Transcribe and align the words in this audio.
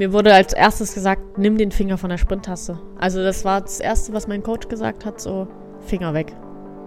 Mir 0.00 0.14
wurde 0.14 0.32
als 0.32 0.54
erstes 0.54 0.94
gesagt, 0.94 1.36
nimm 1.36 1.58
den 1.58 1.70
Finger 1.70 1.98
von 1.98 2.08
der 2.08 2.16
Sprinttaste. 2.16 2.78
Also 2.98 3.22
das 3.22 3.44
war 3.44 3.60
das 3.60 3.80
Erste, 3.80 4.14
was 4.14 4.26
mein 4.26 4.42
Coach 4.42 4.66
gesagt 4.68 5.04
hat, 5.04 5.20
so 5.20 5.46
Finger 5.80 6.14
weg 6.14 6.34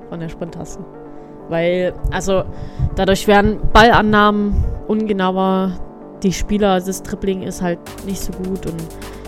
von 0.09 0.19
der 0.19 0.29
Sprinttaste. 0.29 0.83
Weil, 1.47 1.93
also 2.09 2.43
dadurch 2.95 3.27
werden 3.27 3.59
Ballannahmen 3.71 4.55
ungenauer, 4.87 5.79
die 6.23 6.33
Spieler, 6.33 6.81
das 6.81 7.03
Tripling 7.03 7.43
ist 7.43 7.61
halt 7.61 7.77
nicht 8.07 8.19
so 8.19 8.31
gut 8.31 8.65
und 8.65 8.81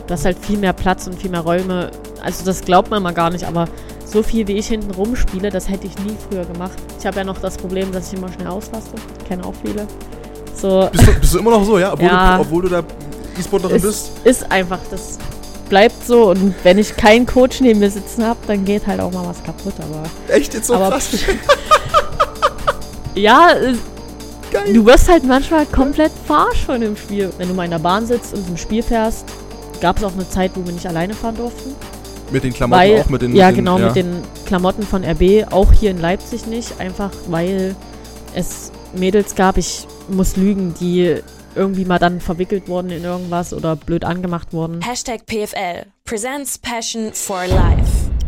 du 0.08 0.14
hast 0.14 0.26
halt 0.26 0.40
viel 0.40 0.58
mehr 0.58 0.74
Platz 0.74 1.06
und 1.06 1.14
viel 1.14 1.30
mehr 1.30 1.42
Räume. 1.42 1.92
Also 2.24 2.44
das 2.44 2.62
glaubt 2.62 2.90
man 2.90 3.04
mal 3.04 3.14
gar 3.14 3.30
nicht, 3.30 3.46
aber 3.46 3.66
so 4.04 4.24
viel 4.24 4.48
wie 4.48 4.54
ich 4.54 4.66
hinten 4.66 4.90
rumspiele, 4.96 5.52
das 5.52 5.70
hätte 5.70 5.86
ich 5.86 5.96
nie 6.00 6.16
früher 6.28 6.46
gemacht. 6.46 6.80
Ich 6.98 7.06
habe 7.06 7.18
ja 7.18 7.24
noch 7.24 7.38
das 7.38 7.56
Problem, 7.56 7.92
dass 7.92 8.12
ich 8.12 8.18
immer 8.18 8.32
schnell 8.32 8.48
auslasse. 8.48 8.96
Kenne 9.28 9.46
auch 9.46 9.54
viele. 9.64 9.86
So. 10.56 10.90
Bist, 10.92 11.08
du, 11.08 11.20
bist 11.20 11.34
du 11.36 11.38
immer 11.38 11.52
noch 11.52 11.64
so, 11.64 11.78
ja? 11.78 11.94
Obwohl, 11.94 12.08
ja, 12.08 12.38
du, 12.38 12.42
obwohl 12.42 12.64
du 12.64 12.70
da 12.70 12.84
E-Sportlerin 13.38 13.82
bist? 13.82 14.12
Ist 14.24 14.52
einfach, 14.52 14.80
das 14.90 15.18
bleibt 15.70 16.06
so 16.06 16.30
und 16.30 16.54
wenn 16.64 16.78
ich 16.78 16.96
keinen 16.96 17.26
Coach 17.26 17.62
neben 17.62 17.80
mir 17.80 17.90
sitzen 17.90 18.24
habe, 18.24 18.40
dann 18.48 18.66
geht 18.66 18.86
halt 18.88 19.00
auch 19.00 19.12
mal 19.12 19.28
was 19.28 19.44
kaputt, 19.44 19.74
aber. 19.80 20.04
Echt 20.28 20.54
jetzt 20.54 20.68
so 20.68 20.76
aber, 20.76 20.90
krass? 20.90 21.10
ja, 23.16 23.50
Geil. 24.52 24.74
du 24.74 24.86
wirst 24.86 25.10
halt 25.10 25.24
manchmal 25.24 25.66
komplett 25.66 26.12
verarscht 26.26 26.66
von 26.66 26.82
dem 26.82 26.96
Spiel. 26.96 27.32
Wenn 27.38 27.48
du 27.48 27.54
mal 27.54 27.66
in 27.66 27.72
der 27.72 27.80
Bahn 27.80 28.06
sitzt 28.06 28.34
und 28.34 28.48
im 28.48 28.58
Spiel 28.58 28.84
fährst, 28.84 29.26
gab 29.82 29.98
es 29.98 30.04
auch 30.04 30.14
eine 30.14 30.30
Zeit, 30.30 30.52
wo 30.56 30.66
wir 30.66 30.74
nicht 30.74 30.88
alleine 30.88 31.14
fahren 31.14 31.36
durften. 31.36 31.76
Mit 32.32 32.44
den 32.44 32.54
Klamotten 32.54 32.82
weil, 32.82 33.02
auch? 33.02 33.10
Mit 33.10 33.22
den, 33.22 33.36
ja, 33.36 33.48
mit 33.48 33.58
genau, 33.58 33.78
ja. 33.78 33.88
mit 33.88 33.96
den 33.96 34.22
Klamotten 34.46 34.84
von 34.84 35.04
RB, 35.04 35.52
auch 35.52 35.72
hier 35.72 35.92
in 35.92 36.00
Leipzig 36.00 36.48
nicht, 36.48 36.80
einfach 36.80 37.12
weil 37.28 37.76
es 38.34 38.72
Mädels 38.94 39.36
gab, 39.36 39.58
ich 39.58 39.88
muss 40.10 40.36
lügen, 40.36 40.74
die 40.80 41.22
irgendwie 41.56 41.86
mal 41.86 42.00
dann 42.00 42.22
verwickelt 42.22 42.68
wurden 42.68 42.90
in 42.92 43.04
irgendwas 43.04 43.54
oder 43.54 43.76
blöd 43.76 44.04
angemacht 44.04 44.54
wurden. 44.54 44.82
Hashtag 44.82 45.26
PFL 45.26 45.86
presents 46.06 46.58
Passion 46.58 47.14
for 47.14 47.48
Life. 47.48 48.25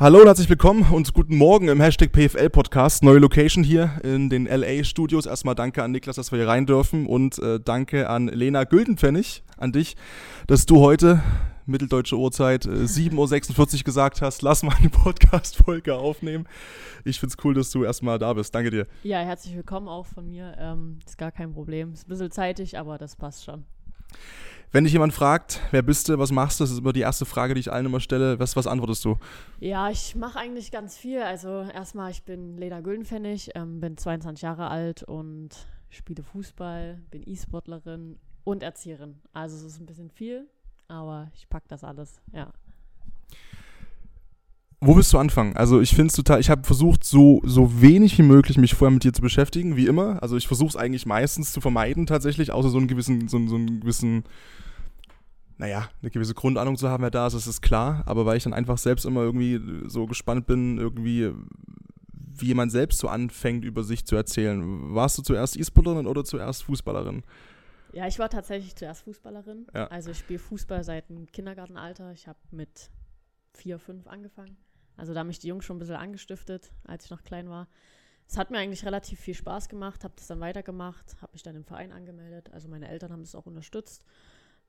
Hallo 0.00 0.20
und 0.20 0.28
herzlich 0.28 0.48
willkommen 0.48 0.90
und 0.90 1.12
guten 1.12 1.36
Morgen 1.36 1.68
im 1.68 1.78
Hashtag 1.78 2.10
PFL 2.10 2.48
Podcast. 2.48 3.04
Neue 3.04 3.18
Location 3.18 3.62
hier 3.62 4.00
in 4.02 4.30
den 4.30 4.46
LA 4.46 4.82
Studios. 4.82 5.26
Erstmal 5.26 5.54
danke 5.54 5.82
an 5.82 5.92
Niklas, 5.92 6.16
dass 6.16 6.32
wir 6.32 6.38
hier 6.38 6.48
rein 6.48 6.64
dürfen 6.64 7.04
und 7.04 7.38
äh, 7.38 7.60
danke 7.60 8.08
an 8.08 8.28
Lena 8.28 8.64
Güldenpfennig, 8.64 9.42
an 9.58 9.72
dich, 9.72 9.98
dass 10.46 10.64
du 10.64 10.80
heute, 10.80 11.22
mitteldeutsche 11.66 12.16
Uhrzeit, 12.16 12.64
äh, 12.64 12.70
7.46 12.86 13.80
Uhr 13.80 13.84
gesagt 13.84 14.22
hast, 14.22 14.40
lass 14.40 14.62
mal 14.62 14.74
eine 14.78 14.88
Podcast-Folge 14.88 15.94
aufnehmen. 15.94 16.48
Ich 17.04 17.20
finde 17.20 17.34
es 17.38 17.44
cool, 17.44 17.52
dass 17.52 17.70
du 17.70 17.84
erstmal 17.84 18.18
da 18.18 18.32
bist. 18.32 18.54
Danke 18.54 18.70
dir. 18.70 18.86
Ja, 19.02 19.18
herzlich 19.18 19.54
willkommen 19.54 19.86
auch 19.86 20.06
von 20.06 20.26
mir. 20.26 20.56
Ähm, 20.58 21.00
ist 21.06 21.18
gar 21.18 21.30
kein 21.30 21.52
Problem. 21.52 21.92
Ist 21.92 22.06
ein 22.06 22.08
bisschen 22.08 22.30
zeitig, 22.30 22.78
aber 22.78 22.96
das 22.96 23.16
passt 23.16 23.44
schon. 23.44 23.66
Wenn 24.72 24.84
dich 24.84 24.92
jemand 24.92 25.12
fragt, 25.12 25.60
wer 25.72 25.82
bist 25.82 26.08
du, 26.08 26.16
was 26.20 26.30
machst 26.30 26.60
du, 26.60 26.64
das 26.64 26.70
ist 26.70 26.78
immer 26.78 26.92
die 26.92 27.00
erste 27.00 27.26
Frage, 27.26 27.54
die 27.54 27.60
ich 27.60 27.72
allen 27.72 27.86
immer 27.86 27.98
stelle. 27.98 28.38
Was, 28.38 28.54
was 28.54 28.68
antwortest 28.68 29.04
du? 29.04 29.16
Ja, 29.58 29.90
ich 29.90 30.14
mache 30.14 30.38
eigentlich 30.38 30.70
ganz 30.70 30.96
viel. 30.96 31.20
Also 31.22 31.62
erstmal, 31.74 32.12
ich 32.12 32.22
bin 32.22 32.56
Lena 32.56 32.80
Güldenpfennig, 32.80 33.50
ähm, 33.56 33.80
bin 33.80 33.96
22 33.96 34.42
Jahre 34.42 34.68
alt 34.68 35.02
und 35.02 35.66
spiele 35.88 36.22
Fußball, 36.22 37.00
bin 37.10 37.28
E-Sportlerin 37.28 38.20
und 38.44 38.62
Erzieherin. 38.62 39.20
Also 39.32 39.56
es 39.56 39.64
ist 39.64 39.80
ein 39.80 39.86
bisschen 39.86 40.08
viel, 40.08 40.48
aber 40.86 41.32
ich 41.34 41.48
packe 41.48 41.66
das 41.66 41.82
alles, 41.82 42.20
ja. 42.32 42.52
Wo 44.82 44.96
willst 44.96 45.12
du 45.12 45.18
anfangen? 45.18 45.54
Also 45.56 45.82
ich 45.82 45.90
finde 45.90 46.06
es 46.06 46.14
total, 46.14 46.40
ich 46.40 46.48
habe 46.48 46.64
versucht, 46.64 47.04
so, 47.04 47.42
so 47.44 47.82
wenig 47.82 48.16
wie 48.16 48.22
möglich 48.22 48.56
mich 48.56 48.74
vorher 48.74 48.92
mit 48.92 49.04
dir 49.04 49.12
zu 49.12 49.20
beschäftigen, 49.20 49.76
wie 49.76 49.86
immer. 49.86 50.22
Also 50.22 50.38
ich 50.38 50.46
versuche 50.46 50.70
es 50.70 50.76
eigentlich 50.76 51.04
meistens 51.04 51.52
zu 51.52 51.60
vermeiden 51.60 52.06
tatsächlich, 52.06 52.50
außer 52.50 52.70
so 52.70 52.78
einen 52.78 52.88
gewissen, 52.88 53.28
so, 53.28 53.46
so 53.46 53.56
einen 53.56 53.80
gewissen, 53.80 54.24
naja, 55.58 55.90
eine 56.00 56.10
gewisse 56.10 56.32
Grundahnung 56.32 56.78
zu 56.78 56.88
haben, 56.88 57.02
wer 57.02 57.10
da 57.10 57.26
ist, 57.26 57.34
das 57.34 57.46
ist 57.46 57.60
klar. 57.60 58.02
Aber 58.06 58.24
weil 58.24 58.38
ich 58.38 58.44
dann 58.44 58.54
einfach 58.54 58.78
selbst 58.78 59.04
immer 59.04 59.20
irgendwie 59.20 59.60
so 59.86 60.06
gespannt 60.06 60.46
bin, 60.46 60.78
irgendwie, 60.78 61.30
wie 62.14 62.46
jemand 62.46 62.72
selbst 62.72 63.00
so 63.00 63.08
anfängt, 63.08 63.66
über 63.66 63.84
sich 63.84 64.06
zu 64.06 64.16
erzählen. 64.16 64.94
Warst 64.94 65.18
du 65.18 65.22
zuerst 65.22 65.58
E-Sportlerin 65.58 66.06
oder 66.06 66.24
zuerst 66.24 66.62
Fußballerin? 66.62 67.22
Ja, 67.92 68.06
ich 68.06 68.18
war 68.18 68.30
tatsächlich 68.30 68.74
zuerst 68.76 69.02
Fußballerin. 69.02 69.66
Ja. 69.74 69.88
Also 69.88 70.12
ich 70.12 70.18
spiele 70.18 70.38
Fußball 70.38 70.84
seit 70.84 71.10
dem 71.10 71.26
Kindergartenalter. 71.26 72.12
Ich 72.12 72.26
habe 72.26 72.38
mit 72.50 72.88
vier, 73.52 73.78
fünf 73.78 74.06
angefangen. 74.06 74.56
Also 75.00 75.14
da 75.14 75.20
haben 75.20 75.28
mich 75.28 75.38
die 75.38 75.48
Jungs 75.48 75.64
schon 75.64 75.76
ein 75.76 75.78
bisschen 75.78 75.96
angestiftet, 75.96 76.70
als 76.84 77.06
ich 77.06 77.10
noch 77.10 77.24
klein 77.24 77.48
war. 77.48 77.68
Es 78.28 78.36
hat 78.36 78.50
mir 78.50 78.58
eigentlich 78.58 78.84
relativ 78.84 79.18
viel 79.18 79.32
Spaß 79.32 79.70
gemacht, 79.70 80.04
habe 80.04 80.12
das 80.14 80.26
dann 80.26 80.40
weitergemacht, 80.40 81.16
habe 81.22 81.32
mich 81.32 81.42
dann 81.42 81.56
im 81.56 81.64
Verein 81.64 81.90
angemeldet. 81.90 82.52
Also 82.52 82.68
meine 82.68 82.86
Eltern 82.86 83.10
haben 83.10 83.22
das 83.22 83.34
auch 83.34 83.46
unterstützt. 83.46 84.04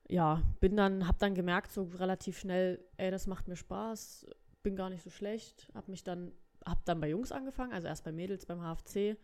Ja, 0.08 0.42
bin 0.58 0.74
dann, 0.74 1.06
habe 1.06 1.18
dann 1.20 1.34
gemerkt 1.34 1.70
so 1.70 1.82
relativ 1.82 2.38
schnell, 2.38 2.82
ey, 2.96 3.10
das 3.10 3.26
macht 3.26 3.46
mir 3.46 3.56
Spaß, 3.56 4.26
bin 4.62 4.74
gar 4.74 4.88
nicht 4.88 5.02
so 5.02 5.10
schlecht. 5.10 5.70
Habe 5.74 5.90
mich 5.90 6.02
dann, 6.02 6.32
habe 6.64 6.80
dann 6.86 6.98
bei 6.98 7.10
Jungs 7.10 7.30
angefangen, 7.30 7.74
also 7.74 7.86
erst 7.86 8.02
bei 8.02 8.10
Mädels 8.10 8.46
beim 8.46 8.62
HFC. 8.62 9.18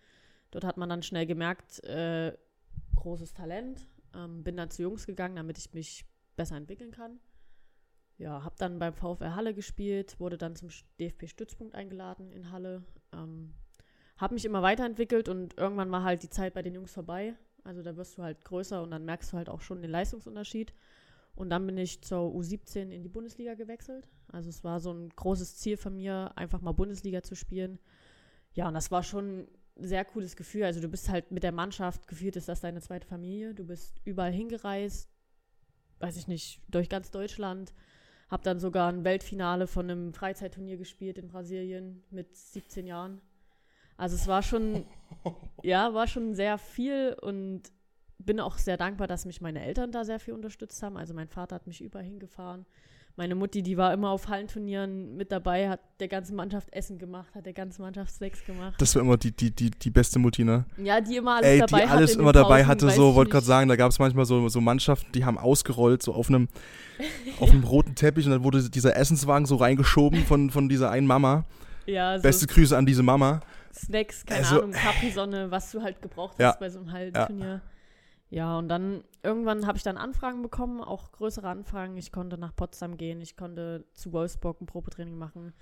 Dort 0.51 0.65
hat 0.65 0.77
man 0.77 0.91
dann 0.91 1.03
schnell 1.03 1.25
gemerkt, 1.25 1.83
äh, 1.85 2.37
großes 2.97 3.33
Talent. 3.33 3.89
Ähm, 4.15 4.45
bin 4.45 4.59
dann 4.59 4.69
zu 4.69 4.83
Jungs 4.83 5.07
gegangen, 5.07 5.37
damit 5.37 5.57
ich 5.57 5.73
mich 5.73 6.05
besser 6.37 6.57
entwickeln 6.57 6.91
kann 6.91 7.19
ja, 8.19 8.45
habe 8.45 8.57
dann 8.59 8.79
beim 8.79 8.95
VfR 8.95 9.37
Halle 9.37 9.55
gespielt, 9.55 10.19
wurde 10.19 10.37
dann 10.37 10.57
zum 10.57 10.69
DFB-Stützpunkt 11.01 11.75
eingeladen 11.75 12.33
in 12.33 12.51
Halle. 12.51 12.83
Ähm, 13.13 13.55
habe 14.17 14.35
mich 14.35 14.45
immer 14.45 14.63
weiterentwickelt 14.63 15.29
und 15.29 15.57
irgendwann 15.57 15.91
war 15.93 16.03
halt 16.03 16.25
die 16.25 16.29
Zeit 16.29 16.53
bei 16.53 16.63
den 16.63 16.75
Jungs 16.75 16.93
vorbei. 16.93 17.35
Also 17.63 17.83
da 17.83 17.97
wirst 17.97 18.19
du 18.19 18.23
halt 18.23 18.45
größer 18.45 18.83
und 18.83 18.91
dann 18.91 19.05
merkst 19.05 19.33
du 19.33 19.37
halt 19.37 19.49
auch 19.49 19.61
schon 19.61 19.81
den 19.81 19.91
Leistungsunterschied. 19.91 20.75
Und 21.37 21.51
dann 21.51 21.65
bin 21.67 21.79
ich 21.79 22.03
zur 22.03 22.35
U17 22.35 22.91
in 22.91 23.05
die 23.05 23.09
Bundesliga 23.09 23.55
gewechselt. 23.55 24.09
Also 24.27 24.49
es 24.49 24.65
war 24.65 24.81
so 24.81 24.93
ein 24.93 25.11
großes 25.11 25.57
Ziel 25.59 25.77
von 25.77 25.97
mir, 25.97 26.33
einfach 26.35 26.61
mal 26.61 26.73
Bundesliga 26.73 27.23
zu 27.23 27.37
spielen. 27.37 27.79
Ja, 28.55 28.67
und 28.67 28.75
das 28.75 28.91
war 28.91 29.05
schon 29.05 29.47
ein 29.77 29.87
sehr 29.87 30.05
cooles 30.05 30.35
Gefühl. 30.35 30.65
Also 30.65 30.81
du 30.81 30.89
bist 30.89 31.09
halt 31.09 31.31
mit 31.31 31.45
der 31.45 31.53
Mannschaft, 31.53 32.09
gefühlt 32.09 32.35
ist 32.35 32.49
das 32.49 32.61
deine 32.61 32.81
zweite 32.81 33.07
Familie. 33.07 33.55
Du 33.55 33.65
bist 33.65 34.01
überall 34.05 34.33
hingereist, 34.33 35.09
weiß 36.01 36.17
ich 36.17 36.27
nicht, 36.27 36.61
durch 36.69 36.89
ganz 36.89 37.13
Deutschland 37.13 37.73
habe 38.31 38.43
dann 38.43 38.61
sogar 38.61 38.91
ein 38.91 39.05
Weltfinale 39.05 39.67
von 39.67 39.91
einem 39.91 40.13
Freizeitturnier 40.13 40.77
gespielt 40.77 41.19
in 41.19 41.29
Brasilien 41.29 42.03
mit 42.11 42.37
17 42.37 42.87
Jahren. 42.87 43.21
Also 43.97 44.17
es 44.17 44.27
war 44.27 44.43
schon, 44.43 44.85
ja, 45.63 45.93
war 45.95 46.07
schon 46.07 46.35
sehr 46.35 46.59
viel 46.59 47.17
und 47.21 47.63
bin 48.19 48.41
auch 48.41 48.59
sehr 48.59 48.77
dankbar, 48.77 49.07
dass 49.07 49.25
mich 49.25 49.41
meine 49.41 49.65
Eltern 49.65 49.93
da 49.93 50.05
sehr 50.05 50.21
viel 50.21 50.35
unterstützt 50.35 50.83
haben. 50.83 50.97
Also 50.97 51.15
mein 51.15 51.29
Vater 51.29 51.55
hat 51.55 51.67
mich 51.67 51.81
überall 51.81 52.05
hingefahren. 52.05 52.67
Meine 53.19 53.35
Mutti, 53.35 53.65
die 53.65 53.77
war 53.77 53.93
immer 53.93 54.11
auf 54.11 54.29
Hallenturnieren 54.29 55.17
mit 55.17 55.33
dabei, 55.33 55.69
hat 55.69 55.81
der 55.99 56.07
ganzen 56.07 56.37
Mannschaft 56.37 56.73
Essen 56.73 57.01
gemacht, 57.01 57.35
hat 57.35 57.47
der 57.47 57.53
ganzen 57.53 57.83
Mannschaft 57.83 58.15
Snacks 58.15 58.45
gemacht. 58.45 58.75
Das 58.79 58.95
war 58.95 59.03
immer 59.03 59.17
die, 59.17 59.33
die, 59.33 59.51
die, 59.51 59.73
die 59.73 59.91
beste 59.91 60.21
Mutti, 60.21 60.45
ne? 60.45 60.67
Ja, 60.77 61.01
die 61.01 61.17
immer 61.17 61.39
alles 61.39 61.51
Ey, 61.51 61.59
dabei 61.59 61.81
die 61.81 61.89
alles 61.89 62.15
immer 62.15 62.33
dabei 62.33 62.65
hatte, 62.65 62.89
so, 62.91 63.17
wollte 63.17 63.33
gerade 63.33 63.45
sagen, 63.45 63.69
da 63.69 63.75
gab 63.75 63.91
es 63.91 63.99
manchmal 63.99 64.25
so, 64.25 64.49
so 64.49 64.61
Mannschaften, 64.61 65.11
die 65.11 65.25
haben 65.25 65.37
ausgerollt, 65.37 66.01
so 66.01 66.15
auf 66.15 66.29
einem, 66.29 66.47
auf 67.41 67.51
einem 67.51 67.65
roten 67.65 67.97
Teppich 67.97 68.25
und 68.25 68.31
dann 68.31 68.45
wurde 68.45 68.71
dieser 68.71 68.95
Essenswagen 68.95 69.47
so 69.47 69.57
reingeschoben 69.57 70.25
von, 70.25 70.51
von 70.51 70.69
dieser 70.69 70.93
einen 70.93 71.09
Mama. 71.09 71.45
Ja, 71.87 72.19
so 72.19 72.23
Beste 72.23 72.47
Grüße 72.47 72.77
an 72.77 72.87
diese 72.87 73.03
Mama. 73.03 73.41
Snacks, 73.75 74.25
keine 74.27 74.43
also, 74.43 74.63
Ahnung, 74.63 74.71
Capri-Sonne, 74.71 75.51
was 75.51 75.73
du 75.73 75.83
halt 75.83 76.01
gebraucht 76.01 76.35
hast 76.35 76.41
ja, 76.41 76.57
bei 76.61 76.71
so 76.71 76.79
einem 76.79 76.93
Hallenturnier. 76.93 77.47
Ja. 77.49 77.61
Ja, 78.31 78.59
und 78.59 78.69
dann 78.69 79.05
irgendwann 79.23 79.67
habe 79.67 79.79
ich 79.79 79.85
dann 79.85 79.97
Anfragen 79.97 80.43
bekommen, 80.43 80.83
auch 80.83 81.13
größere 81.13 81.49
Anfragen. 81.49 81.97
Ich 81.97 82.13
konnte 82.13 82.37
nach 82.37 82.55
Potsdam 82.55 82.97
gehen, 82.97 83.21
ich 83.21 83.37
konnte 83.37 83.85
zu 83.95 84.13
Wolfsburg 84.13 84.61
ein 84.61 84.67
Probetraining 84.67 85.17
machen. 85.17 85.55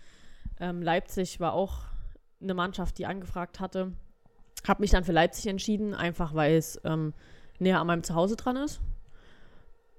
Ähm, 0.58 0.82
Leipzig 0.82 1.38
war 1.38 1.52
auch 1.52 1.84
eine 2.40 2.54
Mannschaft, 2.54 2.98
die 2.98 3.06
angefragt 3.06 3.60
hatte. 3.60 3.92
Habe 4.66 4.82
mich 4.82 4.90
dann 4.90 5.04
für 5.04 5.12
Leipzig 5.12 5.46
entschieden, 5.46 5.94
einfach 5.94 6.34
weil 6.34 6.56
es 6.56 6.80
ähm, 6.84 7.14
näher 7.60 7.80
an 7.80 7.86
meinem 7.86 8.02
Zuhause 8.02 8.36
dran 8.36 8.56
ist. 8.56 8.80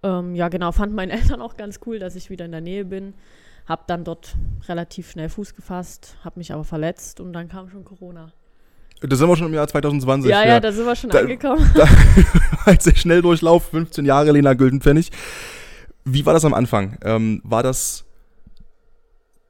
Ähm, 0.04 0.36
ja, 0.36 0.50
genau, 0.50 0.72
fand 0.74 0.94
meine 0.94 1.14
Eltern 1.20 1.42
auch 1.42 1.56
ganz 1.56 1.80
cool, 1.86 2.00
dass 2.00 2.16
ich 2.16 2.30
wieder 2.30 2.46
in 2.46 2.52
der 2.52 2.62
Nähe 2.62 2.84
bin. 2.84 3.14
Habe 3.66 3.84
dann 3.88 4.04
dort 4.04 4.36
relativ 4.68 5.12
schnell 5.12 5.30
Fuß 5.30 5.56
gefasst, 5.56 6.18
habe 6.24 6.40
mich 6.40 6.54
aber 6.54 6.64
verletzt 6.64 7.20
und 7.20 7.34
dann 7.34 7.48
kam 7.48 7.70
schon 7.70 7.86
Corona. 7.86 8.32
Da 9.02 9.16
sind 9.16 9.30
wir 9.30 9.36
schon 9.36 9.48
im 9.48 9.54
Jahr 9.54 9.68
2020. 9.68 10.30
Ja, 10.30 10.42
ja, 10.42 10.48
ja 10.48 10.60
da 10.60 10.72
sind 10.72 10.86
wir 10.86 10.96
schon 10.96 11.10
da, 11.10 11.20
angekommen. 11.20 11.72
Da, 11.76 11.88
als 12.66 12.84
der 12.84 12.96
Schnelldurchlauf, 12.96 13.70
15 13.70 14.06
Jahre 14.06 14.32
Lena 14.32 14.54
Güldenpfennig. 14.54 15.12
Wie 16.04 16.26
war 16.26 16.34
das 16.34 16.46
am 16.46 16.54
Anfang? 16.54 16.98
Ähm, 17.04 17.42
war 17.44 17.64
das, 17.64 18.06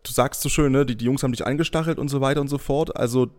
du 0.03 0.11
sagst 0.11 0.41
so 0.41 0.49
schön, 0.49 0.71
ne, 0.71 0.85
die, 0.85 0.95
die 0.95 1.05
Jungs 1.05 1.23
haben 1.23 1.31
dich 1.31 1.45
eingestachelt 1.45 1.99
und 1.99 2.09
so 2.09 2.19
weiter 2.19 2.41
und 2.41 2.47
so 2.47 2.57
fort. 2.57 2.97
Also 2.97 3.29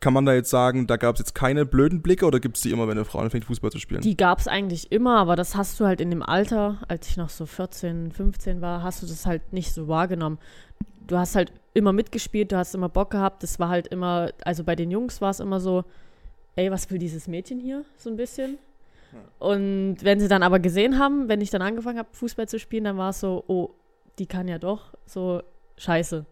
kann 0.00 0.12
man 0.12 0.24
da 0.24 0.34
jetzt 0.34 0.50
sagen, 0.50 0.86
da 0.86 0.96
gab 0.96 1.16
es 1.16 1.18
jetzt 1.18 1.34
keine 1.34 1.66
blöden 1.66 2.02
Blicke 2.02 2.26
oder 2.26 2.38
gibt 2.38 2.56
es 2.56 2.62
die 2.62 2.70
immer, 2.70 2.86
wenn 2.86 2.96
eine 2.96 3.04
Frau 3.04 3.18
anfängt, 3.18 3.44
Fußball 3.46 3.70
zu 3.70 3.78
spielen? 3.78 4.02
Die 4.02 4.16
gab 4.16 4.38
es 4.38 4.46
eigentlich 4.46 4.92
immer, 4.92 5.18
aber 5.18 5.36
das 5.36 5.56
hast 5.56 5.80
du 5.80 5.84
halt 5.84 6.00
in 6.00 6.10
dem 6.10 6.22
Alter, 6.22 6.78
als 6.88 7.08
ich 7.08 7.16
noch 7.16 7.30
so 7.30 7.46
14, 7.46 8.12
15 8.12 8.60
war, 8.60 8.82
hast 8.82 9.02
du 9.02 9.06
das 9.06 9.26
halt 9.26 9.52
nicht 9.52 9.72
so 9.72 9.88
wahrgenommen. 9.88 10.38
Du 11.06 11.16
hast 11.16 11.34
halt 11.34 11.52
immer 11.76 11.92
mitgespielt, 11.92 12.52
du 12.52 12.56
hast 12.56 12.74
immer 12.74 12.88
Bock 12.88 13.10
gehabt. 13.10 13.42
Das 13.42 13.60
war 13.60 13.68
halt 13.68 13.86
immer, 13.88 14.30
also 14.44 14.64
bei 14.64 14.74
den 14.74 14.90
Jungs 14.90 15.20
war 15.20 15.30
es 15.30 15.40
immer 15.40 15.60
so, 15.60 15.84
ey, 16.56 16.70
was 16.70 16.90
will 16.90 16.98
dieses 16.98 17.28
Mädchen 17.28 17.60
hier? 17.60 17.84
So 17.96 18.10
ein 18.10 18.16
bisschen. 18.16 18.58
Und 19.38 19.98
wenn 20.02 20.20
sie 20.20 20.28
dann 20.28 20.42
aber 20.42 20.58
gesehen 20.58 20.98
haben, 20.98 21.28
wenn 21.28 21.40
ich 21.40 21.50
dann 21.50 21.62
angefangen 21.62 21.98
habe, 21.98 22.08
Fußball 22.12 22.48
zu 22.48 22.58
spielen, 22.58 22.84
dann 22.84 22.96
war 22.98 23.10
es 23.10 23.20
so, 23.20 23.44
oh, 23.46 23.70
die 24.18 24.26
kann 24.26 24.48
ja 24.48 24.58
doch, 24.58 24.94
so 25.06 25.42
scheiße. 25.76 26.26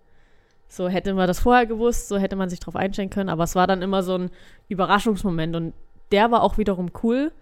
So 0.69 0.89
hätte 0.89 1.15
man 1.15 1.27
das 1.27 1.41
vorher 1.41 1.67
gewusst, 1.67 2.09
so 2.09 2.19
hätte 2.19 2.37
man 2.37 2.49
sich 2.49 2.61
drauf 2.61 2.77
einstellen 2.77 3.11
können, 3.11 3.29
aber 3.29 3.45
es 3.45 3.55
war 3.55 3.67
dann 3.67 3.83
immer 3.83 4.03
so 4.03 4.17
ein 4.17 4.31
Überraschungsmoment 4.69 5.55
und 5.57 5.73
der 6.11 6.31
war 6.31 6.43
auch 6.43 6.59
wiederum 6.59 6.91
cool, 7.03 7.33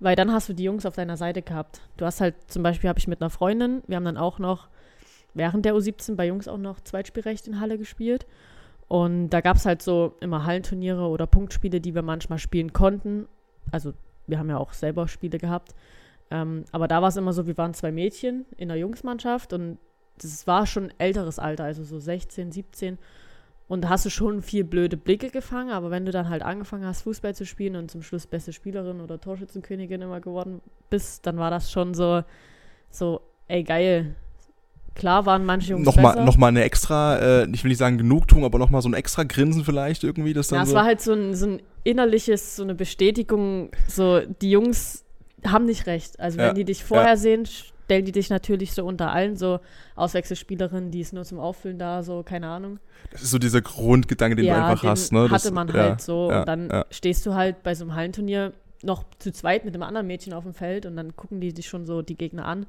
weil 0.00 0.16
dann 0.16 0.32
hast 0.32 0.48
du 0.48 0.52
die 0.52 0.64
Jungs 0.64 0.84
auf 0.84 0.96
deiner 0.96 1.16
Seite 1.16 1.42
gehabt. 1.42 1.80
Du 1.96 2.04
hast 2.04 2.20
halt, 2.20 2.34
zum 2.48 2.62
Beispiel 2.62 2.88
habe 2.88 2.98
ich 2.98 3.08
mit 3.08 3.20
einer 3.20 3.30
Freundin, 3.30 3.82
wir 3.86 3.96
haben 3.96 4.04
dann 4.04 4.16
auch 4.16 4.38
noch 4.38 4.68
während 5.36 5.64
der 5.64 5.74
U17 5.74 6.16
bei 6.16 6.26
Jungs 6.26 6.48
auch 6.48 6.58
noch 6.58 6.80
Zweitspielrecht 6.80 7.46
in 7.46 7.60
Halle 7.60 7.78
gespielt. 7.78 8.26
Und 8.88 9.30
da 9.30 9.40
gab 9.40 9.56
es 9.56 9.66
halt 9.66 9.82
so 9.82 10.14
immer 10.20 10.44
Hallenturniere 10.44 11.06
oder 11.08 11.26
Punktspiele, 11.26 11.80
die 11.80 11.94
wir 11.94 12.02
manchmal 12.02 12.38
spielen 12.38 12.72
konnten. 12.72 13.26
Also 13.70 13.92
wir 14.26 14.38
haben 14.38 14.48
ja 14.48 14.58
auch 14.58 14.72
selber 14.72 15.08
Spiele 15.08 15.38
gehabt. 15.38 15.74
Ähm, 16.30 16.64
aber 16.72 16.88
da 16.88 17.02
war 17.02 17.08
es 17.08 17.16
immer 17.16 17.32
so, 17.32 17.46
wir 17.46 17.56
waren 17.56 17.74
zwei 17.74 17.92
Mädchen 17.92 18.46
in 18.56 18.68
der 18.68 18.76
Jungsmannschaft 18.76 19.52
und 19.52 19.78
das 20.18 20.46
war 20.46 20.66
schon 20.66 20.92
älteres 20.98 21.38
Alter, 21.38 21.64
also 21.64 21.84
so 21.84 21.98
16, 21.98 22.50
17. 22.50 22.98
Und 23.68 23.82
da 23.82 23.88
hast 23.88 24.06
du 24.06 24.10
schon 24.10 24.42
viel 24.42 24.64
blöde 24.64 24.96
Blicke 24.96 25.30
gefangen, 25.30 25.70
aber 25.70 25.90
wenn 25.90 26.06
du 26.06 26.12
dann 26.12 26.28
halt 26.28 26.42
angefangen 26.42 26.84
hast, 26.84 27.02
Fußball 27.02 27.34
zu 27.34 27.44
spielen 27.44 27.76
und 27.76 27.90
zum 27.90 28.02
Schluss 28.02 28.26
beste 28.26 28.52
Spielerin 28.52 29.00
oder 29.00 29.20
Torschützenkönigin 29.20 30.02
immer 30.02 30.20
geworden 30.20 30.60
bist, 30.88 31.26
dann 31.26 31.36
war 31.38 31.50
das 31.50 31.70
schon 31.70 31.92
so, 31.92 32.22
so, 32.90 33.20
ey 33.48 33.64
geil. 33.64 34.14
Klar 34.96 35.26
waren 35.26 35.44
manche 35.44 35.70
Jungs 35.70 35.84
nochmal, 35.84 36.14
besser. 36.14 36.24
Nochmal 36.24 36.48
eine 36.48 36.64
extra, 36.64 37.18
äh, 37.18 37.48
ich 37.52 37.62
will 37.62 37.68
nicht 37.68 37.78
sagen 37.78 37.98
Genugtuung, 37.98 38.44
aber 38.44 38.58
nochmal 38.58 38.80
so 38.82 38.88
ein 38.88 38.94
extra 38.94 39.24
Grinsen 39.24 39.62
vielleicht 39.64 40.02
irgendwie. 40.04 40.32
Das 40.32 40.48
dann 40.48 40.58
ja, 40.58 40.62
es 40.62 40.70
so 40.70 40.74
war 40.74 40.84
halt 40.84 41.00
so 41.00 41.12
ein, 41.12 41.34
so 41.34 41.46
ein 41.46 41.62
innerliches, 41.84 42.56
so 42.56 42.62
eine 42.62 42.74
Bestätigung, 42.74 43.70
so 43.86 44.20
die 44.40 44.50
Jungs 44.50 45.04
haben 45.46 45.66
nicht 45.66 45.86
recht. 45.86 46.18
Also 46.18 46.38
wenn 46.38 46.46
Ja, 46.46 46.52
die 46.54 46.64
dich 46.64 46.82
vorher 46.82 47.10
ja. 47.10 47.16
sehen, 47.16 47.46
stellen 47.46 48.04
die 48.04 48.12
dich 48.12 48.30
natürlich 48.30 48.72
so 48.72 48.84
unter 48.84 49.12
allen 49.12 49.36
so 49.36 49.60
Auswechselspielerinnen, 49.94 50.90
die 50.90 51.00
ist 51.00 51.12
nur 51.12 51.24
zum 51.24 51.38
Auffüllen 51.38 51.78
da, 51.78 52.02
so 52.02 52.22
keine 52.22 52.48
Ahnung. 52.48 52.78
Das 53.10 53.22
ist 53.22 53.30
so 53.30 53.38
dieser 53.38 53.60
Grundgedanke, 53.60 54.36
den 54.36 54.46
du 54.46 54.54
einfach 54.54 54.80
den 54.80 54.90
hast. 54.90 55.12
Ne? 55.12 55.24
hatte 55.24 55.30
das, 55.30 55.50
man 55.52 55.68
ja, 55.68 55.74
halt 55.74 56.00
so. 56.00 56.30
ja, 56.30 56.40
und 56.40 56.48
dann 56.48 56.70
ja. 56.70 56.86
stehst 56.90 57.24
du 57.26 57.34
halt 57.34 57.62
bei 57.62 57.74
so 57.74 57.84
einem 57.84 57.94
Hallenturnier 57.94 58.52
noch 58.82 59.04
zu 59.18 59.32
zweit 59.32 59.64
mit 59.64 59.74
einem 59.74 59.82
anderen 59.82 60.06
Mädchen 60.06 60.32
auf 60.32 60.44
dem 60.44 60.54
Feld 60.54 60.86
und 60.86 60.96
dann 60.96 61.14
gucken 61.16 61.40
die 61.40 61.52
dich 61.52 61.68
schon 61.68 61.86
so 61.86 62.02
die 62.02 62.16
Gegner 62.16 62.46
an. 62.46 62.66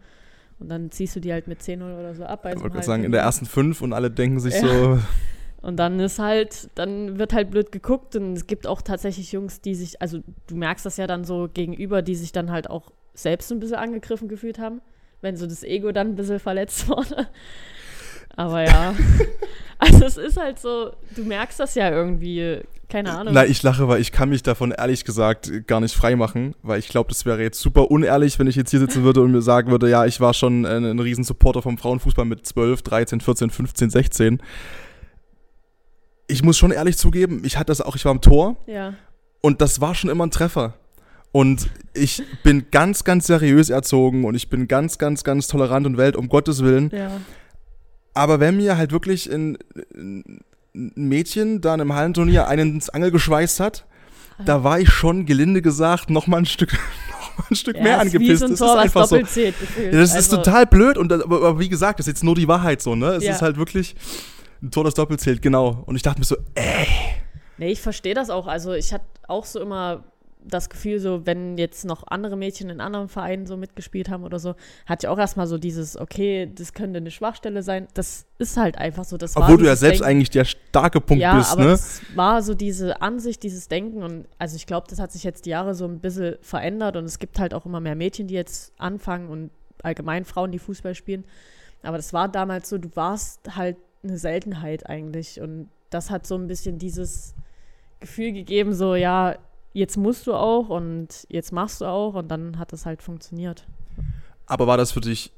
Und 0.60 0.70
dann 0.70 0.90
ziehst 0.92 1.16
du 1.16 1.20
die 1.20 1.32
halt 1.32 1.48
mit 1.48 1.62
10-0 1.62 2.00
oder 2.00 2.16
so 2.16 2.24
ab. 2.24 2.46
Ich 2.46 2.56
wollte 2.56 2.70
gerade 2.72 2.86
sagen, 2.86 3.04
in 3.04 3.12
der 3.12 3.22
ersten 3.22 3.46
fünf 3.46 3.82
und 3.82 3.94
alle 3.94 4.10
denken 4.10 4.40
sich 4.40 4.56
Ja. 4.56 4.62
so, 4.62 5.00
Und 5.62 5.78
dann 5.78 6.00
ist 6.00 6.20
halt, 6.20 6.70
dann 6.76 7.18
wird 7.18 7.34
halt 7.34 7.50
blöd 7.50 7.72
geguckt 7.72 8.16
und 8.16 8.34
es 8.34 8.48
gibt 8.48 8.68
auch 8.68 8.82
tatsächlich 8.82 9.32
Jungs, 9.32 9.60
die 9.60 9.76
sich, 9.76 10.02
also 10.02 10.20
du 10.48 10.56
merkst 10.56 10.86
das 10.86 10.98
ja 10.98 11.08
dann 11.08 11.26
so 11.26 11.50
gegenüber, 11.52 12.02
die 12.02 12.16
sich 12.16 12.32
dann 12.32 12.52
halt 12.52 12.70
auch 12.70 12.92
selbst 13.14 13.52
ein 13.52 13.60
bisschen 13.60 13.78
angegriffen 13.78 14.28
gefühlt 14.28 14.60
haben, 14.60 14.82
wenn 15.22 15.36
so 15.36 15.48
das 15.48 15.64
Ego 15.64 15.92
dann 15.92 16.10
ein 16.10 16.16
bisschen 16.16 16.40
verletzt 16.40 16.88
wurde. 16.88 17.28
Aber 18.38 18.64
ja, 18.64 18.94
also 19.80 20.06
es 20.06 20.16
ist 20.16 20.38
halt 20.38 20.60
so, 20.60 20.94
du 21.16 21.24
merkst 21.24 21.60
das 21.60 21.76
ja 21.76 21.90
irgendwie, 21.90 22.62
keine 22.88 23.18
Ahnung. 23.18 23.34
Na, 23.34 23.46
ich 23.46 23.62
lache, 23.64 23.88
weil 23.88 24.00
ich 24.00 24.12
kann 24.12 24.30
mich 24.30 24.44
davon 24.44 24.72
ehrlich 24.72 25.04
gesagt 25.04 25.52
gar 25.68 25.82
nicht 25.82 25.96
freimachen, 25.96 26.56
weil 26.62 26.80
ich 26.80 26.88
glaube, 26.88 27.10
das 27.10 27.26
wäre 27.26 27.42
jetzt 27.42 27.60
super 27.60 27.90
unehrlich, 27.92 28.38
wenn 28.38 28.48
ich 28.48 28.56
jetzt 28.56 28.70
hier 28.70 28.80
sitzen 28.80 29.04
würde 29.04 29.22
und 29.22 29.32
mir 29.32 29.42
sagen 29.42 29.72
würde, 29.72 29.90
ja, 29.90 30.06
ich 30.06 30.22
war 30.22 30.36
schon 30.36 30.66
ein, 30.66 30.86
ein 30.86 31.00
Riesensupporter 31.00 31.64
vom 31.64 31.80
Frauenfußball 31.80 32.26
mit 32.26 32.46
12, 32.46 32.84
13, 32.84 33.22
14, 33.22 33.50
15, 33.50 33.90
16. 33.90 34.42
Ich 36.28 36.44
muss 36.44 36.58
schon 36.58 36.72
ehrlich 36.72 36.98
zugeben, 36.98 37.42
ich 37.44 37.58
hatte 37.58 37.72
das 37.72 37.82
auch, 37.82 37.96
ich 37.96 38.06
war 38.06 38.12
am 38.12 38.22
Tor 38.22 38.58
ja, 38.68 38.94
und 39.42 39.62
das 39.62 39.82
war 39.82 39.96
schon 39.96 40.10
immer 40.12 40.28
ein 40.28 40.32
Treffer. 40.32 40.76
Und 41.32 41.70
ich 41.94 42.24
bin 42.44 42.68
ganz, 42.72 43.04
ganz 43.04 43.28
seriös 43.28 43.70
erzogen 43.70 44.26
und 44.26 44.36
ich 44.36 44.50
bin 44.50 44.68
ganz, 44.68 44.98
ganz, 44.98 45.24
ganz 45.24 45.48
tolerant 45.48 45.86
und 45.88 45.98
welt, 45.98 46.16
um 46.16 46.30
Gottes 46.30 46.64
Willen. 46.64 46.92
ja. 46.94 47.12
Aber 48.18 48.40
wenn 48.40 48.58
mir 48.58 48.78
halt 48.78 48.92
wirklich 48.92 49.32
ein, 49.32 49.58
ein 49.96 50.42
Mädchen 50.74 51.62
da 51.62 51.74
in 51.74 51.82
einem 51.82 51.94
Hallenturnier 51.94 52.48
einen 52.48 52.76
ins 52.76 52.90
Angel 52.90 53.12
geschweißt 53.12 53.60
hat, 53.60 53.86
da 54.46 54.64
war 54.64 54.80
ich 54.80 54.90
schon, 54.90 55.26
gelinde 55.26 55.62
gesagt, 55.62 56.10
noch 56.10 56.28
mal 56.28 56.38
ein 56.38 56.46
Stück, 56.46 56.74
noch 57.22 57.38
mal 57.38 57.46
ein 57.50 57.56
Stück 57.56 57.78
ja, 57.78 57.84
mehr 57.84 57.96
ist 57.96 58.02
angepisst. 58.14 58.44
das 58.44 58.52
ist 58.52 58.62
einfach 58.62 59.08
so. 59.08 59.22
zählt. 59.24 59.56
Ja, 59.84 59.92
das 59.92 60.10
ist 60.12 60.16
Also, 60.16 60.38
total 60.38 60.66
blöd, 60.68 60.98
und, 60.98 61.12
aber, 61.12 61.38
aber 61.38 61.60
wie 61.60 61.70
gesagt, 61.70 62.00
das 62.00 62.06
ist 62.08 62.14
jetzt 62.14 62.24
nur 62.24 62.36
die 62.36 62.48
Wahrheit 62.48 62.82
so, 62.82 62.96
ne? 62.96 63.14
Es 63.14 63.24
Ja. 63.24 63.34
ist 63.34 63.42
halt 63.42 63.58
wirklich 63.58 63.96
ein 64.62 64.72
Tor, 64.72 64.84
das 64.84 64.94
doppelt 64.94 65.20
zählt, 65.22 65.42
genau. 65.42 65.84
Und 65.86 65.96
ich 65.96 66.02
dachte 66.04 66.20
mir 66.20 66.26
so, 66.26 66.38
ey, 66.56 66.88
Nee, 67.60 67.72
ich 67.72 67.82
verstehe 67.82 68.14
das 68.14 68.30
auch. 68.30 68.46
Also 68.46 68.74
ich 68.74 68.94
hatte 68.94 69.06
auch 69.28 69.46
so 69.46 69.60
immer 69.60 70.04
das 70.44 70.70
Gefühl, 70.70 71.00
so 71.00 71.26
wenn 71.26 71.58
jetzt 71.58 71.86
noch 71.86 72.04
andere 72.08 72.38
Mädchen 72.38 72.70
in 72.70 72.80
anderen 72.80 73.10
Vereinen 73.10 73.46
so 73.46 73.58
mitgespielt 73.58 74.10
haben 74.10 74.24
oder 74.24 74.40
so, 74.40 74.56
hatte 74.86 75.06
ich 75.06 75.08
auch 75.10 75.18
erstmal 75.18 75.48
so 75.48 75.58
dieses, 75.58 75.98
okay, 75.98 76.50
das 76.54 76.74
könnte 76.74 76.98
eine 76.98 77.12
Schwachstelle 77.12 77.64
sein. 77.64 77.88
Das 77.94 78.26
ist 78.38 78.58
halt 78.58 78.78
einfach 78.78 79.04
so. 79.04 79.18
Das 79.18 79.36
obwohl 79.36 79.58
du 79.58 79.66
ja 79.66 79.76
selbst 79.76 80.00
Denken. 80.00 80.10
eigentlich 80.10 80.30
der 80.30 80.46
starke 80.46 81.02
Punkt 81.02 81.22
ja, 81.22 81.38
bist, 81.38 81.52
aber 81.52 81.66
ne? 81.66 81.72
es 81.72 82.02
war 82.16 82.42
so 82.42 82.54
diese 82.54 83.02
Ansicht, 83.02 83.44
dieses 83.44 83.68
Denken 83.68 84.04
und 84.04 84.26
also 84.38 84.56
ich 84.56 84.66
glaube, 84.66 84.88
das 84.90 85.00
hat 85.00 85.12
sich 85.12 85.24
jetzt 85.24 85.46
die 85.46 85.50
Jahre 85.52 85.76
so 85.76 85.86
ein 85.86 86.00
bisschen 86.00 86.38
verändert 86.42 86.96
und 86.96 87.06
es 87.06 87.20
gibt 87.20 87.40
halt 87.40 87.54
auch 87.54 87.66
immer 87.66 87.80
mehr 87.80 87.96
Mädchen, 87.96 88.28
die 88.28 88.36
jetzt 88.36 88.74
anfangen 88.78 89.30
und 89.30 89.52
allgemein 89.84 90.26
Frauen, 90.26 90.52
die 90.52 90.60
Fußball 90.60 90.96
spielen. 90.96 91.26
Aber 91.84 91.98
das 91.98 92.14
war 92.14 92.30
damals 92.30 92.70
so, 92.70 92.78
du 92.78 92.90
warst 92.96 93.56
halt 93.56 93.78
eine 94.04 94.18
Seltenheit 94.18 94.88
eigentlich 94.90 95.42
und 95.42 95.70
das 95.90 96.10
hat 96.10 96.28
so 96.28 96.36
ein 96.36 96.48
bisschen 96.48 96.80
dieses 96.80 97.36
Gefühl 98.00 98.32
gegeben, 98.32 98.74
so 98.74 98.96
ja, 98.96 99.36
jetzt 99.78 99.96
musst 99.96 100.26
du 100.26 100.34
auch 100.34 100.70
und 100.70 101.28
jetzt 101.30 101.52
machst 101.52 101.82
du 101.82 101.86
auch 101.86 102.16
und 102.16 102.30
dann 102.30 102.58
hat 102.58 102.74
das 102.74 102.86
halt 102.86 103.04
funktioniert. 103.04 103.66
Aber 104.48 104.66
war 104.66 104.78
das 104.78 104.92
für 104.92 105.02
dich 105.02 105.32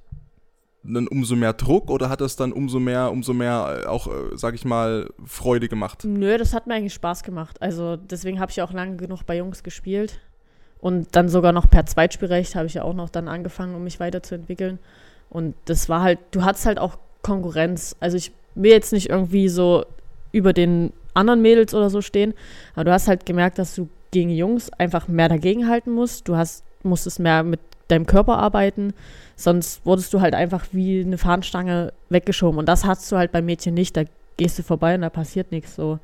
dann 0.81 1.09
umso 1.09 1.35
mehr 1.35 1.51
Druck 1.51 1.89
oder 1.91 2.07
hat 2.07 2.21
das 2.21 2.37
dann 2.37 2.53
umso 2.53 2.79
mehr, 2.79 3.11
umso 3.11 3.33
mehr 3.33 3.81
äh, 3.83 3.87
auch, 3.87 4.07
äh, 4.07 4.37
sag 4.37 4.55
ich 4.55 4.63
mal, 4.63 5.09
Freude 5.25 5.67
gemacht? 5.67 6.05
Nö, 6.05 6.37
das 6.37 6.53
hat 6.53 6.67
mir 6.67 6.75
eigentlich 6.75 6.93
Spaß 6.93 7.23
gemacht. 7.23 7.61
Also 7.61 7.97
deswegen 7.97 8.39
habe 8.39 8.49
ich 8.49 8.61
auch 8.61 8.71
lange 8.71 8.95
genug 8.95 9.25
bei 9.25 9.35
Jungs 9.35 9.61
gespielt. 9.61 10.21
Und 10.79 11.13
dann 11.17 11.27
sogar 11.27 11.51
noch 11.51 11.69
per 11.69 11.85
Zweitspielrecht 11.85 12.55
habe 12.55 12.67
ich 12.67 12.75
ja 12.75 12.83
auch 12.83 12.93
noch 12.93 13.09
dann 13.09 13.27
angefangen, 13.27 13.75
um 13.75 13.83
mich 13.83 13.99
weiterzuentwickeln. 13.99 14.79
Und 15.29 15.55
das 15.65 15.89
war 15.89 16.01
halt, 16.01 16.19
du 16.31 16.43
hattest 16.43 16.65
halt 16.65 16.79
auch 16.79 16.97
Konkurrenz. 17.23 17.97
Also 17.99 18.15
ich 18.15 18.31
will 18.55 18.71
jetzt 18.71 18.93
nicht 18.93 19.09
irgendwie 19.09 19.49
so 19.49 19.83
über 20.31 20.53
den 20.53 20.93
anderen 21.13 21.41
Mädels 21.41 21.73
oder 21.73 21.89
so 21.89 22.01
stehen, 22.01 22.33
aber 22.75 22.85
du 22.85 22.93
hast 22.93 23.09
halt 23.09 23.25
gemerkt, 23.25 23.57
dass 23.59 23.75
du 23.75 23.89
gegen 24.11 24.29
Jungs 24.29 24.71
einfach 24.73 25.07
mehr 25.07 25.29
dagegenhalten 25.29 25.93
musst. 25.93 26.27
Du 26.27 26.35
hast, 26.35 26.63
musstest 26.83 27.19
mehr 27.19 27.43
mit 27.43 27.59
deinem 27.87 28.05
Körper 28.05 28.37
arbeiten, 28.37 28.93
sonst 29.35 29.85
wurdest 29.85 30.13
du 30.13 30.21
halt 30.21 30.35
einfach 30.35 30.67
wie 30.71 31.01
eine 31.01 31.17
Fahnenstange 31.17 31.91
weggeschoben. 32.09 32.59
Und 32.59 32.67
das 32.67 32.85
hast 32.85 33.11
du 33.11 33.17
halt 33.17 33.31
bei 33.31 33.41
Mädchen 33.41 33.73
nicht. 33.73 33.97
Da 33.97 34.03
gehst 34.37 34.59
du 34.59 34.63
vorbei 34.63 34.95
und 34.95 35.01
da 35.01 35.09
passiert 35.09 35.51
nichts 35.51 35.75
so. 35.75 35.99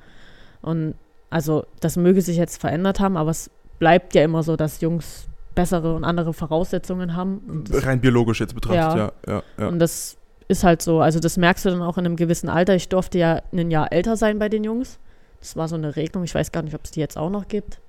Und 0.62 0.96
also 1.30 1.66
das 1.80 1.96
möge 1.96 2.22
sich 2.22 2.38
jetzt 2.38 2.60
verändert 2.60 3.00
haben, 3.00 3.18
aber 3.18 3.32
es 3.32 3.52
bleibt 3.80 4.16
ja 4.16 4.24
immer 4.24 4.42
so, 4.42 4.56
dass 4.56 4.82
Jungs 4.82 5.28
bessere 5.54 5.96
und 5.96 6.04
andere 6.04 6.34
Voraussetzungen 6.34 7.16
haben. 7.16 7.64
Das, 7.70 7.86
Rein 7.86 8.02
biologisch 8.02 8.40
jetzt 8.42 8.56
betrachtet, 8.56 8.98
Ja. 8.98 9.12
ja. 9.28 9.34
ja, 9.36 9.44
ja. 9.60 9.68
und 9.68 9.80
das 9.80 10.18
ist 10.48 10.64
halt 10.64 10.82
so. 10.82 11.02
Also 11.02 11.20
das 11.20 11.38
merkst 11.38 11.66
du 11.66 11.70
dann 11.70 11.82
auch 11.82 11.98
in 11.98 12.06
einem 12.06 12.16
gewissen 12.16 12.50
Alter. 12.50 12.76
Ich 12.76 12.90
durfte 12.90 13.18
ja 13.18 13.42
ein 13.52 13.72
Jahr 13.72 13.92
älter 13.92 14.18
sein 14.18 14.40
bei 14.40 14.50
den 14.50 14.64
Jungs. 14.64 15.00
Das 15.40 15.56
war 15.56 15.68
so 15.68 15.76
eine 15.76 15.96
Regelung. 15.96 16.24
Ich 16.24 16.36
weiß 16.36 16.52
gar 16.52 16.62
nicht, 16.62 16.76
ob 16.76 16.84
es 16.84 16.92
die 16.92 17.00
jetzt 17.00 17.18
auch 17.18 17.30
noch 17.30 17.48
gibt. 17.48 17.80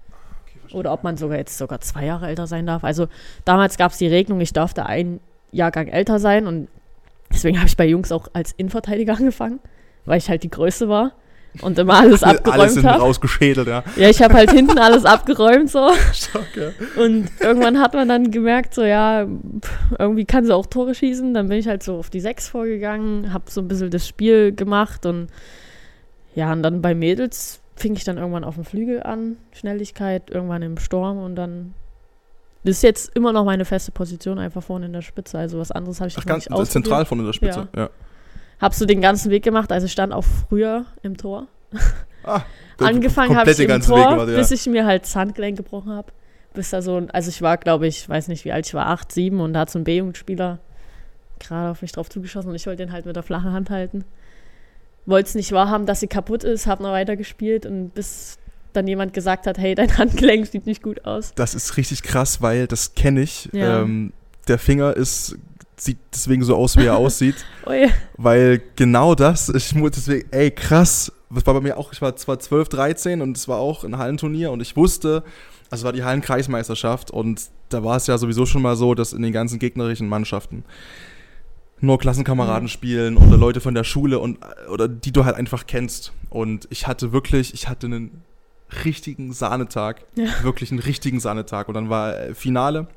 Oder 0.73 0.93
ob 0.93 1.05
man 1.05 1.17
sogar 1.17 1.39
jetzt 1.39 1.59
sogar 1.59 1.81
zwei 1.81 2.05
Jahre 2.07 2.29
älter 2.29 2.47
sein 2.47 2.67
darf. 2.67 2.85
Also 2.85 3.09
damals 3.45 3.77
gab 3.77 3.93
es 3.93 3.99
die 3.99 4.07
Regelung, 4.07 4.41
ich 4.41 4.53
durfte 4.53 4.87
ein 4.87 5.21
Jahrgang 5.53 5.89
älter 5.89 6.19
sein 6.19 6.47
und 6.47 6.69
deswegen 7.33 7.59
habe 7.59 7.69
ich 7.69 7.77
bei 7.77 7.87
Jungs 7.87 8.13
auch 8.13 8.29
als 8.33 8.53
Innenverteidiger 8.53 9.15
angefangen, 9.17 9.61
weil 10.05 10.19
ich 10.19 10.29
halt 10.29 10.43
die 10.43 10.51
Größte 10.51 10.89
war 10.89 11.13
und 11.63 11.79
immer 11.79 11.95
alles 12.01 12.23
Alles 12.23 12.39
abgeräumt 12.39 12.71
sind 12.71 12.87
habe. 12.87 13.01
rausgeschädelt, 13.03 13.67
ja. 13.69 13.83
Ja, 13.97 14.11
ich 14.11 14.21
habe 14.23 14.35
halt 14.35 14.51
hinten 14.51 14.79
alles 14.79 15.05
abgeräumt 15.05 15.71
so. 15.71 15.91
Stark, 16.13 16.49
ja. 16.57 17.03
Und 17.03 17.31
irgendwann 17.41 17.81
hat 17.81 17.95
man 17.95 18.09
dann 18.09 18.31
gemerkt, 18.31 18.75
so 18.75 18.83
ja, 18.83 19.27
irgendwie 19.99 20.25
kann 20.25 20.45
sie 20.45 20.55
auch 20.55 20.67
Tore 20.67 20.95
schießen. 20.95 21.33
Dann 21.33 21.49
bin 21.49 21.59
ich 21.59 21.67
halt 21.69 21.83
so 21.83 21.97
auf 21.99 22.11
die 22.11 22.21
Sechs 22.21 22.49
vorgegangen, 22.49 23.33
habe 23.33 23.51
so 23.51 23.61
ein 23.61 23.69
bisschen 23.69 23.91
das 23.91 24.07
Spiel 24.07 24.53
gemacht 24.53 25.07
und 25.07 25.29
ja, 26.35 26.53
und 26.53 26.63
dann 26.63 26.83
bei 26.83 26.95
Mädels 26.95 27.61
fing 27.77 27.95
ich 27.95 28.05
dann 28.05 28.17
irgendwann 28.17 28.45
auf 28.45 28.55
dem 28.55 28.65
Flügel 28.65 29.03
an, 29.03 29.37
Schnelligkeit, 29.53 30.31
irgendwann 30.31 30.63
im 30.63 30.79
Sturm 30.79 31.19
und 31.19 31.37
dann 31.37 31.75
das 32.65 32.79
ist 32.79 32.83
jetzt 32.83 33.15
immer 33.15 33.33
noch 33.33 33.45
meine 33.45 33.65
feste 33.65 33.93
Position, 33.93 34.41
einfach 34.41 34.61
vorne 34.61 34.87
in 34.87 34.93
der 34.93 35.03
Spitze. 35.03 35.39
Also 35.39 35.61
was 35.61 35.71
anderes 35.71 36.01
habe 36.01 36.09
ich 36.09 36.15
Ach, 36.15 36.23
jetzt 36.23 36.27
ganz 36.27 36.45
nicht 36.47 36.53
ausprobiert. 36.53 36.73
zentral 36.73 37.05
vorne 37.05 37.23
in 37.23 37.27
der 37.27 37.33
Spitze, 37.33 37.69
ja. 37.77 37.91
Hab 38.59 38.75
so 38.75 38.87
den 38.87 39.01
ganzen 39.01 39.31
Weg 39.31 39.45
gemacht, 39.45 39.71
also 39.71 39.87
ich 39.87 39.93
stand 39.93 40.13
auch 40.13 40.25
früher 40.25 40.87
im 41.03 41.17
Tor. 41.17 41.47
Ah, 42.25 42.41
Angefangen 42.79 43.37
habe 43.37 43.51
ich 43.51 43.59
im 43.61 43.81
Tor, 43.81 44.27
Weg, 44.27 44.31
ja. 44.31 44.37
bis 44.37 44.51
ich 44.51 44.67
mir 44.67 44.85
halt 44.85 45.05
das 45.05 45.15
Handgelenk 45.15 45.59
gebrochen 45.59 45.93
habe. 45.93 46.11
Bis 46.55 46.71
da 46.71 46.83
so, 46.83 47.07
also 47.13 47.29
ich 47.29 47.41
war, 47.41 47.57
glaube 47.59 47.87
ich, 47.87 48.09
weiß 48.09 48.29
nicht, 48.29 48.45
wie 48.45 48.53
alt 48.53 48.67
ich 48.67 48.75
war, 48.75 48.87
acht, 48.87 49.13
sieben 49.13 49.41
und 49.41 49.53
da 49.53 49.61
hat 49.61 49.71
so 49.71 49.79
ein 49.79 49.85
B-Jugendspieler 49.85 50.59
gerade 51.39 51.71
auf 51.71 51.83
mich 51.83 51.93
drauf 51.93 52.09
zugeschossen 52.09 52.49
und 52.49 52.57
ich 52.57 52.67
wollte 52.67 52.83
den 52.83 52.93
halt 52.93 53.07
mit 53.07 53.15
der 53.15 53.23
flachen 53.23 53.53
Hand 53.53 53.71
halten. 53.71 54.05
Wollte 55.07 55.29
es 55.29 55.35
nicht 55.35 55.53
wahrhaben, 55.53 55.87
dass 55.87 56.01
sie 56.01 56.09
kaputt 56.09 56.45
ist, 56.45 56.67
habe 56.67 56.83
noch 56.83 56.91
weiter 56.91 57.17
gespielt 57.17 57.65
und 57.65 57.95
bis 57.95 58.39
dann 58.73 58.87
jemand 58.87 59.15
gesagt 59.15 59.47
hat, 59.47 59.59
hey, 59.59 59.75
dein 59.75 59.97
Handgelenk 59.99 60.47
sieht 60.47 60.67
nicht 60.67 60.83
gut 60.83 61.05
aus. 61.05 61.33
Das 61.35 61.55
ist 61.55 61.77
richtig 61.77 62.03
krass, 62.03 62.43
weil 62.43 62.67
das 62.67 62.95
kenne 62.95 63.23
ich. 63.23 63.49
Ja. 63.53 63.83
Ähm, 63.83 64.13
der 64.49 64.59
Finger 64.59 64.97
ist 64.97 65.37
sieht 65.79 65.99
deswegen 66.13 66.43
so 66.43 66.57
aus, 66.57 66.77
wie 66.77 66.87
er 66.87 66.97
aussieht. 66.97 67.37
oh 67.67 67.71
yeah. 67.71 67.91
Weil 68.17 68.63
genau 68.77 69.15
das, 69.15 69.49
ich 69.49 69.75
muss 69.75 69.93
deswegen, 69.93 70.29
ey, 70.31 70.51
krass. 70.51 71.13
Das 71.29 71.45
war 71.47 71.55
bei 71.55 71.61
mir 71.61 71.77
auch, 71.77 71.93
ich 71.93 72.01
war 72.01 72.15
zwar 72.17 72.39
12, 72.39 72.69
13 72.69 73.21
und 73.21 73.37
es 73.37 73.49
war 73.49 73.59
auch 73.59 73.85
ein 73.85 73.99
Hallenturnier 73.99 74.53
und 74.53 74.61
ich 74.61 74.77
wusste, 74.77 75.23
also 75.71 75.83
es 75.83 75.85
war 75.85 75.93
die 75.93 76.05
Hallenkreismeisterschaft 76.05 77.11
und 77.11 77.43
da 77.69 77.83
war 77.83 77.97
es 77.97 78.07
ja 78.07 78.17
sowieso 78.17 78.47
schon 78.47 78.63
mal 78.63 78.77
so, 78.77 78.95
dass 78.95 79.13
in 79.13 79.23
den 79.23 79.33
ganzen 79.33 79.59
gegnerischen 79.59 80.09
Mannschaften 80.09 80.65
nur 81.81 81.99
Klassenkameraden 81.99 82.65
mhm. 82.65 82.69
spielen 82.69 83.17
oder 83.17 83.37
Leute 83.37 83.61
von 83.61 83.75
der 83.75 83.85
Schule 83.85 84.19
und 84.19 84.39
oder 84.71 84.89
die 84.89 85.13
du 85.13 85.25
halt 85.25 85.37
einfach 85.37 85.67
kennst. 85.67 86.13
Und 86.31 86.67
ich 86.71 86.87
hatte 86.87 87.13
wirklich, 87.13 87.55
ich 87.55 87.69
hatte 87.69 87.87
einen 87.87 88.23
richtigen 88.85 89.33
Sahnetag, 89.33 90.05
ja. 90.17 90.27
wirklich 90.43 90.71
einen 90.71 90.81
richtigen 90.81 91.21
Sahnetag. 91.21 91.69
Und 91.69 91.75
dann 91.75 91.91
war 91.91 92.19
äh, 92.19 92.35
Finale 92.35 92.89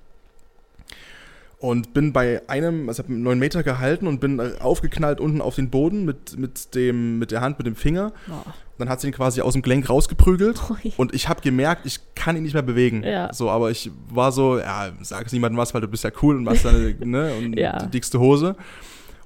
und 1.59 1.93
bin 1.93 2.13
bei 2.13 2.41
einem, 2.47 2.87
also 2.87 3.03
habe 3.03 3.13
einen 3.13 3.23
9 3.23 3.37
Meter 3.37 3.63
gehalten 3.63 4.07
und 4.07 4.19
bin 4.21 4.39
aufgeknallt 4.59 5.19
unten 5.19 5.41
auf 5.41 5.55
den 5.55 5.69
Boden 5.69 6.05
mit, 6.05 6.37
mit, 6.37 6.73
dem, 6.73 7.19
mit 7.19 7.31
der 7.31 7.41
Hand, 7.41 7.57
mit 7.57 7.67
dem 7.67 7.75
Finger. 7.75 8.13
Oh. 8.29 8.49
Dann 8.77 8.87
hat 8.87 9.01
sie 9.01 9.07
ihn 9.07 9.13
quasi 9.13 9.41
aus 9.41 9.53
dem 9.53 9.61
Gelenk 9.61 9.89
rausgeprügelt 9.89 10.57
Ui. 10.69 10.93
und 10.95 11.13
ich 11.13 11.27
habe 11.27 11.41
gemerkt, 11.41 11.85
ich 11.85 11.99
kann 12.15 12.37
ihn 12.37 12.43
nicht 12.43 12.53
mehr 12.53 12.63
bewegen. 12.63 13.03
Ja. 13.03 13.33
So, 13.33 13.49
aber 13.49 13.71
ich 13.71 13.91
war 14.09 14.31
so, 14.31 14.57
ja, 14.57 14.91
sag 15.01 15.25
es 15.25 15.33
niemandem 15.33 15.57
was, 15.57 15.73
weil 15.73 15.81
du 15.81 15.89
bist 15.89 16.05
ja 16.05 16.11
cool 16.21 16.37
und 16.37 16.45
machst 16.45 16.63
deine, 16.63 16.95
ne, 17.05 17.33
und 17.37 17.59
ja. 17.59 17.77
die 17.77 17.91
dickste 17.91 18.19
Hose. 18.21 18.55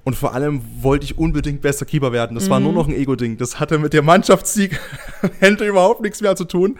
Und 0.02 0.16
vor 0.16 0.34
allem 0.34 0.60
wollte 0.82 1.04
ich 1.04 1.16
unbedingt 1.16 1.62
besser 1.62 1.86
Keeper 1.86 2.12
werden. 2.12 2.34
Das 2.34 2.46
mhm. 2.46 2.50
war 2.50 2.60
nur 2.60 2.72
mhm. 2.72 2.78
noch 2.78 2.88
ein 2.88 2.94
Ego-Ding. 2.94 3.38
Das 3.38 3.60
hatte 3.60 3.78
mit 3.78 3.92
dem 3.92 4.04
Mannschaftssieg 4.04 4.78
Hände 5.38 5.66
überhaupt 5.66 6.02
nichts 6.02 6.20
mehr 6.20 6.34
zu 6.34 6.44
tun. 6.44 6.72
Und 6.72 6.78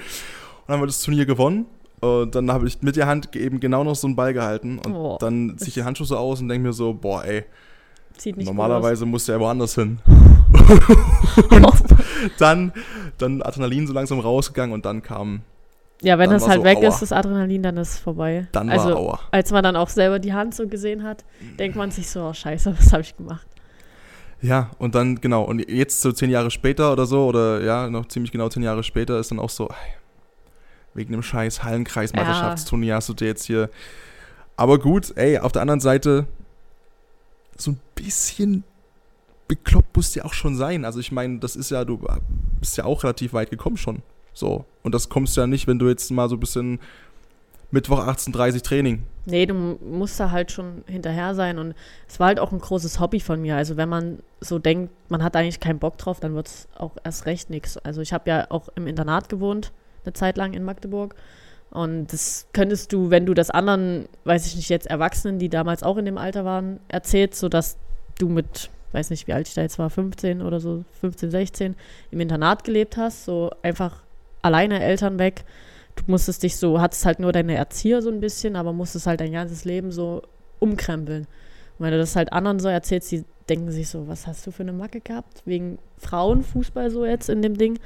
dann 0.66 0.74
haben 0.74 0.82
wir 0.82 0.86
das 0.86 1.00
Turnier 1.00 1.26
gewonnen. 1.26 1.66
Und 2.04 2.34
dann 2.34 2.50
habe 2.52 2.66
ich 2.66 2.82
mit 2.82 2.96
der 2.96 3.06
Hand 3.06 3.34
eben 3.34 3.60
genau 3.60 3.82
noch 3.82 3.94
so 3.94 4.06
einen 4.06 4.14
Ball 4.14 4.34
gehalten. 4.34 4.78
Und 4.78 4.94
oh, 4.94 5.16
dann 5.18 5.56
ziehe 5.56 5.68
ich 5.68 5.74
die 5.74 5.84
Handschuhe 5.84 6.06
so 6.06 6.18
aus 6.18 6.40
und 6.40 6.48
denke 6.48 6.66
mir 6.66 6.72
so, 6.74 6.92
boah, 6.92 7.24
ey, 7.24 7.44
normalerweise 8.36 9.06
muss 9.06 9.24
der 9.24 9.40
woanders 9.40 9.74
hin. 9.74 9.98
und 11.50 11.84
dann, 12.38 12.72
dann 13.16 13.40
Adrenalin 13.40 13.86
so 13.86 13.94
langsam 13.94 14.20
rausgegangen 14.20 14.74
und 14.74 14.84
dann 14.84 15.02
kam. 15.02 15.40
Ja, 16.02 16.18
wenn 16.18 16.28
das 16.28 16.46
halt 16.46 16.58
so, 16.58 16.64
weg 16.64 16.78
aua. 16.78 16.88
ist, 16.88 17.00
das 17.00 17.12
Adrenalin, 17.12 17.62
dann 17.62 17.78
ist 17.78 17.94
es 17.94 17.98
vorbei. 17.98 18.48
Dann 18.52 18.68
also, 18.68 18.90
war 18.90 18.96
aua. 18.96 19.20
Als 19.30 19.50
man 19.50 19.64
dann 19.64 19.74
auch 19.74 19.88
selber 19.88 20.18
die 20.18 20.34
Hand 20.34 20.54
so 20.54 20.68
gesehen 20.68 21.04
hat, 21.04 21.24
denkt 21.58 21.76
man 21.76 21.90
sich 21.90 22.10
so, 22.10 22.20
oh 22.20 22.34
scheiße, 22.34 22.76
was 22.78 22.92
habe 22.92 23.02
ich 23.02 23.16
gemacht? 23.16 23.46
Ja, 24.42 24.70
und 24.78 24.94
dann, 24.94 25.22
genau, 25.22 25.44
und 25.44 25.66
jetzt 25.70 26.02
so 26.02 26.12
zehn 26.12 26.28
Jahre 26.28 26.50
später 26.50 26.92
oder 26.92 27.06
so, 27.06 27.24
oder 27.26 27.62
ja, 27.62 27.88
noch 27.88 28.06
ziemlich 28.08 28.30
genau 28.30 28.50
zehn 28.50 28.62
Jahre 28.62 28.82
später, 28.82 29.18
ist 29.18 29.30
dann 29.30 29.38
auch 29.38 29.48
so, 29.48 29.70
wegen 30.94 31.12
dem 31.12 31.22
scheiß 31.22 31.62
Hallenkreismeisterschaftsturnier 31.64 32.90
ja. 32.90 32.96
hast 32.96 33.08
du 33.08 33.14
dir 33.14 33.26
jetzt 33.26 33.44
hier. 33.44 33.68
Aber 34.56 34.78
gut, 34.78 35.12
ey, 35.16 35.38
auf 35.38 35.52
der 35.52 35.62
anderen 35.62 35.80
Seite, 35.80 36.26
so 37.56 37.72
ein 37.72 37.80
bisschen 37.94 38.64
bekloppt 39.48 39.96
musst 39.96 40.14
du 40.14 40.20
ja 40.20 40.24
auch 40.24 40.32
schon 40.32 40.56
sein. 40.56 40.84
Also 40.84 41.00
ich 41.00 41.12
meine, 41.12 41.38
das 41.38 41.56
ist 41.56 41.70
ja, 41.70 41.84
du 41.84 42.00
bist 42.60 42.76
ja 42.76 42.84
auch 42.84 43.02
relativ 43.02 43.32
weit 43.32 43.50
gekommen 43.50 43.76
schon. 43.76 44.02
So. 44.32 44.64
Und 44.82 44.94
das 44.94 45.08
kommst 45.08 45.36
du 45.36 45.40
ja 45.40 45.46
nicht, 45.46 45.66
wenn 45.66 45.78
du 45.78 45.88
jetzt 45.88 46.10
mal 46.10 46.28
so 46.28 46.36
ein 46.36 46.40
bisschen 46.40 46.80
Mittwoch 47.70 47.98
18.30 47.98 48.62
Training. 48.62 49.02
Nee, 49.26 49.46
du 49.46 49.54
musst 49.54 50.18
da 50.20 50.30
halt 50.30 50.52
schon 50.52 50.84
hinterher 50.86 51.34
sein. 51.34 51.58
Und 51.58 51.74
es 52.08 52.20
war 52.20 52.28
halt 52.28 52.38
auch 52.38 52.52
ein 52.52 52.60
großes 52.60 53.00
Hobby 53.00 53.20
von 53.20 53.42
mir. 53.42 53.56
Also 53.56 53.76
wenn 53.76 53.88
man 53.88 54.20
so 54.40 54.58
denkt, 54.58 54.92
man 55.08 55.22
hat 55.22 55.36
eigentlich 55.36 55.60
keinen 55.60 55.78
Bock 55.78 55.98
drauf, 55.98 56.20
dann 56.20 56.34
wird 56.34 56.46
es 56.46 56.68
auch 56.76 56.92
erst 57.02 57.26
recht 57.26 57.50
nichts. 57.50 57.76
Also 57.78 58.00
ich 58.00 58.12
habe 58.12 58.30
ja 58.30 58.46
auch 58.50 58.68
im 58.76 58.86
Internat 58.86 59.28
gewohnt 59.28 59.72
eine 60.06 60.12
Zeit 60.12 60.36
lang 60.36 60.52
in 60.52 60.64
Magdeburg. 60.64 61.14
Und 61.70 62.12
das 62.12 62.46
könntest 62.52 62.92
du, 62.92 63.10
wenn 63.10 63.26
du 63.26 63.34
das 63.34 63.50
anderen, 63.50 64.06
weiß 64.24 64.46
ich 64.46 64.56
nicht, 64.56 64.68
jetzt 64.68 64.86
Erwachsenen, 64.86 65.38
die 65.38 65.48
damals 65.48 65.82
auch 65.82 65.96
in 65.96 66.04
dem 66.04 66.18
Alter 66.18 66.44
waren, 66.44 66.78
erzählst, 66.88 67.40
sodass 67.40 67.76
du 68.18 68.28
mit, 68.28 68.70
weiß 68.92 69.10
nicht, 69.10 69.26
wie 69.26 69.32
alt 69.32 69.48
ich 69.48 69.54
da 69.54 69.62
jetzt 69.62 69.78
war, 69.78 69.90
15 69.90 70.40
oder 70.40 70.60
so, 70.60 70.84
15, 71.00 71.30
16, 71.32 71.76
im 72.12 72.20
Internat 72.20 72.62
gelebt 72.62 72.96
hast, 72.96 73.24
so 73.24 73.50
einfach 73.62 74.02
alleine 74.40 74.82
Eltern 74.82 75.18
weg. 75.18 75.44
Du 75.96 76.04
musstest 76.06 76.44
dich 76.44 76.56
so, 76.56 76.80
hattest 76.80 77.06
halt 77.06 77.18
nur 77.18 77.32
deine 77.32 77.56
Erzieher 77.56 78.02
so 78.02 78.10
ein 78.10 78.20
bisschen, 78.20 78.54
aber 78.56 78.72
musstest 78.72 79.06
halt 79.06 79.20
dein 79.20 79.32
ganzes 79.32 79.64
Leben 79.64 79.90
so 79.90 80.22
umkrempeln. 80.60 81.26
Und 81.78 81.84
wenn 81.84 81.92
du 81.92 81.98
das 81.98 82.14
halt 82.14 82.32
anderen 82.32 82.60
so 82.60 82.68
erzählst, 82.68 83.10
die 83.10 83.24
denken 83.48 83.70
sich 83.70 83.88
so, 83.88 84.06
was 84.08 84.26
hast 84.26 84.46
du 84.46 84.50
für 84.50 84.62
eine 84.62 84.72
Macke 84.72 85.00
gehabt? 85.00 85.42
Wegen 85.44 85.78
Frauenfußball 85.98 86.90
so 86.90 87.04
jetzt 87.04 87.28
in 87.28 87.42
dem 87.42 87.56
Ding 87.58 87.78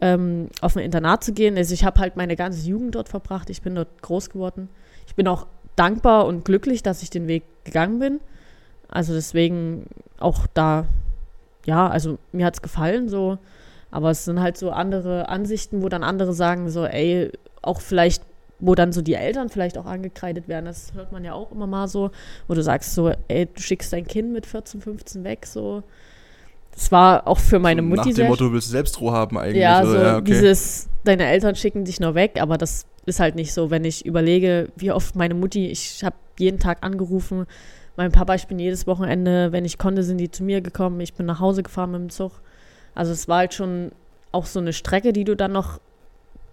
ähm, 0.00 0.48
auf 0.60 0.76
ein 0.76 0.84
Internat 0.84 1.24
zu 1.24 1.32
gehen. 1.32 1.56
Also 1.56 1.74
ich 1.74 1.84
habe 1.84 2.00
halt 2.00 2.16
meine 2.16 2.36
ganze 2.36 2.68
Jugend 2.68 2.94
dort 2.94 3.08
verbracht. 3.08 3.50
Ich 3.50 3.62
bin 3.62 3.74
dort 3.74 4.02
groß 4.02 4.30
geworden. 4.30 4.68
Ich 5.06 5.14
bin 5.14 5.26
auch 5.28 5.46
dankbar 5.74 6.26
und 6.26 6.44
glücklich, 6.44 6.82
dass 6.82 7.02
ich 7.02 7.10
den 7.10 7.28
Weg 7.28 7.44
gegangen 7.64 7.98
bin. 7.98 8.20
Also 8.88 9.14
deswegen 9.14 9.86
auch 10.18 10.46
da, 10.52 10.86
ja, 11.64 11.88
also 11.88 12.18
mir 12.32 12.46
hat 12.46 12.54
es 12.54 12.62
gefallen 12.62 13.08
so. 13.08 13.38
Aber 13.90 14.10
es 14.10 14.24
sind 14.24 14.40
halt 14.40 14.58
so 14.58 14.70
andere 14.70 15.28
Ansichten, 15.28 15.82
wo 15.82 15.88
dann 15.88 16.02
andere 16.02 16.34
sagen 16.34 16.68
so, 16.68 16.84
ey, 16.84 17.30
auch 17.62 17.80
vielleicht, 17.80 18.22
wo 18.58 18.74
dann 18.74 18.92
so 18.92 19.00
die 19.00 19.14
Eltern 19.14 19.48
vielleicht 19.48 19.78
auch 19.78 19.86
angekreidet 19.86 20.48
werden. 20.48 20.66
Das 20.66 20.92
hört 20.94 21.12
man 21.12 21.24
ja 21.24 21.32
auch 21.32 21.52
immer 21.52 21.66
mal 21.66 21.88
so, 21.88 22.10
wo 22.48 22.54
du 22.54 22.62
sagst 22.62 22.94
so, 22.94 23.12
ey, 23.28 23.46
du 23.46 23.60
schickst 23.60 23.92
dein 23.92 24.06
Kind 24.06 24.32
mit 24.32 24.44
14, 24.44 24.80
15 24.80 25.24
weg, 25.24 25.46
so 25.46 25.82
das 26.76 26.92
war 26.92 27.26
auch 27.26 27.38
für 27.38 27.58
meine 27.58 27.82
Mutti 27.82 28.10
Nach 28.10 28.16
dem 28.16 28.26
Motto, 28.28 28.44
du 28.44 28.52
willst 28.52 28.70
selbst 28.70 29.00
Ruhe 29.00 29.12
haben 29.12 29.38
eigentlich. 29.38 29.62
Ja, 29.62 29.84
so, 29.84 29.94
ja, 29.96 30.16
okay. 30.18 30.24
dieses, 30.24 30.88
deine 31.04 31.26
Eltern 31.26 31.56
schicken 31.56 31.84
dich 31.84 32.00
nur 32.00 32.14
weg, 32.14 32.38
aber 32.40 32.58
das 32.58 32.86
ist 33.06 33.18
halt 33.18 33.34
nicht 33.34 33.54
so, 33.54 33.70
wenn 33.70 33.84
ich 33.84 34.04
überlege, 34.04 34.68
wie 34.76 34.92
oft 34.92 35.16
meine 35.16 35.34
Mutti, 35.34 35.66
ich 35.68 36.04
habe 36.04 36.16
jeden 36.38 36.58
Tag 36.58 36.84
angerufen, 36.84 37.46
mein 37.96 38.12
Papa, 38.12 38.34
ich 38.34 38.46
bin 38.46 38.58
jedes 38.58 38.86
Wochenende, 38.86 39.52
wenn 39.52 39.64
ich 39.64 39.78
konnte, 39.78 40.02
sind 40.02 40.18
die 40.18 40.30
zu 40.30 40.44
mir 40.44 40.60
gekommen, 40.60 41.00
ich 41.00 41.14
bin 41.14 41.24
nach 41.24 41.40
Hause 41.40 41.62
gefahren 41.62 41.92
mit 41.92 42.00
dem 42.00 42.10
Zug. 42.10 42.32
Also 42.94 43.12
es 43.12 43.26
war 43.26 43.38
halt 43.38 43.54
schon 43.54 43.92
auch 44.32 44.44
so 44.44 44.60
eine 44.60 44.74
Strecke, 44.74 45.14
die 45.14 45.24
du 45.24 45.34
dann 45.34 45.52
noch, 45.52 45.80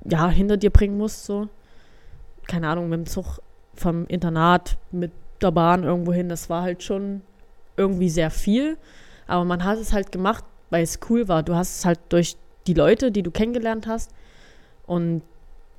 ja, 0.05 0.29
hinter 0.29 0.55
dir 0.55 0.69
bringen 0.69 0.97
musst, 0.97 1.25
so. 1.25 1.49
Keine 2.47 2.69
Ahnung, 2.69 2.87
mit 2.87 2.99
dem 2.99 3.05
Zug 3.07 3.39
vom 3.75 4.05
Internat 4.07 4.77
mit 4.91 5.11
der 5.41 5.51
Bahn 5.51 5.83
irgendwo 5.83 6.13
hin, 6.13 6.29
das 6.29 6.49
war 6.49 6.61
halt 6.61 6.83
schon 6.83 7.21
irgendwie 7.75 8.09
sehr 8.09 8.31
viel. 8.31 8.77
Aber 9.27 9.45
man 9.45 9.63
hat 9.63 9.77
es 9.77 9.93
halt 9.93 10.11
gemacht, 10.11 10.43
weil 10.69 10.83
es 10.83 10.99
cool 11.09 11.27
war. 11.27 11.43
Du 11.43 11.55
hast 11.55 11.79
es 11.79 11.85
halt 11.85 11.99
durch 12.09 12.35
die 12.67 12.73
Leute, 12.73 13.11
die 13.11 13.23
du 13.23 13.31
kennengelernt 13.31 13.87
hast 13.87 14.11
und 14.85 15.21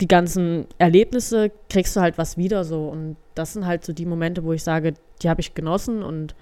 die 0.01 0.09
ganzen 0.09 0.67
Erlebnisse 0.79 1.51
kriegst 1.71 1.97
du 1.97 2.01
halt 2.01 2.19
was 2.19 2.37
wieder 2.37 2.65
so. 2.65 2.89
Und 2.89 3.17
das 3.35 3.53
sind 3.53 3.67
halt 3.67 3.85
so 3.85 3.93
die 3.93 4.07
Momente, 4.07 4.45
wo 4.45 4.53
ich 4.53 4.63
sage, 4.63 4.95
die 5.23 5.29
habe 5.29 5.41
ich 5.41 5.55
genossen 5.55 6.03
und 6.03 6.35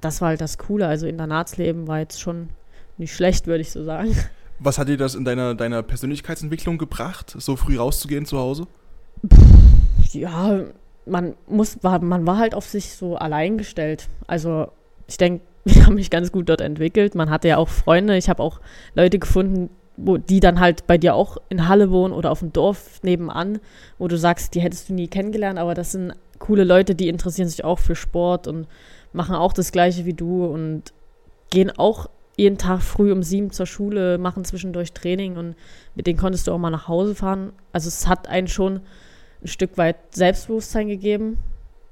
das 0.00 0.20
war 0.20 0.28
halt 0.28 0.40
das 0.40 0.58
Coole. 0.58 0.86
Also 0.86 1.06
Internatsleben 1.06 1.88
war 1.88 2.00
jetzt 2.00 2.20
schon 2.20 2.50
nicht 2.98 3.14
schlecht, 3.14 3.46
würde 3.46 3.62
ich 3.62 3.70
so 3.70 3.82
sagen. 3.84 4.14
Was 4.60 4.78
hat 4.78 4.88
dir 4.88 4.96
das 4.96 5.14
in 5.14 5.24
deiner, 5.24 5.54
deiner 5.54 5.82
Persönlichkeitsentwicklung 5.82 6.78
gebracht, 6.78 7.34
so 7.38 7.54
früh 7.54 7.78
rauszugehen 7.78 8.26
zu 8.26 8.38
Hause? 8.38 8.66
Ja, 10.10 10.64
man 11.06 11.34
muss, 11.46 11.82
war, 11.82 12.00
man 12.00 12.26
war 12.26 12.38
halt 12.38 12.54
auf 12.54 12.66
sich 12.66 12.94
so 12.94 13.16
allein 13.16 13.56
gestellt. 13.56 14.08
Also 14.26 14.72
ich 15.06 15.16
denke, 15.16 15.44
ich 15.70 15.82
habe 15.82 15.94
mich 15.94 16.10
ganz 16.10 16.32
gut 16.32 16.48
dort 16.48 16.60
entwickelt. 16.60 17.14
Man 17.14 17.30
hatte 17.30 17.48
ja 17.48 17.58
auch 17.58 17.68
Freunde. 17.68 18.16
Ich 18.16 18.28
habe 18.28 18.42
auch 18.42 18.60
Leute 18.94 19.18
gefunden, 19.18 19.70
wo 19.96 20.16
die 20.16 20.40
dann 20.40 20.60
halt 20.60 20.86
bei 20.86 20.96
dir 20.96 21.14
auch 21.14 21.38
in 21.48 21.68
Halle 21.68 21.90
wohnen 21.90 22.14
oder 22.14 22.30
auf 22.30 22.38
dem 22.38 22.52
Dorf 22.52 23.02
nebenan, 23.02 23.58
wo 23.98 24.08
du 24.08 24.16
sagst, 24.16 24.54
die 24.54 24.60
hättest 24.60 24.88
du 24.88 24.94
nie 24.94 25.08
kennengelernt, 25.08 25.58
aber 25.58 25.74
das 25.74 25.92
sind 25.92 26.14
coole 26.38 26.62
Leute, 26.62 26.94
die 26.94 27.08
interessieren 27.08 27.48
sich 27.48 27.64
auch 27.64 27.80
für 27.80 27.96
Sport 27.96 28.46
und 28.46 28.68
machen 29.12 29.34
auch 29.34 29.52
das 29.52 29.72
gleiche 29.72 30.06
wie 30.06 30.14
du 30.14 30.46
und 30.46 30.92
gehen 31.50 31.72
auch 31.76 32.08
jeden 32.36 32.58
Tag 32.58 32.82
früh 32.82 33.10
um 33.10 33.24
sieben 33.24 33.50
zur 33.50 33.66
Schule, 33.66 34.18
machen 34.18 34.44
zwischendurch 34.44 34.92
Training 34.92 35.36
und 35.36 35.56
mit 35.96 36.06
denen 36.06 36.18
konntest 36.18 36.46
du 36.46 36.52
auch 36.52 36.58
mal 36.58 36.70
nach 36.70 36.86
Hause 36.86 37.16
fahren. 37.16 37.52
Also 37.72 37.88
es 37.88 38.06
hat 38.06 38.28
einen 38.28 38.46
schon 38.46 38.80
ein 39.42 39.48
Stück 39.48 39.76
weit 39.76 39.96
Selbstbewusstsein 40.14 40.86
gegeben, 40.86 41.38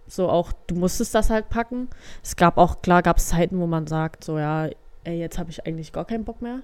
so 0.08 0.28
auch, 0.28 0.52
du 0.66 0.74
musstest 0.74 1.14
das 1.14 1.30
halt 1.30 1.48
packen. 1.48 1.88
Es 2.22 2.36
gab 2.36 2.58
auch, 2.58 2.82
klar, 2.82 3.02
gab 3.02 3.18
es 3.18 3.28
Zeiten, 3.28 3.58
wo 3.58 3.66
man 3.66 3.86
sagt, 3.86 4.24
so 4.24 4.38
ja, 4.38 4.68
ey, 5.04 5.18
jetzt 5.18 5.38
habe 5.38 5.50
ich 5.50 5.66
eigentlich 5.66 5.92
gar 5.92 6.04
keinen 6.04 6.24
Bock 6.24 6.42
mehr. 6.42 6.60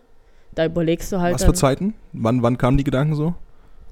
Da 0.54 0.66
überlegst 0.66 1.10
du 1.12 1.20
halt. 1.20 1.34
Was 1.34 1.44
für 1.44 1.54
Zeiten? 1.54 1.94
Wann, 2.12 2.42
wann 2.42 2.58
kamen 2.58 2.76
die 2.76 2.84
Gedanken 2.84 3.14
so? 3.14 3.34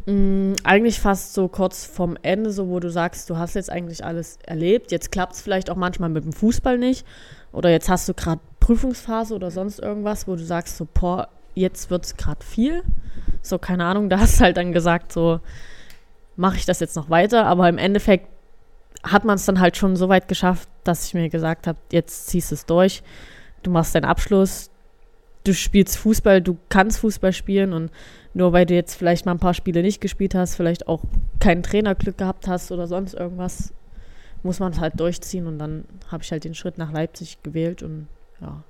Mh, 0.06 0.12
mm, 0.12 0.56
eigentlich 0.64 1.00
fast 1.00 1.34
so 1.34 1.48
kurz 1.48 1.84
vorm 1.84 2.16
Ende, 2.22 2.50
so 2.50 2.68
wo 2.68 2.80
du 2.80 2.90
sagst, 2.90 3.30
du 3.30 3.36
hast 3.36 3.54
jetzt 3.54 3.70
eigentlich 3.70 4.04
alles 4.04 4.38
erlebt. 4.44 4.92
Jetzt 4.92 5.10
klappt 5.10 5.34
es 5.34 5.40
vielleicht 5.40 5.70
auch 5.70 5.76
manchmal 5.76 6.10
mit 6.10 6.24
dem 6.24 6.32
Fußball 6.32 6.78
nicht. 6.78 7.06
Oder 7.52 7.70
jetzt 7.70 7.88
hast 7.88 8.08
du 8.08 8.14
gerade 8.14 8.40
Prüfungsphase 8.60 9.34
oder 9.34 9.50
sonst 9.50 9.80
irgendwas, 9.80 10.28
wo 10.28 10.36
du 10.36 10.44
sagst, 10.44 10.76
so, 10.76 10.86
boah, 10.92 11.28
jetzt 11.54 11.90
wird 11.90 12.04
es 12.04 12.16
gerade 12.16 12.44
viel. 12.44 12.82
So, 13.42 13.58
keine 13.58 13.84
Ahnung, 13.84 14.08
da 14.08 14.20
hast 14.20 14.38
du 14.38 14.44
halt 14.44 14.56
dann 14.56 14.72
gesagt, 14.72 15.12
so, 15.12 15.40
mache 16.36 16.56
ich 16.56 16.66
das 16.66 16.80
jetzt 16.80 16.96
noch 16.96 17.10
weiter, 17.10 17.46
aber 17.46 17.68
im 17.68 17.78
Endeffekt 17.78 18.28
hat 19.02 19.24
man 19.24 19.36
es 19.36 19.46
dann 19.46 19.60
halt 19.60 19.76
schon 19.76 19.96
so 19.96 20.08
weit 20.08 20.28
geschafft, 20.28 20.68
dass 20.84 21.06
ich 21.06 21.14
mir 21.14 21.28
gesagt 21.28 21.66
habe, 21.66 21.78
jetzt 21.90 22.26
ziehst 22.28 22.50
du 22.50 22.54
es 22.54 22.66
durch, 22.66 23.02
du 23.62 23.70
machst 23.70 23.94
deinen 23.94 24.04
Abschluss, 24.04 24.70
du 25.44 25.54
spielst 25.54 25.96
Fußball, 25.98 26.42
du 26.42 26.58
kannst 26.68 27.00
Fußball 27.00 27.32
spielen. 27.32 27.72
Und 27.72 27.90
nur 28.34 28.52
weil 28.52 28.66
du 28.66 28.74
jetzt 28.74 28.94
vielleicht 28.94 29.26
mal 29.26 29.32
ein 29.32 29.38
paar 29.38 29.54
Spiele 29.54 29.82
nicht 29.82 30.00
gespielt 30.00 30.34
hast, 30.34 30.54
vielleicht 30.54 30.88
auch 30.88 31.02
kein 31.38 31.62
Trainerglück 31.62 32.18
gehabt 32.18 32.46
hast 32.48 32.70
oder 32.72 32.86
sonst 32.86 33.14
irgendwas, 33.14 33.72
muss 34.42 34.60
man 34.60 34.72
es 34.72 34.80
halt 34.80 34.98
durchziehen. 34.98 35.46
Und 35.46 35.58
dann 35.58 35.84
habe 36.08 36.22
ich 36.22 36.30
halt 36.32 36.44
den 36.44 36.54
Schritt 36.54 36.78
nach 36.78 36.92
Leipzig 36.92 37.42
gewählt 37.42 37.82
und 37.82 38.08
ja. 38.40 38.62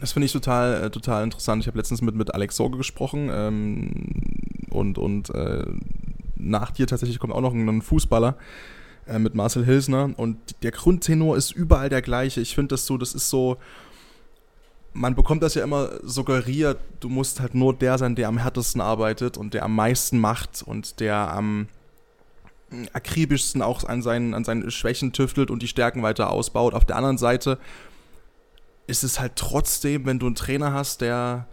Das 0.00 0.12
finde 0.12 0.26
ich 0.26 0.32
total, 0.32 0.84
äh, 0.84 0.90
total 0.90 1.24
interessant. 1.24 1.62
Ich 1.62 1.66
habe 1.66 1.76
letztens 1.76 2.02
mit, 2.02 2.14
mit 2.14 2.32
Alex 2.32 2.56
Sorge 2.56 2.76
gesprochen 2.76 3.30
ähm, 3.32 3.90
und, 4.70 4.96
und 4.96 5.30
äh, 5.30 5.64
nach 6.36 6.70
dir 6.70 6.86
tatsächlich 6.86 7.18
kommt 7.18 7.32
auch 7.32 7.40
noch 7.40 7.52
ein, 7.52 7.68
ein 7.68 7.82
Fußballer 7.82 8.36
äh, 9.08 9.18
mit 9.18 9.34
Marcel 9.34 9.64
Hilsner 9.64 10.10
und 10.16 10.38
der 10.62 10.70
Grundtenor 10.70 11.36
ist 11.36 11.52
überall 11.52 11.88
der 11.88 12.02
gleiche. 12.02 12.40
Ich 12.40 12.54
finde 12.54 12.74
das 12.74 12.86
so, 12.86 12.98
das 12.98 13.14
ist 13.14 13.30
so, 13.30 13.56
man 14.92 15.14
bekommt 15.14 15.42
das 15.42 15.54
ja 15.54 15.64
immer 15.64 15.90
suggeriert, 16.02 16.78
du 17.00 17.08
musst 17.08 17.40
halt 17.40 17.54
nur 17.54 17.74
der 17.74 17.98
sein, 17.98 18.14
der 18.14 18.28
am 18.28 18.38
härtesten 18.38 18.80
arbeitet 18.80 19.36
und 19.36 19.54
der 19.54 19.64
am 19.64 19.74
meisten 19.74 20.18
macht 20.18 20.62
und 20.62 21.00
der 21.00 21.32
am 21.32 21.68
akribischsten 22.92 23.62
auch 23.62 23.84
an 23.84 24.02
seinen, 24.02 24.34
an 24.34 24.44
seinen 24.44 24.70
Schwächen 24.70 25.12
tüftelt 25.12 25.50
und 25.50 25.62
die 25.62 25.68
Stärken 25.68 26.02
weiter 26.02 26.30
ausbaut. 26.30 26.74
Auf 26.74 26.84
der 26.84 26.96
anderen 26.96 27.18
Seite 27.18 27.58
ist 28.86 29.04
es 29.04 29.20
halt 29.20 29.36
trotzdem, 29.36 30.06
wenn 30.06 30.18
du 30.18 30.26
einen 30.26 30.34
Trainer 30.34 30.72
hast, 30.72 31.00
der 31.00 31.46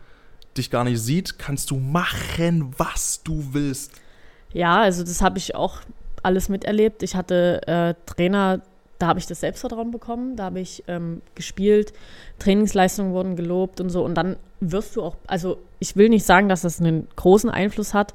dich 0.58 0.72
gar 0.72 0.84
nicht 0.84 1.00
sieht, 1.00 1.38
kannst 1.38 1.72
du 1.72 1.78
machen, 1.78 2.74
was 2.78 3.24
du 3.24 3.50
willst. 3.52 3.92
Ja, 4.54 4.82
also 4.82 5.04
das 5.04 5.22
habe 5.22 5.38
ich 5.38 5.56
auch 5.56 5.82
alles 6.26 6.50
miterlebt. 6.50 7.04
Ich 7.04 7.16
hatte 7.16 7.62
äh, 7.68 7.94
Trainer, 8.06 8.62
da 9.00 9.08
habe 9.08 9.20
ich 9.20 9.28
das 9.28 9.42
Selbstvertrauen 9.42 9.92
bekommen, 9.92 10.36
da 10.36 10.46
habe 10.46 10.60
ich 10.60 10.84
ähm, 10.88 11.22
gespielt, 11.36 11.94
Trainingsleistungen 12.40 13.14
wurden 13.14 13.36
gelobt 13.36 13.80
und 13.80 13.90
so. 13.90 14.04
Und 14.04 14.16
dann 14.16 14.38
wirst 14.60 14.96
du 14.96 15.04
auch, 15.04 15.16
also 15.28 15.58
ich 15.80 15.96
will 15.96 16.10
nicht 16.10 16.26
sagen, 16.26 16.50
dass 16.50 16.62
das 16.62 16.80
einen 16.80 17.08
großen 17.16 17.50
Einfluss 17.50 17.94
hat, 17.94 18.14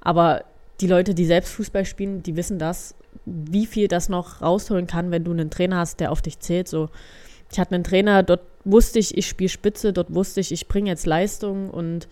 aber 0.00 0.44
die 0.80 0.86
Leute, 0.86 1.14
die 1.14 1.26
selbst 1.26 1.52
Fußball 1.52 1.84
spielen, 1.84 2.22
die 2.22 2.36
wissen 2.36 2.58
das, 2.58 2.94
wie 3.24 3.66
viel 3.66 3.88
das 3.88 4.08
noch 4.08 4.42
rausholen 4.42 4.86
kann, 4.86 5.10
wenn 5.10 5.24
du 5.24 5.32
einen 5.32 5.50
Trainer 5.50 5.78
hast, 5.78 6.00
der 6.00 6.12
auf 6.12 6.22
dich 6.22 6.38
zählt. 6.38 6.68
So, 6.68 6.88
ich 7.50 7.58
hatte 7.58 7.74
einen 7.74 7.84
Trainer, 7.84 8.22
dort 8.22 8.42
wusste 8.64 8.98
ich, 8.98 9.16
ich 9.16 9.26
spiele 9.26 9.48
Spitze, 9.48 9.92
dort 9.92 10.14
wusste 10.14 10.40
ich, 10.40 10.52
ich 10.52 10.68
bringe 10.68 10.90
jetzt 10.90 11.06
Leistung 11.06 11.70
und 11.70 12.08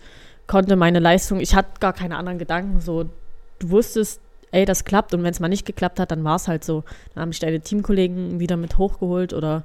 konnte 0.47 0.75
meine 0.75 0.99
Leistung, 0.99 1.39
ich 1.39 1.55
hatte 1.55 1.79
gar 1.79 1.93
keine 1.93 2.17
anderen 2.17 2.39
Gedanken. 2.39 2.81
So, 2.81 3.05
du 3.59 3.69
wusstest, 3.69 4.21
ey, 4.51 4.65
das 4.65 4.85
klappt 4.85 5.13
und 5.13 5.23
wenn 5.23 5.31
es 5.31 5.39
mal 5.39 5.47
nicht 5.47 5.65
geklappt 5.65 5.99
hat, 5.99 6.11
dann 6.11 6.23
war 6.23 6.35
es 6.35 6.47
halt 6.47 6.63
so. 6.63 6.83
Dann 7.13 7.21
haben 7.21 7.29
mich 7.29 7.39
deine 7.39 7.59
Teamkollegen 7.59 8.39
wieder 8.39 8.57
mit 8.57 8.77
hochgeholt 8.77 9.33
oder 9.33 9.63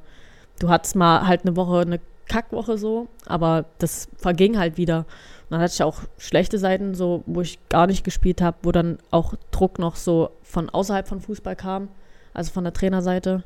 du 0.58 0.68
hattest 0.68 0.96
mal 0.96 1.26
halt 1.26 1.44
eine 1.44 1.56
Woche, 1.56 1.80
eine 1.80 2.00
Kackwoche 2.28 2.78
so, 2.78 3.08
aber 3.26 3.66
das 3.78 4.08
verging 4.16 4.58
halt 4.58 4.76
wieder. 4.76 4.98
Und 4.98 5.50
dann 5.50 5.60
hatte 5.60 5.74
ich 5.74 5.82
auch 5.82 6.00
schlechte 6.18 6.58
Seiten, 6.58 6.94
so, 6.94 7.22
wo 7.26 7.40
ich 7.42 7.58
gar 7.68 7.86
nicht 7.86 8.04
gespielt 8.04 8.40
habe, 8.40 8.56
wo 8.62 8.72
dann 8.72 8.98
auch 9.10 9.34
Druck 9.50 9.78
noch 9.78 9.96
so 9.96 10.30
von 10.42 10.70
außerhalb 10.70 11.06
von 11.06 11.20
Fußball 11.20 11.56
kam, 11.56 11.88
also 12.32 12.52
von 12.52 12.64
der 12.64 12.72
Trainerseite, 12.72 13.44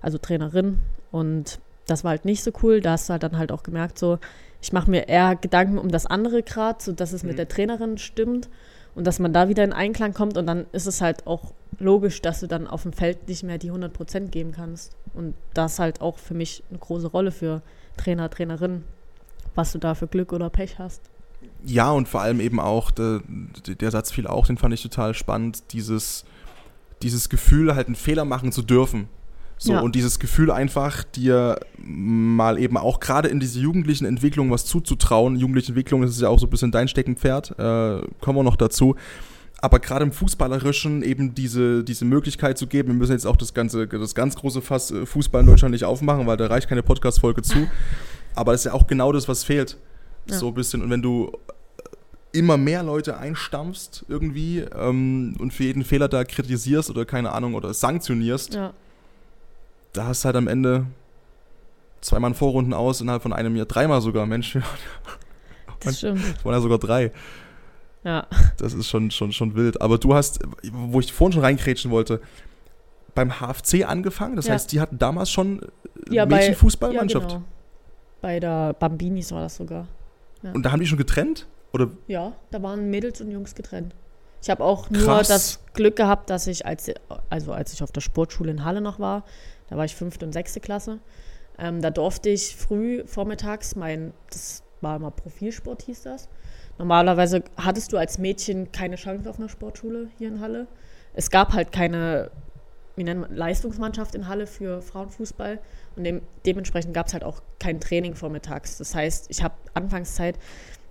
also 0.00 0.18
Trainerin. 0.18 0.78
Und 1.10 1.58
das 1.86 2.04
war 2.04 2.10
halt 2.10 2.24
nicht 2.24 2.44
so 2.44 2.52
cool. 2.62 2.80
Da 2.80 2.92
hast 2.92 3.08
du 3.08 3.12
halt 3.12 3.22
dann 3.22 3.38
halt 3.38 3.50
auch 3.50 3.62
gemerkt, 3.62 3.98
so, 3.98 4.18
ich 4.60 4.72
mache 4.72 4.90
mir 4.90 5.08
eher 5.08 5.36
Gedanken 5.36 5.78
um 5.78 5.88
das 5.88 6.06
andere 6.06 6.42
Grad, 6.42 6.82
so 6.82 6.92
dass 6.92 7.12
es 7.12 7.22
mhm. 7.22 7.30
mit 7.30 7.38
der 7.38 7.48
Trainerin 7.48 7.98
stimmt 7.98 8.48
und 8.98 9.06
dass 9.06 9.20
man 9.20 9.32
da 9.32 9.48
wieder 9.48 9.62
in 9.62 9.72
Einklang 9.72 10.12
kommt 10.12 10.36
und 10.36 10.48
dann 10.48 10.66
ist 10.72 10.88
es 10.88 11.00
halt 11.00 11.24
auch 11.24 11.52
logisch, 11.78 12.20
dass 12.20 12.40
du 12.40 12.48
dann 12.48 12.66
auf 12.66 12.82
dem 12.82 12.92
Feld 12.92 13.28
nicht 13.28 13.44
mehr 13.44 13.56
die 13.56 13.68
100 13.68 13.92
Prozent 13.92 14.32
geben 14.32 14.50
kannst. 14.50 14.96
Und 15.14 15.34
das 15.54 15.78
halt 15.78 16.00
auch 16.00 16.18
für 16.18 16.34
mich 16.34 16.64
eine 16.68 16.80
große 16.80 17.06
Rolle 17.06 17.30
für 17.30 17.62
Trainer, 17.96 18.28
Trainerin, 18.28 18.82
was 19.54 19.70
du 19.70 19.78
da 19.78 19.94
für 19.94 20.08
Glück 20.08 20.32
oder 20.32 20.50
Pech 20.50 20.80
hast. 20.80 21.00
Ja, 21.64 21.92
und 21.92 22.08
vor 22.08 22.22
allem 22.22 22.40
eben 22.40 22.58
auch, 22.58 22.90
der, 22.90 23.20
der 23.68 23.90
Satz 23.92 24.10
fiel 24.10 24.26
auch, 24.26 24.48
den 24.48 24.56
fand 24.56 24.74
ich 24.74 24.82
total 24.82 25.14
spannend, 25.14 25.72
dieses, 25.72 26.24
dieses 27.00 27.28
Gefühl, 27.28 27.76
halt 27.76 27.86
einen 27.86 27.94
Fehler 27.94 28.24
machen 28.24 28.50
zu 28.50 28.62
dürfen. 28.62 29.08
So, 29.58 29.72
ja. 29.72 29.80
und 29.80 29.96
dieses 29.96 30.20
Gefühl 30.20 30.52
einfach, 30.52 31.02
dir 31.02 31.58
mal 31.78 32.58
eben 32.58 32.76
auch 32.76 33.00
gerade 33.00 33.28
in 33.28 33.40
diese 33.40 33.58
jugendlichen 33.58 34.04
Entwicklung 34.04 34.50
was 34.52 34.64
zuzutrauen. 34.64 35.36
Jugendliche 35.36 35.68
Entwicklung 35.68 36.02
das 36.02 36.12
ist 36.12 36.20
ja 36.20 36.28
auch 36.28 36.38
so 36.38 36.46
ein 36.46 36.50
bisschen 36.50 36.70
dein 36.70 36.86
Steckenpferd, 36.86 37.58
äh, 37.58 38.00
kommen 38.20 38.38
wir 38.38 38.44
noch 38.44 38.56
dazu. 38.56 38.94
Aber 39.60 39.80
gerade 39.80 40.04
im 40.04 40.12
Fußballerischen 40.12 41.02
eben 41.02 41.34
diese, 41.34 41.82
diese 41.82 42.04
Möglichkeit 42.04 42.56
zu 42.56 42.68
geben, 42.68 42.90
wir 42.90 42.94
müssen 42.94 43.12
jetzt 43.12 43.26
auch 43.26 43.36
das 43.36 43.52
ganze, 43.52 43.88
das 43.88 44.14
ganz 44.14 44.36
große 44.36 44.62
Fass 44.62 44.92
äh, 44.92 45.04
Fußball 45.04 45.40
in 45.40 45.48
Deutschland 45.48 45.72
nicht 45.72 45.84
aufmachen, 45.84 46.28
weil 46.28 46.36
da 46.36 46.46
reicht 46.46 46.68
keine 46.68 46.84
Podcast-Folge 46.84 47.42
zu. 47.42 47.68
Aber 48.36 48.52
das 48.52 48.60
ist 48.60 48.64
ja 48.66 48.72
auch 48.74 48.86
genau 48.86 49.10
das, 49.10 49.26
was 49.26 49.42
fehlt. 49.42 49.76
Ja. 50.30 50.36
So 50.36 50.48
ein 50.48 50.54
bisschen. 50.54 50.82
Und 50.82 50.90
wenn 50.90 51.02
du 51.02 51.32
immer 52.30 52.56
mehr 52.56 52.84
Leute 52.84 53.18
einstampfst 53.18 54.04
irgendwie 54.06 54.58
ähm, 54.60 55.34
und 55.40 55.52
für 55.52 55.64
jeden 55.64 55.82
Fehler 55.82 56.06
da 56.06 56.22
kritisierst 56.22 56.90
oder 56.90 57.04
keine 57.04 57.32
Ahnung 57.32 57.54
oder 57.54 57.74
sanktionierst, 57.74 58.54
ja 58.54 58.72
da 59.92 60.06
hast 60.06 60.24
du 60.24 60.26
halt 60.26 60.36
am 60.36 60.48
Ende 60.48 60.86
zweimal 62.00 62.34
Vorrunden 62.34 62.72
aus 62.72 63.00
innerhalb 63.00 63.22
von 63.22 63.32
einem 63.32 63.56
Jahr, 63.56 63.66
dreimal 63.66 64.00
sogar, 64.00 64.26
Mensch. 64.26 64.58
Das 65.80 65.98
stimmt. 65.98 66.20
Das 66.34 66.44
waren 66.44 66.54
ja 66.54 66.60
sogar 66.60 66.78
drei. 66.78 67.12
Ja. 68.02 68.26
Das 68.58 68.74
ist 68.74 68.88
schon, 68.88 69.12
schon, 69.12 69.30
schon 69.30 69.54
wild. 69.54 69.80
Aber 69.80 69.98
du 69.98 70.12
hast, 70.12 70.40
wo 70.72 70.98
ich 70.98 71.12
vorhin 71.12 71.34
schon 71.34 71.42
reinkrätschen 71.42 71.92
wollte, 71.92 72.20
beim 73.14 73.30
HFC 73.40 73.84
angefangen. 73.86 74.34
Das 74.34 74.46
ja. 74.46 74.54
heißt, 74.54 74.72
die 74.72 74.80
hatten 74.80 74.98
damals 74.98 75.30
schon 75.30 75.60
ja, 76.10 76.26
Mädchenfußballmannschaft. 76.26 77.30
Ja, 77.30 77.36
genau. 77.36 77.48
Bei 78.20 78.40
der 78.40 78.72
Bambinis 78.72 79.30
war 79.30 79.42
das 79.42 79.56
sogar. 79.56 79.86
Ja. 80.42 80.52
Und 80.52 80.64
da 80.64 80.72
haben 80.72 80.80
die 80.80 80.86
schon 80.86 80.98
getrennt? 80.98 81.46
Oder? 81.72 81.90
Ja, 82.06 82.32
da 82.50 82.62
waren 82.62 82.90
Mädels 82.90 83.20
und 83.20 83.30
Jungs 83.30 83.54
getrennt. 83.54 83.94
Ich 84.42 84.50
habe 84.50 84.64
auch 84.64 84.88
Krass. 84.88 85.04
nur 85.04 85.18
das 85.18 85.60
Glück 85.74 85.96
gehabt, 85.96 86.30
dass 86.30 86.46
ich, 86.46 86.64
als, 86.64 86.90
also 87.28 87.52
als 87.52 87.72
ich 87.72 87.82
auf 87.82 87.92
der 87.92 88.00
Sportschule 88.00 88.50
in 88.50 88.64
Halle 88.64 88.80
noch 88.80 88.98
war, 88.98 89.24
da 89.68 89.76
war 89.76 89.84
ich 89.84 89.94
fünfte 89.94 90.26
und 90.26 90.32
sechste 90.32 90.60
Klasse. 90.60 91.00
Ähm, 91.58 91.80
da 91.82 91.90
durfte 91.90 92.28
ich 92.28 92.56
früh 92.56 93.04
vormittags 93.06 93.74
mein, 93.76 94.12
das 94.30 94.62
war 94.80 94.96
immer 94.96 95.10
Profilsport, 95.10 95.82
hieß 95.82 96.02
das. 96.02 96.28
Normalerweise 96.78 97.42
hattest 97.56 97.92
du 97.92 97.96
als 97.96 98.18
Mädchen 98.18 98.70
keine 98.70 98.96
Chance 98.96 99.28
auf 99.28 99.38
einer 99.38 99.48
Sportschule 99.48 100.10
hier 100.18 100.28
in 100.28 100.40
Halle. 100.40 100.68
Es 101.14 101.30
gab 101.30 101.52
halt 101.52 101.72
keine 101.72 102.30
wie 102.98 103.04
nennt 103.04 103.20
man, 103.20 103.34
Leistungsmannschaft 103.34 104.16
in 104.16 104.26
Halle 104.26 104.46
für 104.46 104.82
Frauenfußball 104.82 105.60
und 105.96 106.04
dem, 106.04 106.20
dementsprechend 106.44 106.92
gab 106.92 107.06
es 107.06 107.12
halt 107.12 107.22
auch 107.22 107.40
kein 107.60 107.80
Training 107.80 108.16
vormittags. 108.16 108.76
Das 108.76 108.94
heißt, 108.94 109.30
ich 109.30 109.42
habe 109.42 109.54
Anfangszeit 109.72 110.36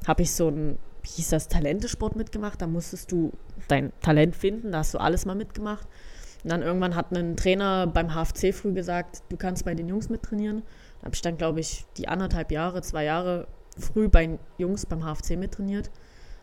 habe 0.07 0.23
ich 0.23 0.31
so 0.31 0.47
ein, 0.47 0.79
hieß 1.03 1.29
das, 1.29 1.49
Talentesport 1.49 2.15
mitgemacht. 2.15 2.61
Da 2.61 2.67
musstest 2.67 3.11
du 3.11 3.33
dein 3.67 3.91
Talent 4.01 4.37
finden, 4.37 4.71
da 4.71 4.79
hast 4.79 4.93
du 4.93 4.99
alles 4.99 5.25
mal 5.25 5.35
mitgemacht. 5.35 5.85
Und 6.43 6.51
dann 6.51 6.61
irgendwann 6.61 6.95
hat 6.95 7.11
ein 7.11 7.35
Trainer 7.35 7.87
beim 7.87 8.13
HFC 8.13 8.53
früh 8.53 8.73
gesagt, 8.73 9.23
du 9.29 9.37
kannst 9.37 9.65
bei 9.65 9.73
den 9.73 9.89
Jungs 9.89 10.09
mittrainieren. 10.09 10.63
Da 10.99 11.05
habe 11.05 11.15
ich 11.15 11.21
dann, 11.21 11.37
glaube 11.37 11.59
ich, 11.59 11.85
die 11.97 12.07
anderthalb 12.07 12.51
Jahre, 12.51 12.81
zwei 12.81 13.03
Jahre 13.03 13.47
früh 13.77 14.07
bei 14.07 14.25
den 14.25 14.39
Jungs 14.57 14.85
beim 14.85 15.03
HFC 15.03 15.37
mittrainiert. 15.37 15.89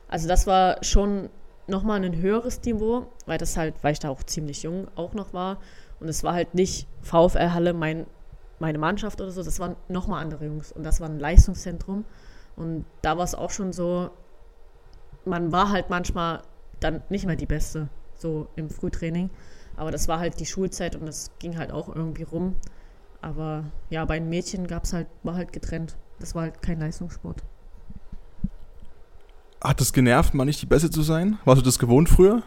Also 0.09 0.29
das 0.29 0.47
war 0.47 0.83
schon 0.83 1.31
nochmal 1.67 2.03
ein 2.05 2.17
höheres 2.17 2.63
Niveau, 2.63 3.07
weil 3.27 3.39
das 3.39 3.57
halt, 3.57 3.75
weil 3.83 3.93
ich 3.93 3.99
da 3.99 4.11
auch 4.11 4.23
ziemlich 4.23 4.63
jung 4.63 4.89
auch 4.97 5.15
noch 5.15 5.33
war. 5.33 5.59
Und 6.01 6.09
es 6.09 6.23
war 6.23 6.35
halt 6.35 6.55
nicht 6.55 6.87
VfL 7.03 7.53
Halle 7.53 7.73
mein, 7.73 8.07
meine 8.59 8.79
Mannschaft 8.79 9.21
oder 9.21 9.31
so, 9.31 9.43
das 9.43 9.61
waren 9.61 9.77
nochmal 9.89 10.23
andere 10.23 10.45
Jungs. 10.45 10.73
Und 10.73 10.85
das 10.85 11.01
war 11.01 11.09
ein 11.09 11.19
Leistungszentrum. 11.19 12.05
Und 12.57 12.85
da 13.03 13.17
war 13.17 13.25
es 13.25 13.35
auch 13.35 13.51
schon 13.51 13.73
so, 13.73 14.11
man 15.25 15.53
war 15.53 15.71
halt 15.71 15.91
manchmal 15.91 16.43
dann 16.81 17.03
nicht 17.09 17.27
mehr 17.27 17.37
die 17.37 17.47
Beste, 17.47 17.89
so 18.15 18.49
im 18.57 18.71
Frühtraining. 18.71 19.31
Aber 19.77 19.91
das 19.91 20.09
war 20.09 20.19
halt 20.19 20.39
die 20.41 20.47
Schulzeit 20.47 20.97
und 20.97 21.07
das 21.07 21.31
ging 21.39 21.59
halt 21.59 21.73
auch 21.73 21.95
irgendwie 21.95 22.23
rum. 22.23 22.57
Aber 23.21 23.65
ja, 23.91 24.05
bei 24.05 24.19
den 24.19 24.29
Mädchen 24.29 24.67
gab 24.67 24.85
es 24.85 24.93
halt, 24.93 25.07
war 25.23 25.35
halt 25.35 25.53
getrennt. 25.53 25.97
Das 26.21 26.35
war 26.35 26.43
halt 26.43 26.63
kein 26.63 26.79
Leistungssport. 26.79 27.43
Hat 29.63 29.81
das 29.81 29.93
genervt, 29.93 30.35
mal 30.35 30.45
nicht 30.45 30.61
die 30.61 30.67
Beste 30.67 30.91
zu 30.91 31.03
sein? 31.03 31.39
Warst 31.45 31.61
du 31.61 31.65
das 31.65 31.79
gewohnt 31.79 32.09
früher? 32.09 32.43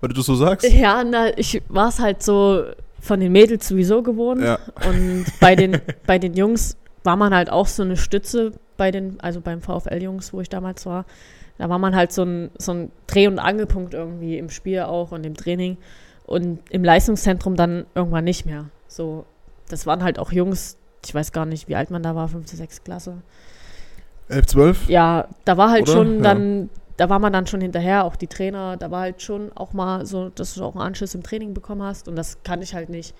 Weil 0.00 0.08
du 0.08 0.14
das 0.14 0.26
so 0.26 0.36
sagst? 0.36 0.70
Ja, 0.70 1.04
na, 1.04 1.36
ich 1.36 1.62
war 1.68 1.88
es 1.88 1.98
halt 1.98 2.22
so 2.22 2.64
von 3.00 3.20
den 3.20 3.32
Mädels 3.32 3.66
sowieso 3.68 4.02
gewohnt. 4.02 4.42
Ja. 4.42 4.58
Und 4.88 5.26
bei 5.40 5.56
den, 5.56 5.80
bei 6.06 6.18
den 6.18 6.34
Jungs 6.34 6.76
war 7.02 7.16
man 7.16 7.34
halt 7.34 7.50
auch 7.50 7.66
so 7.66 7.82
eine 7.82 7.96
Stütze 7.96 8.52
bei 8.76 8.90
den, 8.90 9.20
also 9.20 9.40
beim 9.40 9.60
VfL-Jungs, 9.60 10.32
wo 10.32 10.40
ich 10.40 10.48
damals 10.48 10.86
war. 10.86 11.06
Da 11.58 11.68
war 11.68 11.78
man 11.78 11.94
halt 11.94 12.12
so 12.12 12.22
ein, 12.22 12.50
so 12.56 12.72
ein 12.72 12.92
Dreh- 13.06 13.26
und 13.26 13.38
Angelpunkt 13.38 13.92
irgendwie 13.92 14.38
im 14.38 14.48
Spiel 14.48 14.80
auch 14.80 15.12
und 15.12 15.26
im 15.26 15.34
Training 15.34 15.76
und 16.30 16.60
im 16.70 16.84
Leistungszentrum 16.84 17.56
dann 17.56 17.86
irgendwann 17.96 18.22
nicht 18.22 18.46
mehr. 18.46 18.66
So, 18.86 19.26
das 19.68 19.84
waren 19.84 20.04
halt 20.04 20.20
auch 20.20 20.30
Jungs, 20.30 20.78
ich 21.04 21.12
weiß 21.12 21.32
gar 21.32 21.44
nicht, 21.44 21.68
wie 21.68 21.74
alt 21.74 21.90
man 21.90 22.04
da 22.04 22.14
war, 22.14 22.28
fünfte, 22.28 22.54
sechste 22.54 22.82
Klasse. 22.82 23.16
11, 24.28 24.46
12? 24.46 24.88
Ja, 24.88 25.26
da 25.44 25.56
war 25.56 25.70
halt 25.70 25.88
Oder? 25.88 25.92
schon 25.92 26.22
dann, 26.22 26.70
da 26.96 27.10
war 27.10 27.18
man 27.18 27.32
dann 27.32 27.48
schon 27.48 27.60
hinterher, 27.60 28.04
auch 28.04 28.14
die 28.14 28.28
Trainer, 28.28 28.76
da 28.76 28.92
war 28.92 29.00
halt 29.00 29.22
schon 29.22 29.50
auch 29.56 29.72
mal 29.72 30.06
so, 30.06 30.28
dass 30.28 30.54
du 30.54 30.62
auch 30.62 30.76
einen 30.76 30.82
Anschluss 30.82 31.16
im 31.16 31.24
Training 31.24 31.52
bekommen 31.52 31.82
hast 31.82 32.06
und 32.06 32.14
das 32.14 32.44
kann 32.44 32.62
ich 32.62 32.74
halt 32.76 32.90
nicht. 32.90 33.12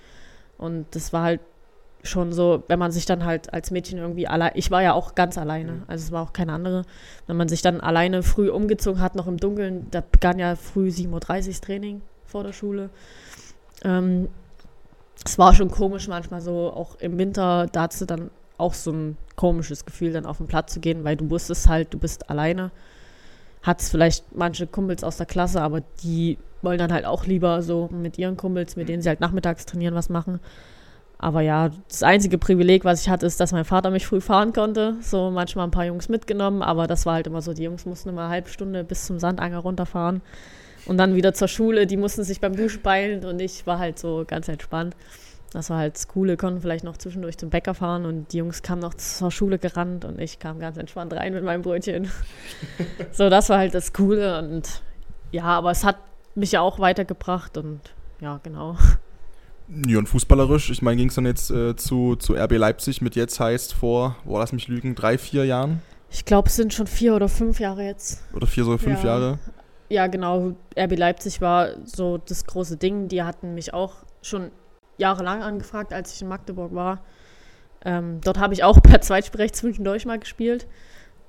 Und 0.57 0.87
das 0.93 1.13
war 1.13 1.25
halt 1.25 1.41
schon 2.05 2.33
so, 2.33 2.63
wenn 2.69 2.79
man 2.79 2.93
sich 2.93 3.07
dann 3.07 3.25
halt 3.25 3.53
als 3.53 3.73
Mädchen 3.73 3.99
irgendwie 3.99 4.29
allein, 4.29 4.53
ich 4.55 4.71
war 4.71 4.83
ja 4.83 4.93
auch 4.93 5.17
ganz 5.17 5.37
alleine, 5.37 5.73
mhm. 5.73 5.83
also 5.89 6.05
es 6.05 6.13
war 6.13 6.23
auch 6.23 6.33
keine 6.33 6.53
andere, 6.53 6.85
wenn 7.27 7.37
man 7.37 7.49
sich 7.49 7.61
dann 7.61 7.81
alleine 7.81 8.23
früh 8.23 8.51
umgezogen 8.51 9.03
hat, 9.03 9.17
noch 9.17 9.27
im 9.27 9.37
Dunkeln, 9.37 9.89
da 9.91 10.01
begann 10.01 10.39
ja 10.39 10.55
früh 10.55 10.91
7.30 10.91 11.11
Uhr 11.11 11.21
das 11.21 11.61
Training 11.61 12.03
vor 12.31 12.45
der 12.45 12.53
Schule. 12.53 12.91
Ähm, 13.85 14.29
es 15.25 15.39
war 15.39 15.55
schon 15.55 15.71
komisch 15.71 16.09
manchmal 16.09 16.41
so, 16.41 16.73
auch 16.73 16.97
im 16.99 17.19
Winter, 17.19 17.67
da 17.71 17.83
hattest 17.83 18.03
du 18.03 18.07
dann 18.07 18.31
auch 18.57 18.75
so 18.75 18.93
ein 18.93 19.17
komisches 19.37 19.85
Gefühl, 19.85 20.13
dann 20.13 20.27
auf 20.27 20.39
den 20.39 20.47
Platz 20.47 20.73
zu 20.73 20.81
gehen, 20.81 21.05
weil 21.05 21.17
du 21.17 21.29
wusstest 21.31 21.69
halt, 21.69 21.93
du 21.93 21.99
bist 21.99 22.31
alleine. 22.31 22.71
Hattest 23.63 23.91
vielleicht 23.91 24.25
manche 24.35 24.67
Kumpels 24.67 25.05
aus 25.05 25.19
der 25.19 25.27
Klasse, 25.27 25.61
aber 25.61 25.83
die 26.03 26.39
wollen 26.63 26.79
dann 26.79 26.93
halt 26.93 27.05
auch 27.05 27.27
lieber 27.27 27.63
so 27.63 27.89
mit 27.93 28.19
ihren 28.19 28.37
Kumpels, 28.37 28.77
mit 28.77 28.89
denen 28.89 29.03
sie 29.03 29.09
halt 29.09 29.21
nachmittags 29.21 29.67
trainieren, 29.67 29.95
was 29.95 30.09
machen. 30.09 30.41
Aber 31.19 31.43
ja, 31.43 31.71
das 31.89 32.03
einzige 32.03 32.39
Privileg, 32.39 32.87
was 32.87 33.03
ich 33.03 33.11
hatte, 33.11 33.27
ist, 33.27 33.41
dass 33.41 33.53
mein 33.53 33.67
Vater 33.67 33.91
mich 33.91 34.07
früh 34.07 34.23
fahren 34.23 34.55
konnte. 34.55 34.97
So 35.03 35.31
manchmal 35.31 35.67
ein 35.67 35.71
paar 35.71 35.85
Jungs 35.85 36.09
mitgenommen, 36.09 36.63
aber 36.63 36.87
das 36.87 37.05
war 37.05 37.15
halt 37.15 37.27
immer 37.27 37.43
so, 37.43 37.53
die 37.53 37.65
Jungs 37.65 37.85
mussten 37.85 38.09
immer 38.09 38.23
eine 38.23 38.31
halbe 38.31 38.49
Stunde 38.49 38.85
bis 38.85 39.05
zum 39.05 39.19
Sandanger 39.19 39.59
runterfahren 39.59 40.23
und 40.87 40.99
dann 40.99 41.15
wieder 41.15 41.35
zur 41.35 41.49
Schule. 41.49 41.87
Die 41.87 41.97
mussten 41.97 42.25
sich 42.25 42.41
beim 42.41 42.57
Duschen 42.57 42.83
beilen 42.83 43.25
und 43.25 43.41
ich 43.41 43.67
war 43.67 43.79
halt 43.79 43.99
so 43.99 44.25
ganz 44.27 44.49
entspannt. 44.49 44.97
Das 45.53 45.69
war 45.69 45.79
halt 45.79 45.97
das 45.97 46.07
Coole, 46.07 46.37
konnten 46.37 46.61
vielleicht 46.61 46.85
noch 46.85 46.97
zwischendurch 46.97 47.37
zum 47.37 47.51
Bäcker 47.51 47.75
fahren 47.75 48.05
und 48.05 48.33
die 48.33 48.39
Jungs 48.39 48.63
kamen 48.63 48.81
noch 48.81 48.95
zur 48.95 49.33
Schule 49.33 49.59
gerannt 49.59 50.05
und 50.05 50.21
ich 50.21 50.39
kam 50.39 50.61
ganz 50.61 50.77
entspannt 50.77 51.13
rein 51.13 51.35
mit 51.35 51.43
meinem 51.43 51.63
Brötchen. 51.63 52.09
so, 53.13 53.29
das 53.29 53.49
war 53.49 53.59
halt 53.59 53.75
das 53.75 53.93
Coole 53.93 54.39
und 54.39 54.83
ja, 55.33 55.45
aber 55.45 55.73
es 55.73 55.83
hat 55.85 55.97
mich 56.37 56.53
ja 56.53 56.61
auch 56.61 56.79
weitergebracht 56.79 57.59
und 57.59 57.81
ja, 58.21 58.39
genau. 58.43 58.77
Ja, 59.87 59.99
und 59.99 60.09
fußballerisch, 60.09 60.71
ich 60.71 60.83
meine, 60.83 60.97
ging 60.97 61.09
es 61.09 61.15
dann 61.15 61.27
jetzt 61.27 61.51
äh, 61.51 61.75
zu, 61.77 62.17
zu 62.17 62.35
RB 62.35 62.53
Leipzig 62.53 63.01
mit 63.01 63.17
jetzt 63.17 63.39
heißt 63.41 63.73
vor, 63.75 64.17
boah, 64.25 64.41
lass 64.41 64.53
mich 64.53 64.69
lügen, 64.69 64.95
drei, 64.95 65.19
vier 65.19 65.45
Jahren? 65.45 65.83
Ich 66.11 66.25
glaube, 66.25 66.49
es 66.49 66.57
sind 66.57 66.75
schon 66.75 66.89
vier 66.89 67.15
oder 67.15 67.29
fünf 67.29 67.61
Jahre 67.61 67.85
jetzt. 67.85 68.23
Oder 68.35 68.49
vier, 68.49 68.65
so 68.65 68.77
fünf 68.79 69.05
ja. 69.05 69.11
Jahre. 69.11 69.39
Ja, 69.91 70.07
genau. 70.07 70.55
RB 70.79 70.97
Leipzig 70.97 71.41
war 71.41 71.71
so 71.85 72.17
das 72.17 72.47
große 72.47 72.77
Ding. 72.77 73.09
Die 73.09 73.23
hatten 73.23 73.55
mich 73.55 73.75
auch 73.75 73.97
schon 74.23 74.53
jahrelang 74.99 75.43
angefragt, 75.43 75.93
als 75.93 76.15
ich 76.15 76.23
in 76.23 76.29
Magdeburg 76.29 76.75
war. 76.75 77.03
Ähm, 77.85 78.21
dort 78.23 78.39
habe 78.39 78.55
ich 78.55 78.63
auch 78.63 78.81
per 78.83 79.01
Zweitsprech 79.01 79.53
zwischendurch 79.53 80.07
mal 80.07 80.19
gespielt. 80.19 80.69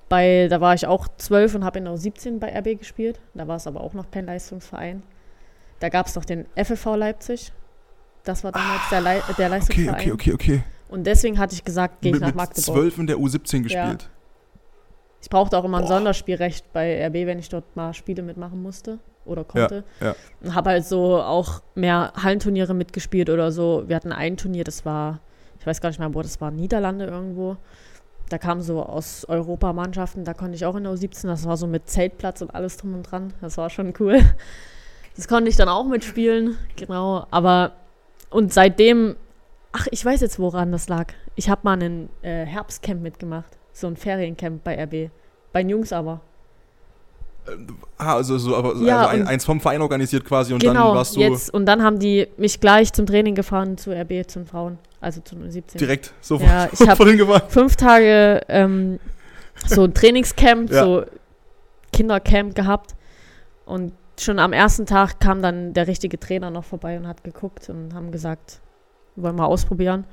Bei, 0.10 0.48
da 0.48 0.62
war 0.62 0.76
ich 0.76 0.86
auch 0.86 1.08
zwölf 1.18 1.56
und 1.56 1.66
habe 1.66 1.80
in 1.80 1.86
der 1.86 1.98
17 1.98 2.40
bei 2.40 2.56
RB 2.56 2.78
gespielt. 2.78 3.20
Da 3.34 3.48
war 3.48 3.56
es 3.56 3.66
aber 3.66 3.82
auch 3.82 3.94
noch 3.94 4.12
kein 4.12 4.26
Leistungsverein. 4.26 5.02
Da 5.80 5.90
gab 5.90 6.06
es 6.06 6.16
noch 6.16 6.26
den 6.26 6.46
FFV 6.56 6.96
Leipzig. 6.96 7.52
Das 8.24 8.44
war 8.44 8.52
damals 8.52 8.82
ah, 8.86 8.90
der, 8.92 9.02
Le 9.02 9.22
der 9.38 9.50
Leistungsverein. 9.50 9.96
Okay, 9.96 10.12
okay, 10.12 10.34
okay, 10.34 10.54
okay. 10.54 10.64
Und 10.90 11.06
deswegen 11.08 11.40
hatte 11.40 11.56
ich 11.56 11.64
gesagt, 11.64 12.02
gehe 12.02 12.14
ich 12.14 12.20
nach 12.20 12.36
Magdeburg. 12.36 12.58
Mit 12.58 12.66
zwölf 12.66 12.98
in 13.00 13.08
der 13.08 13.16
U17 13.16 13.64
gespielt. 13.64 13.74
Ja. 13.74 13.98
Ich 15.22 15.30
brauchte 15.30 15.58
auch 15.58 15.64
immer 15.64 15.78
ein 15.78 15.84
Boah. 15.84 15.96
Sonderspielrecht 15.96 16.74
bei 16.74 17.06
RB, 17.08 17.28
wenn 17.28 17.40
ich 17.40 17.50
dort 17.50 17.76
mal 17.76 17.94
Spiele 17.94 18.24
mitmachen 18.24 18.62
musste 18.62 18.98
oder 19.24 19.44
konnte. 19.44 19.84
Ja, 20.00 20.08
ja. 20.08 20.16
Und 20.42 20.56
habe 20.56 20.72
halt 20.72 20.86
so 20.86 21.22
auch 21.22 21.62
mehr 21.76 22.12
Hallenturniere 22.16 22.74
mitgespielt 22.74 23.30
oder 23.30 23.52
so. 23.52 23.84
Wir 23.88 23.96
hatten 23.96 24.12
ein 24.12 24.36
Turnier, 24.36 24.64
das 24.64 24.84
war, 24.84 25.20
ich 25.60 25.68
weiß 25.68 25.80
gar 25.80 25.90
nicht 25.90 26.00
mehr, 26.00 26.14
wo 26.14 26.22
das 26.22 26.42
war, 26.42 26.50
Niederlande 26.50 27.06
irgendwo. 27.06 27.58
Da 28.30 28.38
kamen 28.38 28.62
so 28.62 28.82
aus 28.82 29.26
Europamannschaften, 29.26 30.24
da 30.24 30.34
konnte 30.34 30.56
ich 30.56 30.66
auch 30.66 30.76
in 30.76 30.86
der 30.86 30.94
U17, 30.94 31.28
das 31.28 31.46
war 31.46 31.58
so 31.58 31.68
mit 31.68 31.88
Zeltplatz 31.90 32.42
und 32.42 32.56
alles 32.56 32.78
drum 32.78 32.96
und 32.96 33.04
dran. 33.04 33.34
Das 33.42 33.58
war 33.58 33.70
schon 33.70 33.94
cool. 34.00 34.20
Das 35.14 35.28
konnte 35.28 35.50
ich 35.50 35.58
dann 35.58 35.68
auch 35.68 35.84
mitspielen, 35.84 36.58
genau. 36.78 37.28
Aber, 37.32 37.74
und 38.30 38.54
seitdem, 38.54 39.18
ach, 39.74 39.86
ich 39.92 40.06
weiß 40.06 40.22
jetzt, 40.22 40.40
woran 40.40 40.72
das 40.72 40.88
lag. 40.88 41.08
Ich 41.36 41.50
habe 41.50 41.60
mal 41.64 41.74
einen 41.74 42.08
äh, 42.22 42.46
Herbstcamp 42.46 43.02
mitgemacht 43.02 43.58
so 43.74 43.88
ein 43.88 43.96
Feriencamp 43.96 44.64
bei 44.64 44.82
RB. 44.84 45.12
Bei 45.52 45.62
den 45.62 45.70
Jungs 45.70 45.92
aber. 45.94 46.22
Ah, 47.98 48.16
also, 48.16 48.38
so, 48.38 48.56
aber 48.56 48.76
ja, 48.78 49.00
also 49.00 49.10
ein, 49.10 49.28
eins 49.28 49.46
vom 49.46 49.60
Verein 49.60 49.82
organisiert 49.82 50.24
quasi 50.26 50.54
und 50.54 50.62
genau, 50.62 50.90
dann 50.90 50.98
warst 50.98 51.16
du. 51.16 51.20
Jetzt, 51.20 51.52
und 51.52 51.66
dann 51.66 51.82
haben 51.82 51.98
die 51.98 52.28
mich 52.38 52.60
gleich 52.60 52.94
zum 52.94 53.08
Training 53.08 53.34
gefahren 53.34 53.78
zu 53.78 53.92
RB, 53.92 54.28
zu 54.28 54.40
den 54.40 54.46
Frauen, 54.46 54.78
also 55.00 55.22
zu 55.22 55.36
17. 55.48 55.80
Direkt, 55.80 56.14
sofort, 56.22 56.50
ja, 56.50 56.70
ich 56.72 56.88
habe 56.88 57.42
fünf 57.50 57.76
Tage 57.76 58.42
ähm, 58.48 59.00
so 59.66 59.84
ein 59.84 59.94
Trainingscamp, 59.94 60.72
ja. 60.72 60.84
so 60.84 61.04
Kindercamp 61.92 62.54
gehabt 62.54 62.96
und 63.66 63.94
schon 64.20 64.38
am 64.38 64.54
ersten 64.54 64.86
Tag 64.86 65.20
kam 65.20 65.42
dann 65.42 65.74
der 65.74 65.88
richtige 65.88 66.20
Trainer 66.20 66.52
noch 66.52 66.64
vorbei 66.64 66.96
und 66.96 67.08
hat 67.08 67.24
geguckt 67.24 67.70
und 67.70 67.96
haben 67.96 68.12
gesagt, 68.12 68.62
wollen 69.16 69.36
wir 69.36 69.48
ausprobieren 69.48 70.06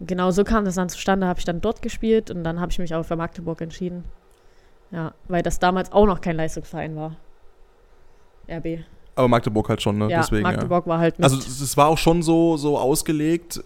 genau 0.00 0.30
so 0.30 0.44
kam 0.44 0.64
das 0.64 0.74
dann 0.74 0.88
zustande, 0.88 1.26
habe 1.26 1.38
ich 1.38 1.44
dann 1.44 1.60
dort 1.60 1.82
gespielt 1.82 2.30
und 2.30 2.44
dann 2.44 2.60
habe 2.60 2.72
ich 2.72 2.78
mich 2.78 2.94
auch 2.94 3.04
für 3.04 3.16
Magdeburg 3.16 3.60
entschieden. 3.60 4.04
Ja, 4.90 5.14
weil 5.28 5.42
das 5.42 5.58
damals 5.58 5.92
auch 5.92 6.06
noch 6.06 6.20
kein 6.20 6.36
Leistungsverein 6.36 6.96
war. 6.96 7.16
RB. 8.48 8.80
Aber 9.14 9.28
Magdeburg 9.28 9.68
halt 9.68 9.82
schon, 9.82 9.98
ne? 9.98 10.08
Ja, 10.08 10.20
Deswegen, 10.20 10.42
Magdeburg 10.42 10.86
ja. 10.86 10.90
war 10.90 10.98
halt. 10.98 11.22
Also 11.22 11.36
es 11.36 11.76
war 11.76 11.88
auch 11.88 11.98
schon 11.98 12.22
so, 12.22 12.56
so 12.56 12.78
ausgelegt, 12.78 13.62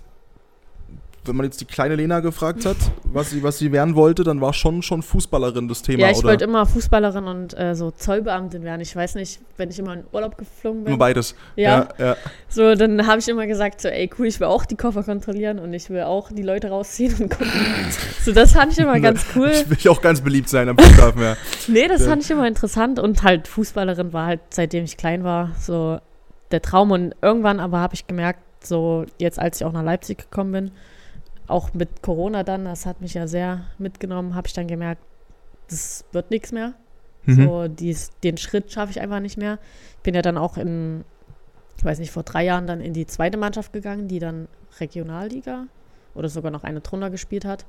wenn 1.26 1.36
man 1.36 1.44
jetzt 1.44 1.60
die 1.60 1.64
kleine 1.64 1.96
Lena 1.96 2.20
gefragt 2.20 2.66
hat, 2.66 2.76
was 3.04 3.30
sie, 3.30 3.42
was 3.42 3.58
sie 3.58 3.72
werden 3.72 3.94
wollte, 3.94 4.24
dann 4.24 4.40
war 4.40 4.52
schon 4.52 4.82
schon 4.82 5.02
Fußballerin 5.02 5.68
das 5.68 5.82
Thema, 5.82 6.02
Ja, 6.02 6.10
ich 6.10 6.22
wollte 6.22 6.44
immer 6.44 6.66
Fußballerin 6.66 7.24
und 7.24 7.58
äh, 7.58 7.74
so 7.74 7.90
Zollbeamtin 7.90 8.62
werden. 8.62 8.80
Ich 8.80 8.94
weiß 8.94 9.14
nicht, 9.14 9.40
wenn 9.56 9.70
ich 9.70 9.78
immer 9.78 9.94
in 9.94 10.04
Urlaub 10.12 10.36
geflogen 10.36 10.84
bin. 10.84 10.92
Nur 10.92 10.98
beides. 10.98 11.34
Ja. 11.56 11.88
ja, 11.98 12.06
ja. 12.06 12.16
So, 12.48 12.74
dann 12.74 13.06
habe 13.06 13.20
ich 13.20 13.28
immer 13.28 13.46
gesagt, 13.46 13.80
so, 13.80 13.88
ey, 13.88 14.10
cool, 14.18 14.26
ich 14.26 14.40
will 14.40 14.46
auch 14.46 14.64
die 14.64 14.76
Koffer 14.76 15.02
kontrollieren 15.02 15.58
und 15.58 15.72
ich 15.72 15.90
will 15.90 16.02
auch 16.02 16.30
die 16.30 16.42
Leute 16.42 16.68
rausziehen 16.68 17.14
und 17.14 17.30
gucken. 17.30 17.50
so, 18.24 18.32
das 18.32 18.52
fand 18.52 18.72
ich 18.72 18.78
immer 18.78 19.00
ganz 19.00 19.24
cool. 19.34 19.50
Ich 19.50 19.84
will 19.84 19.90
auch 19.90 20.02
ganz 20.02 20.20
beliebt 20.20 20.48
sein 20.48 20.68
am 20.68 20.76
Flughafen, 20.76 21.22
ja. 21.22 21.36
nee, 21.68 21.88
das 21.88 22.02
ja. 22.02 22.08
fand 22.08 22.22
ich 22.22 22.30
immer 22.30 22.46
interessant 22.46 22.98
und 22.98 23.22
halt 23.22 23.48
Fußballerin 23.48 24.12
war 24.12 24.26
halt, 24.26 24.40
seitdem 24.50 24.84
ich 24.84 24.96
klein 24.96 25.24
war, 25.24 25.52
so 25.60 25.98
der 26.50 26.62
Traum 26.62 26.90
und 26.90 27.14
irgendwann 27.22 27.60
aber 27.60 27.80
habe 27.80 27.94
ich 27.94 28.06
gemerkt, 28.06 28.40
so 28.62 29.04
jetzt 29.18 29.38
als 29.38 29.60
ich 29.60 29.66
auch 29.66 29.72
nach 29.72 29.82
Leipzig 29.82 30.18
gekommen 30.18 30.52
bin, 30.52 30.70
auch 31.46 31.74
mit 31.74 32.02
Corona 32.02 32.42
dann, 32.42 32.64
das 32.64 32.86
hat 32.86 33.00
mich 33.00 33.14
ja 33.14 33.26
sehr 33.26 33.64
mitgenommen, 33.78 34.34
habe 34.34 34.46
ich 34.46 34.54
dann 34.54 34.66
gemerkt, 34.66 35.02
das 35.68 36.04
wird 36.12 36.30
nichts 36.30 36.52
mehr. 36.52 36.74
Mhm. 37.26 37.44
So, 37.44 37.68
dies, 37.68 38.10
den 38.22 38.36
Schritt 38.36 38.70
schaffe 38.72 38.90
ich 38.90 39.00
einfach 39.00 39.20
nicht 39.20 39.36
mehr. 39.36 39.58
Ich 39.96 40.02
bin 40.02 40.14
ja 40.14 40.22
dann 40.22 40.38
auch 40.38 40.56
in, 40.56 41.04
ich 41.76 41.84
weiß 41.84 41.98
nicht, 41.98 42.10
vor 42.10 42.22
drei 42.22 42.44
Jahren 42.44 42.66
dann 42.66 42.80
in 42.80 42.92
die 42.92 43.06
zweite 43.06 43.38
Mannschaft 43.38 43.72
gegangen, 43.72 44.08
die 44.08 44.18
dann 44.18 44.48
Regionalliga 44.80 45.66
oder 46.14 46.28
sogar 46.28 46.50
noch 46.50 46.64
eine 46.64 46.80
drunter 46.80 47.10
gespielt 47.10 47.44
hat. 47.44 47.64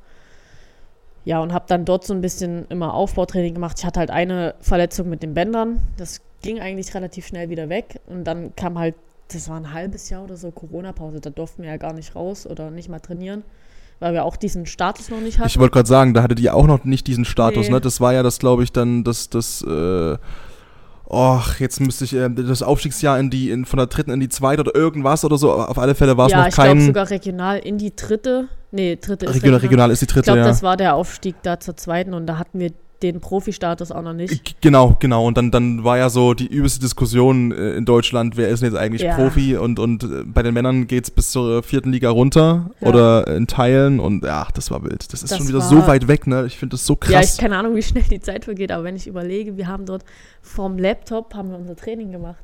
Ja, 1.23 1.39
und 1.39 1.53
habe 1.53 1.65
dann 1.67 1.85
dort 1.85 2.05
so 2.05 2.13
ein 2.13 2.21
bisschen 2.21 2.67
immer 2.67 2.93
Aufbautraining 2.93 3.55
gemacht. 3.55 3.79
Ich 3.79 3.85
hatte 3.85 3.99
halt 3.99 4.11
eine 4.11 4.53
Verletzung 4.59 5.09
mit 5.09 5.23
den 5.23 5.33
Bändern. 5.33 5.81
Das 5.97 6.21
ging 6.43 6.59
eigentlich 6.59 6.93
relativ 6.93 7.25
schnell 7.25 7.49
wieder 7.49 7.67
weg. 7.67 7.99
Und 8.05 8.25
dann 8.25 8.55
kam 8.55 8.77
halt, 8.77 8.93
das 9.29 9.49
war 9.49 9.57
ein 9.57 9.73
halbes 9.73 10.11
Jahr 10.11 10.23
oder 10.23 10.37
so 10.37 10.51
Corona-Pause. 10.51 11.21
Da 11.21 11.31
durften 11.31 11.63
wir 11.63 11.69
ja 11.69 11.77
gar 11.77 11.93
nicht 11.93 12.15
raus 12.15 12.45
oder 12.45 12.69
nicht 12.69 12.89
mal 12.89 12.99
trainieren 12.99 13.43
weil 13.99 14.13
wir 14.13 14.25
auch 14.25 14.35
diesen 14.35 14.65
Status 14.65 15.09
noch 15.09 15.21
nicht 15.21 15.39
hatten. 15.39 15.47
Ich 15.47 15.59
wollte 15.59 15.73
gerade 15.73 15.87
sagen, 15.87 16.13
da 16.13 16.21
hattet 16.21 16.39
ihr 16.39 16.55
auch 16.55 16.67
noch 16.67 16.83
nicht 16.83 17.07
diesen 17.07 17.25
Status, 17.25 17.67
nee. 17.67 17.73
ne? 17.73 17.81
Das 17.81 18.01
war 18.01 18.13
ja 18.13 18.23
das, 18.23 18.39
glaube 18.39 18.63
ich, 18.63 18.71
dann 18.71 19.03
das, 19.03 19.29
das, 19.29 19.61
äh, 19.61 20.17
oh, 21.05 21.39
jetzt 21.59 21.79
müsste 21.79 22.05
ich 22.05 22.13
äh, 22.13 22.29
das 22.29 22.61
Aufstiegsjahr 22.61 23.19
in 23.19 23.29
die, 23.29 23.51
in, 23.51 23.65
von 23.65 23.77
der 23.77 23.87
dritten 23.87 24.11
in 24.11 24.19
die 24.19 24.29
zweite 24.29 24.61
oder 24.61 24.75
irgendwas 24.75 25.23
oder 25.23 25.37
so. 25.37 25.51
Auf 25.53 25.77
alle 25.77 25.95
Fälle 25.95 26.17
war 26.17 26.27
es 26.27 26.33
ja, 26.33 26.45
noch 26.45 26.53
kein. 26.53 26.65
Ja, 26.65 26.71
ich 26.71 26.77
glaube 26.77 26.85
sogar 26.85 27.09
regional 27.09 27.59
in 27.59 27.77
die 27.77 27.95
dritte. 27.95 28.49
Nee, 28.71 28.97
dritte 28.97 29.25
ist 29.25 29.35
regional, 29.35 29.59
regional 29.59 29.91
ist 29.91 30.01
die 30.01 30.07
dritte. 30.07 30.19
Ich 30.19 30.25
glaube, 30.25 30.39
ja. 30.39 30.47
das 30.47 30.61
war 30.61 30.75
der 30.75 30.95
Aufstieg 30.95 31.35
da 31.43 31.59
zur 31.59 31.77
zweiten 31.77 32.13
und 32.13 32.27
da 32.27 32.37
hatten 32.37 32.59
wir 32.59 32.71
den 33.01 33.19
Profi-Status 33.19 33.91
auch 33.91 34.01
noch 34.01 34.13
nicht. 34.13 34.61
Genau, 34.61 34.95
genau. 34.99 35.25
Und 35.25 35.37
dann, 35.37 35.51
dann 35.51 35.83
war 35.83 35.97
ja 35.97 36.09
so 36.09 36.33
die 36.33 36.47
übelste 36.47 36.79
Diskussion 36.79 37.51
äh, 37.51 37.73
in 37.73 37.85
Deutschland, 37.85 38.37
wer 38.37 38.49
ist 38.49 38.61
denn 38.61 38.71
jetzt 38.71 38.79
eigentlich 38.79 39.01
ja. 39.01 39.15
Profi? 39.15 39.57
Und, 39.57 39.79
und 39.79 40.03
äh, 40.03 40.23
bei 40.25 40.43
den 40.43 40.53
Männern 40.53 40.87
geht 40.87 41.03
es 41.03 41.11
bis 41.11 41.31
zur 41.31 41.61
vierten 41.63 41.91
Liga 41.91 42.09
runter 42.09 42.71
ja. 42.79 42.87
oder 42.87 43.27
in 43.27 43.47
Teilen. 43.47 43.99
Und 43.99 44.23
ja, 44.23 44.47
das 44.53 44.71
war 44.71 44.83
wild. 44.83 45.11
Das 45.11 45.23
ist 45.23 45.31
das 45.31 45.37
schon 45.37 45.47
wieder 45.47 45.61
so 45.61 45.85
weit 45.87 46.07
weg, 46.07 46.27
ne? 46.27 46.45
Ich 46.45 46.57
finde 46.57 46.75
das 46.75 46.85
so 46.85 46.95
krass. 46.95 47.11
Ja, 47.11 47.21
ich 47.21 47.37
keine 47.37 47.57
Ahnung, 47.57 47.75
wie 47.75 47.83
schnell 47.83 48.03
die 48.03 48.19
Zeit 48.19 48.45
vergeht, 48.45 48.71
aber 48.71 48.83
wenn 48.83 48.95
ich 48.95 49.07
überlege, 49.07 49.57
wir 49.57 49.67
haben 49.67 49.85
dort 49.85 50.03
vorm 50.41 50.77
Laptop 50.77 51.33
haben 51.33 51.49
wir 51.49 51.57
unser 51.57 51.75
Training 51.75 52.11
gemacht. 52.11 52.43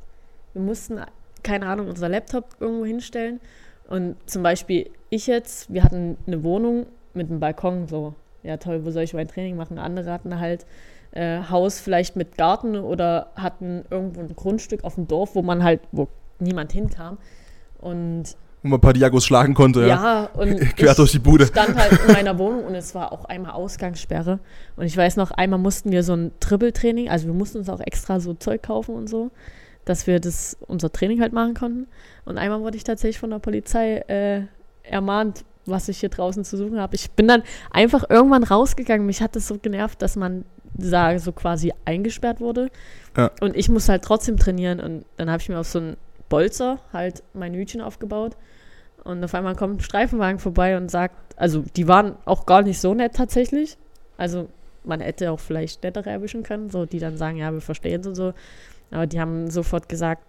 Wir 0.53 0.61
mussten, 0.61 0.99
keine 1.43 1.67
Ahnung, 1.67 1.87
unser 1.87 2.09
Laptop 2.09 2.55
irgendwo 2.59 2.85
hinstellen. 2.85 3.39
Und 3.87 4.15
zum 4.25 4.43
Beispiel 4.43 4.89
ich 5.09 5.27
jetzt, 5.27 5.71
wir 5.71 5.83
hatten 5.83 6.17
eine 6.25 6.43
Wohnung 6.43 6.87
mit 7.13 7.29
einem 7.29 7.39
Balkon 7.39 7.87
so 7.87 8.15
ja 8.43 8.57
toll, 8.57 8.85
wo 8.85 8.91
soll 8.91 9.03
ich 9.03 9.13
mein 9.13 9.27
Training 9.27 9.55
machen? 9.55 9.77
Andere 9.77 10.11
hatten 10.11 10.39
halt 10.39 10.65
äh, 11.11 11.41
Haus 11.49 11.79
vielleicht 11.79 12.15
mit 12.15 12.37
Garten 12.37 12.75
oder 12.75 13.31
hatten 13.35 13.83
irgendwo 13.89 14.21
ein 14.21 14.35
Grundstück 14.35 14.83
auf 14.83 14.95
dem 14.95 15.07
Dorf, 15.07 15.35
wo 15.35 15.41
man 15.41 15.63
halt, 15.63 15.81
wo 15.91 16.07
niemand 16.39 16.71
hinkam. 16.71 17.17
Und 17.79 18.35
wo 18.63 18.69
man 18.69 18.77
ein 18.77 18.81
paar 18.81 18.93
Diagos 18.93 19.25
schlagen 19.25 19.53
konnte. 19.53 19.87
Ja, 19.87 20.29
und 20.33 20.59
quer 20.77 20.93
durch 20.93 21.11
die 21.11 21.19
Bude. 21.19 21.47
Stand 21.47 21.75
halt 21.75 21.99
in 22.07 22.13
meiner 22.13 22.37
Wohnung 22.37 22.63
und 22.63 22.75
es 22.75 22.93
war 22.93 23.11
auch 23.11 23.25
einmal 23.25 23.53
Ausgangssperre. 23.53 24.39
Und 24.75 24.85
ich 24.85 24.95
weiß 24.95 25.15
noch, 25.17 25.31
einmal 25.31 25.59
mussten 25.59 25.91
wir 25.91 26.03
so 26.03 26.13
ein 26.13 26.31
Triple-Training, 26.39 27.09
also 27.09 27.25
wir 27.25 27.33
mussten 27.33 27.57
uns 27.57 27.69
auch 27.69 27.79
extra 27.79 28.19
so 28.19 28.33
Zeug 28.33 28.61
kaufen 28.61 28.95
und 28.95 29.07
so, 29.09 29.31
dass 29.85 30.05
wir 30.05 30.19
das 30.19 30.57
unser 30.67 30.91
Training 30.91 31.21
halt 31.21 31.33
machen 31.33 31.55
konnten. 31.55 31.87
Und 32.23 32.37
einmal 32.37 32.61
wurde 32.61 32.77
ich 32.77 32.83
tatsächlich 32.83 33.19
von 33.19 33.31
der 33.31 33.39
Polizei 33.39 33.97
äh, 34.07 34.43
ermahnt, 34.83 35.43
was 35.71 35.87
ich 35.89 35.99
hier 35.99 36.09
draußen 36.09 36.43
zu 36.43 36.57
suchen 36.57 36.79
habe. 36.79 36.95
Ich 36.95 37.11
bin 37.11 37.27
dann 37.27 37.43
einfach 37.71 38.03
irgendwann 38.09 38.43
rausgegangen. 38.43 39.05
Mich 39.05 39.21
hat 39.21 39.35
das 39.35 39.47
so 39.47 39.57
genervt, 39.57 40.01
dass 40.01 40.15
man 40.15 40.45
da 40.73 41.17
so 41.19 41.31
quasi 41.31 41.73
eingesperrt 41.85 42.39
wurde. 42.39 42.69
Ja. 43.17 43.31
Und 43.41 43.55
ich 43.55 43.69
muss 43.69 43.89
halt 43.89 44.03
trotzdem 44.03 44.37
trainieren. 44.37 44.79
Und 44.79 45.05
dann 45.17 45.29
habe 45.29 45.41
ich 45.41 45.49
mir 45.49 45.59
auf 45.59 45.67
so 45.67 45.79
einen 45.79 45.97
Bolzer 46.29 46.79
halt 46.93 47.23
mein 47.33 47.53
Hütchen 47.53 47.81
aufgebaut. 47.81 48.37
Und 49.03 49.23
auf 49.23 49.33
einmal 49.33 49.55
kommt 49.55 49.77
ein 49.77 49.79
Streifenwagen 49.81 50.39
vorbei 50.39 50.77
und 50.77 50.91
sagt, 50.91 51.15
also 51.35 51.63
die 51.75 51.87
waren 51.87 52.15
auch 52.25 52.45
gar 52.45 52.61
nicht 52.61 52.79
so 52.79 52.93
nett 52.93 53.15
tatsächlich. 53.15 53.77
Also 54.17 54.47
man 54.83 54.99
hätte 54.99 55.31
auch 55.31 55.39
vielleicht 55.39 55.83
nettere 55.83 56.09
erwischen 56.09 56.43
können, 56.43 56.69
so 56.69 56.85
die 56.85 56.99
dann 56.99 57.17
sagen, 57.17 57.37
ja, 57.37 57.51
wir 57.51 57.61
verstehen 57.61 58.01
es 58.01 58.07
und 58.07 58.15
so. 58.15 58.33
Aber 58.91 59.07
die 59.07 59.19
haben 59.19 59.49
sofort 59.49 59.89
gesagt, 59.89 60.23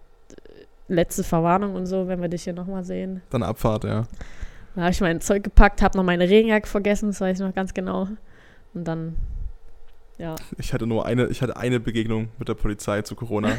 letzte 0.87 1.23
Verwarnung 1.23 1.75
und 1.75 1.85
so, 1.85 2.07
wenn 2.07 2.21
wir 2.21 2.29
dich 2.29 2.43
hier 2.43 2.53
nochmal 2.53 2.83
sehen. 2.83 3.21
Dann 3.29 3.43
Abfahrt, 3.43 3.83
ja. 3.83 4.05
Da 4.75 4.81
habe 4.81 4.91
ich 4.91 5.01
mein 5.01 5.21
Zeug 5.21 5.43
gepackt, 5.43 5.81
habe 5.81 5.97
noch 5.97 6.03
meine 6.03 6.27
Regenjacke 6.27 6.67
vergessen, 6.67 7.09
das 7.09 7.21
weiß 7.21 7.39
ich 7.39 7.45
noch 7.45 7.53
ganz 7.53 7.73
genau. 7.73 8.07
Und 8.73 8.85
dann, 8.85 9.15
ja. 10.17 10.35
Ich 10.57 10.73
hatte 10.73 10.87
nur 10.87 11.05
eine, 11.05 11.27
ich 11.27 11.41
hatte 11.41 11.57
eine 11.57 11.79
Begegnung 11.79 12.29
mit 12.39 12.47
der 12.47 12.55
Polizei 12.55 13.01
zu 13.03 13.15
Corona. 13.15 13.51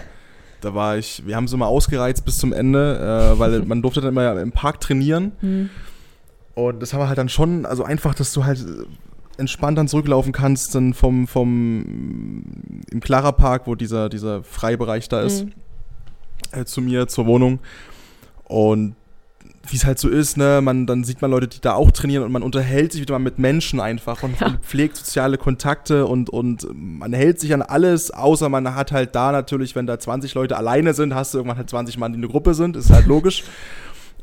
da 0.61 0.75
war 0.75 0.97
ich, 0.97 1.25
wir 1.27 1.37
haben 1.37 1.47
so 1.47 1.57
mal 1.57 1.67
ausgereizt 1.67 2.25
bis 2.25 2.39
zum 2.39 2.53
Ende, 2.53 3.33
äh, 3.35 3.39
weil 3.39 3.63
man 3.65 3.81
durfte 3.83 4.01
dann 4.01 4.11
immer 4.11 4.41
im 4.41 4.53
Park 4.53 4.81
trainieren. 4.81 5.33
Mhm. 5.41 5.71
Und 6.55 6.81
das 6.81 6.95
war 6.95 7.09
halt 7.09 7.19
dann 7.19 7.29
schon, 7.29 7.67
also 7.67 7.85
einfach, 7.85 8.15
dass 8.15 8.33
du 8.33 8.45
halt 8.45 8.65
entspannt 9.37 9.79
dann 9.79 9.89
zurücklaufen 9.89 10.33
kannst, 10.33 10.75
dann 10.75 10.95
vom, 10.95 11.27
vom 11.27 12.45
im 12.91 13.01
Clara 13.01 13.33
Park, 13.33 13.67
wo 13.67 13.75
dieser, 13.75 14.09
dieser 14.09 14.45
Freibereich 14.45 15.09
da 15.09 15.23
ist, 15.23 15.47
mhm. 15.47 15.53
äh, 16.53 16.65
zu 16.65 16.81
mir, 16.81 17.09
zur 17.09 17.27
Wohnung. 17.27 17.59
Und 18.45 18.95
wie 19.67 19.77
es 19.77 19.85
halt 19.85 19.99
so 19.99 20.09
ist, 20.09 20.37
ne, 20.37 20.61
man, 20.63 20.87
dann 20.87 21.05
sieht 21.05 21.23
man 21.23 21.31
Leute, 21.31 21.49
die 21.49 21.61
da 21.61 21.75
auch 21.75 21.91
trainieren 21.91 22.25
und 22.25 22.33
man 22.33 22.43
unterhält 22.43 22.93
sich 22.93 23.01
wieder 23.01 23.15
mal 23.15 23.19
mit 23.19 23.39
Menschen 23.39 23.81
einfach 23.81 24.23
und 24.23 24.39
ja. 24.41 24.59
pflegt 24.63 24.97
soziale 24.97 25.39
Kontakte 25.39 26.07
und, 26.07 26.31
und 26.31 26.67
man 26.75 27.13
hält 27.13 27.41
sich 27.41 27.55
an 27.55 27.63
alles, 27.63 28.11
außer 28.11 28.49
man 28.49 28.75
hat 28.75 28.93
halt 28.93 29.15
da 29.15 29.33
natürlich, 29.33 29.75
wenn 29.75 29.87
da 29.87 29.99
20 29.99 30.35
Leute 30.35 30.57
alleine 30.57 30.95
sind, 30.95 31.15
hast 31.15 31.35
du 31.35 31.39
irgendwann 31.39 31.59
halt 31.59 31.71
20 31.71 31.99
Mann, 31.99 32.13
die 32.13 32.19
eine 32.19 32.29
Gruppe 32.29 32.55
sind, 32.55 32.77
ist 32.77 32.91
halt 32.91 33.07
logisch. 33.07 33.45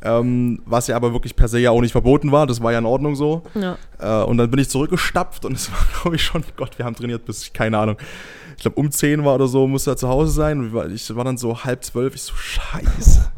Ähm, 0.04 0.64
was 0.66 0.88
ja 0.88 0.96
aber 0.96 1.14
wirklich 1.14 1.36
per 1.36 1.48
se 1.48 1.60
ja 1.60 1.70
auch 1.70 1.80
nicht 1.80 1.92
verboten 1.92 2.32
war, 2.32 2.48
das 2.48 2.64
war 2.64 2.72
ja 2.72 2.80
in 2.80 2.88
Ordnung 2.88 3.16
so. 3.16 3.44
Ja. 3.54 3.78
Äh, 4.00 4.26
und 4.26 4.38
dann 4.38 4.50
bin 4.50 4.60
ich 4.60 4.68
zurückgestapft 4.68 5.46
und 5.46 5.54
es 5.54 5.72
war, 5.72 5.78
glaube 6.02 6.16
ich, 6.16 6.24
schon, 6.24 6.44
Gott, 6.58 6.80
wir 6.80 6.86
haben 6.86 6.96
trainiert 6.96 7.24
bis, 7.24 7.54
keine 7.54 7.78
Ahnung, 7.78 7.98
ich 8.58 8.64
glaube 8.64 8.80
um 8.80 8.90
10 8.90 9.24
war 9.26 9.36
oder 9.36 9.48
so, 9.48 9.68
musste 9.68 9.92
er 9.92 9.98
zu 9.98 10.08
Hause 10.08 10.32
sein. 10.32 10.74
Und 10.74 10.92
ich 10.92 11.16
war 11.16 11.24
dann 11.24 11.38
so 11.38 11.64
halb 11.64 11.84
zwölf, 11.84 12.16
ich 12.16 12.24
so, 12.24 12.34
scheiße. 12.34 13.32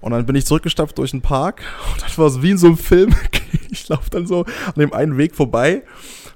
Und 0.00 0.12
dann 0.12 0.26
bin 0.26 0.36
ich 0.36 0.46
zurückgestapft 0.46 0.96
durch 0.98 1.10
den 1.10 1.22
Park 1.22 1.62
und 1.92 2.02
das 2.02 2.18
war 2.18 2.30
so 2.30 2.42
wie 2.42 2.50
in 2.50 2.58
so 2.58 2.66
einem 2.68 2.78
Film. 2.78 3.14
Ich 3.70 3.86
laufe 3.88 4.08
dann 4.08 4.26
so 4.26 4.44
an 4.44 4.74
dem 4.78 4.94
einen 4.94 5.18
Weg 5.18 5.34
vorbei, 5.34 5.82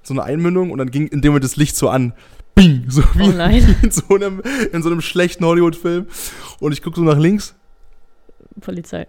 so 0.02 0.12
eine 0.12 0.22
Einmündung 0.22 0.70
und 0.70 0.78
dann 0.78 0.90
ging 0.90 1.08
in 1.08 1.22
dem 1.22 1.30
Moment 1.30 1.44
das 1.44 1.56
Licht 1.56 1.76
so 1.76 1.88
an. 1.88 2.12
Bing! 2.54 2.84
So 2.88 3.02
wie, 3.14 3.22
oh 3.22 3.32
wie 3.32 3.86
in, 3.86 3.90
so 3.90 4.14
einem, 4.14 4.42
in 4.70 4.82
so 4.82 4.90
einem 4.90 5.00
schlechten 5.00 5.44
Hollywood-Film. 5.44 6.06
Und 6.60 6.72
ich 6.72 6.82
gucke 6.82 6.96
so 6.96 7.02
nach 7.02 7.18
links. 7.18 7.54
Polizei. 8.60 9.06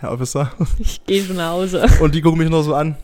Herr 0.00 0.12
Officer. 0.12 0.52
Ich 0.78 1.04
gehe 1.06 1.24
schon 1.24 1.36
nach 1.36 1.52
Hause. 1.52 1.86
Und 2.00 2.14
die 2.14 2.20
gucken 2.20 2.38
mich 2.38 2.50
noch 2.50 2.62
so 2.62 2.74
an. 2.74 2.96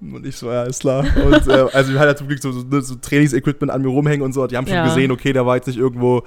Und 0.00 0.24
ich 0.24 0.36
so, 0.36 0.50
ja, 0.50 0.64
ist 0.64 0.80
klar. 0.80 1.04
Und 1.24 1.46
äh, 1.46 1.66
also 1.72 1.92
wir 1.92 2.00
hatten 2.00 2.08
ja 2.08 2.16
zum 2.16 2.26
Glück 2.28 2.40
so, 2.40 2.50
so, 2.50 2.80
so 2.80 2.94
Trainingsequipment 2.96 3.70
an 3.70 3.82
mir 3.82 3.88
rumhängen 3.88 4.22
und 4.22 4.32
so. 4.32 4.46
Die 4.46 4.56
haben 4.56 4.66
schon 4.66 4.76
ja. 4.76 4.86
gesehen, 4.86 5.10
okay, 5.10 5.32
der 5.32 5.44
war 5.44 5.56
jetzt 5.56 5.66
nicht 5.66 5.78
irgendwo 5.78 6.24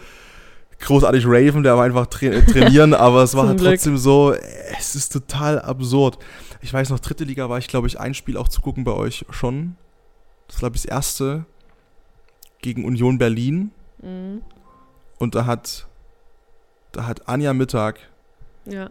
großartig 0.84 1.26
raven, 1.26 1.64
der 1.64 1.76
war 1.76 1.86
einfach 1.86 2.08
tra 2.08 2.30
trainieren, 2.42 2.94
aber 2.94 3.24
es 3.24 3.36
war 3.36 3.48
halt 3.48 3.60
trotzdem 3.60 3.98
so, 3.98 4.34
es 4.78 4.96
ist 4.96 5.12
total 5.12 5.60
absurd. 5.60 6.20
Ich 6.62 6.74
weiß 6.74 6.90
noch, 6.90 7.00
dritte 7.00 7.24
Liga 7.24 7.50
war 7.50 7.58
ich, 7.58 7.68
glaube 7.68 7.88
ich, 7.88 8.00
ein 8.00 8.14
Spiel 8.14 8.38
auch 8.38 8.48
zu 8.48 8.62
gucken 8.62 8.84
bei 8.84 8.94
euch 8.94 9.26
schon. 9.30 9.76
Das 10.48 10.58
war, 10.58 10.60
glaube 10.62 10.76
ich, 10.78 10.84
das 10.84 10.92
erste 10.92 11.46
gegen 12.62 12.86
Union 12.86 13.18
Berlin. 13.18 13.72
Mhm. 14.02 14.42
Und 15.20 15.36
da 15.36 15.46
hat, 15.46 15.88
da 16.92 17.06
hat 17.06 17.28
Anja 17.28 17.54
Mittag 17.54 18.00
ja. 18.66 18.90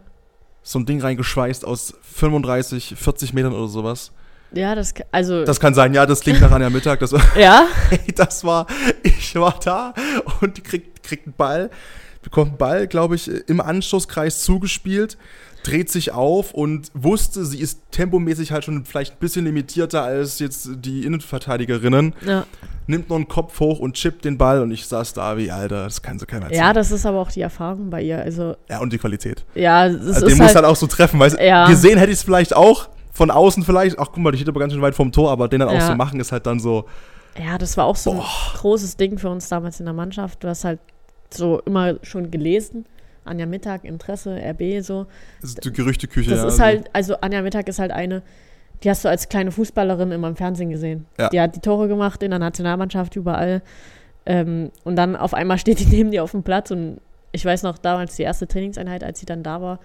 so 0.63 0.79
ein 0.79 0.87
Ding 0.87 1.01
reingeschweißt 1.01 1.65
aus 1.65 1.95
35, 2.03 2.95
40 2.97 3.33
Metern 3.33 3.53
oder 3.53 3.69
sowas. 3.69 4.13
Ja, 4.55 4.75
das 4.75 4.93
also. 5.11 5.45
Das 5.45 5.61
kann 5.61 5.75
sein, 5.75 5.95
ja, 5.95 6.05
das 6.05 6.21
klingt 6.21 6.41
nach 6.41 6.51
Anja 6.51 6.69
Mittag. 6.71 7.01
Das, 7.01 7.15
ja? 7.39 7.67
das 8.15 8.45
war, 8.45 8.67
ich 9.03 9.35
war 9.35 9.59
da 9.65 9.95
und 10.41 10.59
die 10.59 10.61
kriegt, 10.61 10.92
kriegt 11.03 11.27
einen 11.27 11.35
Ball, 11.37 11.71
bekommt 12.23 12.49
einen 12.49 12.59
Ball, 12.59 12.87
glaube 12.87 13.15
ich, 13.15 13.29
im 13.49 13.61
Anschlusskreis 13.61 14.43
zugespielt, 14.43 15.17
dreht 15.63 15.91
sich 15.91 16.13
auf 16.13 16.53
und 16.53 16.91
wusste, 16.95 17.45
sie 17.45 17.61
ist 17.61 17.81
tempomäßig 17.93 18.53
halt 18.53 18.65
schon 18.65 18.85
vielleicht 18.85 19.15
ein 19.15 19.19
bisschen 19.21 19.45
limitierter 19.45 20.03
als 20.03 20.39
jetzt 20.39 20.69
die 20.77 21.05
Innenverteidigerinnen. 21.05 22.15
Ja. 22.27 22.47
Nimmt 22.89 23.11
noch 23.11 23.17
einen 23.17 23.29
Kopf 23.29 23.61
hoch 23.61 23.79
und 23.79 23.95
chippt 23.95 24.25
den 24.25 24.39
Ball 24.39 24.61
und 24.61 24.73
ich 24.73 24.87
saß 24.87 25.13
da 25.15 25.37
wie, 25.37 25.53
Alter, 25.53 25.85
das 25.85 26.03
kann 26.03 26.19
so 26.19 26.27
keiner 26.27 26.47
erzählen. 26.47 26.63
Ja, 26.63 26.73
das 26.73 26.91
ist 26.91 27.07
aber 27.07 27.21
auch 27.21 27.31
die 27.31 27.43
Erfahrung 27.43 27.91
bei 27.91 28.03
ihr. 28.03 28.19
Also, 28.19 28.57
ja, 28.69 28.81
und 28.81 28.93
die 28.93 28.99
Qualität. 28.99 29.45
Ja, 29.55 29.89
das 29.89 30.01
also, 30.01 30.11
ist 30.11 30.21
Den 30.23 30.31
halt, 30.31 30.39
muss 30.39 30.55
halt 30.57 30.65
auch 30.65 30.77
so 30.77 30.89
treffen, 30.89 31.21
weißt 31.21 31.39
ja. 31.39 31.69
gesehen 31.69 31.99
hätte 31.99 32.11
ich 32.11 32.19
es 32.19 32.25
vielleicht 32.25 32.57
auch, 32.57 32.89
von 33.13 33.31
außen 33.31 33.63
vielleicht, 33.63 33.99
ach 33.99 34.09
guck 34.13 34.19
mal, 34.19 34.33
die 34.33 34.39
steht 34.39 34.49
aber 34.49 34.59
ganz 34.59 34.73
schön 34.73 34.83
weit 34.83 34.97
vom 34.97 35.13
Tor, 35.13 35.31
aber 35.31 35.47
den 35.47 35.61
dann 35.61 35.71
ja. 35.73 35.77
auch 35.77 35.91
zu 35.91 35.95
machen, 35.95 36.19
ist 36.19 36.33
halt 36.33 36.47
dann 36.47 36.59
so. 36.59 36.87
Ja, 37.39 37.59
das 37.59 37.77
war 37.77 37.87
auch 37.87 37.97
so 37.97 38.13
boah. 38.13 38.21
ein 38.23 38.59
großes 38.59 38.97
Ding 38.97 39.19
für 39.19 39.31
uns 39.31 39.49
damals 39.49 39.81
in 39.81 39.87
der 39.87 39.95
Mannschaft. 39.95 40.43
Du 40.45 40.49
hast 40.49 40.65
halt 40.65 40.81
so 41.31 41.61
immer 41.61 41.97
schon 42.03 42.31
gelesen. 42.31 42.87
Anja 43.25 43.47
Mittag, 43.47 43.85
Interesse, 43.85 44.37
RB, 44.37 44.83
so. 44.83 45.07
Das 45.41 45.51
ist 45.51 45.65
die 45.65 45.73
Gerüchteküche, 45.73 46.31
Das 46.31 46.41
ja, 46.41 46.47
ist 46.47 46.53
also. 46.55 46.65
halt, 46.65 46.91
also 46.93 47.17
Anja 47.21 47.43
Mittag 47.43 47.69
ist 47.69 47.79
halt 47.79 47.93
eine, 47.93 48.23
die 48.83 48.91
hast 48.91 49.05
du 49.05 49.09
als 49.09 49.29
kleine 49.29 49.53
Fußballerin 49.53 50.11
immer 50.11 50.29
im 50.29 50.37
Fernsehen 50.37 50.71
gesehen. 50.71 51.07
Ja. 51.19 51.29
Die 51.29 51.41
hat 51.41 51.55
die 51.55 51.61
Tore 51.61 51.87
gemacht 51.89 52.23
in 52.23 52.31
der 52.31 52.41
Nationalmannschaft 52.41 53.15
überall. 53.15 53.63
Ähm, 54.27 54.71
und 54.85 54.97
dann 54.97 55.17
auf 55.17 55.35
einmal 55.35 55.59
steht 55.59 55.79
die 55.79 55.87
neben 55.91 56.11
dir 56.11 56.25
auf 56.25 56.33
dem 56.33 56.43
Platz 56.43 56.71
und 56.71 57.01
ich 57.33 57.45
weiß 57.45 57.63
noch 57.63 57.79
damals 57.79 58.17
die 58.17 58.23
erste 58.23 58.47
Trainingseinheit, 58.47 59.03
als 59.05 59.21
sie 59.21 59.27
dann 59.27 59.43
da 59.43 59.63
war, 59.63 59.79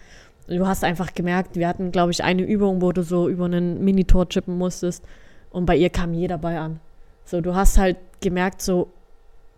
du 0.48 0.68
hast 0.68 0.84
einfach 0.84 1.14
gemerkt, 1.14 1.56
wir 1.56 1.68
hatten, 1.68 1.92
glaube 1.92 2.12
ich, 2.12 2.24
eine 2.24 2.44
Übung, 2.44 2.82
wo 2.82 2.92
du 2.92 3.04
so 3.04 3.30
über 3.30 3.46
einen 3.46 3.84
Minitor 3.84 4.28
chippen 4.28 4.58
musstest 4.58 5.04
und 5.50 5.66
bei 5.66 5.76
ihr 5.76 5.90
kam 5.90 6.14
jeder 6.14 6.38
bei 6.38 6.60
an. 6.60 6.80
So, 7.28 7.42
du 7.42 7.54
hast 7.56 7.78
halt 7.78 7.98
gemerkt, 8.22 8.62
so, 8.62 8.88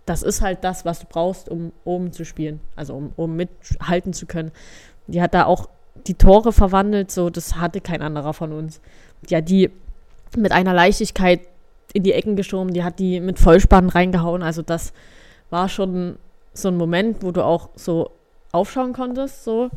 das 0.08 0.24
ist 0.24 0.42
halt 0.42 0.64
das, 0.64 0.86
was 0.86 1.00
du 1.00 1.06
brauchst, 1.08 1.50
um 1.50 1.72
oben 1.86 2.12
zu 2.12 2.26
spielen, 2.26 2.60
also 2.76 2.96
um, 2.96 3.14
um 3.16 3.36
mithalten 3.36 4.12
zu 4.12 4.26
können. 4.26 4.52
Die 5.06 5.22
hat 5.22 5.36
da 5.36 5.46
auch 5.46 5.70
die 6.08 6.16
Tore 6.16 6.52
verwandelt, 6.52 7.12
so, 7.12 7.30
das 7.30 7.58
hatte 7.58 7.80
kein 7.80 8.02
anderer 8.02 8.34
von 8.34 8.54
uns. 8.54 8.82
Hat 9.32 9.50
die 9.50 9.70
mit 10.36 10.52
einer 10.52 10.74
Leichtigkeit 10.74 11.42
in 11.94 12.02
die 12.02 12.14
Ecken 12.14 12.36
geschoben, 12.36 12.74
die 12.74 12.84
hat 12.84 12.98
die 12.98 13.20
mit 13.20 13.38
Vollspann 13.38 13.90
reingehauen, 13.90 14.42
also 14.42 14.64
das 14.64 14.92
war 15.52 15.70
schon 15.70 16.18
so 16.54 16.70
ein 16.70 16.78
Moment, 16.78 17.24
wo 17.24 17.32
du 17.32 17.44
auch 17.44 17.70
so 17.76 18.12
aufschauen 18.52 18.94
konntest, 18.94 19.44
so 19.44 19.70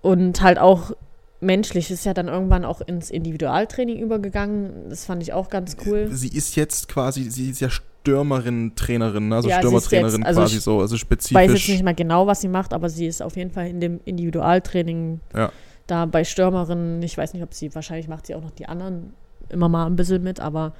und 0.00 0.42
halt 0.42 0.60
auch 0.60 0.92
menschlich 1.42 1.90
ist 1.90 2.04
ja 2.04 2.14
dann 2.14 2.28
irgendwann 2.28 2.64
auch 2.64 2.80
ins 2.80 3.10
Individualtraining 3.10 3.98
übergegangen. 3.98 4.88
Das 4.88 5.04
fand 5.04 5.22
ich 5.22 5.32
auch 5.32 5.48
ganz 5.48 5.76
cool. 5.86 6.08
Sie 6.10 6.28
ist 6.28 6.56
jetzt 6.56 6.88
quasi, 6.88 7.30
sie 7.30 7.50
ist 7.50 7.60
ja 7.60 7.68
Stürmerin, 7.70 8.72
Trainerin, 8.74 9.28
ne? 9.28 9.36
also 9.36 9.48
ja, 9.48 9.58
Stürmertrainerin 9.58 10.20
jetzt, 10.20 10.26
also 10.26 10.40
quasi 10.40 10.60
so, 10.60 10.80
also 10.80 10.96
spezifisch. 10.96 11.30
Ich 11.30 11.36
weiß 11.36 11.52
jetzt 11.52 11.68
nicht 11.68 11.84
mal 11.84 11.94
genau, 11.94 12.26
was 12.26 12.40
sie 12.40 12.48
macht, 12.48 12.72
aber 12.72 12.88
sie 12.88 13.06
ist 13.06 13.22
auf 13.22 13.36
jeden 13.36 13.50
Fall 13.50 13.68
in 13.68 13.80
dem 13.80 14.00
Individualtraining 14.04 15.20
ja. 15.34 15.52
da 15.86 16.06
bei 16.06 16.24
Stürmerinnen. 16.24 17.02
Ich 17.02 17.16
weiß 17.16 17.34
nicht, 17.34 17.42
ob 17.42 17.54
sie, 17.54 17.74
wahrscheinlich 17.74 18.08
macht 18.08 18.26
sie 18.26 18.34
auch 18.34 18.42
noch 18.42 18.50
die 18.50 18.66
anderen 18.66 19.12
immer 19.48 19.68
mal 19.68 19.86
ein 19.86 19.96
bisschen 19.96 20.22
mit, 20.22 20.40
aber 20.40 20.72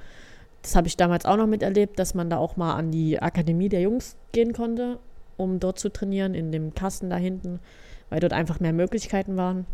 das 0.61 0.75
habe 0.75 0.87
ich 0.87 0.97
damals 0.97 1.25
auch 1.25 1.37
noch 1.37 1.47
miterlebt, 1.47 1.99
dass 1.99 2.13
man 2.13 2.29
da 2.29 2.37
auch 2.37 2.57
mal 2.57 2.73
an 2.73 2.91
die 2.91 3.21
Akademie 3.21 3.69
der 3.69 3.81
Jungs 3.81 4.15
gehen 4.31 4.53
konnte, 4.53 4.99
um 5.37 5.59
dort 5.59 5.77
zu 5.77 5.89
trainieren, 5.89 6.33
in 6.33 6.51
dem 6.51 6.73
Kasten 6.73 7.09
da 7.09 7.17
hinten 7.17 7.59
weil 8.13 8.19
dort 8.19 8.33
einfach 8.33 8.59
mehr 8.59 8.73
Möglichkeiten 8.73 9.37
waren. 9.37 9.65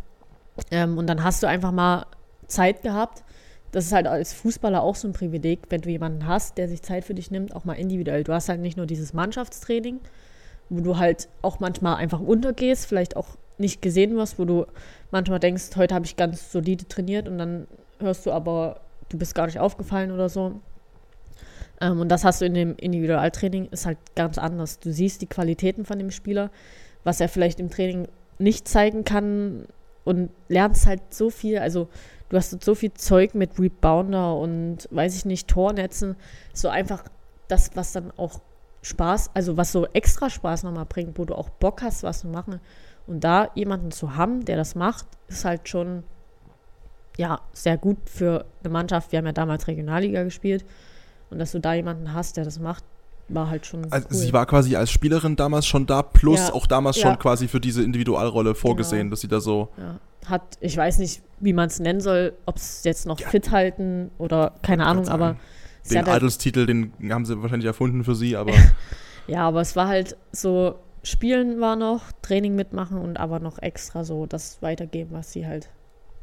Ähm, 0.72 0.98
und 0.98 1.08
dann 1.08 1.24
hast 1.24 1.44
du 1.44 1.48
einfach 1.48 1.72
mal 1.72 2.06
Zeit 2.48 2.82
gehabt. 2.82 3.24
Das 3.72 3.86
ist 3.86 3.92
halt 3.92 4.08
als 4.08 4.34
Fußballer 4.34 4.82
auch 4.82 4.96
so 4.96 5.08
ein 5.08 5.14
Privileg, 5.14 5.60
wenn 5.70 5.82
du 5.82 5.90
jemanden 5.90 6.26
hast, 6.26 6.58
der 6.58 6.68
sich 6.68 6.82
Zeit 6.82 7.06
für 7.06 7.14
dich 7.14 7.30
nimmt, 7.30 7.56
auch 7.56 7.66
mal 7.66 7.74
individuell. 7.74 8.24
Du 8.24 8.34
hast 8.34 8.50
halt 8.50 8.62
nicht 8.62 8.78
nur 8.78 8.88
dieses 8.88 9.14
Mannschaftstraining, 9.14 10.00
wo 10.70 10.82
du 10.82 10.98
halt 10.98 11.30
auch 11.42 11.60
manchmal 11.60 11.96
einfach 11.98 12.20
untergehst, 12.20 12.88
vielleicht 12.88 13.16
auch 13.16 13.28
nicht 13.60 13.82
gesehen 13.82 14.16
wirst, 14.16 14.40
wo 14.40 14.46
du 14.46 14.66
manchmal 15.12 15.40
denkst, 15.40 15.76
heute 15.76 15.94
habe 15.94 16.06
ich 16.06 16.16
ganz 16.16 16.52
solide 16.52 16.88
trainiert 16.88 17.28
und 17.28 17.38
dann 17.38 17.68
hörst 18.00 18.26
du 18.26 18.32
aber, 18.32 18.80
du 19.10 19.18
bist 19.18 19.36
gar 19.36 19.46
nicht 19.46 19.60
aufgefallen 19.60 20.12
oder 20.12 20.30
so. 20.30 20.60
Ähm, 21.82 22.00
und 22.00 22.10
das 22.10 22.24
hast 22.24 22.42
du 22.42 22.46
in 22.46 22.54
dem 22.54 22.76
Individualtraining, 22.76 23.68
ist 23.68 23.86
halt 23.86 23.98
ganz 24.16 24.38
anders. 24.38 24.80
Du 24.80 24.92
siehst 24.92 25.22
die 25.22 25.28
Qualitäten 25.28 25.86
von 25.86 26.00
dem 26.00 26.12
Spieler, 26.12 26.50
was 27.04 27.20
er 27.20 27.30
vielleicht 27.30 27.60
im 27.60 27.70
Training 27.70 28.08
nicht 28.40 28.68
zeigen 28.68 29.04
kann 29.04 29.66
und 30.10 30.32
lernst 30.48 30.88
halt 30.88 31.14
so 31.14 31.30
viel. 31.30 31.60
Also 31.60 31.88
du 32.30 32.38
hast 32.38 32.64
so 32.64 32.74
viel 32.74 32.92
Zeug 32.94 33.36
mit 33.36 33.60
Rebounder 33.60 34.36
und 34.38 34.88
weiß 34.90 35.16
ich 35.16 35.26
nicht, 35.26 35.48
Tornetzen. 35.48 36.16
So 36.52 36.68
einfach 36.68 37.04
das, 37.48 37.70
was 37.76 37.92
dann 37.92 38.12
auch 38.18 38.42
Spaß, 38.82 39.30
also 39.36 39.56
was 39.56 39.72
so 39.72 39.86
extra 39.94 40.32
Spaß 40.32 40.64
nochmal 40.64 40.86
bringt, 40.86 41.20
wo 41.20 41.26
du 41.26 41.36
auch 41.36 41.50
Bock 41.50 41.84
hast, 41.84 42.02
was 42.02 42.22
zu 42.22 42.28
machen. 42.28 42.60
Und 43.06 43.24
da 43.24 43.52
jemanden 43.54 43.92
zu 43.92 44.16
haben, 44.16 44.46
der 44.46 44.58
das 44.58 44.74
macht, 44.74 45.06
ist 45.28 45.46
halt 45.46 45.70
schon 45.70 46.04
ja 47.16 47.42
sehr 47.54 47.78
gut 47.78 48.10
für 48.10 48.46
eine 48.64 48.74
Mannschaft. 48.74 49.12
Wir 49.12 49.20
haben 49.20 49.28
ja 49.28 49.32
damals 49.32 49.68
Regionalliga 49.68 50.24
gespielt. 50.24 50.66
Und 51.30 51.38
dass 51.38 51.52
du 51.52 51.60
da 51.60 51.76
jemanden 51.76 52.16
hast, 52.16 52.36
der 52.36 52.46
das 52.46 52.58
macht, 52.58 52.84
war 53.30 53.50
halt 53.50 53.66
schon. 53.66 53.92
Also 53.92 54.08
cool. 54.10 54.18
Sie 54.18 54.34
war 54.34 54.46
quasi 54.46 54.76
als 54.76 54.92
Spielerin 54.92 55.36
damals 55.36 55.66
schon 55.66 55.86
da, 55.86 56.02
plus 56.02 56.40
ja. 56.40 56.54
auch 56.54 56.68
damals 56.68 56.98
ja. 56.98 57.08
schon 57.08 57.20
quasi 57.20 57.48
für 57.48 57.60
diese 57.60 57.84
Individualrolle 57.84 58.56
vorgesehen, 58.56 59.04
genau. 59.04 59.12
dass 59.12 59.22
sie 59.22 59.28
da 59.28 59.40
so. 59.40 59.70
Ja. 59.78 60.00
Hat, 60.30 60.58
ich 60.60 60.76
weiß 60.76 61.00
nicht, 61.00 61.22
wie 61.40 61.54
man 61.54 61.68
es 61.68 61.80
nennen 61.80 62.02
soll, 62.02 62.34
ob 62.46 62.58
es 62.58 62.84
jetzt 62.84 63.06
noch 63.06 63.20
fit 63.20 63.52
halten 63.52 64.12
oder 64.18 64.54
keine 64.62 64.86
Ahnung, 64.86 65.08
aber. 65.08 65.38
Den 65.90 66.08
Adelstitel, 66.08 66.68
den 66.68 66.94
haben 67.10 67.26
sie 67.26 67.42
wahrscheinlich 67.42 67.66
erfunden 67.66 68.04
für 68.04 68.14
sie, 68.14 68.36
aber. 68.36 68.54
ja, 69.28 69.48
aber 69.48 69.62
es 69.62 69.76
war 69.76 69.88
halt 69.88 70.18
so, 70.32 70.76
Spielen 71.02 71.60
war 71.60 71.76
noch, 71.76 72.12
Training 72.22 72.56
mitmachen 72.56 73.00
und 73.00 73.20
aber 73.20 73.40
noch 73.40 73.58
extra 73.60 74.04
so 74.04 74.26
das 74.26 74.62
weitergeben, 74.62 75.12
was 75.14 75.32
sie 75.32 75.48
halt 75.48 75.70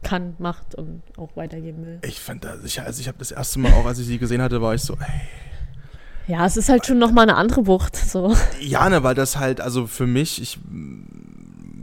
kann, 0.03 0.37
macht 0.39 0.75
und 0.75 1.03
auch 1.17 1.31
weitergeben 1.35 1.87
will. 1.87 1.99
Ich 2.03 2.21
fand 2.21 2.45
das, 2.45 2.63
ich, 2.65 2.81
also 2.81 3.01
ich 3.01 3.09
habe 3.09 3.19
das 3.19 3.33
erste 3.33 3.59
Mal 3.59 3.73
auch, 3.73 3.87
als 3.87 3.99
ich 3.99 4.07
sie 4.07 4.19
gesehen 4.19 4.43
hatte, 4.43 4.61
war 4.63 4.75
ich 4.75 4.83
so, 4.83 4.95
ey, 4.95 5.21
ja, 6.27 6.45
es 6.45 6.57
ist 6.57 6.69
halt 6.69 6.87
schon 6.87 6.99
nochmal 6.99 7.25
eine 7.25 7.37
andere 7.37 7.67
Wucht. 7.67 7.97
So. 7.97 8.35
Ja, 8.61 8.89
ne, 8.89 9.03
weil 9.03 9.15
das 9.15 9.37
halt, 9.37 9.61
also 9.61 9.87
für 9.87 10.07
mich, 10.07 10.43
ich, 10.43 10.59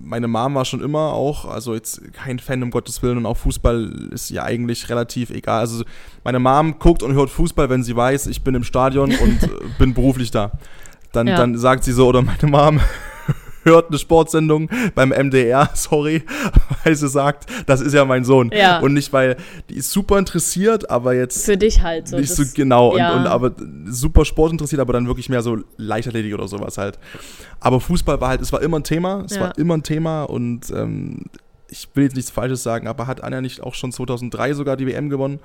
meine 0.04 0.28
Mom 0.28 0.56
war 0.56 0.66
schon 0.66 0.82
immer 0.82 1.14
auch, 1.14 1.46
also 1.46 1.74
jetzt 1.74 2.14
kein 2.14 2.40
Fan 2.40 2.62
um 2.62 2.70
Gottes 2.70 3.02
Willen 3.02 3.18
und 3.18 3.26
auch 3.26 3.38
Fußball 3.38 4.10
ist 4.12 4.30
ja 4.30 4.44
eigentlich 4.44 4.90
relativ 4.90 5.30
egal. 5.30 5.62
Also 5.62 5.84
meine 6.24 6.40
Mom 6.40 6.78
guckt 6.78 7.04
und 7.04 7.14
hört 7.14 7.30
Fußball, 7.30 7.70
wenn 7.70 7.84
sie 7.84 7.96
weiß, 7.96 8.28
ich 8.28 8.44
bin 8.44 8.54
im 8.56 8.64
Stadion 8.64 9.14
und 9.16 9.50
bin 9.78 9.94
beruflich 9.94 10.32
da. 10.32 10.52
Dann, 11.14 11.28
ja. 11.28 11.38
dann 11.38 11.58
sagt 11.58 11.84
sie 11.84 11.94
so, 11.94 12.08
oder 12.08 12.22
meine 12.22 12.48
Mom, 12.48 12.80
hört 13.64 13.90
eine 13.90 13.98
Sportsendung 13.98 14.70
beim 14.96 15.10
MDR, 15.10 15.70
sorry, 15.74 16.24
weil 16.84 16.96
sie 16.96 17.08
sagt, 17.08 17.46
das 17.66 17.82
ist 17.82 17.94
ja 17.94 18.06
mein 18.06 18.26
Sohn. 18.26 18.52
Ja. 18.54 18.80
Und 18.80 18.94
nicht, 18.94 19.12
weil 19.14 19.38
die 19.70 19.76
ist 19.76 19.92
super 19.92 20.18
interessiert, 20.20 20.90
aber 20.90 21.14
jetzt. 21.14 21.46
Für 21.46 21.58
dich 21.58 21.82
halt 21.82 22.08
so. 22.08 22.18
Nicht 22.18 22.34
so 22.34 22.44
genau, 22.54 22.98
ja. 22.98 23.14
und, 23.14 23.22
und, 23.22 23.28
aber 23.28 23.52
super 23.86 24.26
sportinteressiert, 24.26 24.82
aber 24.82 24.94
dann 24.94 25.08
wirklich 25.08 25.30
mehr 25.30 25.42
so 25.42 25.60
Leichtathletik 25.78 26.34
oder 26.34 26.48
sowas 26.48 26.78
halt. 26.78 27.00
Aber 27.60 27.80
Fußball 27.80 28.20
war 28.20 28.30
halt, 28.30 28.42
es 28.42 28.52
war 28.52 28.62
immer 28.62 28.80
ein 28.80 28.84
Thema, 28.84 29.24
es 29.26 29.36
ja. 29.36 29.42
war 29.42 29.58
immer 29.58 29.76
ein 29.78 29.84
Thema 29.84 30.24
und 30.24 30.72
ähm, 30.72 31.24
ich 31.70 31.88
will 31.96 32.04
jetzt 32.04 32.16
nichts 32.16 32.32
Falsches 32.32 32.62
sagen, 32.64 32.88
aber 32.88 33.08
hat 33.08 33.24
Anja 33.24 33.42
nicht 33.42 33.62
auch 33.62 33.74
schon 33.74 33.92
2003 33.92 34.54
sogar 34.54 34.78
die 34.78 34.86
WM 34.86 35.10
gewonnen? 35.10 35.40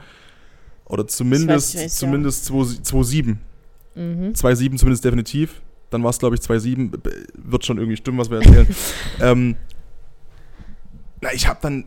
Oder 0.85 1.07
zumindest, 1.07 1.91
zumindest 1.91 2.47
2007. 2.47 3.39
Mhm. 3.95 4.35
2007 4.35 4.79
zumindest 4.79 5.05
definitiv 5.05 5.61
dann 5.91 6.03
war 6.03 6.11
es, 6.11 6.19
glaube 6.19 6.37
ich, 6.37 6.43
2,7. 6.43 6.99
Wird 7.35 7.65
schon 7.65 7.79
irgendwie 7.79 7.97
stimmen, 7.97 8.19
was 8.19 8.31
wir 8.31 8.39
erzählen. 8.39 8.67
ähm, 9.21 9.57
na, 11.21 11.33
ich 11.33 11.49
habe 11.49 11.59
dann, 11.63 11.85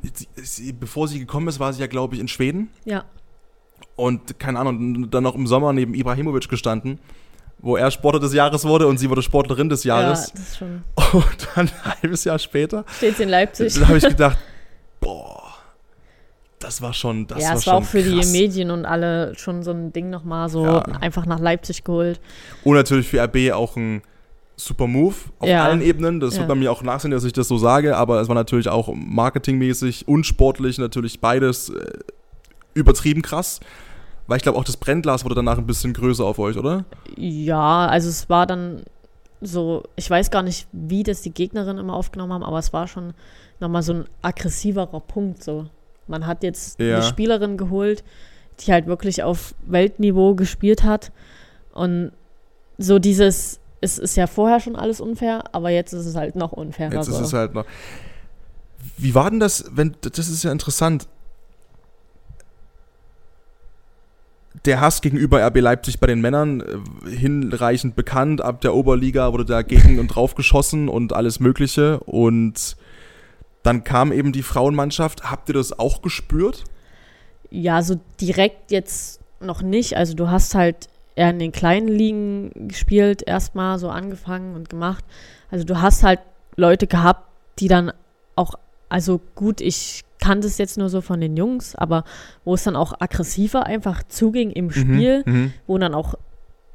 bevor 0.80 1.08
sie 1.08 1.20
gekommen 1.20 1.48
ist, 1.48 1.60
war 1.60 1.72
sie 1.72 1.82
ja, 1.82 1.88
glaube 1.88 2.16
ich, 2.16 2.22
in 2.22 2.28
Schweden. 2.28 2.70
Ja. 2.86 3.06
Und 3.96 4.40
keine 4.40 4.60
Ahnung, 4.60 5.10
dann 5.10 5.24
noch 5.24 5.36
im 5.36 5.48
Sommer 5.48 5.74
neben 5.74 5.94
Ibrahimovic 5.94 6.50
gestanden, 6.50 7.00
wo 7.60 7.78
er 7.78 7.92
Sportler 7.92 8.20
des 8.20 8.34
Jahres 8.34 8.66
wurde 8.66 8.88
und 8.88 8.98
sie 8.98 9.10
wurde 9.10 9.22
Sportlerin 9.22 9.70
des 9.70 9.84
Jahres. 9.84 10.28
Ja, 10.28 10.34
das 10.34 10.50
ist 10.50 10.58
schon. 10.58 10.84
Und 11.14 11.48
dann 11.56 11.68
ein 11.68 12.02
halbes 12.02 12.24
Jahr 12.24 12.40
später. 12.40 12.86
Steht 12.98 13.18
sie 13.18 13.24
in 13.24 13.30
Leipzig. 13.30 13.76
Da 13.76 13.88
habe 13.88 13.98
ich 13.98 14.08
gedacht, 14.08 14.38
das 16.64 16.82
war 16.82 16.94
schon, 16.94 17.28
das 17.28 17.44
ja, 17.44 17.50
war 17.50 17.56
es 17.56 17.68
war 17.68 17.74
auch 17.76 17.84
für 17.84 18.02
krass. 18.02 18.32
die 18.32 18.38
Medien 18.38 18.72
und 18.72 18.86
alle 18.86 19.34
schon 19.36 19.64
so 19.64 19.72
ein 19.72 19.92
Ding 19.94 20.10
nochmal 20.10 20.50
so 20.50 20.66
ja. 20.66 20.80
einfach 20.80 21.26
nach 21.26 21.40
Leipzig 21.40 21.84
geholt. 21.84 22.20
Und 22.64 22.76
natürlich 22.76 23.08
für 23.08 23.22
RB 23.24 23.52
auch 23.54 23.76
ein 23.76 24.02
super 24.56 24.88
Move 24.88 25.16
auf 25.40 25.50
ja. 25.50 25.66
allen 25.66 25.82
Ebenen. 25.82 26.20
Das 26.20 26.36
ja. 26.36 26.42
wird 26.42 26.50
man 26.50 26.60
mir 26.60 26.72
auch 26.72 26.84
nachsehen, 26.84 27.12
dass 27.12 27.24
ich 27.24 27.34
das 27.34 27.48
so 27.48 27.58
sage, 27.58 27.98
aber 27.98 28.22
es 28.22 28.28
war 28.28 28.36
natürlich 28.36 28.70
auch 28.70 28.94
marketingmäßig 28.94 30.08
und 30.08 30.26
sportlich 30.26 30.78
natürlich 30.78 31.20
beides 31.20 31.70
äh, 31.70 31.92
übertrieben 32.74 33.22
krass. 33.22 33.60
Weil 34.28 34.38
ich 34.38 34.44
glaube, 34.44 34.58
auch 34.58 34.64
das 34.64 34.78
Brennglas 34.78 35.26
wurde 35.26 35.36
danach 35.36 35.58
ein 35.58 35.66
bisschen 35.66 35.94
größer 35.94 36.24
auf 36.24 36.40
euch, 36.40 36.58
oder? 36.58 36.86
Ja, 37.18 37.88
also 37.88 38.08
es 38.08 38.30
war 38.30 38.46
dann 38.46 38.84
so, 39.42 39.84
ich 39.96 40.10
weiß 40.10 40.30
gar 40.30 40.44
nicht, 40.44 40.68
wie 40.72 41.04
das 41.04 41.22
die 41.22 41.34
Gegnerinnen 41.34 41.80
immer 41.80 41.96
aufgenommen 41.96 42.32
haben, 42.32 42.44
aber 42.44 42.60
es 42.60 42.72
war 42.72 42.88
schon 42.88 43.14
nochmal 43.60 43.82
so 43.82 43.94
ein 43.94 44.06
aggressiverer 44.22 45.00
Punkt 45.00 45.44
so. 45.44 45.66
Man 46.12 46.28
hat 46.28 46.44
jetzt 46.44 46.80
ja. 46.80 46.98
eine 46.98 47.04
Spielerin 47.04 47.58
geholt, 47.58 48.04
die 48.60 48.72
halt 48.72 48.86
wirklich 48.86 49.24
auf 49.24 49.56
Weltniveau 49.66 50.36
gespielt 50.36 50.84
hat. 50.84 51.12
Und 51.74 52.12
so 52.78 53.00
dieses, 53.00 53.60
es 53.80 53.98
ist 53.98 54.18
ja 54.18 54.28
vorher 54.28 54.60
schon 54.60 54.76
alles 54.76 55.02
unfair, 55.02 55.44
aber 55.54 55.70
jetzt 55.70 55.94
ist 55.94 56.06
es 56.06 56.16
halt 56.16 56.36
noch 56.36 56.52
unfairer. 56.52 56.94
Jetzt 56.94 57.08
ist 57.08 57.20
es 57.20 57.34
halt 57.34 57.54
noch. 57.54 57.66
Wie 58.98 59.16
war 59.16 59.30
denn 59.30 59.40
das, 59.40 59.66
wenn, 59.72 59.96
das 60.02 60.28
ist 60.28 60.44
ja 60.44 60.52
interessant. 60.52 61.08
Der 64.66 64.82
Hass 64.82 65.02
gegenüber 65.02 65.44
RB 65.48 65.62
Leipzig 65.62 66.00
bei 66.00 66.08
den 66.08 66.20
Männern 66.20 66.62
äh, 66.62 67.10
hinreichend 67.10 67.96
bekannt. 67.96 68.42
Ab 68.42 68.62
der 68.62 68.76
Oberliga 68.76 69.32
wurde 69.32 69.46
da 69.46 69.62
gegen 69.62 69.98
und 69.98 70.10
drauf 70.10 70.36
geschossen 70.36 70.90
und 70.90 71.14
alles 71.14 71.40
Mögliche. 71.40 72.02
Und 72.02 72.76
dann 73.64 73.84
kam 73.84 74.12
eben 74.12 74.32
die 74.32 74.44
Frauenmannschaft. 74.44 75.30
Habt 75.30 75.50
ihr 75.50 75.54
das 75.54 75.78
auch 75.78 76.02
gespürt? 76.02 76.64
Ja, 77.50 77.82
so 77.82 78.00
direkt 78.20 78.72
jetzt 78.72 79.20
noch 79.40 79.62
nicht. 79.62 79.98
Also 79.98 80.14
du 80.14 80.30
hast 80.30 80.56
halt 80.56 80.88
eher 81.16 81.30
in 81.30 81.40
den 81.40 81.52
kleinen 81.52 81.88
Ligen 81.88 82.68
gespielt, 82.68 83.24
erstmal 83.26 83.78
so 83.80 83.90
angefangen 83.90 84.56
und 84.56 84.70
gemacht. 84.70 85.04
Also 85.50 85.66
du 85.66 85.82
hast 85.82 86.04
halt 86.04 86.20
Leute 86.56 86.88
gehabt, 86.88 87.28
die 87.60 87.68
dann 87.68 87.92
auch, 88.36 88.56
also 88.90 89.20
gut, 89.36 89.62
ich 89.62 90.04
kannte 90.20 90.48
es 90.48 90.58
jetzt 90.58 90.78
nur 90.78 90.90
so 90.90 91.02
von 91.02 91.20
den 91.20 91.36
Jungs, 91.36 91.76
aber 91.76 92.04
wo 92.46 92.54
es 92.54 92.64
dann 92.64 92.76
auch 92.76 92.94
aggressiver 93.00 93.66
einfach 93.66 94.04
zuging 94.04 94.52
im 94.52 94.66
mhm, 94.66 94.72
Spiel, 94.72 95.24
mhm, 95.26 95.54
wo 95.68 95.78
dann 95.78 95.94
auch 95.94 96.16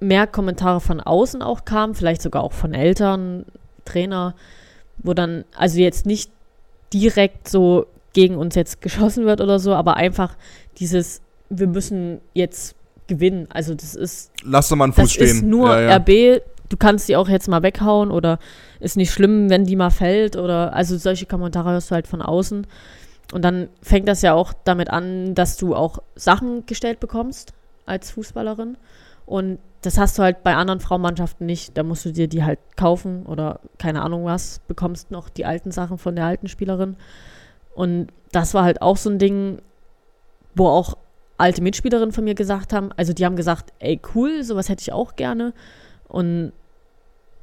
mehr 0.00 0.26
Kommentare 0.26 0.80
von 0.80 1.00
außen 1.00 1.42
auch 1.42 1.64
kamen, 1.64 1.94
vielleicht 1.94 2.22
sogar 2.22 2.42
auch 2.42 2.52
von 2.52 2.74
Eltern, 2.74 3.46
Trainer, 3.84 4.34
wo 4.98 5.14
dann, 5.14 5.44
also 5.56 5.78
jetzt 5.78 6.06
nicht 6.06 6.30
direkt 6.92 7.48
so 7.48 7.86
gegen 8.12 8.36
uns 8.36 8.54
jetzt 8.54 8.80
geschossen 8.80 9.26
wird 9.26 9.40
oder 9.40 9.58
so, 9.58 9.74
aber 9.74 9.96
einfach 9.96 10.36
dieses, 10.78 11.20
wir 11.50 11.66
müssen 11.66 12.20
jetzt 12.34 12.74
gewinnen. 13.06 13.46
Also 13.50 13.74
das 13.74 13.94
ist. 13.94 14.30
Lass 14.42 14.68
doch 14.68 14.76
mal 14.76 14.84
einen 14.84 14.92
Fuß 14.92 15.04
das 15.04 15.12
stehen. 15.12 15.26
Ist 15.26 15.42
nur 15.42 15.68
ja, 15.68 15.80
ja. 15.80 15.96
RB, 15.96 16.42
du 16.68 16.76
kannst 16.76 17.08
die 17.08 17.16
auch 17.16 17.28
jetzt 17.28 17.48
mal 17.48 17.62
weghauen 17.62 18.10
oder 18.10 18.38
ist 18.80 18.96
nicht 18.96 19.12
schlimm, 19.12 19.50
wenn 19.50 19.64
die 19.64 19.76
mal 19.76 19.90
fällt 19.90 20.36
oder 20.36 20.72
also 20.72 20.96
solche 20.96 21.26
Kommentare 21.26 21.70
hörst 21.70 21.90
du 21.90 21.94
halt 21.94 22.06
von 22.06 22.22
außen. 22.22 22.66
Und 23.32 23.42
dann 23.42 23.68
fängt 23.82 24.08
das 24.08 24.22
ja 24.22 24.34
auch 24.34 24.52
damit 24.64 24.90
an, 24.90 25.34
dass 25.34 25.56
du 25.56 25.74
auch 25.74 25.98
Sachen 26.14 26.64
gestellt 26.66 27.00
bekommst 27.00 27.52
als 27.84 28.12
Fußballerin. 28.12 28.76
Und 29.24 29.58
das 29.82 29.98
hast 29.98 30.18
du 30.18 30.22
halt 30.22 30.42
bei 30.42 30.54
anderen 30.54 30.80
Frauenmannschaften 30.80 31.46
nicht. 31.46 31.76
Da 31.76 31.82
musst 31.82 32.04
du 32.04 32.12
dir 32.12 32.28
die 32.28 32.44
halt 32.44 32.58
kaufen 32.76 33.26
oder 33.26 33.60
keine 33.78 34.02
Ahnung 34.02 34.24
was, 34.24 34.60
bekommst 34.66 35.10
noch 35.10 35.28
die 35.28 35.44
alten 35.44 35.70
Sachen 35.70 35.98
von 35.98 36.16
der 36.16 36.24
alten 36.24 36.48
Spielerin. 36.48 36.96
Und 37.74 38.08
das 38.32 38.54
war 38.54 38.64
halt 38.64 38.82
auch 38.82 38.96
so 38.96 39.10
ein 39.10 39.18
Ding, 39.18 39.60
wo 40.54 40.68
auch 40.68 40.96
alte 41.38 41.62
Mitspielerinnen 41.62 42.12
von 42.12 42.24
mir 42.24 42.34
gesagt 42.34 42.72
haben, 42.72 42.90
also 42.96 43.12
die 43.12 43.24
haben 43.24 43.36
gesagt, 43.36 43.72
ey 43.78 44.00
cool, 44.14 44.42
sowas 44.42 44.68
hätte 44.68 44.80
ich 44.80 44.92
auch 44.92 45.16
gerne. 45.16 45.52
Und 46.08 46.52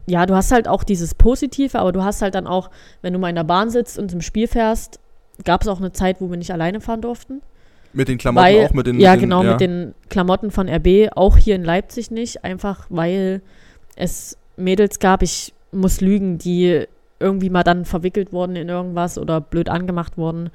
ja, 0.06 0.26
du 0.26 0.36
hast 0.36 0.52
halt 0.52 0.68
auch 0.68 0.84
dieses 0.84 1.14
Positive, 1.16 1.80
aber 1.80 1.92
du 1.92 2.04
hast 2.04 2.22
halt 2.22 2.36
dann 2.36 2.48
auch, 2.48 2.70
wenn 3.02 3.14
du 3.14 3.20
mal 3.20 3.30
in 3.30 3.36
der 3.36 3.44
Bahn 3.44 3.70
sitzt 3.70 3.98
und 3.98 4.12
im 4.12 4.22
Spiel 4.22 4.48
fährst, 4.48 5.00
gab 5.46 5.62
es 5.62 5.68
auch 5.68 5.78
eine 5.78 5.92
Zeit, 5.92 6.20
wo 6.20 6.30
wir 6.30 6.38
nicht 6.38 6.52
alleine 6.52 6.82
fahren 6.82 7.02
durften. 7.02 7.42
Mit 7.94 8.08
den 8.08 8.18
Klamotten 8.18 8.46
weil, 8.46 8.66
auch? 8.66 8.74
Mit 8.74 8.88
den, 8.88 9.00
ja, 9.00 9.12
mit 9.12 9.22
den, 9.22 9.30
genau, 9.30 9.44
ja. 9.44 9.52
mit 9.52 9.62
den 9.62 9.94
Klamotten 10.10 10.52
von 10.52 10.68
RB, 10.68 11.10
auch 11.16 11.38
hier 11.38 11.56
in 11.56 11.64
Leipzig 11.64 12.12
nicht, 12.12 12.44
einfach 12.44 12.86
weil 12.90 13.42
es 13.96 14.38
Mädels 14.58 15.00
gab, 15.00 15.22
ich 15.22 15.54
muss 15.72 16.02
lügen, 16.02 16.38
die 16.38 16.86
irgendwie 17.20 17.50
mal 17.50 17.64
dann 17.64 17.86
verwickelt 17.86 18.34
wurden 18.34 18.56
in 18.56 18.70
irgendwas 18.70 19.18
oder 19.18 19.42
blöd 19.42 19.70
angemacht 19.70 20.18
wurden. 20.18 20.50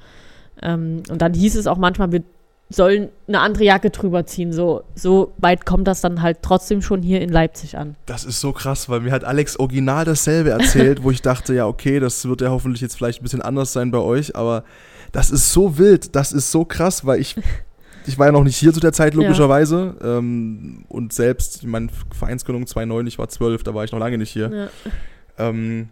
Ähm, 0.61 1.03
und 1.09 1.21
dann 1.21 1.33
hieß 1.33 1.55
es 1.55 1.67
auch 1.67 1.77
manchmal, 1.77 2.11
wir 2.11 2.23
sollen 2.69 3.09
eine 3.27 3.39
andere 3.39 3.63
Jacke 3.63 3.89
drüber 3.89 4.25
ziehen. 4.25 4.53
So, 4.53 4.83
so 4.93 5.33
weit 5.37 5.65
kommt 5.65 5.87
das 5.87 6.01
dann 6.01 6.21
halt 6.21 6.39
trotzdem 6.41 6.81
schon 6.81 7.01
hier 7.01 7.21
in 7.21 7.29
Leipzig 7.29 7.77
an. 7.77 7.95
Das 8.05 8.25
ist 8.25 8.39
so 8.39 8.51
krass, 8.51 8.89
weil 8.89 9.01
mir 9.01 9.11
hat 9.11 9.23
Alex 9.23 9.57
original 9.57 10.05
dasselbe 10.05 10.51
erzählt, 10.51 11.03
wo 11.03 11.11
ich 11.11 11.21
dachte, 11.21 11.53
ja, 11.55 11.65
okay, 11.65 11.99
das 11.99 12.27
wird 12.27 12.41
ja 12.41 12.49
hoffentlich 12.49 12.81
jetzt 12.81 12.95
vielleicht 12.95 13.21
ein 13.21 13.23
bisschen 13.23 13.41
anders 13.41 13.73
sein 13.73 13.89
bei 13.89 13.97
euch, 13.97 14.35
aber 14.35 14.63
das 15.11 15.31
ist 15.31 15.51
so 15.51 15.77
wild, 15.77 16.15
das 16.15 16.31
ist 16.31 16.51
so 16.51 16.65
krass, 16.65 17.05
weil 17.05 17.19
ich, 17.19 17.35
ich 18.05 18.17
war 18.17 18.27
ja 18.27 18.31
noch 18.31 18.43
nicht 18.43 18.57
hier 18.57 18.73
zu 18.73 18.79
der 18.79 18.93
Zeit, 18.93 19.13
logischerweise. 19.13 19.95
Ja. 20.01 20.17
Ähm, 20.17 20.85
und 20.87 21.13
selbst, 21.13 21.63
meine 21.63 21.89
Vereinsgründung 22.17 22.67
2009, 22.67 23.07
ich 23.07 23.19
war 23.19 23.29
12, 23.29 23.63
da 23.63 23.73
war 23.73 23.83
ich 23.83 23.91
noch 23.91 23.99
lange 23.99 24.17
nicht 24.17 24.31
hier. 24.31 24.49
Ja. 24.49 25.49
Ähm, 25.49 25.89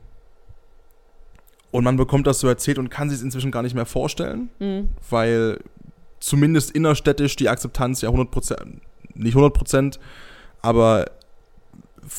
Und 1.72 1.84
man 1.84 1.98
bekommt 1.98 2.28
das 2.28 2.40
so 2.40 2.48
erzählt 2.48 2.80
und 2.80 2.90
kann 2.90 3.10
sich 3.10 3.18
es 3.18 3.24
inzwischen 3.24 3.52
gar 3.52 3.62
nicht 3.62 3.76
mehr 3.76 3.86
vorstellen, 3.86 4.50
mhm. 4.60 4.90
weil 5.10 5.60
zumindest 6.20 6.72
innerstädtisch 6.72 7.36
die 7.36 7.50
Akzeptanz 7.50 8.02
ja 8.02 8.10
100%, 8.10 8.56
nicht 9.14 9.36
100%, 9.36 10.00
aber 10.62 11.06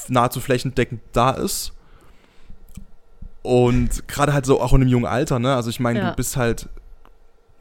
nahezu 0.09 0.40
flächendeckend 0.40 1.01
da 1.12 1.30
ist. 1.30 1.72
Und 3.42 4.07
gerade 4.09 4.34
halt 4.34 4.44
so 4.44 4.61
auch 4.61 4.72
in 4.74 4.82
einem 4.82 4.90
jungen 4.90 5.07
Alter, 5.07 5.38
ne? 5.38 5.55
Also 5.55 5.70
ich 5.70 5.80
meine, 5.80 5.99
ja. 6.01 6.11
du 6.11 6.16
bist 6.16 6.36
halt 6.36 6.68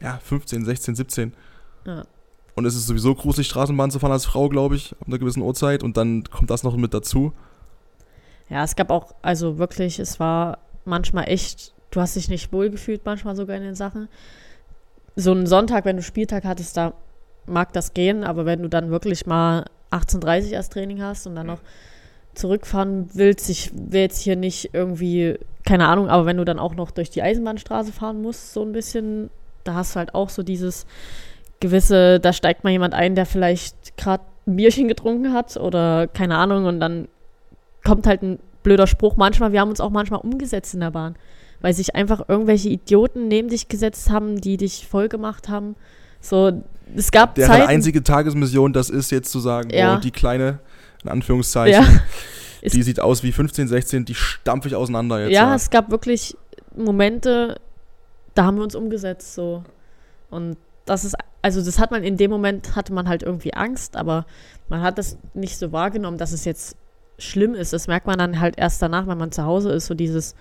ja, 0.00 0.18
15, 0.22 0.64
16, 0.64 0.94
17. 0.94 1.32
Ja. 1.86 2.04
Und 2.54 2.64
es 2.64 2.74
ist 2.74 2.86
sowieso 2.86 3.14
gruselig, 3.14 3.46
Straßenbahn 3.46 3.90
zu 3.90 3.98
fahren 3.98 4.12
als 4.12 4.26
Frau, 4.26 4.48
glaube 4.48 4.74
ich, 4.74 4.92
ab 5.00 5.06
einer 5.06 5.18
gewissen 5.18 5.42
Uhrzeit. 5.42 5.82
Und 5.82 5.96
dann 5.96 6.24
kommt 6.24 6.50
das 6.50 6.64
noch 6.64 6.76
mit 6.76 6.92
dazu. 6.92 7.32
Ja, 8.48 8.64
es 8.64 8.76
gab 8.76 8.90
auch, 8.90 9.14
also 9.22 9.58
wirklich, 9.58 9.98
es 9.98 10.18
war 10.18 10.58
manchmal 10.84 11.28
echt, 11.28 11.74
du 11.90 12.00
hast 12.00 12.16
dich 12.16 12.28
nicht 12.28 12.52
wohlgefühlt, 12.52 13.02
manchmal 13.04 13.36
sogar 13.36 13.56
in 13.56 13.62
den 13.62 13.74
Sachen. 13.74 14.08
So 15.14 15.32
einen 15.32 15.46
Sonntag, 15.46 15.84
wenn 15.84 15.96
du 15.96 16.02
Spieltag 16.02 16.44
hattest, 16.44 16.76
da 16.76 16.94
mag 17.46 17.72
das 17.72 17.94
gehen, 17.94 18.24
aber 18.24 18.46
wenn 18.46 18.62
du 18.62 18.68
dann 18.68 18.90
wirklich 18.90 19.26
mal 19.26 19.64
18.30 19.90 20.56
als 20.56 20.68
Training 20.68 21.02
hast 21.02 21.26
und 21.26 21.34
dann 21.34 21.46
noch 21.46 21.60
zurückfahren 22.34 23.08
willst, 23.14 23.50
ich 23.50 23.72
will 23.74 24.00
jetzt 24.00 24.20
hier 24.20 24.36
nicht 24.36 24.70
irgendwie, 24.72 25.38
keine 25.64 25.88
Ahnung, 25.88 26.08
aber 26.08 26.26
wenn 26.26 26.36
du 26.36 26.44
dann 26.44 26.58
auch 26.58 26.74
noch 26.74 26.90
durch 26.90 27.10
die 27.10 27.22
Eisenbahnstraße 27.22 27.92
fahren 27.92 28.22
musst, 28.22 28.52
so 28.52 28.62
ein 28.62 28.72
bisschen, 28.72 29.30
da 29.64 29.74
hast 29.74 29.94
du 29.94 29.98
halt 29.98 30.14
auch 30.14 30.30
so 30.30 30.42
dieses 30.42 30.86
gewisse, 31.60 32.20
da 32.20 32.32
steigt 32.32 32.64
mal 32.64 32.70
jemand 32.70 32.94
ein, 32.94 33.14
der 33.14 33.26
vielleicht 33.26 33.96
gerade 33.96 34.22
ein 34.46 34.56
Bierchen 34.56 34.88
getrunken 34.88 35.32
hat 35.32 35.56
oder 35.56 36.06
keine 36.06 36.36
Ahnung 36.36 36.66
und 36.66 36.80
dann 36.80 37.08
kommt 37.84 38.06
halt 38.06 38.22
ein 38.22 38.38
blöder 38.62 38.86
Spruch 38.86 39.16
manchmal. 39.16 39.52
Wir 39.52 39.60
haben 39.60 39.70
uns 39.70 39.80
auch 39.80 39.90
manchmal 39.90 40.20
umgesetzt 40.20 40.74
in 40.74 40.80
der 40.80 40.90
Bahn, 40.90 41.16
weil 41.60 41.72
sich 41.72 41.94
einfach 41.94 42.28
irgendwelche 42.28 42.68
Idioten 42.68 43.28
neben 43.28 43.48
dich 43.48 43.68
gesetzt 43.68 44.10
haben, 44.10 44.40
die 44.40 44.56
dich 44.56 44.86
voll 44.86 45.08
gemacht 45.08 45.48
haben. 45.48 45.74
So, 46.20 46.62
es 46.96 47.10
gab 47.10 47.34
Deren 47.34 47.50
Zeiten, 47.50 47.68
einzige 47.68 48.02
Tagesmission, 48.02 48.72
das 48.72 48.90
ist 48.90 49.10
jetzt 49.10 49.30
zu 49.30 49.40
sagen, 49.40 49.70
ja. 49.70 49.96
oh, 49.96 50.00
die 50.00 50.10
kleine, 50.10 50.58
in 51.02 51.10
Anführungszeichen, 51.10 51.84
ja. 51.84 52.68
die 52.68 52.82
sieht 52.82 53.00
aus 53.00 53.22
wie 53.22 53.32
15, 53.32 53.68
16, 53.68 54.04
die 54.04 54.14
stampfe 54.14 54.68
ich 54.68 54.74
auseinander 54.74 55.20
jetzt. 55.20 55.32
Ja, 55.32 55.48
ja, 55.48 55.54
es 55.54 55.70
gab 55.70 55.90
wirklich 55.90 56.36
Momente, 56.76 57.60
da 58.34 58.44
haben 58.44 58.56
wir 58.56 58.64
uns 58.64 58.74
umgesetzt, 58.74 59.34
so. 59.34 59.64
Und 60.30 60.56
das 60.84 61.04
ist, 61.04 61.16
also 61.42 61.64
das 61.64 61.78
hat 61.78 61.90
man 61.90 62.02
in 62.02 62.16
dem 62.16 62.30
Moment, 62.30 62.76
hatte 62.76 62.92
man 62.92 63.08
halt 63.08 63.22
irgendwie 63.22 63.54
Angst, 63.54 63.96
aber 63.96 64.26
man 64.68 64.82
hat 64.82 64.98
das 64.98 65.18
nicht 65.34 65.58
so 65.58 65.72
wahrgenommen, 65.72 66.18
dass 66.18 66.32
es 66.32 66.44
jetzt 66.44 66.76
schlimm 67.18 67.54
ist. 67.54 67.72
Das 67.72 67.88
merkt 67.88 68.06
man 68.06 68.18
dann 68.18 68.40
halt 68.40 68.58
erst 68.58 68.80
danach, 68.80 69.06
wenn 69.06 69.18
man 69.18 69.32
zu 69.32 69.44
Hause 69.44 69.70
ist, 69.72 69.86
so 69.86 69.94
dieses, 69.94 70.34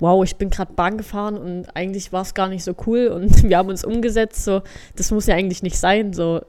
wow, 0.00 0.24
ich 0.24 0.36
bin 0.36 0.50
gerade 0.50 0.72
Bahn 0.72 0.98
gefahren 0.98 1.36
und 1.36 1.76
eigentlich 1.76 2.12
war 2.12 2.22
es 2.22 2.34
gar 2.34 2.48
nicht 2.48 2.64
so 2.64 2.74
cool 2.86 3.08
und 3.08 3.42
wir 3.48 3.56
haben 3.56 3.68
uns 3.68 3.84
umgesetzt, 3.84 4.44
so, 4.44 4.62
das 4.96 5.10
muss 5.10 5.26
ja 5.26 5.34
eigentlich 5.34 5.62
nicht 5.62 5.78
sein, 5.78 6.12
so, 6.12 6.40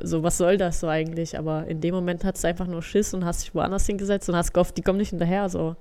so, 0.00 0.22
was 0.22 0.36
soll 0.36 0.56
das 0.56 0.80
so 0.80 0.88
eigentlich? 0.88 1.38
Aber 1.38 1.66
in 1.66 1.80
dem 1.80 1.94
Moment 1.94 2.24
hat 2.24 2.36
es 2.36 2.44
einfach 2.44 2.66
nur 2.66 2.82
Schiss 2.82 3.14
und 3.14 3.24
hast 3.24 3.42
dich 3.42 3.54
woanders 3.54 3.86
hingesetzt 3.86 4.28
und 4.28 4.36
hast 4.36 4.52
gehofft, 4.52 4.76
die 4.76 4.82
kommen 4.82 4.98
nicht 4.98 5.10
hinterher, 5.10 5.48
so. 5.48 5.76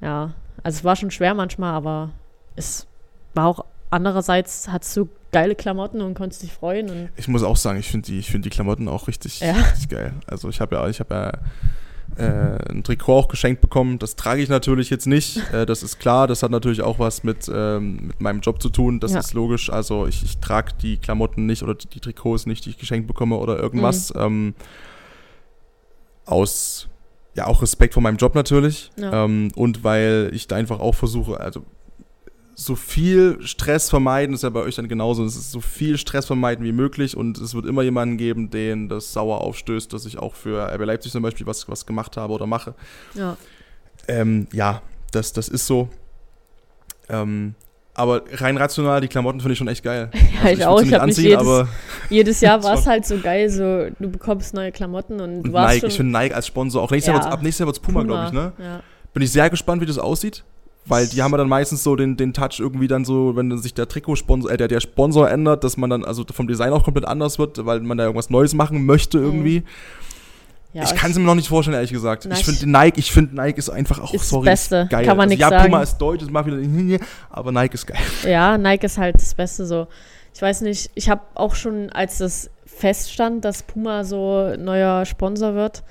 Ja, 0.00 0.34
also 0.62 0.78
es 0.78 0.84
war 0.84 0.96
schon 0.96 1.10
schwer 1.10 1.34
manchmal, 1.34 1.72
aber 1.72 2.10
es 2.56 2.86
war 3.36 3.46
auch 3.46 3.64
andererseits, 3.90 4.68
hattest 4.68 4.96
du 4.96 5.08
geile 5.32 5.54
Klamotten 5.54 6.00
und 6.00 6.14
konntest 6.14 6.42
dich 6.42 6.52
freuen. 6.52 7.10
ich 7.16 7.28
muss 7.28 7.42
auch 7.42 7.56
sagen, 7.56 7.78
ich 7.78 7.88
finde 7.88 8.06
die, 8.06 8.22
find 8.22 8.44
die 8.44 8.50
Klamotten 8.50 8.88
auch 8.88 9.06
richtig, 9.08 9.40
ja. 9.40 9.52
richtig 9.52 9.90
geil. 9.90 10.14
Also 10.26 10.48
ich 10.48 10.60
habe 10.60 10.76
ja, 10.76 10.88
ich 10.88 11.00
habe 11.00 11.14
ja 11.14 11.32
äh, 12.16 12.70
ein 12.70 12.82
Trikot 12.82 13.12
auch 13.12 13.28
geschenkt 13.28 13.60
bekommen. 13.60 13.98
Das 13.98 14.16
trage 14.16 14.42
ich 14.42 14.48
natürlich 14.48 14.90
jetzt 14.90 15.06
nicht. 15.06 15.40
Äh, 15.52 15.64
das 15.64 15.82
ist 15.82 16.00
klar. 16.00 16.26
Das 16.26 16.42
hat 16.42 16.50
natürlich 16.50 16.82
auch 16.82 16.98
was 16.98 17.22
mit, 17.22 17.50
ähm, 17.52 18.08
mit 18.08 18.20
meinem 18.20 18.40
Job 18.40 18.60
zu 18.60 18.68
tun. 18.68 18.98
Das 18.98 19.12
ja. 19.12 19.20
ist 19.20 19.32
logisch. 19.32 19.70
Also 19.70 20.06
ich, 20.06 20.24
ich 20.24 20.38
trage 20.38 20.72
die 20.80 20.96
Klamotten 20.96 21.46
nicht 21.46 21.62
oder 21.62 21.74
die, 21.74 21.86
die, 21.86 22.00
Trikots 22.00 22.46
nicht, 22.46 22.64
die 22.64 22.70
ich 22.70 22.78
geschenkt 22.78 23.06
bekomme 23.06 23.36
oder 23.36 23.58
irgendwas. 23.58 24.12
Mhm. 24.12 24.20
Ähm, 24.20 24.54
aus 26.24 26.88
ja 27.34 27.46
auch 27.46 27.62
Respekt 27.62 27.94
vor 27.94 28.02
meinem 28.02 28.16
Job 28.16 28.34
natürlich. 28.34 28.90
Ja. 28.96 29.24
Ähm, 29.24 29.52
und 29.54 29.84
weil 29.84 30.30
ich 30.32 30.48
da 30.48 30.56
einfach 30.56 30.80
auch 30.80 30.94
versuche, 30.94 31.38
also 31.38 31.62
so 32.58 32.74
viel 32.74 33.38
Stress 33.42 33.90
vermeiden, 33.90 34.34
ist 34.34 34.42
ja 34.42 34.48
bei 34.48 34.60
euch 34.60 34.74
dann 34.76 34.88
genauso. 34.88 35.22
Es 35.24 35.36
ist 35.36 35.52
so 35.52 35.60
viel 35.60 35.98
Stress 35.98 36.24
vermeiden 36.24 36.64
wie 36.64 36.72
möglich 36.72 37.14
und 37.14 37.36
es 37.36 37.54
wird 37.54 37.66
immer 37.66 37.82
jemanden 37.82 38.16
geben, 38.16 38.48
den 38.48 38.88
das 38.88 39.12
sauer 39.12 39.42
aufstößt, 39.42 39.92
dass 39.92 40.06
ich 40.06 40.18
auch 40.18 40.34
für 40.34 40.72
RB 40.72 40.86
Leipzig 40.86 41.12
zum 41.12 41.22
Beispiel 41.22 41.46
was, 41.46 41.68
was 41.68 41.84
gemacht 41.84 42.16
habe 42.16 42.32
oder 42.32 42.46
mache. 42.46 42.74
Ja, 43.14 43.36
ähm, 44.08 44.46
ja 44.52 44.80
das, 45.12 45.34
das 45.34 45.48
ist 45.48 45.66
so. 45.66 45.90
Ähm, 47.10 47.54
aber 47.92 48.22
rein 48.32 48.56
rational, 48.56 49.02
die 49.02 49.08
Klamotten 49.08 49.40
finde 49.40 49.52
ich 49.52 49.58
schon 49.58 49.68
echt 49.68 49.84
geil. 49.84 50.10
Ja, 50.14 50.40
also 50.40 50.52
ich, 50.52 50.58
ich 50.58 50.66
auch. 50.66 50.82
Ich 50.82 50.94
habe 50.94 51.10
jedes, 51.12 51.68
jedes 52.08 52.40
Jahr 52.40 52.62
war 52.64 52.78
es 52.78 52.86
halt 52.86 53.04
so 53.04 53.18
geil, 53.18 53.50
so 53.50 53.88
du 53.98 54.10
bekommst 54.10 54.54
neue 54.54 54.72
Klamotten 54.72 55.20
und, 55.20 55.42
und 55.44 55.52
Nike, 55.52 55.86
ich 55.86 55.96
finde 55.96 56.18
Nike 56.18 56.34
als 56.34 56.46
Sponsor 56.46 56.82
auch. 56.82 56.90
Nächstes 56.90 57.14
ja. 57.14 57.20
Jahr 57.20 57.32
ab 57.32 57.42
nächstes 57.42 57.58
Jahr 57.58 57.66
wird 57.66 57.76
es 57.76 57.82
Puma, 57.82 58.00
Puma 58.00 58.12
glaube 58.12 58.26
ich, 58.26 58.32
ne? 58.32 58.64
Ja. 58.64 58.80
Bin 59.12 59.22
ich 59.22 59.30
sehr 59.30 59.50
gespannt, 59.50 59.82
wie 59.82 59.86
das 59.86 59.98
aussieht. 59.98 60.42
Weil 60.88 61.08
die 61.08 61.20
haben 61.22 61.32
ja 61.32 61.38
dann 61.38 61.48
meistens 61.48 61.82
so 61.82 61.96
den, 61.96 62.16
den 62.16 62.32
Touch 62.32 62.60
irgendwie 62.60 62.86
dann 62.86 63.04
so, 63.04 63.34
wenn 63.34 63.58
sich 63.58 63.74
der 63.74 63.88
Trikotsponsor, 63.88 64.50
äh, 64.50 64.56
der, 64.56 64.68
der 64.68 64.80
Sponsor 64.80 65.28
ändert, 65.28 65.64
dass 65.64 65.76
man 65.76 65.90
dann 65.90 66.04
also 66.04 66.24
vom 66.32 66.46
Design 66.46 66.72
auch 66.72 66.84
komplett 66.84 67.06
anders 67.06 67.38
wird, 67.38 67.66
weil 67.66 67.80
man 67.80 67.98
da 67.98 68.04
irgendwas 68.04 68.30
Neues 68.30 68.54
machen 68.54 68.86
möchte 68.86 69.18
irgendwie. 69.18 69.64
Ja, 70.72 70.84
ich 70.84 70.94
kann 70.94 71.10
es 71.10 71.16
mir 71.16 71.24
noch 71.24 71.34
nicht 71.34 71.48
vorstellen, 71.48 71.74
ehrlich 71.74 71.92
gesagt. 71.92 72.26
Nike. 72.26 72.38
Ich 72.38 72.44
finde 72.44 72.70
Nike, 72.70 72.98
ich 72.98 73.10
finde 73.10 73.34
Nike 73.34 73.58
ist 73.58 73.70
einfach 73.70 73.98
auch 73.98 74.12
ist 74.12 74.28
sorry, 74.28 74.44
das 74.44 74.68
Beste. 74.68 74.86
geil. 74.90 75.06
Kann 75.06 75.16
man 75.16 75.30
also, 75.30 75.40
ja, 75.40 75.48
sagen. 75.48 75.64
Puma 75.64 75.82
ist 75.82 75.96
deutsch, 75.96 76.20
das 76.20 76.30
macht 76.30 76.46
wieder, 76.46 77.04
aber 77.30 77.50
Nike 77.50 77.74
ist 77.74 77.86
geil. 77.86 77.98
Ja, 78.24 78.58
Nike 78.58 78.84
ist 78.84 78.98
halt 78.98 79.16
das 79.16 79.34
Beste 79.34 79.64
so. 79.64 79.86
Ich 80.34 80.42
weiß 80.42 80.60
nicht, 80.60 80.90
ich 80.94 81.08
habe 81.08 81.22
auch 81.34 81.54
schon, 81.54 81.90
als 81.90 82.18
das 82.18 82.50
feststand, 82.66 83.44
dass 83.44 83.62
Puma 83.62 84.04
so 84.04 84.54
neuer 84.58 85.06
Sponsor 85.06 85.54
wird, 85.54 85.82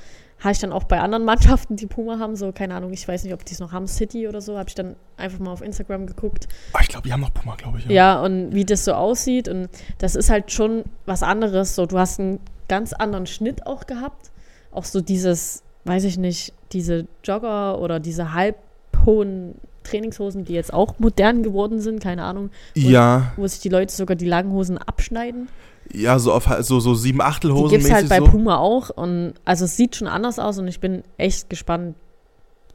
habe 0.46 0.54
ich 0.54 0.60
dann 0.60 0.72
auch 0.72 0.84
bei 0.84 1.02
anderen 1.02 1.26
Mannschaften, 1.26 1.76
die 1.76 1.88
Puma 1.88 2.20
haben, 2.20 2.36
so, 2.36 2.52
keine 2.52 2.76
Ahnung, 2.76 2.94
ich 2.94 3.08
weiß 3.08 3.24
nicht, 3.24 3.34
ob 3.34 3.44
die 3.44 3.54
es 3.54 3.60
noch 3.60 3.72
haben, 3.72 3.88
City 3.88 4.28
oder 4.28 4.42
so, 4.42 4.58
habe 4.58 4.70
ich 4.70 4.76
dann 4.76 4.96
einfach 5.18 5.40
mal 5.40 5.52
auf 5.52 5.62
Instagram 5.62 6.08
geguckt. 6.08 6.48
Oh, 6.74 6.80
ich 6.82 6.88
glaube, 6.88 7.08
die 7.08 7.14
haben 7.14 7.22
noch 7.22 7.34
Puma, 7.34 7.56
glaube 7.56 7.80
ich. 7.80 7.86
Ja. 7.86 7.92
ja, 7.92 8.22
und 8.22 8.54
wie 8.54 8.64
das 8.64 8.86
so 8.86 8.94
aussieht. 8.94 9.50
Und 9.50 9.70
das 9.98 10.16
ist 10.16 10.30
halt 10.30 10.52
schon 10.52 10.86
was 11.06 11.24
anderes. 11.24 11.76
So, 11.76 11.86
du 11.86 12.00
hast 12.00 12.20
einen 12.20 12.40
ganz 12.68 12.94
anderen 12.94 13.26
Schnitt 13.26 13.68
auch 13.68 13.86
gehabt. 13.86 14.32
Auch 14.72 14.86
so 14.86 15.02
dieses, 15.02 15.64
weiß 15.86 16.04
ich 16.06 16.18
nicht, 16.18 16.54
diese 16.72 17.08
Jogger 17.24 17.80
oder 17.80 18.00
diese 18.00 18.34
halbhohen 18.34 19.56
Trainingshosen, 19.84 20.46
die 20.46 20.54
jetzt 20.54 20.74
auch 20.74 21.00
modern 21.00 21.44
geworden 21.44 21.80
sind, 21.80 22.02
keine 22.02 22.24
Ahnung. 22.24 22.50
Wo, 22.76 22.90
ja. 22.90 23.34
Wo 23.38 23.48
sich 23.48 23.60
die 23.60 23.70
Leute 23.70 23.94
sogar 23.94 24.16
die 24.16 24.28
langen 24.28 24.52
Hosen 24.52 24.78
abschneiden. 24.78 25.48
Ja, 25.94 26.20
so 26.20 26.34
auf 26.34 26.48
so, 26.62 26.80
so 26.80 26.94
sieben 26.96 27.22
Achtelhosen. 27.22 27.70
Die 27.70 27.76
gibt 27.78 27.88
es 27.88 27.94
halt 27.94 28.10
bei 28.10 28.20
so. 28.20 28.26
Puma 28.26 28.58
auch. 28.58 28.90
Und 28.90 29.34
also 29.46 29.66
es 29.66 29.78
sieht 29.78 29.96
schon 29.96 30.08
anders 30.08 30.40
aus 30.40 30.58
und 30.58 30.68
ich 30.68 30.80
bin 30.80 31.04
echt 31.18 31.50
gespannt, 31.50 31.96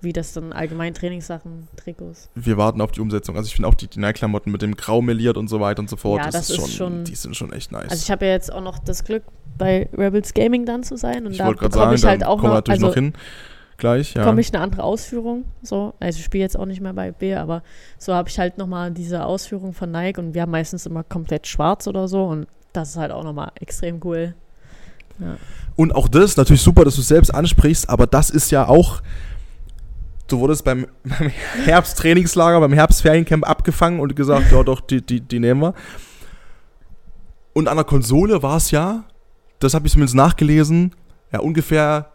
wie 0.01 0.13
das 0.13 0.33
dann 0.33 0.53
allgemein 0.53 0.95
Trainingssachen, 0.95 1.69
Trikots. 1.77 2.31
Wir 2.35 2.57
warten 2.57 2.81
auf 2.81 2.93
die 2.93 3.01
Umsetzung. 3.01 3.37
Also 3.37 3.49
ich 3.49 3.55
finde 3.55 3.69
auch 3.69 3.75
die, 3.75 3.87
die 3.87 4.01
Nike-Klamotten 4.01 4.51
mit 4.51 4.63
dem 4.63 4.77
Grau 4.77 5.03
meliert 5.03 5.37
und 5.37 5.49
so 5.49 5.61
weiter 5.61 5.81
und 5.81 5.91
so 5.91 5.97
fort. 5.97 6.21
Ja, 6.21 6.31
das, 6.31 6.49
das 6.49 6.51
ist, 6.51 6.57
schon, 6.57 6.69
schon, 6.69 7.05
Die 7.05 7.15
sind 7.15 7.37
schon 7.37 7.53
echt 7.53 7.73
nice. 7.73 7.91
Also 7.91 8.03
ich 8.03 8.11
habe 8.11 8.25
ja 8.27 8.33
jetzt 8.33 8.53
auch 8.53 8.63
noch 8.63 8.79
das 8.79 9.05
Glück, 9.05 9.25
bei 9.59 9.89
Rebels 9.93 10.35
Gaming 10.35 10.65
dann 10.65 10.83
zu 10.83 10.97
sein. 10.97 11.27
Und 11.27 11.33
ich 11.33 11.39
da 11.39 11.51
bekomme 11.51 11.95
ich 11.95 12.05
halt 12.05 12.25
auch 12.25 12.43
noch, 12.43 12.63
also 12.67 12.87
noch 12.87 12.95
hin. 12.95 13.13
Gleich, 13.77 14.15
ja. 14.15 14.23
bekomme 14.23 14.41
ich 14.43 14.53
eine 14.53 14.63
andere 14.63 14.83
Ausführung. 14.83 15.45
So, 15.63 15.95
also 16.01 16.19
ich 16.19 16.25
spiele 16.25 16.43
jetzt 16.43 16.59
auch 16.59 16.67
nicht 16.67 16.81
mehr 16.81 16.93
bei 16.93 17.13
B, 17.13 17.35
aber 17.35 17.63
so 17.99 18.13
habe 18.13 18.29
ich 18.29 18.39
halt 18.39 18.59
nochmal 18.59 18.91
diese 18.91 19.25
Ausführung 19.25 19.73
von 19.73 19.91
Nike 19.91 20.19
und 20.19 20.35
wir 20.35 20.43
haben 20.43 20.51
meistens 20.51 20.85
immer 20.85 21.03
komplett 21.03 21.47
schwarz 21.47 21.87
oder 21.87 22.07
so 22.07 22.25
und 22.25 22.47
das 22.73 22.91
ist 22.91 22.97
halt 22.97 23.13
auch 23.13 23.25
nochmal 23.25 23.53
extrem 23.61 24.01
cool. 24.05 24.35
Ja. 25.19 25.37
Und 25.77 25.95
auch 25.95 26.09
das, 26.09 26.37
natürlich 26.37 26.63
super, 26.63 26.85
dass 26.85 26.97
du 26.97 27.01
es 27.01 27.09
selbst 27.09 27.35
ansprichst, 27.35 27.89
aber 27.89 28.07
das 28.07 28.31
ist 28.31 28.51
ja 28.51 28.67
auch, 28.69 29.03
du 30.29 30.41
wurdest 30.41 30.65
beim, 30.65 30.87
beim 31.05 31.31
Herbsttrainingslager, 31.65 32.61
beim 32.61 32.73
Herbstferiencamp 32.73 33.49
abgefangen 33.49 34.01
und 34.01 34.17
gesagt, 34.17 34.53
ja 34.53 34.63
doch, 34.63 34.81
die, 34.81 35.05
die, 35.05 35.21
die 35.21 35.39
nehmen 35.39 35.61
wir. 35.61 35.75
Und 37.53 37.69
an 37.69 37.77
der 37.77 37.85
Konsole 37.85 38.43
war 38.43 38.57
es 38.57 38.71
ja, 38.71 39.05
das 39.59 39.75
habe 39.75 39.87
ich 39.87 39.93
zumindest 39.93 40.17
nachgelesen, 40.17 40.95
ja 41.33 41.41
ungefähr 41.41 42.11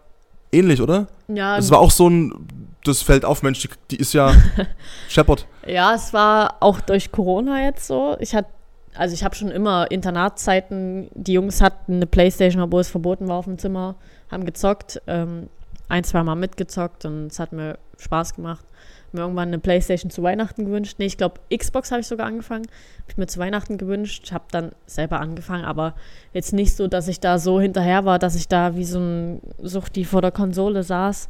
ähnlich, 0.51 0.81
oder? 0.81 1.07
Ja. 1.27 1.57
Es 1.57 1.69
war 1.71 1.79
auch 1.79 1.91
so 1.91 2.09
ein, 2.09 2.47
das 2.83 3.01
fällt 3.01 3.25
auf, 3.25 3.43
Mensch, 3.43 3.61
die, 3.61 3.69
die 3.91 3.95
ist 3.97 4.13
ja 4.13 4.33
Shepard. 5.09 5.45
Ja, 5.65 5.93
es 5.93 6.13
war 6.13 6.57
auch 6.61 6.81
durch 6.81 7.11
Corona 7.11 7.63
jetzt 7.63 7.87
so. 7.87 8.15
Ich 8.19 8.35
hatte 8.35 8.49
also 8.97 9.13
ich 9.13 9.23
habe 9.23 9.35
schon 9.35 9.51
immer 9.51 9.89
Internatszeiten, 9.91 11.09
die 11.13 11.33
Jungs 11.33 11.61
hatten 11.61 11.95
eine 11.95 12.07
Playstation, 12.07 12.61
obwohl 12.61 12.81
es 12.81 12.89
verboten 12.89 13.27
war 13.27 13.37
auf 13.37 13.45
dem 13.45 13.57
Zimmer, 13.57 13.95
haben 14.31 14.45
gezockt, 14.45 15.01
ähm, 15.07 15.49
ein, 15.87 16.03
zwei 16.03 16.23
Mal 16.23 16.35
mitgezockt 16.35 17.05
und 17.05 17.27
es 17.27 17.39
hat 17.39 17.51
mir 17.51 17.77
Spaß 17.97 18.35
gemacht. 18.35 18.65
Mir 19.11 19.21
irgendwann 19.21 19.49
eine 19.49 19.59
Playstation 19.59 20.09
zu 20.09 20.23
Weihnachten 20.23 20.65
gewünscht. 20.65 20.95
Nee, 20.97 21.05
ich 21.05 21.17
glaube, 21.17 21.39
Xbox 21.55 21.91
habe 21.91 22.01
ich 22.01 22.07
sogar 22.07 22.27
angefangen. 22.27 22.65
Habe 22.65 23.11
ich 23.11 23.17
mir 23.17 23.27
zu 23.27 23.39
Weihnachten 23.39 23.77
gewünscht, 23.77 24.31
habe 24.31 24.45
dann 24.51 24.71
selber 24.87 25.19
angefangen, 25.21 25.63
aber 25.63 25.93
jetzt 26.33 26.53
nicht 26.53 26.75
so, 26.75 26.87
dass 26.87 27.07
ich 27.07 27.19
da 27.19 27.37
so 27.37 27.61
hinterher 27.61 28.03
war, 28.03 28.19
dass 28.19 28.35
ich 28.35 28.47
da 28.47 28.75
wie 28.75 28.83
so 28.83 28.99
ein 28.99 29.41
Suchti 29.61 30.03
vor 30.05 30.21
der 30.21 30.31
Konsole 30.31 30.83
saß. 30.83 31.29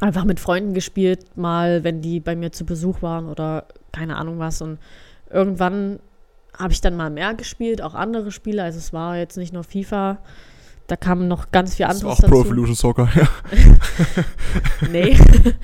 einfach 0.00 0.24
mit 0.24 0.40
Freunden 0.40 0.74
gespielt, 0.74 1.36
mal, 1.36 1.84
wenn 1.84 2.02
die 2.02 2.20
bei 2.20 2.36
mir 2.36 2.52
zu 2.52 2.64
Besuch 2.64 3.02
waren 3.02 3.26
oder 3.28 3.64
keine 3.92 4.16
Ahnung 4.16 4.38
was. 4.38 4.60
Und 4.60 4.78
irgendwann 5.30 6.00
habe 6.58 6.72
ich 6.72 6.80
dann 6.80 6.96
mal 6.96 7.10
mehr 7.10 7.34
gespielt, 7.34 7.82
auch 7.82 7.94
andere 7.94 8.30
Spiele. 8.32 8.62
Also 8.62 8.78
es 8.78 8.92
war 8.92 9.16
jetzt 9.16 9.36
nicht 9.36 9.52
nur 9.52 9.64
FIFA, 9.64 10.18
da 10.88 10.96
kamen 10.96 11.28
noch 11.28 11.50
ganz 11.50 11.76
viel 11.76 11.86
anderes 11.86 12.04
auch 12.04 12.16
dazu. 12.16 12.30
Pro 12.30 12.42
Evolution 12.42 12.74
Soccer, 12.74 13.08
ja. 13.14 13.28
nee. 14.90 15.16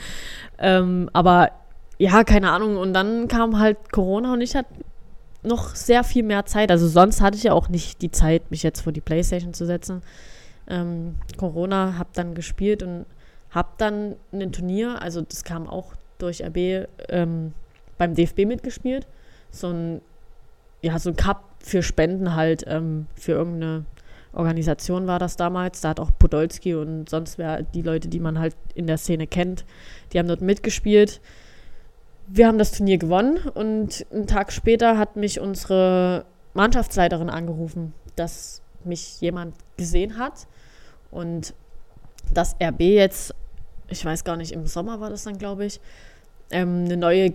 ähm, 0.58 1.10
aber 1.12 1.50
ja, 1.98 2.24
keine 2.24 2.50
Ahnung. 2.50 2.76
Und 2.76 2.92
dann 2.92 3.28
kam 3.28 3.58
halt 3.58 3.90
Corona 3.90 4.34
und 4.34 4.40
ich 4.40 4.54
hatte 4.54 4.68
noch 5.42 5.74
sehr 5.74 6.04
viel 6.04 6.22
mehr 6.22 6.46
Zeit. 6.46 6.70
Also 6.70 6.88
sonst 6.88 7.20
hatte 7.20 7.36
ich 7.36 7.44
ja 7.44 7.52
auch 7.52 7.68
nicht 7.68 8.02
die 8.02 8.10
Zeit, 8.10 8.50
mich 8.50 8.62
jetzt 8.62 8.80
vor 8.80 8.92
die 8.92 9.00
Playstation 9.00 9.54
zu 9.54 9.66
setzen. 9.66 10.02
Ähm, 10.68 11.16
Corona, 11.36 11.98
habe 11.98 12.10
dann 12.14 12.34
gespielt 12.34 12.82
und 12.82 13.06
habe 13.50 13.68
dann 13.78 14.16
ein 14.32 14.52
Turnier, 14.52 15.00
also 15.00 15.20
das 15.20 15.44
kam 15.44 15.68
auch 15.68 15.94
durch 16.18 16.42
RB, 16.42 16.88
ähm, 17.08 17.52
beim 17.98 18.14
DFB 18.14 18.46
mitgespielt. 18.46 19.06
So 19.50 19.68
ein, 19.68 20.00
ja, 20.84 20.98
so 20.98 21.08
ein 21.08 21.16
Cup 21.16 21.44
für 21.60 21.82
Spenden 21.82 22.36
halt, 22.36 22.64
ähm, 22.66 23.06
für 23.14 23.32
irgendeine 23.32 23.86
Organisation 24.34 25.06
war 25.06 25.18
das 25.18 25.36
damals. 25.36 25.80
Da 25.80 25.90
hat 25.90 26.00
auch 26.00 26.10
Podolski 26.18 26.74
und 26.74 27.08
sonst 27.08 27.38
wer 27.38 27.62
die 27.62 27.80
Leute, 27.80 28.08
die 28.08 28.20
man 28.20 28.38
halt 28.38 28.54
in 28.74 28.86
der 28.86 28.98
Szene 28.98 29.26
kennt, 29.26 29.64
die 30.12 30.18
haben 30.18 30.28
dort 30.28 30.42
mitgespielt. 30.42 31.22
Wir 32.26 32.46
haben 32.46 32.58
das 32.58 32.72
Turnier 32.72 32.98
gewonnen 32.98 33.38
und 33.54 34.04
einen 34.12 34.26
Tag 34.26 34.52
später 34.52 34.98
hat 34.98 35.16
mich 35.16 35.40
unsere 35.40 36.26
Mannschaftsleiterin 36.52 37.30
angerufen, 37.30 37.94
dass 38.16 38.60
mich 38.84 39.22
jemand 39.22 39.54
gesehen 39.78 40.18
hat 40.18 40.46
und 41.10 41.54
dass 42.34 42.56
RB 42.62 42.80
jetzt, 42.80 43.34
ich 43.88 44.04
weiß 44.04 44.24
gar 44.24 44.36
nicht, 44.36 44.52
im 44.52 44.66
Sommer 44.66 45.00
war 45.00 45.08
das 45.08 45.24
dann, 45.24 45.38
glaube 45.38 45.64
ich, 45.64 45.80
ähm, 46.50 46.84
eine 46.84 46.98
neue 46.98 47.30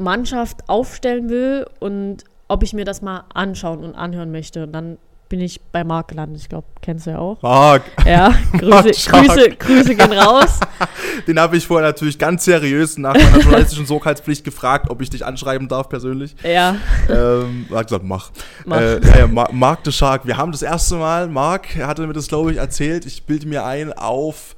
Gaming-Mannschaft 0.00 0.68
aufstellen 0.68 1.28
will 1.28 1.66
und 1.78 2.24
ob 2.48 2.62
ich 2.62 2.72
mir 2.72 2.84
das 2.84 3.02
mal 3.02 3.24
anschauen 3.32 3.84
und 3.84 3.94
anhören 3.94 4.32
möchte. 4.32 4.64
Und 4.64 4.72
dann 4.72 4.98
bin 5.28 5.40
ich 5.40 5.60
bei 5.70 5.84
Marc 5.84 6.08
gelandet. 6.08 6.42
Ich 6.42 6.48
glaube, 6.48 6.66
kennst 6.82 7.06
du 7.06 7.10
ja 7.10 7.18
auch. 7.18 7.40
Marc. 7.42 7.82
Ja, 8.04 8.34
Grüße, 8.58 9.10
Grüße, 9.10 9.50
Grüße 9.50 9.94
gehen 9.94 10.12
raus. 10.12 10.58
Den 11.28 11.38
habe 11.38 11.56
ich 11.56 11.64
vorher 11.68 11.86
natürlich 11.86 12.18
ganz 12.18 12.44
seriös 12.44 12.98
nach 12.98 13.14
meiner 13.14 13.38
journalistischen 13.40 13.86
Sorgfaltspflicht 13.86 14.42
gefragt, 14.42 14.90
ob 14.90 15.00
ich 15.00 15.10
dich 15.10 15.24
anschreiben 15.24 15.68
darf 15.68 15.88
persönlich. 15.88 16.34
Ja. 16.42 16.74
Ähm, 17.08 17.66
er 17.70 17.76
hat 17.76 17.86
gesagt, 17.86 18.04
mach. 18.04 18.32
mach. 18.64 18.80
Äh, 18.80 19.00
ja, 19.06 19.18
ja, 19.18 19.48
Marc 19.52 19.84
de 19.84 19.92
Shark. 19.92 20.26
Wir 20.26 20.36
haben 20.36 20.50
das 20.50 20.62
erste 20.62 20.96
Mal, 20.96 21.28
Marc, 21.28 21.76
er 21.76 21.86
hatte 21.86 22.04
mir 22.04 22.12
das, 22.12 22.26
glaube 22.26 22.50
ich, 22.50 22.58
erzählt. 22.58 23.06
Ich 23.06 23.22
bilde 23.22 23.46
mir 23.46 23.64
ein 23.64 23.92
auf, 23.92 24.56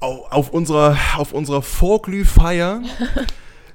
auf, 0.00 0.30
auf 0.30 0.50
unserer, 0.50 0.98
auf 1.16 1.32
unserer 1.32 1.62
Vorglühfeier 1.62 2.82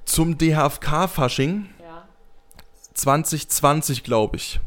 zum 0.10 0.38
DHFK-Fasching. 0.38 1.66
Ja. 1.82 2.08
2020, 2.94 4.04
glaube 4.04 4.38
ich 4.38 4.60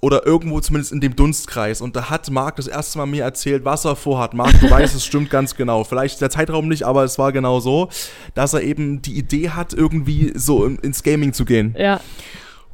oder 0.00 0.24
irgendwo 0.26 0.60
zumindest 0.60 0.92
in 0.92 1.00
dem 1.00 1.16
Dunstkreis. 1.16 1.80
Und 1.80 1.96
da 1.96 2.08
hat 2.08 2.30
Marc 2.30 2.56
das 2.56 2.68
erste 2.68 2.98
Mal 2.98 3.06
mir 3.06 3.24
erzählt, 3.24 3.64
was 3.64 3.84
er 3.84 3.96
vorhat. 3.96 4.32
Marc, 4.32 4.60
du 4.60 4.70
weißt, 4.70 4.94
es 4.94 5.04
stimmt 5.04 5.30
ganz 5.30 5.56
genau. 5.56 5.84
Vielleicht 5.84 6.20
der 6.20 6.30
Zeitraum 6.30 6.68
nicht, 6.68 6.84
aber 6.84 7.04
es 7.04 7.18
war 7.18 7.32
genau 7.32 7.58
so, 7.60 7.88
dass 8.34 8.54
er 8.54 8.62
eben 8.62 9.02
die 9.02 9.18
Idee 9.18 9.50
hat, 9.50 9.72
irgendwie 9.72 10.32
so 10.36 10.64
ins 10.64 11.02
Gaming 11.02 11.32
zu 11.32 11.44
gehen. 11.44 11.74
Ja. 11.76 12.00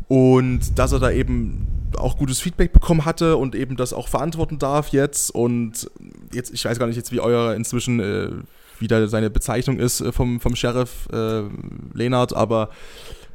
Und 0.08 0.78
dass 0.78 0.92
er 0.92 0.98
da 0.98 1.10
eben 1.10 1.66
auch 1.96 2.18
gutes 2.18 2.40
Feedback 2.40 2.72
bekommen 2.72 3.06
hatte 3.06 3.36
und 3.36 3.54
eben 3.54 3.76
das 3.76 3.94
auch 3.94 4.08
verantworten 4.08 4.58
darf 4.58 4.88
jetzt. 4.88 5.30
Und 5.30 5.90
jetzt, 6.32 6.52
ich 6.52 6.64
weiß 6.64 6.78
gar 6.78 6.86
nicht 6.86 6.96
jetzt, 6.96 7.10
wie 7.10 7.20
euer 7.20 7.54
inzwischen 7.54 8.00
äh, 8.00 8.30
wieder 8.80 9.06
seine 9.08 9.30
Bezeichnung 9.30 9.78
ist 9.78 10.00
äh, 10.00 10.12
vom, 10.12 10.40
vom 10.40 10.56
Sheriff 10.56 11.08
äh, 11.12 11.42
Leonard, 11.92 12.34
aber 12.34 12.70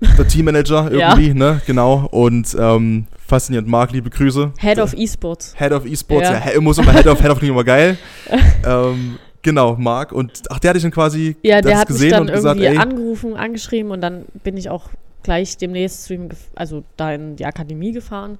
der 0.02 0.28
Teammanager 0.28 0.92
irgendwie, 0.92 1.28
ja. 1.30 1.34
ne? 1.34 1.62
Genau. 1.66 2.08
Und 2.12 2.56
ähm, 2.60 3.08
faszinierend. 3.28 3.68
Marc, 3.68 3.92
liebe 3.92 4.10
Grüße. 4.10 4.54
Head 4.58 4.80
of 4.80 4.94
Esports. 4.94 5.56
Head 5.58 5.72
of 5.72 5.86
Esports, 5.86 6.30
ja, 6.30 6.52
ja 6.54 6.62
muss 6.62 6.78
immer 6.78 6.94
Head 6.94 7.08
of, 7.08 7.22
Head 7.22 7.32
of 7.32 7.40
klingt 7.40 7.54
immer 7.54 7.64
geil. 7.64 7.98
ähm, 8.66 9.18
genau, 9.42 9.76
Marc. 9.76 10.12
Und 10.12 10.44
ach, 10.50 10.60
der 10.60 10.70
hat 10.70 10.76
dich 10.76 10.84
dann 10.84 10.92
quasi 10.92 11.36
ja, 11.42 11.62
der 11.62 11.80
hat 11.80 11.88
gesehen 11.88 12.06
mich 12.06 12.12
dann 12.12 12.22
und 12.22 12.30
irgendwie 12.30 12.64
gesagt, 12.64 12.76
ey, 12.76 12.78
angerufen, 12.78 13.36
angeschrieben 13.36 13.92
und 13.92 14.02
dann 14.02 14.26
bin 14.44 14.58
ich 14.58 14.70
auch 14.70 14.90
gleich 15.24 15.58
demnächst 15.58 16.06
zu 16.06 16.14
ihm, 16.14 16.30
also 16.56 16.84
da 16.98 17.14
in 17.14 17.36
die 17.36 17.46
Akademie 17.46 17.92
gefahren. 17.92 18.38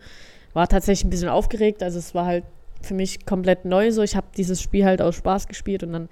War 0.54 0.68
tatsächlich 0.68 1.06
ein 1.06 1.10
bisschen 1.10 1.30
aufgeregt, 1.30 1.84
also 1.84 2.00
es 2.00 2.16
war 2.16 2.26
halt 2.26 2.44
für 2.82 2.94
mich 2.94 3.26
komplett 3.26 3.66
neu 3.66 3.92
so. 3.92 4.02
Ich 4.02 4.16
habe 4.16 4.28
dieses 4.38 4.62
Spiel 4.62 4.86
halt 4.86 5.02
aus 5.02 5.16
Spaß 5.16 5.48
gespielt 5.48 5.84
und 5.84 5.94
dann 5.94 6.10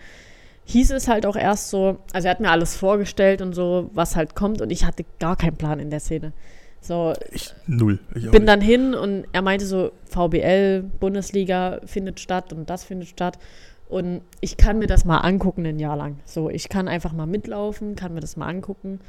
hieß 0.67 0.91
es 0.91 1.07
halt 1.07 1.25
auch 1.25 1.37
erst 1.37 1.69
so, 1.69 1.99
also 2.11 2.27
er 2.27 2.31
hat 2.31 2.41
mir 2.41 2.51
alles 2.51 2.75
vorgestellt 2.75 3.41
und 3.41 3.53
so, 3.53 3.89
was 3.93 4.15
halt 4.17 4.35
kommt 4.35 4.61
und 4.61 4.69
ich 4.69 4.83
hatte 4.85 5.05
gar 5.17 5.37
keinen 5.37 5.55
Plan 5.55 5.79
in 5.79 5.89
der 5.89 6.01
Szene. 6.01 6.33
So, 6.81 7.13
ich 7.31 7.53
null. 7.65 7.99
Ich 8.13 8.29
bin 8.31 8.45
dann 8.45 8.61
hin 8.61 8.93
und 8.93 9.25
er 9.31 9.41
meinte 9.41 9.65
so, 9.65 9.91
VBL, 10.09 10.83
Bundesliga 10.99 11.79
findet 11.85 12.19
statt 12.19 12.51
und 12.51 12.69
das 12.69 12.83
findet 12.83 13.07
statt. 13.07 13.39
Und 13.87 14.21
ich 14.41 14.57
kann 14.57 14.79
mir 14.79 14.87
das 14.87 15.05
mal 15.05 15.19
angucken 15.19 15.65
ein 15.65 15.79
Jahr 15.79 15.95
lang. 15.95 16.19
So, 16.25 16.49
ich 16.49 16.67
kann 16.67 16.89
einfach 16.89 17.13
mal 17.13 17.25
mitlaufen, 17.25 17.95
kann 17.95 18.13
mir 18.13 18.19
das 18.19 18.35
mal 18.35 18.47
angucken. 18.47 18.99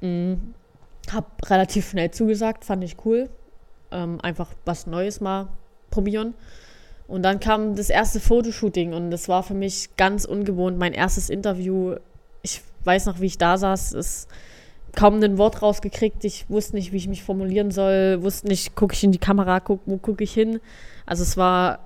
Mhm. 0.00 0.54
Hab 1.12 1.48
relativ 1.48 1.90
schnell 1.90 2.10
zugesagt, 2.10 2.64
fand 2.64 2.82
ich 2.82 2.96
cool. 3.04 3.28
Ähm, 3.92 4.20
einfach 4.20 4.50
was 4.64 4.88
Neues 4.88 5.20
mal 5.20 5.48
probieren. 5.90 6.34
Und 7.08 7.22
dann 7.22 7.38
kam 7.38 7.76
das 7.76 7.88
erste 7.88 8.18
Fotoshooting 8.18 8.92
und 8.92 9.10
das 9.10 9.28
war 9.28 9.42
für 9.42 9.54
mich 9.54 9.96
ganz 9.96 10.24
ungewohnt. 10.24 10.78
Mein 10.78 10.92
erstes 10.92 11.30
Interview, 11.30 11.94
ich 12.42 12.62
weiß 12.84 13.06
noch, 13.06 13.20
wie 13.20 13.26
ich 13.26 13.38
da 13.38 13.56
saß, 13.58 13.92
ist 13.92 14.28
kaum 14.96 15.22
ein 15.22 15.38
Wort 15.38 15.62
rausgekriegt. 15.62 16.24
Ich 16.24 16.50
wusste 16.50 16.74
nicht, 16.74 16.92
wie 16.92 16.96
ich 16.96 17.08
mich 17.08 17.22
formulieren 17.22 17.70
soll, 17.70 18.22
wusste 18.22 18.48
nicht, 18.48 18.74
gucke 18.74 18.94
ich 18.94 19.04
in 19.04 19.12
die 19.12 19.18
Kamera, 19.18 19.60
guck, 19.60 19.80
wo 19.86 19.98
gucke 19.98 20.24
ich 20.24 20.32
hin. 20.32 20.60
Also 21.04 21.22
es 21.22 21.36
war 21.36 21.78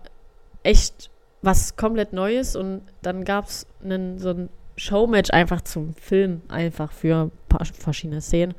echt 0.62 1.11
was 1.43 1.77
komplett 1.77 2.12
Neues 2.12 2.57
und 2.57 2.83
dann 3.03 3.25
gab 3.25 3.47
es 3.47 3.66
so 3.83 4.31
ein 4.31 4.49
Showmatch 4.77 5.31
einfach 5.31 5.61
zum 5.61 5.95
Film, 5.95 6.41
einfach 6.49 6.93
für 6.93 7.31
verschiedene 7.79 8.21
Szenen 8.23 8.55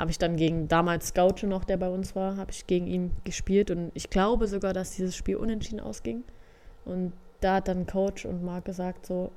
habe 0.00 0.10
ich 0.10 0.18
dann 0.18 0.36
gegen 0.36 0.66
damals 0.66 1.12
Gaucho 1.12 1.46
noch, 1.46 1.64
der 1.64 1.76
bei 1.76 1.90
uns 1.90 2.16
war, 2.16 2.38
habe 2.38 2.50
ich 2.50 2.66
gegen 2.66 2.86
ihn 2.86 3.12
gespielt 3.24 3.70
und 3.70 3.90
ich 3.92 4.08
glaube 4.08 4.46
sogar, 4.46 4.72
dass 4.72 4.92
dieses 4.92 5.14
Spiel 5.14 5.36
unentschieden 5.36 5.80
ausging. 5.80 6.24
Und 6.86 7.12
da 7.40 7.56
hat 7.56 7.68
dann 7.68 7.86
Coach 7.86 8.24
und 8.24 8.42
Marc 8.42 8.64
gesagt 8.64 9.04
so, 9.04 9.30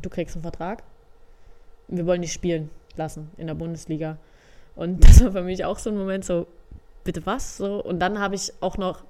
du 0.00 0.08
kriegst 0.08 0.36
einen 0.36 0.42
Vertrag, 0.42 0.84
wir 1.88 2.06
wollen 2.06 2.22
dich 2.22 2.32
spielen 2.32 2.70
lassen 2.94 3.30
in 3.36 3.48
der 3.48 3.54
Bundesliga. 3.54 4.16
Und 4.76 5.04
das 5.08 5.24
war 5.24 5.32
für 5.32 5.42
mich 5.42 5.64
auch 5.64 5.78
so 5.78 5.90
ein 5.90 5.96
Moment 5.96 6.24
so, 6.24 6.46
bitte 7.02 7.26
was? 7.26 7.56
So, 7.56 7.82
und 7.82 7.98
dann 7.98 8.20
habe 8.20 8.36
ich 8.36 8.52
auch 8.60 8.78
noch 8.78 9.02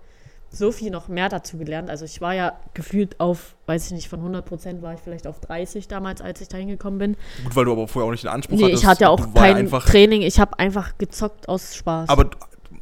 so 0.54 0.72
viel 0.72 0.90
noch 0.90 1.08
mehr 1.08 1.28
dazu 1.28 1.58
gelernt. 1.58 1.90
Also 1.90 2.04
ich 2.04 2.20
war 2.20 2.34
ja 2.34 2.52
gefühlt 2.74 3.20
auf, 3.20 3.56
weiß 3.66 3.86
ich 3.86 3.92
nicht, 3.92 4.08
von 4.08 4.20
100 4.20 4.44
Prozent 4.44 4.82
war 4.82 4.94
ich 4.94 5.00
vielleicht 5.00 5.26
auf 5.26 5.40
30 5.40 5.88
damals, 5.88 6.20
als 6.20 6.40
ich 6.40 6.48
da 6.48 6.56
hingekommen 6.56 6.98
bin. 6.98 7.16
Gut, 7.42 7.56
weil 7.56 7.64
du 7.64 7.72
aber 7.72 7.88
vorher 7.88 8.06
auch 8.06 8.12
nicht 8.12 8.24
den 8.24 8.30
Anspruch 8.30 8.56
nee, 8.56 8.64
hattest. 8.64 8.82
ich 8.82 8.88
hatte 8.88 9.02
ja 9.02 9.08
auch 9.08 9.34
kein 9.34 9.68
Training, 9.68 10.22
ich 10.22 10.38
habe 10.38 10.58
einfach 10.58 10.96
gezockt 10.98 11.48
aus 11.48 11.74
Spaß. 11.74 12.08
Aber 12.08 12.30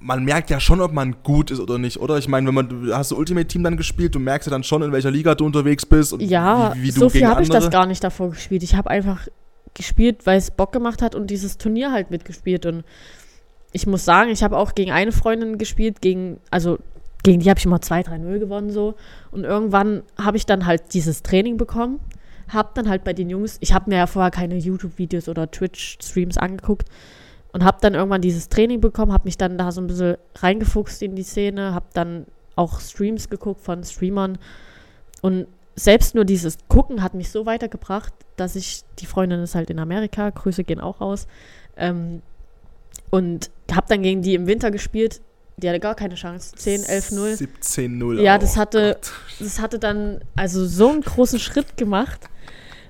man 0.01 0.25
merkt 0.25 0.51
ja 0.51 0.61
schon, 0.61 0.81
ob 0.81 0.93
man 0.93 1.17
gut 1.23 1.51
ist 1.51 1.61
oder 1.61 1.79
nicht, 1.79 1.99
oder? 1.99 2.19
Ich 2.19 2.29
meine, 2.29 2.47
wenn 2.49 2.55
man, 2.55 2.69
du 2.69 2.95
hast 2.95 3.11
du 3.11 3.17
Ultimate 3.17 3.47
Team 3.47 3.63
dann 3.63 3.77
gespielt, 3.77 4.15
du 4.15 4.19
merkst 4.19 4.49
ja 4.49 4.51
dann 4.51 4.65
schon, 4.65 4.83
in 4.83 4.93
welcher 4.93 5.11
Liga 5.11 5.35
du 5.35 5.47
unterwegs 5.47 5.87
bist 5.87 6.13
und 6.13 6.21
ja, 6.21 6.73
wie, 6.75 6.83
wie 6.83 6.91
so 6.91 7.09
viel 7.09 7.27
habe 7.27 7.43
ich 7.43 7.49
das 7.49 7.71
gar 7.71 7.87
nicht 7.87 8.03
davor 8.03 8.31
gespielt. 8.31 8.63
Ich 8.63 8.75
habe 8.75 8.91
einfach 8.91 9.29
gespielt, 9.75 10.27
weil 10.27 10.39
es 10.39 10.51
Bock 10.51 10.73
gemacht 10.73 11.01
hat 11.01 11.15
und 11.15 11.29
dieses 11.31 11.57
Turnier 11.57 11.93
halt 11.93 12.11
mitgespielt 12.11 12.67
und 12.67 12.85
ich 13.73 13.87
muss 13.87 14.05
sagen, 14.05 14.31
ich 14.31 14.43
habe 14.43 14.57
auch 14.59 14.75
gegen 14.75 14.91
eine 14.91 15.13
Freundin 15.13 15.57
gespielt, 15.57 16.03
gegen, 16.03 16.39
also 16.51 16.79
gegen 17.23 17.41
die 17.41 17.49
habe 17.49 17.59
ich 17.59 17.67
immer 17.67 17.79
2-3-0 17.79 18.39
gewonnen 18.39 18.71
so. 18.71 18.95
Und 19.31 19.45
irgendwann 19.45 20.03
habe 20.19 20.37
ich 20.37 20.47
dann 20.47 20.67
halt 20.67 20.95
dieses 20.95 21.23
Training 21.23 21.57
bekommen, 21.57 22.01
habe 22.49 22.71
dann 22.75 22.89
halt 22.89 23.05
bei 23.05 23.13
den 23.13 23.31
Jungs, 23.31 23.59
ich 23.61 23.73
habe 23.73 23.91
mir 23.91 23.97
ja 23.97 24.07
vorher 24.07 24.31
keine 24.31 24.57
YouTube-Videos 24.57 25.29
oder 25.29 25.51
Twitch-Streams 25.51 26.37
angeguckt 26.39 26.89
und 27.53 27.65
habe 27.65 27.79
dann 27.81 27.95
irgendwann 27.95 28.23
dieses 28.23 28.49
Training 28.49 28.81
bekommen, 28.81 29.13
habe 29.13 29.25
mich 29.25 29.39
dann 29.39 29.57
da 29.57 29.71
so 29.73 29.81
ein 29.81 29.87
bisschen 29.87 30.17
reingefuchst 30.37 31.03
in 31.03 31.15
die 31.15 31.23
Szene, 31.23 31.75
habe 31.75 31.87
dann 31.93 32.27
auch 32.57 32.81
Streams 32.81 33.31
geguckt 33.31 33.61
von 33.61 33.85
Streamern 33.85 34.39
und 35.21 35.47
selbst 35.75 36.15
nur 36.15 36.27
dieses 36.27 36.59
Gucken 36.69 37.03
hat 37.03 37.15
mich 37.15 37.31
so 37.31 37.47
weitergebracht, 37.47 38.13
dass 38.37 38.57
ich, 38.57 38.83
die 38.99 39.07
Freundin 39.07 39.41
ist 39.41 39.55
halt 39.55 39.71
in 39.71 39.79
Amerika, 39.79 40.29
Grüße 40.29 40.65
gehen 40.65 40.81
auch 40.81 41.01
raus, 41.01 41.27
ähm, 41.77 42.21
und 43.11 43.51
habe 43.73 43.87
dann 43.89 44.03
gegen 44.03 44.23
die 44.23 44.35
im 44.35 44.47
Winter 44.47 44.71
gespielt 44.71 45.23
die 45.63 45.69
hatte 45.69 45.81
gar 45.81 45.95
keine 45.95 46.15
Chance. 46.15 46.53
10, 46.57 46.85
11, 46.85 47.11
0. 47.13 47.37
17, 47.37 47.99
0. 47.99 48.21
Ja, 48.21 48.39
das 48.39 48.57
hatte, 48.57 48.99
das 49.39 49.61
hatte 49.61 49.79
dann 49.79 50.21
also 50.37 50.67
so 50.67 50.91
einen 50.91 51.03
großen 51.03 51.39
Schritt 51.39 51.77
gemacht, 51.77 52.29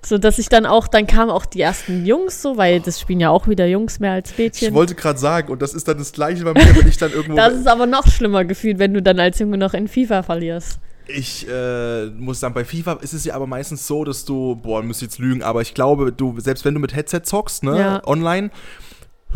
so 0.04 0.18
dass 0.18 0.38
ich 0.38 0.48
dann 0.48 0.66
auch, 0.66 0.88
dann 0.88 1.06
kamen 1.06 1.30
auch 1.30 1.46
die 1.46 1.60
ersten 1.60 2.04
Jungs 2.06 2.42
so, 2.42 2.56
weil 2.56 2.80
das 2.80 3.00
spielen 3.00 3.20
ja 3.20 3.30
auch 3.30 3.46
wieder 3.46 3.66
Jungs 3.66 4.00
mehr 4.00 4.12
als 4.12 4.36
Mädchen. 4.36 4.68
Ich 4.68 4.74
wollte 4.74 4.94
gerade 4.94 5.18
sagen, 5.18 5.52
und 5.52 5.62
das 5.62 5.74
ist 5.74 5.86
dann 5.86 5.98
das 5.98 6.12
Gleiche 6.12 6.44
bei 6.44 6.54
mir, 6.54 6.76
wenn 6.76 6.88
ich 6.88 6.96
dann 6.96 7.12
irgendwo. 7.12 7.36
das 7.36 7.54
ist 7.54 7.68
aber 7.68 7.86
noch 7.86 8.06
schlimmer 8.06 8.44
gefühlt, 8.44 8.78
wenn 8.78 8.94
du 8.94 9.02
dann 9.02 9.20
als 9.20 9.38
Junge 9.38 9.58
noch 9.58 9.74
in 9.74 9.86
FIFA 9.86 10.22
verlierst. 10.22 10.80
Ich 11.06 11.46
äh, 11.48 12.06
muss 12.06 12.40
sagen, 12.40 12.54
bei 12.54 12.64
FIFA 12.64 12.94
ist 13.02 13.12
es 13.12 13.24
ja 13.24 13.34
aber 13.34 13.46
meistens 13.46 13.86
so, 13.86 14.04
dass 14.04 14.24
du, 14.24 14.56
boah, 14.56 14.82
müsste 14.82 15.04
jetzt 15.04 15.18
lügen, 15.18 15.42
aber 15.42 15.60
ich 15.60 15.74
glaube, 15.74 16.12
du, 16.12 16.38
selbst 16.38 16.64
wenn 16.64 16.74
du 16.74 16.80
mit 16.80 16.94
Headset 16.94 17.22
zockst, 17.24 17.64
ne, 17.64 17.78
ja. 17.78 18.06
online, 18.06 18.50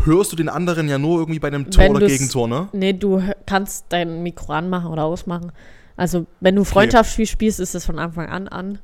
hörst 0.03 0.31
du 0.31 0.35
den 0.35 0.49
anderen 0.49 0.89
ja 0.89 0.97
nur 0.97 1.19
irgendwie 1.19 1.39
bei 1.39 1.47
einem 1.47 1.69
Tor 1.69 1.89
oder 1.89 2.07
Gegentor, 2.07 2.47
ne? 2.47 2.69
Nee, 2.73 2.93
du 2.93 3.21
kannst 3.45 3.85
dein 3.89 4.23
Mikro 4.23 4.53
anmachen 4.53 4.91
oder 4.91 5.03
ausmachen. 5.03 5.51
Also, 5.95 6.27
wenn 6.39 6.55
du 6.55 6.63
Freundschaftsspiel 6.63 7.23
okay. 7.23 7.31
spielst, 7.31 7.59
ist 7.59 7.75
es 7.75 7.85
von 7.85 7.97
Anfang 7.99 8.27
an 8.27 8.47
an. 8.47 8.79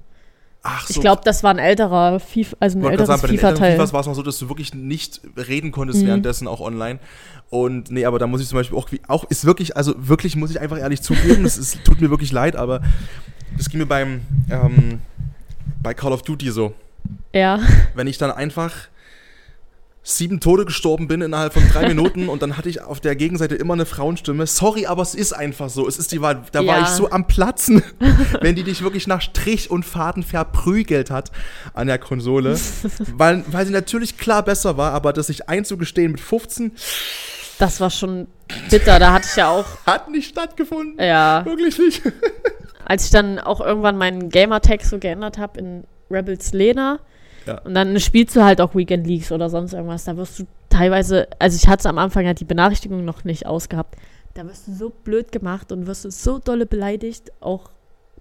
Ach 0.63 0.87
so. 0.87 0.93
Ich 0.93 1.01
glaube, 1.01 1.21
das 1.25 1.43
war 1.43 1.51
ein 1.51 1.59
älterer 1.59 2.21
FIFA, 2.21 2.55
also 2.59 2.79
ein 2.79 2.85
älteres 2.85 3.21
FIFA-Teil. 3.21 3.77
FIFA 3.77 3.93
war 3.93 3.99
es 3.99 4.07
noch 4.07 4.15
so, 4.15 4.23
dass 4.23 4.39
du 4.39 4.47
wirklich 4.47 4.73
nicht 4.73 5.19
reden 5.35 5.71
konntest 5.73 6.01
mhm. 6.01 6.07
währenddessen 6.07 6.47
auch 6.47 6.61
online. 6.61 6.99
Und 7.49 7.91
nee, 7.91 8.05
aber 8.05 8.17
da 8.17 8.27
muss 8.27 8.41
ich 8.41 8.47
zum 8.47 8.57
Beispiel 8.57 8.77
auch, 8.77 8.87
auch 9.07 9.25
ist 9.25 9.43
wirklich, 9.43 9.75
also 9.75 9.93
wirklich 9.97 10.37
muss 10.37 10.51
ich 10.51 10.61
einfach 10.61 10.79
ehrlich 10.79 11.01
zugeben, 11.01 11.45
es 11.45 11.77
tut 11.83 11.99
mir 11.99 12.09
wirklich 12.09 12.31
leid, 12.31 12.55
aber 12.55 12.81
das 13.57 13.69
ging 13.69 13.79
mir 13.79 13.85
beim 13.85 14.21
ähm, 14.49 15.01
bei 15.83 15.93
Call 15.93 16.13
of 16.13 16.23
Duty 16.23 16.49
so. 16.49 16.73
Ja. 17.33 17.59
Wenn 17.93 18.07
ich 18.07 18.17
dann 18.17 18.31
einfach 18.31 18.73
sieben 20.05 20.41
Tode 20.41 20.65
gestorben 20.65 21.07
bin 21.07 21.21
innerhalb 21.21 21.53
von 21.53 21.67
drei 21.69 21.87
Minuten 21.87 22.27
und 22.27 22.41
dann 22.41 22.57
hatte 22.57 22.67
ich 22.67 22.81
auf 22.81 22.99
der 22.99 23.15
Gegenseite 23.15 23.55
immer 23.55 23.73
eine 23.73 23.85
Frauenstimme. 23.85 24.45
Sorry, 24.45 24.85
aber 24.85 25.01
es 25.01 25.15
ist 25.15 25.31
einfach 25.31 25.69
so. 25.69 25.87
Es 25.87 25.97
ist 25.97 26.11
die 26.11 26.21
Wahl. 26.21 26.43
Da 26.51 26.61
ja. 26.61 26.73
war 26.73 26.81
ich 26.81 26.89
so 26.89 27.09
am 27.09 27.25
Platzen, 27.25 27.81
wenn 28.41 28.55
die 28.55 28.63
dich 28.63 28.83
wirklich 28.83 29.07
nach 29.07 29.21
Strich 29.21 29.71
und 29.71 29.85
Faden 29.85 30.23
verprügelt 30.23 31.09
hat 31.09 31.31
an 31.73 31.87
der 31.87 31.99
Konsole. 31.99 32.59
weil, 33.13 33.45
weil 33.47 33.65
sie 33.65 33.71
natürlich 33.71 34.17
klar 34.17 34.43
besser 34.43 34.75
war, 34.75 34.91
aber 34.91 35.13
das 35.13 35.27
sich 35.27 35.47
einzugestehen 35.47 36.11
mit 36.11 36.19
15. 36.19 36.73
Das 37.57 37.79
war 37.79 37.89
schon 37.89 38.27
bitter. 38.69 38.99
Da 38.99 39.13
hatte 39.13 39.27
ich 39.29 39.37
ja 39.37 39.47
auch. 39.49 39.65
Hat 39.85 40.09
nicht 40.09 40.29
stattgefunden. 40.29 40.99
Ja. 40.99 41.45
Wirklich 41.45 41.77
nicht. 41.79 42.01
Als 42.85 43.05
ich 43.05 43.11
dann 43.11 43.39
auch 43.39 43.61
irgendwann 43.61 43.97
meinen 43.97 44.29
Gamertag 44.29 44.83
so 44.83 44.99
geändert 44.99 45.37
habe 45.37 45.59
in 45.59 45.83
Rebels 46.11 46.51
Lena 46.51 46.99
ja. 47.45 47.59
Und 47.61 47.73
dann 47.73 47.99
spielst 47.99 48.35
du 48.35 48.43
halt 48.43 48.61
auch 48.61 48.75
Weekend 48.75 49.05
Leagues 49.07 49.31
oder 49.31 49.49
sonst 49.49 49.73
irgendwas. 49.73 50.05
Da 50.05 50.17
wirst 50.17 50.39
du 50.39 50.43
teilweise, 50.69 51.27
also 51.39 51.55
ich 51.55 51.67
hatte 51.67 51.89
am 51.89 51.97
Anfang 51.97 52.25
ja 52.25 52.33
die 52.33 52.45
Benachrichtigung 52.45 53.05
noch 53.05 53.23
nicht 53.23 53.45
ausgehabt. 53.45 53.95
Da 54.33 54.45
wirst 54.45 54.67
du 54.67 54.73
so 54.73 54.89
blöd 54.89 55.31
gemacht 55.31 55.71
und 55.71 55.85
wirst 55.85 56.05
du 56.05 56.11
so 56.11 56.39
dolle 56.39 56.65
beleidigt, 56.65 57.31
auch 57.39 57.69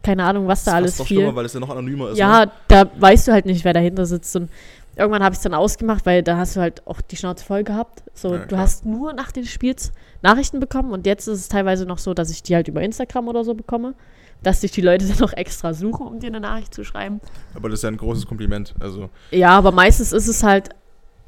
keine 0.02 0.24
Ahnung, 0.24 0.48
was 0.48 0.64
da 0.64 0.72
das 0.72 0.76
alles 0.76 0.90
ist 0.92 1.00
doch 1.00 1.06
viel. 1.06 1.16
schlimmer, 1.18 1.36
weil 1.36 1.46
es 1.46 1.54
ja 1.54 1.60
noch 1.60 1.70
anonymer 1.70 2.10
ist. 2.10 2.18
Ja, 2.18 2.46
ne? 2.46 2.52
da 2.68 2.90
weißt 2.98 3.28
du 3.28 3.32
halt 3.32 3.46
nicht, 3.46 3.64
wer 3.64 3.72
dahinter 3.72 4.04
sitzt 4.04 4.34
und 4.36 4.50
irgendwann 4.96 5.22
habe 5.22 5.32
ich 5.32 5.38
es 5.38 5.42
dann 5.42 5.54
ausgemacht, 5.54 6.04
weil 6.04 6.22
da 6.22 6.36
hast 6.36 6.56
du 6.56 6.60
halt 6.60 6.86
auch 6.86 7.00
die 7.00 7.16
Schnauze 7.16 7.44
voll 7.44 7.64
gehabt. 7.64 8.02
So, 8.12 8.34
ja, 8.34 8.44
du 8.44 8.58
hast 8.58 8.84
nur 8.84 9.12
nach 9.12 9.32
den 9.32 9.46
Spiels 9.46 9.92
Nachrichten 10.20 10.60
bekommen 10.60 10.92
und 10.92 11.06
jetzt 11.06 11.28
ist 11.28 11.38
es 11.38 11.48
teilweise 11.48 11.86
noch 11.86 11.98
so, 11.98 12.14
dass 12.14 12.30
ich 12.30 12.42
die 12.42 12.54
halt 12.54 12.68
über 12.68 12.82
Instagram 12.82 13.28
oder 13.28 13.44
so 13.44 13.54
bekomme 13.54 13.94
dass 14.42 14.60
sich 14.60 14.70
die 14.70 14.80
Leute 14.80 15.06
dann 15.08 15.18
noch 15.18 15.32
extra 15.32 15.74
suchen, 15.74 16.06
um 16.06 16.20
dir 16.20 16.28
eine 16.28 16.40
Nachricht 16.40 16.74
zu 16.74 16.84
schreiben. 16.84 17.20
Aber 17.54 17.68
das 17.68 17.80
ist 17.80 17.82
ja 17.84 17.90
ein 17.90 17.96
großes 17.96 18.26
Kompliment. 18.26 18.74
Also. 18.80 19.10
Ja, 19.30 19.50
aber 19.50 19.72
meistens 19.72 20.12
ist 20.12 20.28
es 20.28 20.42
halt 20.42 20.70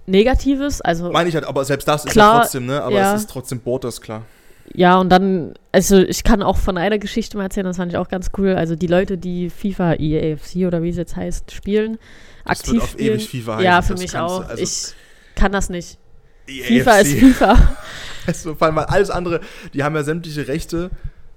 Negatives. 0.06 0.80
Also 0.80 1.10
Meine 1.10 1.28
ich 1.28 1.34
halt, 1.34 1.46
aber 1.46 1.64
selbst 1.64 1.88
das 1.88 2.04
klar, 2.04 2.12
ist 2.12 2.16
ja 2.16 2.40
trotzdem, 2.40 2.66
ne? 2.66 2.82
Aber 2.82 2.94
ja. 2.94 3.14
es 3.14 3.22
ist 3.22 3.30
trotzdem 3.30 3.60
Borders, 3.60 4.00
klar. 4.00 4.22
Ja, 4.72 4.98
und 4.98 5.10
dann, 5.10 5.54
also 5.72 5.98
ich 5.98 6.24
kann 6.24 6.42
auch 6.42 6.56
von 6.56 6.78
einer 6.78 6.98
Geschichte 6.98 7.36
mal 7.36 7.44
erzählen, 7.44 7.66
das 7.66 7.76
fand 7.76 7.92
ich 7.92 7.98
auch 7.98 8.08
ganz 8.08 8.30
cool. 8.38 8.54
Also 8.54 8.76
die 8.76 8.86
Leute, 8.86 9.18
die 9.18 9.50
FIFA 9.50 9.94
EAFC 9.94 10.66
oder 10.66 10.82
wie 10.82 10.88
es 10.88 10.96
jetzt 10.96 11.16
heißt, 11.16 11.52
spielen, 11.52 11.98
das 12.44 12.60
aktiv 12.60 12.72
wird 12.72 12.82
auf 12.82 12.90
spielen. 12.90 13.14
ewig 13.14 13.28
FIFA 13.28 13.52
heißen. 13.56 13.64
Ja, 13.64 13.82
für 13.82 13.94
mich 13.94 14.16
auch. 14.16 14.48
Also 14.48 14.62
ich 14.62 14.94
kann 15.34 15.52
das 15.52 15.68
nicht. 15.68 15.98
EAFC. 16.46 16.66
FIFA 16.66 16.96
ist 16.98 17.12
FIFA. 17.12 17.76
also, 18.26 18.54
vor 18.54 18.66
allem, 18.66 18.76
weil 18.76 18.84
alles 18.84 19.10
andere, 19.10 19.40
die 19.74 19.84
haben 19.84 19.94
ja 19.94 20.02
sämtliche 20.02 20.48
Rechte 20.48 20.90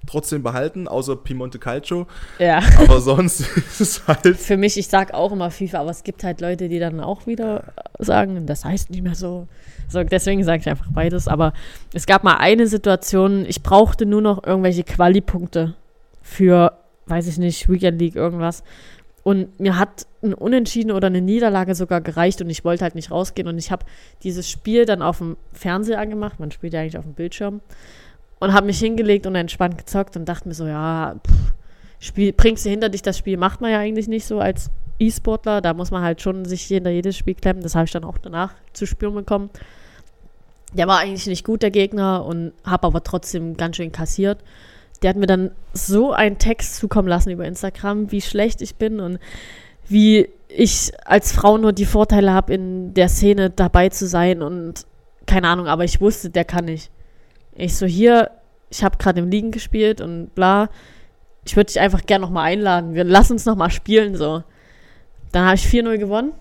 trotzdem 0.08 0.42
behalten, 0.42 0.88
außer 0.88 1.16
Piemonte 1.16 1.58
Calcio. 1.58 2.06
Ja. 2.38 2.60
Aber 2.78 3.00
sonst 3.00 3.40
ist 3.56 3.80
es 3.80 4.06
halt. 4.06 4.36
Für 4.36 4.56
mich, 4.56 4.76
ich 4.76 4.88
sag 4.88 5.14
auch 5.14 5.32
immer 5.32 5.50
FIFA, 5.50 5.80
aber 5.80 5.90
es 5.90 6.02
gibt 6.02 6.24
halt 6.24 6.40
Leute, 6.40 6.68
die 6.68 6.78
dann 6.78 7.00
auch 7.00 7.26
wieder 7.26 7.64
sagen, 7.98 8.46
das 8.46 8.64
heißt 8.64 8.90
nicht 8.90 9.02
mehr 9.02 9.14
so. 9.14 9.46
so 9.88 10.02
deswegen 10.02 10.42
sage 10.44 10.60
ich 10.60 10.68
einfach 10.68 10.90
beides. 10.92 11.28
Aber 11.28 11.52
es 11.92 12.06
gab 12.06 12.24
mal 12.24 12.36
eine 12.36 12.66
Situation, 12.66 13.44
ich 13.46 13.62
brauchte 13.62 14.06
nur 14.06 14.22
noch 14.22 14.44
irgendwelche 14.44 14.84
Quali-Punkte 14.84 15.74
für, 16.22 16.72
weiß 17.06 17.26
ich 17.26 17.38
nicht, 17.38 17.68
Weekend 17.68 18.00
League, 18.00 18.16
irgendwas. 18.16 18.62
Und 19.24 19.60
mir 19.60 19.78
hat 19.78 20.06
ein 20.22 20.32
Unentschieden 20.32 20.90
oder 20.90 21.08
eine 21.08 21.20
Niederlage 21.20 21.74
sogar 21.74 22.00
gereicht 22.00 22.40
und 22.40 22.48
ich 22.48 22.64
wollte 22.64 22.82
halt 22.82 22.94
nicht 22.94 23.10
rausgehen. 23.10 23.46
Und 23.46 23.58
ich 23.58 23.70
habe 23.70 23.84
dieses 24.22 24.48
Spiel 24.48 24.86
dann 24.86 25.02
auf 25.02 25.18
dem 25.18 25.36
Fernseher 25.52 26.00
angemacht. 26.00 26.40
Man 26.40 26.50
spielt 26.50 26.72
ja 26.72 26.80
eigentlich 26.80 26.96
auf 26.96 27.04
dem 27.04 27.12
Bildschirm 27.14 27.60
und 28.40 28.52
habe 28.52 28.66
mich 28.66 28.78
hingelegt 28.78 29.26
und 29.26 29.34
entspannt 29.34 29.78
gezockt 29.78 30.16
und 30.16 30.28
dachte 30.28 30.48
mir 30.48 30.54
so, 30.54 30.66
ja, 30.66 31.16
pff, 31.26 31.52
Spiel, 32.00 32.32
bringst 32.32 32.64
du 32.64 32.70
hinter 32.70 32.88
dich, 32.88 33.02
das 33.02 33.18
Spiel 33.18 33.36
macht 33.36 33.60
man 33.60 33.72
ja 33.72 33.78
eigentlich 33.78 34.06
nicht 34.06 34.24
so 34.24 34.38
als 34.38 34.70
E-Sportler. 34.98 35.60
Da 35.60 35.74
muss 35.74 35.90
man 35.90 36.02
halt 36.02 36.22
schon 36.22 36.44
sich 36.44 36.62
hinter 36.62 36.90
jedes 36.90 37.16
Spiel 37.16 37.34
klemmen. 37.34 37.62
Das 37.62 37.74
habe 37.74 37.86
ich 37.86 37.92
dann 37.92 38.04
auch 38.04 38.18
danach 38.18 38.52
zu 38.72 38.86
spüren 38.86 39.14
bekommen. 39.14 39.50
Der 40.74 40.86
war 40.86 40.98
eigentlich 40.98 41.26
nicht 41.26 41.44
gut, 41.44 41.62
der 41.62 41.70
Gegner, 41.70 42.24
und 42.24 42.52
habe 42.64 42.86
aber 42.86 43.02
trotzdem 43.02 43.56
ganz 43.56 43.76
schön 43.76 43.90
kassiert. 43.90 44.38
Der 45.02 45.10
hat 45.10 45.16
mir 45.16 45.26
dann 45.26 45.52
so 45.72 46.12
einen 46.12 46.38
Text 46.38 46.76
zukommen 46.76 47.08
lassen 47.08 47.30
über 47.30 47.46
Instagram, 47.46 48.12
wie 48.12 48.20
schlecht 48.20 48.60
ich 48.60 48.76
bin 48.76 49.00
und 49.00 49.18
wie 49.88 50.28
ich 50.48 50.92
als 51.04 51.32
Frau 51.32 51.56
nur 51.56 51.72
die 51.72 51.86
Vorteile 51.86 52.32
habe, 52.32 52.54
in 52.54 52.94
der 52.94 53.08
Szene 53.08 53.50
dabei 53.50 53.88
zu 53.88 54.06
sein 54.06 54.42
und 54.42 54.86
keine 55.26 55.48
Ahnung, 55.48 55.66
aber 55.66 55.84
ich 55.84 56.00
wusste, 56.00 56.30
der 56.30 56.44
kann 56.44 56.66
nicht. 56.66 56.90
Ich 57.58 57.76
so, 57.76 57.86
hier, 57.86 58.30
ich 58.70 58.84
habe 58.84 58.96
gerade 58.96 59.20
im 59.20 59.30
Liegen 59.30 59.50
gespielt 59.50 60.00
und 60.00 60.34
bla. 60.34 60.70
Ich 61.44 61.56
würde 61.56 61.66
dich 61.66 61.80
einfach 61.80 62.06
gerne 62.06 62.24
nochmal 62.24 62.44
einladen. 62.44 62.94
Wir 62.94 63.04
lassen 63.04 63.32
uns 63.34 63.46
nochmal 63.46 63.70
spielen, 63.70 64.16
so. 64.16 64.44
Dann 65.32 65.44
habe 65.44 65.56
ich 65.56 65.64
4-0 65.66 65.98
gewonnen. 65.98 66.32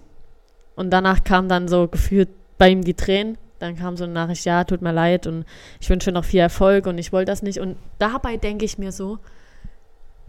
Und 0.76 0.92
danach 0.92 1.24
kam 1.24 1.50
dann 1.50 1.68
so 1.68 1.88
gefühlt 1.88 2.30
bei 2.58 2.70
ihm 2.70 2.84
die 2.84 2.94
Tränen. 2.94 3.38
Dann 3.60 3.76
kam 3.76 3.98
so 3.98 4.04
eine 4.04 4.14
Nachricht, 4.14 4.46
ja, 4.46 4.64
tut 4.64 4.84
mir 4.84 4.92
leid 4.92 5.26
und 5.26 5.44
ich 5.80 5.90
wünsche 5.90 6.12
noch 6.12 6.24
viel 6.24 6.42
Erfolg 6.42 6.86
und 6.86 7.00
ich 7.00 7.12
wollte 7.12 7.32
das 7.32 7.42
nicht. 7.42 7.60
Und 7.60 7.78
dabei 7.98 8.38
denke 8.38 8.66
ich 8.66 8.78
mir 8.78 8.92
so, 8.92 9.18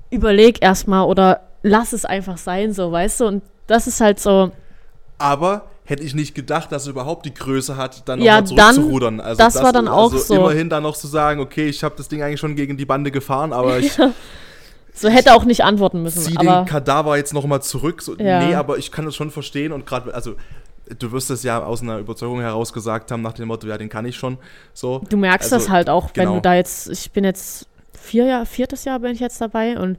überleg 0.09 0.62
erstmal 0.62 1.05
oder 1.05 1.43
lass 1.62 1.93
es 1.93 2.07
einfach 2.07 2.39
sein, 2.39 2.72
so, 2.72 2.91
weißt 2.91 3.20
du? 3.20 3.26
Und 3.26 3.43
das 3.66 3.86
ist 3.86 4.01
halt 4.01 4.18
so. 4.18 4.53
Aber 5.18 5.66
hätte 5.89 6.03
ich 6.03 6.14
nicht 6.14 6.34
gedacht, 6.34 6.70
dass 6.70 6.86
er 6.86 6.91
überhaupt 6.91 7.24
die 7.24 7.32
Größe 7.32 7.78
hat, 7.78 8.07
dann 8.07 8.20
ja, 8.20 8.43
nochmal 8.43 8.74
zurückzurudern. 8.74 9.20
Also 9.20 9.39
das, 9.39 9.55
das, 9.55 9.62
war 9.62 9.72
dann 9.72 9.89
auch 9.89 10.12
also 10.12 10.18
so. 10.18 10.34
Immerhin 10.34 10.68
dann 10.68 10.82
noch 10.82 10.95
zu 10.95 11.07
sagen, 11.07 11.41
okay, 11.41 11.66
ich 11.66 11.82
habe 11.82 11.95
das 11.97 12.09
Ding 12.09 12.22
eigentlich 12.22 12.41
schon 12.41 12.57
gegen 12.57 12.76
die 12.76 12.84
Bande 12.84 13.11
gefahren, 13.11 13.55
aber 13.55 13.78
ich. 13.78 13.99
So 14.93 15.09
hätte 15.09 15.34
auch 15.34 15.45
nicht 15.45 15.64
antworten 15.64 16.03
müssen. 16.03 16.20
Zieh 16.20 16.34
den 16.34 16.66
Kadaver 16.66 17.16
jetzt 17.16 17.32
nochmal 17.32 17.62
zurück. 17.62 18.03
So, 18.03 18.16
ja. 18.16 18.45
Nee, 18.45 18.55
aber 18.55 18.76
ich 18.76 18.93
kann 18.93 19.07
das 19.07 19.16
schon 19.16 19.30
verstehen 19.30 19.72
und 19.72 19.86
gerade, 19.86 20.12
also 20.12 20.34
du 20.99 21.11
wirst 21.12 21.30
es 21.30 21.43
ja 21.43 21.62
aus 21.62 21.80
einer 21.80 21.99
Überzeugung 21.99 22.41
heraus 22.41 22.72
gesagt 22.72 23.11
haben, 23.11 23.22
nach 23.22 23.32
dem 23.32 23.49
Motto, 23.49 23.66
ja, 23.66 23.78
den 23.78 23.89
kann 23.89 24.05
ich 24.05 24.16
schon. 24.16 24.36
So. 24.74 25.01
Du 25.09 25.16
merkst 25.16 25.53
also, 25.53 25.64
das 25.64 25.72
halt 25.72 25.89
auch, 25.89 26.12
genau. 26.12 26.28
wenn 26.28 26.34
du 26.36 26.43
da 26.43 26.55
jetzt, 26.55 26.91
ich 26.91 27.12
bin 27.12 27.24
jetzt 27.24 27.66
vier 27.99 28.26
Jahr, 28.26 28.45
viertes 28.45 28.84
Jahr 28.84 28.99
bin 28.99 29.12
ich 29.12 29.20
jetzt 29.20 29.41
dabei 29.41 29.78
und 29.78 29.97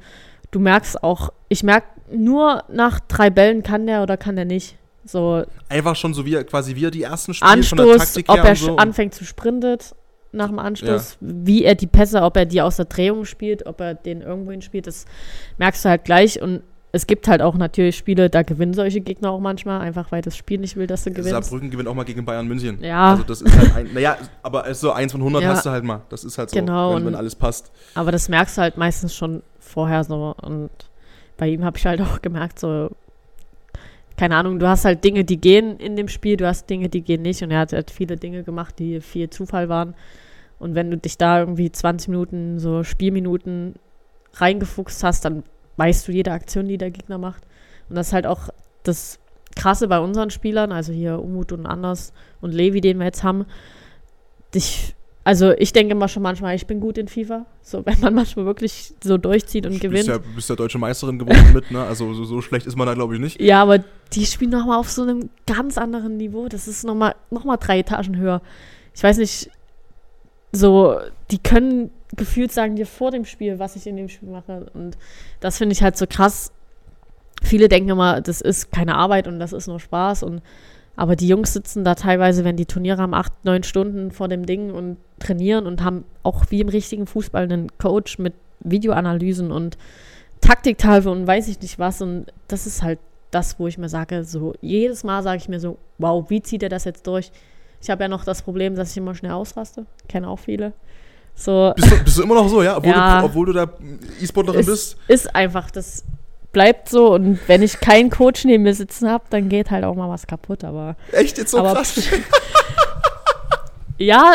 du 0.51 0.59
merkst 0.59 1.03
auch, 1.03 1.31
ich 1.47 1.63
merke 1.63 1.87
nur 2.11 2.63
nach 2.67 2.99
drei 2.99 3.31
Bällen 3.31 3.63
kann 3.63 3.87
der 3.87 4.03
oder 4.03 4.17
kann 4.17 4.35
der 4.35 4.45
nicht. 4.45 4.75
So 5.11 5.43
Einfach 5.69 5.95
schon 5.95 6.13
so 6.13 6.25
wie 6.25 6.35
quasi 6.43 6.75
wie 6.75 6.85
er 6.85 6.91
die 6.91 7.03
ersten 7.03 7.33
Spiele 7.33 7.51
Anstoß, 7.51 7.79
von 7.79 7.87
der 7.87 7.97
Taktik 7.97 8.29
ob 8.29 8.37
er 8.37 8.55
so. 8.55 8.77
anfängt 8.77 9.13
zu 9.13 9.25
sprintet 9.25 9.95
nach 10.31 10.47
dem 10.47 10.59
Anstoß, 10.59 11.17
ja. 11.19 11.27
wie 11.27 11.63
er 11.63 11.73
die 11.73 11.87
Pässe, 11.87 12.21
ob 12.21 12.37
er 12.37 12.45
die 12.45 12.61
aus 12.61 12.75
der 12.75 12.85
Drehung 12.85 13.25
spielt, 13.25 13.65
ob 13.65 13.81
er 13.81 13.95
den 13.95 14.21
irgendwohin 14.21 14.61
spielt, 14.61 14.85
das 14.85 15.05
merkst 15.57 15.83
du 15.83 15.89
halt 15.89 16.05
gleich 16.05 16.39
und 16.41 16.61
es 16.91 17.05
gibt 17.05 17.27
halt 17.27 17.41
auch 17.41 17.55
natürlich 17.55 17.97
Spiele, 17.97 18.29
da 18.29 18.41
gewinnen 18.41 18.73
solche 18.73 19.01
Gegner 19.01 19.31
auch 19.31 19.39
manchmal, 19.39 19.81
einfach 19.81 20.11
weil 20.11 20.21
das 20.21 20.35
Spiel 20.35 20.59
nicht 20.59 20.75
will, 20.75 20.87
dass 20.87 21.03
du 21.03 21.11
gewinnst. 21.11 21.29
Saarbrücken 21.29 21.69
gewinnt 21.69 21.87
auch 21.87 21.93
mal 21.93 22.03
gegen 22.03 22.25
Bayern 22.25 22.47
München. 22.47 22.83
Ja. 22.83 23.11
Also 23.11 23.23
das 23.23 23.41
ist 23.41 23.57
halt 23.57 23.75
ein, 23.75 23.93
naja, 23.93 24.17
aber 24.41 24.73
so 24.73 24.91
eins 24.91 25.11
von 25.11 25.21
100 25.21 25.43
ja. 25.43 25.49
hast 25.49 25.65
du 25.65 25.69
halt 25.69 25.83
mal. 25.83 26.01
Das 26.09 26.23
ist 26.23 26.37
halt 26.37 26.49
so, 26.49 26.59
genau, 26.59 26.95
wenn, 26.95 27.05
wenn 27.05 27.15
alles 27.15 27.35
passt. 27.35 27.71
Aber 27.93 28.11
das 28.11 28.27
merkst 28.27 28.57
du 28.57 28.61
halt 28.61 28.77
meistens 28.77 29.15
schon 29.15 29.43
vorher 29.59 30.03
so 30.03 30.35
und 30.41 30.71
bei 31.37 31.47
ihm 31.47 31.63
habe 31.63 31.77
ich 31.77 31.85
halt 31.85 32.01
auch 32.01 32.21
gemerkt, 32.21 32.59
so 32.59 32.89
keine 34.19 34.35
Ahnung, 34.35 34.59
du 34.59 34.67
hast 34.67 34.83
halt 34.83 35.01
Dinge, 35.05 35.23
die 35.23 35.39
gehen 35.39 35.77
in 35.77 35.95
dem 35.95 36.09
Spiel, 36.09 36.35
du 36.35 36.45
hast 36.45 36.69
Dinge, 36.69 36.89
die 36.89 37.03
gehen 37.03 37.21
nicht. 37.21 37.41
Und 37.41 37.51
er 37.51 37.59
hat 37.59 37.71
halt 37.71 37.89
viele 37.89 38.17
Dinge 38.17 38.43
gemacht, 38.43 38.77
die 38.77 38.99
viel 38.99 39.29
Zufall 39.29 39.69
waren. 39.69 39.95
Und 40.59 40.75
wenn 40.75 40.91
du 40.91 40.97
dich 40.97 41.17
da 41.17 41.39
irgendwie 41.39 41.71
20 41.71 42.09
Minuten, 42.09 42.59
so 42.59 42.83
Spielminuten 42.83 43.75
reingefuchst 44.33 45.05
hast, 45.05 45.23
dann 45.23 45.43
weißt 45.77 46.05
du 46.05 46.11
jede 46.11 46.33
Aktion, 46.33 46.67
die 46.67 46.77
der 46.77 46.91
Gegner 46.91 47.17
macht. 47.17 47.43
Und 47.87 47.95
das 47.95 48.07
ist 48.07 48.13
halt 48.13 48.27
auch 48.27 48.49
das 48.83 49.19
Krasse 49.55 49.87
bei 49.87 49.99
unseren 49.99 50.31
Spielern, 50.31 50.73
also 50.73 50.91
hier 50.91 51.21
Umut 51.21 51.53
und 51.53 51.65
Anders 51.65 52.11
und 52.41 52.53
Levi, 52.53 52.81
den 52.81 52.97
wir 52.97 53.05
jetzt 53.05 53.23
haben. 53.23 53.45
Dich 54.53 54.95
also 55.29 55.51
ich 55.59 55.73
denke 55.73 55.93
mal 55.93 56.07
schon 56.07 56.23
manchmal, 56.23 56.55
ich 56.55 56.65
bin 56.65 56.79
gut 56.79 56.97
in 56.97 57.07
FIFA. 57.07 57.45
So, 57.61 57.85
wenn 57.85 57.99
man 57.99 58.15
manchmal 58.15 58.45
wirklich 58.45 58.95
so 59.03 59.19
durchzieht 59.19 59.67
und 59.67 59.75
du 59.75 59.79
gewinnt. 59.79 60.07
Ja, 60.07 60.17
du 60.17 60.33
bist 60.33 60.49
ja 60.49 60.55
deutsche 60.55 60.79
Meisterin 60.79 61.19
geworden 61.19 61.53
mit, 61.53 61.69
ne? 61.69 61.83
Also 61.83 62.15
so, 62.15 62.23
so, 62.23 62.41
schlecht 62.41 62.65
ist 62.65 62.75
man 62.75 62.87
da, 62.87 62.95
glaube 62.95 63.13
ich, 63.13 63.21
nicht. 63.21 63.39
Ja, 63.39 63.61
aber 63.61 63.77
die 64.13 64.25
spielen 64.25 64.49
nochmal 64.49 64.79
auf 64.79 64.89
so 64.89 65.03
einem 65.03 65.29
ganz 65.45 65.77
anderen 65.77 66.17
Niveau. 66.17 66.47
Das 66.47 66.67
ist 66.67 66.83
nochmal 66.83 67.13
noch 67.29 67.43
mal 67.43 67.57
drei 67.57 67.77
Etagen 67.77 68.17
höher. 68.17 68.41
Ich 68.95 69.03
weiß 69.03 69.19
nicht, 69.19 69.51
so, 70.51 70.97
die 71.29 71.37
können 71.37 71.91
gefühlt 72.15 72.51
sagen 72.51 72.75
dir 72.75 72.87
vor 72.87 73.11
dem 73.11 73.25
Spiel, 73.25 73.59
was 73.59 73.75
ich 73.75 73.85
in 73.85 73.97
dem 73.97 74.09
Spiel 74.09 74.29
mache. 74.29 74.65
Und 74.73 74.97
das 75.41 75.59
finde 75.59 75.73
ich 75.73 75.83
halt 75.83 75.95
so 75.95 76.07
krass. 76.07 76.51
Viele 77.43 77.69
denken 77.69 77.89
immer, 77.91 78.19
das 78.19 78.41
ist 78.41 78.71
keine 78.71 78.95
Arbeit 78.95 79.27
und 79.27 79.37
das 79.37 79.53
ist 79.53 79.67
nur 79.67 79.79
Spaß. 79.79 80.23
Und 80.23 80.41
aber 80.99 81.15
die 81.15 81.29
Jungs 81.29 81.53
sitzen 81.53 81.85
da 81.85 81.95
teilweise, 81.95 82.43
wenn 82.43 82.57
die 82.57 82.65
Turniere 82.65 83.01
haben, 83.01 83.13
acht, 83.13 83.31
neun 83.45 83.63
Stunden 83.63 84.11
vor 84.11 84.27
dem 84.27 84.45
Ding 84.45 84.73
und 84.73 84.97
trainieren 85.17 85.65
und 85.65 85.81
haben 85.81 86.03
auch 86.23 86.43
wie 86.49 86.59
im 86.59 86.67
richtigen 86.67 87.07
Fußball 87.07 87.43
einen 87.43 87.69
Coach 87.77 88.19
mit 88.19 88.33
Videoanalysen 88.59 89.53
und 89.53 89.77
Taktiktafel 90.41 91.09
und 91.09 91.25
weiß 91.25 91.47
ich 91.47 91.61
nicht 91.61 91.79
was. 91.79 92.01
Und 92.01 92.25
das 92.49 92.67
ist 92.67 92.83
halt 92.83 92.99
das, 93.31 93.57
wo 93.59 93.67
ich 93.67 93.77
mir 93.77 93.87
sage, 93.87 94.25
so 94.25 94.55
jedes 94.59 95.05
Mal 95.05 95.23
sage 95.23 95.37
ich 95.37 95.47
mir 95.47 95.61
so, 95.61 95.77
wow, 95.99 96.29
wie 96.29 96.41
zieht 96.41 96.63
er 96.63 96.69
das 96.69 96.83
jetzt 96.83 97.07
durch? 97.07 97.31
Ich 97.81 97.89
habe 97.89 98.03
ja 98.03 98.09
noch 98.09 98.25
das 98.25 98.41
Problem, 98.41 98.75
dass 98.75 98.91
ich 98.91 98.97
immer 98.97 99.15
schnell 99.15 99.31
ausraste. 99.31 99.85
Kenne 100.09 100.27
auch 100.27 100.39
viele. 100.39 100.73
So. 101.33 101.71
Bist, 101.77 101.91
du, 101.91 102.03
bist 102.03 102.17
du 102.17 102.23
immer 102.23 102.35
noch 102.35 102.49
so, 102.49 102.61
ja? 102.61 102.75
Obwohl, 102.75 102.91
ja, 102.91 103.19
du, 103.21 103.25
obwohl 103.25 103.45
du 103.45 103.53
da 103.53 103.71
E-Sportlerin 104.21 104.65
bist? 104.65 104.97
Ist 105.07 105.33
einfach, 105.33 105.71
das 105.71 106.03
bleibt 106.51 106.89
so. 106.89 107.13
Und 107.13 107.39
wenn 107.47 107.61
ich 107.61 107.79
keinen 107.79 108.09
Coach 108.09 108.45
neben 108.45 108.63
mir 108.63 108.73
sitzen 108.73 109.09
habe, 109.09 109.25
dann 109.29 109.49
geht 109.49 109.71
halt 109.71 109.83
auch 109.83 109.95
mal 109.95 110.09
was 110.09 110.27
kaputt. 110.27 110.63
Aber. 110.63 110.95
Echt 111.11 111.37
jetzt 111.37 111.51
so 111.51 111.59
aber, 111.59 111.73
krass? 111.73 112.01
ja, 113.97 114.33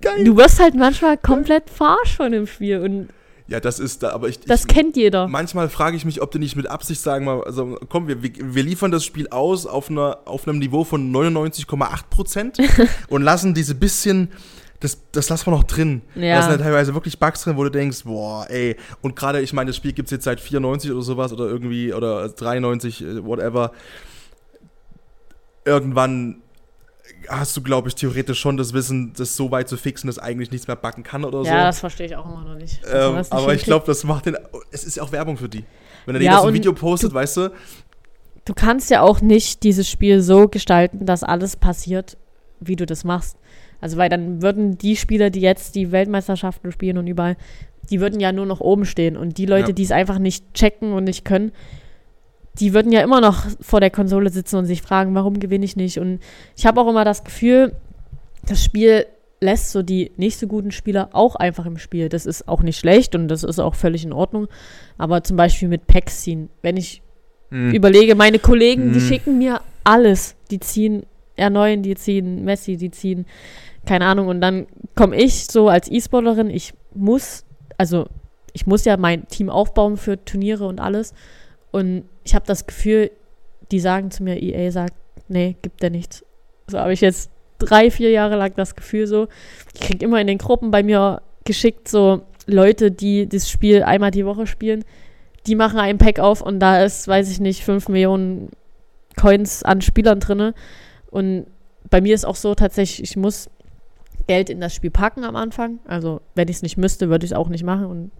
Geil. 0.00 0.24
du 0.24 0.36
wirst 0.36 0.60
halt 0.60 0.74
manchmal 0.74 1.16
komplett 1.16 1.70
verarscht 1.70 2.16
von 2.16 2.32
dem 2.32 2.46
Spiel. 2.46 2.80
Und 2.80 3.08
ja, 3.48 3.60
das 3.60 3.78
ist 3.78 4.02
da, 4.02 4.10
aber 4.10 4.28
ich. 4.28 4.40
Das 4.40 4.62
ich, 4.62 4.68
kennt 4.68 4.96
jeder. 4.96 5.28
Manchmal 5.28 5.68
frage 5.68 5.96
ich 5.96 6.04
mich, 6.04 6.20
ob 6.20 6.32
die 6.32 6.38
nicht 6.38 6.56
mit 6.56 6.66
Absicht 6.66 7.00
sagen, 7.00 7.24
mal, 7.24 7.44
also 7.44 7.78
komm, 7.88 8.08
wir, 8.08 8.22
wir 8.22 8.62
liefern 8.62 8.90
das 8.90 9.04
Spiel 9.04 9.28
aus 9.28 9.66
auf, 9.66 9.88
einer, 9.88 10.18
auf 10.24 10.48
einem 10.48 10.58
Niveau 10.58 10.84
von 10.84 11.12
99,8 11.12 12.08
Prozent 12.10 12.58
und 13.08 13.22
lassen 13.22 13.54
diese 13.54 13.74
bisschen. 13.74 14.30
Das, 14.80 15.02
das 15.12 15.28
lassen 15.28 15.46
wir 15.46 15.52
noch 15.52 15.64
drin. 15.64 16.02
Ja. 16.14 16.36
Da 16.36 16.42
sind 16.42 16.52
ja 16.52 16.58
teilweise 16.58 16.94
wirklich 16.94 17.18
Bugs 17.18 17.42
drin, 17.42 17.56
wo 17.56 17.64
du 17.64 17.70
denkst, 17.70 18.04
boah, 18.04 18.46
ey. 18.50 18.76
Und 19.00 19.16
gerade, 19.16 19.40
ich 19.40 19.52
meine, 19.52 19.68
das 19.68 19.76
Spiel 19.76 19.92
gibt 19.92 20.08
es 20.08 20.12
jetzt 20.12 20.24
seit 20.24 20.40
94 20.40 20.90
oder 20.92 21.02
sowas 21.02 21.32
oder 21.32 21.46
irgendwie, 21.46 21.92
oder 21.92 22.28
93, 22.28 23.02
äh, 23.02 23.24
whatever. 23.24 23.72
Irgendwann 25.64 26.42
hast 27.28 27.56
du, 27.56 27.62
glaube 27.62 27.88
ich, 27.88 27.94
theoretisch 27.94 28.38
schon 28.38 28.56
das 28.56 28.72
Wissen, 28.72 29.12
das 29.16 29.36
so 29.36 29.50
weit 29.50 29.68
zu 29.68 29.76
fixen, 29.76 30.06
dass 30.06 30.18
eigentlich 30.18 30.50
nichts 30.50 30.66
mehr 30.66 30.76
backen 30.76 31.02
kann 31.02 31.24
oder 31.24 31.44
so. 31.44 31.50
Ja, 31.50 31.64
das 31.64 31.80
verstehe 31.80 32.06
ich 32.06 32.16
auch 32.16 32.26
immer 32.26 32.42
noch 32.42 32.54
nicht. 32.54 32.80
Ähm, 32.90 33.16
nicht 33.16 33.32
aber 33.32 33.54
ich 33.54 33.64
glaube, 33.64 33.86
das 33.86 34.04
macht 34.04 34.26
den. 34.26 34.36
Es 34.70 34.84
ist 34.84 34.96
ja 34.96 35.02
auch 35.02 35.12
Werbung 35.12 35.36
für 35.36 35.48
die. 35.48 35.64
Wenn 36.04 36.16
er 36.16 36.22
ja, 36.22 36.40
so 36.40 36.48
ein 36.48 36.54
Video 36.54 36.72
postet, 36.72 37.12
du, 37.12 37.14
weißt 37.14 37.36
du. 37.38 37.52
Du 38.44 38.54
kannst 38.54 38.90
ja 38.90 39.00
auch 39.00 39.20
nicht 39.20 39.62
dieses 39.62 39.88
Spiel 39.88 40.22
so 40.22 40.48
gestalten, 40.48 41.04
dass 41.06 41.22
alles 41.22 41.56
passiert, 41.56 42.16
wie 42.60 42.76
du 42.76 42.86
das 42.86 43.04
machst. 43.04 43.36
Also, 43.80 43.96
weil 43.96 44.08
dann 44.08 44.42
würden 44.42 44.78
die 44.78 44.96
Spieler, 44.96 45.30
die 45.30 45.40
jetzt 45.40 45.74
die 45.74 45.92
Weltmeisterschaften 45.92 46.72
spielen 46.72 46.98
und 46.98 47.06
überall, 47.06 47.36
die 47.90 48.00
würden 48.00 48.20
ja 48.20 48.32
nur 48.32 48.46
noch 48.46 48.60
oben 48.60 48.84
stehen. 48.84 49.16
Und 49.16 49.38
die 49.38 49.46
Leute, 49.46 49.68
ja. 49.68 49.74
die 49.74 49.82
es 49.82 49.92
einfach 49.92 50.18
nicht 50.18 50.54
checken 50.54 50.92
und 50.92 51.04
nicht 51.04 51.24
können, 51.24 51.52
die 52.58 52.72
würden 52.72 52.92
ja 52.92 53.02
immer 53.02 53.20
noch 53.20 53.44
vor 53.60 53.80
der 53.80 53.90
Konsole 53.90 54.30
sitzen 54.30 54.56
und 54.56 54.64
sich 54.64 54.82
fragen, 54.82 55.14
warum 55.14 55.38
gewinne 55.38 55.64
ich 55.64 55.76
nicht. 55.76 55.98
Und 55.98 56.20
ich 56.56 56.66
habe 56.66 56.80
auch 56.80 56.88
immer 56.88 57.04
das 57.04 57.24
Gefühl, 57.24 57.72
das 58.46 58.64
Spiel 58.64 59.06
lässt 59.40 59.72
so 59.72 59.82
die 59.82 60.12
nicht 60.16 60.38
so 60.38 60.46
guten 60.46 60.70
Spieler 60.70 61.10
auch 61.12 61.36
einfach 61.36 61.66
im 61.66 61.76
Spiel. 61.76 62.08
Das 62.08 62.26
ist 62.26 62.48
auch 62.48 62.62
nicht 62.62 62.78
schlecht 62.78 63.14
und 63.14 63.28
das 63.28 63.44
ist 63.44 63.58
auch 63.58 63.74
völlig 63.74 64.04
in 64.04 64.12
Ordnung. 64.12 64.48
Aber 64.96 65.22
zum 65.22 65.36
Beispiel 65.36 65.68
mit 65.68 65.86
Packs 65.86 66.22
ziehen, 66.22 66.48
wenn 66.62 66.76
ich 66.76 67.02
hm. 67.50 67.72
überlege, 67.72 68.14
meine 68.14 68.38
Kollegen, 68.38 68.84
hm. 68.84 68.92
die 68.94 69.00
schicken 69.00 69.38
mir 69.38 69.60
alles. 69.84 70.34
Die 70.50 70.60
ziehen 70.60 71.04
R9, 71.38 71.82
die 71.82 71.94
ziehen 71.96 72.44
Messi, 72.44 72.76
die 72.76 72.90
ziehen, 72.90 73.26
keine 73.86 74.06
Ahnung. 74.06 74.28
Und 74.28 74.40
dann 74.40 74.66
komme 74.94 75.16
ich 75.16 75.46
so 75.46 75.68
als 75.68 75.90
E-Sportlerin, 75.90 76.50
ich 76.50 76.74
muss, 76.94 77.44
also 77.78 78.06
ich 78.52 78.66
muss 78.66 78.84
ja 78.84 78.96
mein 78.96 79.28
Team 79.28 79.50
aufbauen 79.50 79.96
für 79.96 80.22
Turniere 80.24 80.66
und 80.66 80.80
alles. 80.80 81.14
Und 81.70 82.04
ich 82.24 82.34
habe 82.34 82.46
das 82.46 82.66
Gefühl, 82.66 83.10
die 83.70 83.80
sagen 83.80 84.10
zu 84.10 84.22
mir, 84.22 84.42
EA 84.42 84.70
sagt, 84.70 84.94
nee, 85.28 85.56
gibt 85.62 85.82
der 85.82 85.90
nichts. 85.90 86.24
So 86.66 86.78
habe 86.78 86.92
ich 86.92 87.00
jetzt 87.00 87.30
drei, 87.58 87.90
vier 87.90 88.10
Jahre 88.10 88.36
lang 88.36 88.52
das 88.56 88.74
Gefühl 88.74 89.06
so. 89.06 89.28
Ich 89.74 89.80
kriege 89.80 90.04
immer 90.04 90.20
in 90.20 90.26
den 90.26 90.38
Gruppen 90.38 90.70
bei 90.70 90.82
mir 90.82 91.22
geschickt 91.44 91.88
so 91.88 92.22
Leute, 92.46 92.90
die 92.90 93.28
das 93.28 93.50
Spiel 93.50 93.82
einmal 93.82 94.10
die 94.10 94.26
Woche 94.26 94.46
spielen. 94.46 94.84
Die 95.46 95.54
machen 95.54 95.78
ein 95.78 95.98
Pack 95.98 96.18
auf 96.18 96.40
und 96.40 96.60
da 96.60 96.82
ist, 96.84 97.06
weiß 97.06 97.30
ich 97.30 97.40
nicht, 97.40 97.64
fünf 97.64 97.88
Millionen 97.88 98.50
Coins 99.16 99.62
an 99.62 99.80
Spielern 99.80 100.20
drin. 100.20 100.52
Und 101.10 101.46
bei 101.88 102.00
mir 102.00 102.14
ist 102.14 102.24
auch 102.24 102.36
so 102.36 102.54
tatsächlich, 102.54 103.10
ich 103.10 103.16
muss 103.16 103.48
Geld 104.26 104.50
in 104.50 104.60
das 104.60 104.74
Spiel 104.74 104.90
packen 104.90 105.24
am 105.24 105.36
Anfang. 105.36 105.78
Also, 105.86 106.20
wenn 106.34 106.48
ich 106.48 106.56
es 106.56 106.62
nicht 106.62 106.76
müsste, 106.76 107.08
würde 107.08 107.24
ich 107.24 107.32
es 107.32 107.36
auch 107.36 107.48
nicht 107.48 107.64
machen. 107.64 107.86
Und 107.86 108.10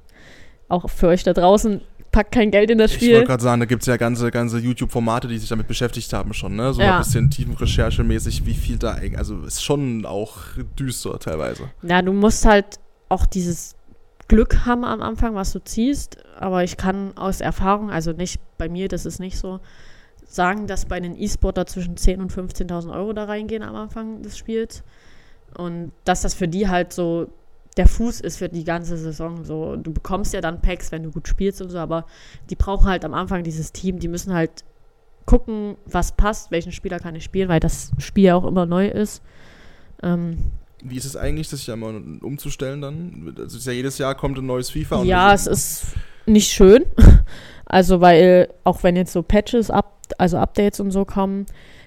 auch 0.69 0.89
für 0.91 1.09
euch 1.09 1.23
da 1.23 1.33
draußen, 1.33 1.81
packt 2.17 2.33
kein 2.33 2.51
Geld 2.51 2.71
in 2.71 2.79
das 2.79 2.95
Spiel. 2.95 3.09
Ich 3.09 3.15
wollte 3.15 3.27
gerade 3.27 3.43
sagen, 3.43 3.61
da 3.61 3.67
gibt 3.67 3.83
es 3.83 3.87
ja 3.87 3.99
ganze, 3.99 4.31
ganze 4.31 4.59
YouTube-Formate, 4.59 5.29
die 5.29 5.37
sich 5.37 5.51
damit 5.51 5.69
beschäftigt 5.69 6.13
haben 6.15 6.33
schon, 6.33 6.57
ne? 6.57 6.73
So 6.73 6.81
ja. 6.81 6.97
ein 6.97 7.03
bisschen 7.03 7.31
tiefenrecherchemäßig, 7.31 8.47
wie 8.47 8.55
viel 8.55 8.79
da 8.79 8.93
eigentlich, 8.95 9.19
also 9.19 9.43
ist 9.43 9.63
schon 9.63 10.07
auch 10.07 10.37
düster 10.79 11.19
teilweise. 11.19 11.65
Ja, 11.83 12.01
du 12.01 12.15
musst 12.15 12.47
halt 12.47 12.81
auch 13.11 13.27
dieses 13.27 13.77
Glück 14.29 14.65
haben 14.65 14.85
am 14.85 15.03
Anfang, 15.03 15.35
was 15.35 15.53
du 15.53 15.63
ziehst, 15.63 16.17
aber 16.39 16.65
ich 16.65 16.79
kann 16.79 17.17
aus 17.19 17.43
Erfahrung, 17.43 17.91
also 17.91 18.13
nicht 18.13 18.41
bei 18.57 18.69
mir, 18.69 18.89
das 18.89 19.05
ist 19.05 19.21
nicht 19.21 19.37
so, 19.37 19.61
sagen, 20.25 20.67
dass 20.67 20.87
bei 20.87 21.01
den 21.01 21.21
E-Sportler 21.21 21.67
zwischen 21.67 21.97
10.000 21.97 22.21
und 22.21 22.33
15.000 22.33 22.93
Euro 22.93 23.13
da 23.13 23.25
reingehen 23.25 23.63
am 23.63 23.77
Anfang 23.77 24.23
des 24.23 24.39
Spiels. 24.39 24.83
Und 25.57 25.93
dass 26.05 26.23
das 26.23 26.35
für 26.35 26.49
die 26.49 26.69
halt 26.69 26.93
so 26.93 27.29
der 27.77 27.89
Fuß 27.89 28.21
ist 28.21 28.39
für 28.39 28.49
die 28.49 28.65
ganze 28.65 28.97
Saison. 28.97 29.45
So, 29.45 29.77
du 29.77 29.93
bekommst 29.93 30.33
ja 30.33 30.41
dann 30.41 30.63
Packs, 30.63 30.93
wenn 30.93 31.03
du 31.03 31.11
gut 31.11 31.29
spielst 31.29 31.61
und 31.61 31.71
so, 31.71 31.79
aber 31.79 32.07
die 32.49 32.57
brauchen 32.57 32.89
halt 32.89 33.05
am 33.05 33.15
Anfang 33.15 33.43
dieses 33.43 33.73
Team, 33.73 33.99
die 33.99 34.09
müssen 34.09 34.33
halt 34.33 34.65
gucken, 35.27 35.77
was 35.85 36.13
passt, 36.13 36.51
welchen 36.51 36.73
Spieler 36.73 36.99
kann 36.99 37.15
ich 37.15 37.25
spielen, 37.25 37.49
weil 37.49 37.61
das 37.61 37.91
Spiel 37.99 38.25
ja 38.25 38.35
auch 38.37 38.47
immer 38.47 38.65
neu 38.65 38.89
ist. 38.89 39.23
Ähm, 40.03 40.39
Wie 40.83 40.97
ist 40.97 41.05
es 41.05 41.17
eigentlich, 41.17 41.51
das 41.51 41.67
ja 41.67 41.77
mal 41.77 42.01
umzustellen 42.23 42.81
dann? 42.81 43.35
Also 43.37 43.59
ist 43.59 43.67
ja 43.67 43.73
jedes 43.73 43.99
Jahr 43.99 44.15
kommt 44.15 44.39
ein 44.39 44.47
neues 44.47 44.71
FIFA. 44.71 45.03
ja, 45.03 45.35
es 45.35 45.47
ist 45.47 45.87
nicht 46.27 46.53
schön. 46.53 46.85
Also, 47.69 48.01
weil 48.01 48.49
auch 48.63 48.85
wenn 48.85 48.95
jetzt 48.95 49.13
so 49.13 49.25
Patches, 49.25 49.73
up, 49.73 49.99
also 50.19 50.39
Updates 50.39 50.79
und 50.79 50.93
so 50.93 51.05
kommen, 51.05 51.47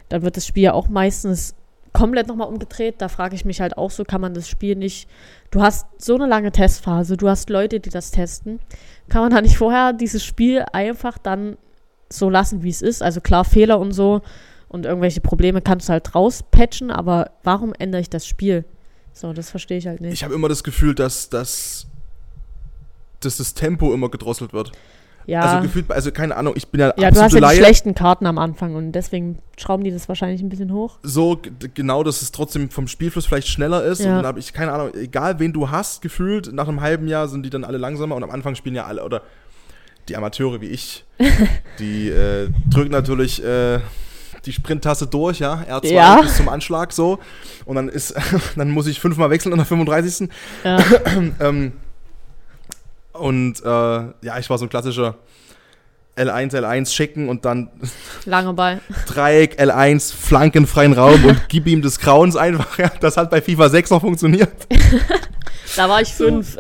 dann 0.09 0.24
wird 0.24 0.36
das 0.36 0.45
Spiel 0.45 0.63
ja 0.63 0.74
auch 0.74 0.89
meistens 0.89 1.55
komplett 1.94 2.28
nochmal 2.28 2.48
umgedreht. 2.48 2.96
Da 3.00 3.08
frage 3.08 3.36
ich 3.36 3.46
mich 3.46 3.62
halt 3.62 3.78
auch 3.78 3.92
so, 3.92 4.04
kann 4.04 4.22
man 4.22 4.34
das 4.34 4.48
Spiel 4.48 4.76
nicht. 4.76 5.10
Du 5.52 5.62
hast 5.62 5.88
so 5.98 6.16
eine 6.16 6.28
lange 6.28 6.52
Testphase, 6.52 7.18
du 7.18 7.30
hast 7.30 7.50
Leute, 7.50 7.80
die 7.80 7.90
das 7.90 8.12
testen. 8.12 8.60
Kann 9.10 9.22
man 9.22 9.32
da 9.32 9.42
nicht 9.42 9.58
vorher 9.58 9.94
dieses 9.94 10.24
Spiel 10.24 10.66
einfach 10.72 11.18
dann 11.18 11.58
so 12.10 12.30
lassen, 12.30 12.64
wie 12.64 12.70
es 12.70 12.82
ist? 12.82 13.02
Also 13.02 13.22
klar, 13.22 13.46
Fehler 13.46 13.80
und 13.80 13.92
so 13.92 14.22
und 14.68 14.86
irgendwelche 14.86 15.22
Probleme 15.22 15.62
kannst 15.62 15.90
du 15.90 15.94
halt 15.94 16.14
rauspatchen, 16.16 16.92
aber 16.92 17.32
warum 17.44 17.74
ändere 17.78 18.02
ich 18.02 18.10
das 18.10 18.26
Spiel? 18.26 18.66
So, 19.14 19.34
das 19.34 19.50
verstehe 19.50 19.80
ich 19.80 19.88
halt 19.88 20.00
nicht. 20.00 20.14
Ich 20.14 20.24
habe 20.24 20.34
immer 20.34 20.48
das 20.48 20.64
Gefühl, 20.64 20.96
dass, 20.96 21.30
dass, 21.30 21.88
dass 23.20 23.38
das 23.38 23.54
Tempo 23.56 23.94
immer 23.94 24.10
gedrosselt 24.10 24.54
wird. 24.54 24.72
Ja. 25.30 25.42
Also 25.42 25.62
gefühlt, 25.62 25.92
also 25.92 26.12
keine 26.12 26.36
Ahnung, 26.36 26.54
ich 26.56 26.68
bin 26.70 26.82
ja 26.82 26.92
Ja, 26.98 27.12
du 27.12 27.22
hast 27.22 27.34
ja 27.34 27.50
die 27.50 27.56
schlechten 27.56 27.94
Karten 27.94 28.26
am 28.26 28.40
Anfang 28.40 28.76
und 28.76 28.94
deswegen 28.94 29.38
schrauben 29.58 29.84
die 29.84 29.92
das 29.92 30.10
wahrscheinlich 30.10 30.42
ein 30.42 30.50
bisschen 30.50 30.74
hoch. 30.74 30.98
So, 31.04 31.40
genau, 31.76 32.04
dass 32.04 32.24
es 32.24 32.32
trotzdem 32.32 32.72
vom 32.72 32.88
Spielfluss 32.88 33.28
vielleicht 33.28 33.48
schneller 33.48 33.84
ist. 33.84 34.00
Ja. 34.00 34.10
Und 34.10 34.16
dann 34.18 34.26
habe 34.26 34.40
ich, 34.40 34.54
keine 34.54 34.72
Ahnung, 34.72 34.94
egal 34.96 35.40
wen 35.40 35.54
du 35.54 35.70
hast, 35.70 36.02
gefühlt, 36.02 36.52
nach 36.52 36.68
einem 36.68 36.82
halben 36.82 37.08
Jahr 37.08 37.28
sind 37.28 37.44
die 37.44 37.52
dann 37.52 37.64
alle 37.64 37.78
langsamer 37.78 38.16
und 38.16 38.24
am 38.24 38.32
Anfang 38.32 38.56
spielen 38.56 38.76
ja 38.76 38.86
alle, 38.86 39.04
oder 39.04 39.22
die 40.08 40.18
Amateure 40.18 40.62
wie 40.62 40.68
ich, 40.68 41.06
die 41.80 42.10
äh, 42.10 42.50
drücken 42.68 42.92
natürlich 42.92 43.44
äh, 43.44 43.80
die 44.46 44.54
Sprinttaste 44.54 45.06
durch, 45.06 45.40
ja, 45.40 45.64
R2 45.70 45.92
ja. 45.92 46.22
bis 46.22 46.38
zum 46.38 46.50
Anschlag 46.50 46.92
so. 46.92 47.20
Und 47.66 47.76
dann 47.76 47.88
ist, 47.88 48.16
dann 48.56 48.72
muss 48.72 48.88
ich 48.88 49.00
fünfmal 49.00 49.30
wechseln 49.30 49.52
in 49.52 49.60
der 49.60 49.68
35. 49.68 50.30
Ja. 50.64 50.80
ähm, 51.40 51.74
und 53.20 53.61
äh, 53.63 53.67
ja, 53.67 54.39
ich 54.39 54.49
war 54.49 54.57
so 54.57 54.65
ein 54.65 54.70
klassischer 54.70 55.15
L1, 56.20 56.53
L1 56.53 56.93
schicken 56.93 57.30
und 57.30 57.45
dann 57.45 57.70
lange 58.26 58.53
Ball. 58.53 58.82
Dreieck, 59.07 59.59
L1, 59.59 60.13
flankenfreien 60.13 60.93
Raum 60.93 61.24
und 61.26 61.47
gib 61.47 61.65
ihm 61.67 61.82
des 61.82 61.99
Grauens 61.99 62.36
einfach. 62.36 62.78
Ja, 62.78 62.91
das 62.99 63.15
hat 63.15 63.30
bei 63.30 63.41
FIFA 63.41 63.70
6 63.70 63.89
noch 63.91 64.01
funktioniert. 64.01 64.51
da 65.76 65.88
war 65.88 66.01
ich 66.01 66.13
fünf. 66.13 66.57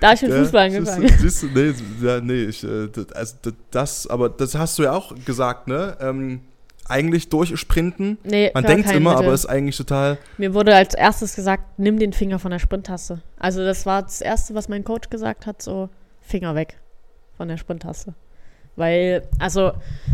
Da 0.00 0.12
ich 0.12 0.22
mit 0.22 0.32
ja, 0.32 0.38
Fußball 0.38 0.66
angefangen. 0.66 1.08
Siehst 1.18 1.44
du, 1.44 1.46
nee, 1.46 1.74
ja, 2.02 2.20
nee 2.20 2.44
ich, 2.44 2.64
äh, 2.64 2.88
also 3.14 3.34
das, 3.70 4.06
aber 4.08 4.28
das 4.28 4.54
hast 4.54 4.78
du 4.78 4.84
ja 4.84 4.92
auch 4.92 5.14
gesagt, 5.24 5.68
ne? 5.68 5.96
Ähm, 6.00 6.40
eigentlich 6.88 7.28
durchsprinten. 7.28 8.18
Nee, 8.24 8.50
Man 8.54 8.64
denkt 8.64 8.90
immer, 8.90 9.10
Mittel. 9.12 9.26
aber 9.26 9.34
ist 9.34 9.46
eigentlich 9.46 9.76
total. 9.76 10.18
Mir 10.38 10.54
wurde 10.54 10.74
als 10.74 10.94
erstes 10.94 11.34
gesagt, 11.36 11.78
nimm 11.78 11.98
den 11.98 12.12
Finger 12.12 12.38
von 12.38 12.50
der 12.50 12.58
Sprinttaste. 12.58 13.20
Also 13.38 13.64
das 13.64 13.86
war 13.86 14.02
das 14.02 14.20
Erste, 14.20 14.54
was 14.54 14.68
mein 14.68 14.84
Coach 14.84 15.10
gesagt 15.10 15.46
hat, 15.46 15.62
so 15.62 15.88
Finger 16.20 16.54
weg 16.54 16.78
von 17.36 17.48
der 17.48 17.56
Sprinttaste. 17.56 18.14
Weil, 18.76 19.22
also 19.38 19.72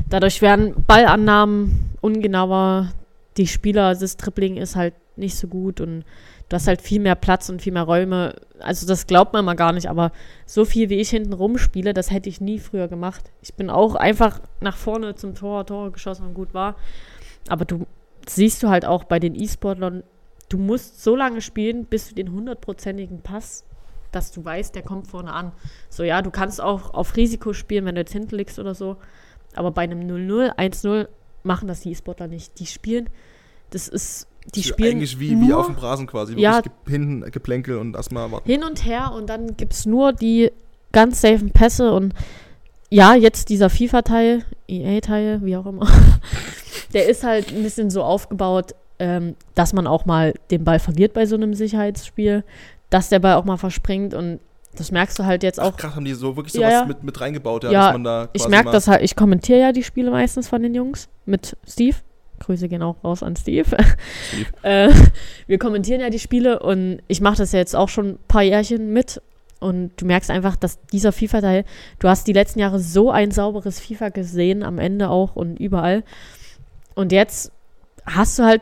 dadurch 0.09 0.41
werden 0.41 0.75
Ballannahmen 0.87 1.91
ungenauer, 2.01 2.93
die 3.37 3.47
Spieler, 3.47 3.95
das 3.95 4.17
Dribbling 4.17 4.57
ist 4.57 4.77
halt 4.77 4.95
nicht 5.17 5.37
so 5.37 5.49
gut 5.49 5.81
und 5.81 6.05
du 6.49 6.55
hast 6.55 6.67
halt 6.67 6.83
viel 6.83 7.01
mehr 7.01 7.15
Platz 7.15 7.49
und 7.49 7.63
viel 7.63 7.73
mehr 7.73 7.83
Räume. 7.83 8.35
Also 8.61 8.87
das 8.87 9.07
glaubt 9.07 9.33
man 9.33 9.45
mal 9.45 9.55
gar 9.55 9.73
nicht, 9.73 9.89
aber 9.89 10.13
so 10.47 10.65
viel 10.65 10.91
wie 10.91 11.01
ich 11.01 11.11
hinten 11.11 11.33
rumspiele, 11.33 11.95
das 11.95 12.11
hätte 12.11 12.29
ich 12.29 12.41
nie 12.41 12.59
früher 12.59 12.89
gemacht. 12.89 13.31
Ich 13.43 13.55
bin 13.55 13.71
auch 13.71 13.95
einfach 13.95 14.41
nach 14.61 14.77
vorne 14.77 15.15
zum 15.15 15.35
Tor, 15.35 15.67
Tor 15.67 15.93
geschossen 15.93 16.27
und 16.27 16.35
gut 16.35 16.55
war. 16.55 16.77
Aber 17.49 17.65
du 17.65 17.87
siehst 18.27 18.63
du 18.63 18.69
halt 18.69 18.85
auch 18.85 19.05
bei 19.05 19.19
den 19.19 19.35
E-Sportlern, 19.35 20.03
du 20.49 20.59
musst 20.59 21.03
so 21.03 21.17
lange 21.17 21.41
spielen, 21.41 21.85
bis 21.85 22.09
du 22.09 22.15
den 22.15 22.33
hundertprozentigen 22.33 23.21
Pass, 23.21 23.65
dass 24.13 24.31
du 24.31 24.45
weißt, 24.45 24.75
der 24.75 24.83
kommt 24.83 25.09
vorne 25.09 25.33
an. 25.33 25.53
So 25.89 26.05
ja, 26.05 26.23
du 26.23 26.31
kannst 26.31 26.61
auch 26.61 26.95
auf 26.95 27.17
Risiko 27.17 27.53
spielen, 27.53 27.85
wenn 27.85 27.97
du 27.97 28.01
jetzt 28.01 28.13
hinten 28.13 28.37
liegst 28.37 28.59
oder 28.59 28.75
so. 28.75 28.97
Aber 29.57 29.71
bei 29.71 29.83
einem 29.83 30.01
0-0, 30.01 30.57
1-0 30.57 31.09
machen 31.45 31.69
das 31.69 31.81
die 31.81 31.93
E-Sportler 31.93 32.27
nicht. 32.27 32.59
Die 32.59 32.67
spielen, 32.67 33.09
das 33.71 33.89
ist, 33.89 34.27
die 34.55 34.63
spielen. 34.63 34.97
Eigentlich 34.97 35.21
wie, 35.21 35.41
wie 35.41 35.53
auf 35.53 35.67
dem 35.67 35.77
Rasen 35.77 36.07
quasi. 36.07 36.39
Ja, 36.39 36.63
hinten 36.87 37.31
Geplänkel 37.31 37.79
und 37.79 37.95
erstmal 37.95 38.31
warten. 38.33 38.49
Hin 38.49 38.65
und 38.65 38.85
her 38.85 39.13
und 39.13 39.29
dann 39.29 39.57
gibt 39.57 39.73
es 39.73 39.87
nur 39.87 40.13
die 40.13 40.51
ganz 40.93 41.21
safen 41.21 41.51
Pässe 41.51 41.93
und 41.93 42.15
ja, 42.91 43.15
jetzt 43.15 43.49
dieser 43.49 43.71
FIFA-Teil, 43.71 44.45
EA-Teil, 44.69 45.41
wie 45.43 45.57
auch 45.57 45.67
immer, 45.67 45.89
der 46.93 47.09
ist 47.09 47.25
halt 47.25 47.53
ein 47.53 47.63
bisschen 47.63 47.91
so 47.91 48.03
aufgebaut, 48.03 48.75
ähm, 48.99 49.35
dass 49.55 49.73
man 49.73 49.87
auch 49.87 50.05
mal 50.05 50.35
den 50.51 50.65
Ball 50.65 50.79
verliert 50.79 51.13
bei 51.13 51.27
so 51.27 51.35
einem 51.35 51.55
Sicherheitsspiel, 51.55 52.45
dass 52.91 53.09
der 53.09 53.19
Ball 53.19 53.35
auch 53.35 53.45
mal 53.45 53.57
verspringt 53.57 54.15
und 54.15 54.39
das 54.77 54.91
merkst 54.91 55.19
du 55.19 55.25
halt 55.25 55.43
jetzt 55.43 55.61
auch. 55.61 55.73
Ach, 55.73 55.77
krass, 55.77 55.95
haben 55.95 56.05
die 56.05 56.15
so 56.15 56.37
wirklich 56.37 56.53
sowas 56.53 56.73
ja, 56.73 56.85
mit, 56.85 57.03
mit 57.03 57.21
reingebaut, 57.21 57.65
ja, 57.65 57.71
ja 57.71 57.81
dass 57.85 57.93
man 57.93 58.05
da 58.05 58.29
Ich 58.33 58.49
merke 58.49 58.71
das 58.71 58.89
halt, 58.89 59.03
ich 59.03 59.17
kommentiere 59.17 59.61
ja 59.61 59.73
die 59.73 59.83
Spiele 59.83 60.11
meistens 60.11 60.49
von 60.49 60.63
den 60.63 60.75
Jungs 60.75 61.09
mit 61.27 61.57
Steve. 61.67 61.97
Grüße 62.41 62.69
gehen 62.69 62.83
auch 62.83 62.97
raus 63.05 63.23
an 63.23 63.37
Steve. 63.37 63.65
Steve. 63.67 64.47
äh, 64.63 64.91
wir 65.47 65.59
kommentieren 65.59 66.01
ja 66.01 66.11
die 66.11 66.19
Spiele 66.19 66.59
und 66.59 67.01
ich 67.09 67.21
mache 67.21 67.37
das 67.37 67.53
ja 67.53 67.59
jetzt 67.59 67.77
auch 67.77 67.89
schon 67.89 68.11
ein 68.11 68.19
paar 68.29 68.43
Jährchen 68.43 68.93
mit 68.93 69.21
und 69.61 69.93
du 69.97 70.05
merkst 70.05 70.31
einfach, 70.31 70.57
dass 70.57 70.79
dieser 70.93 71.11
FIFA-Teil, 71.11 71.65
du 71.99 72.09
hast 72.09 72.27
die 72.27 72.35
letzten 72.35 72.59
Jahre 72.59 72.81
so 72.81 73.11
ein 73.11 73.31
sauberes 73.31 73.81
FIFA 73.81 74.11
gesehen, 74.11 74.63
am 74.63 74.79
Ende 74.79 75.09
auch 75.09 75.37
und 75.37 75.59
überall. 75.59 76.05
Und 76.95 77.13
jetzt 77.13 77.51
hast 78.05 78.39
du 78.39 78.45
halt, 78.45 78.61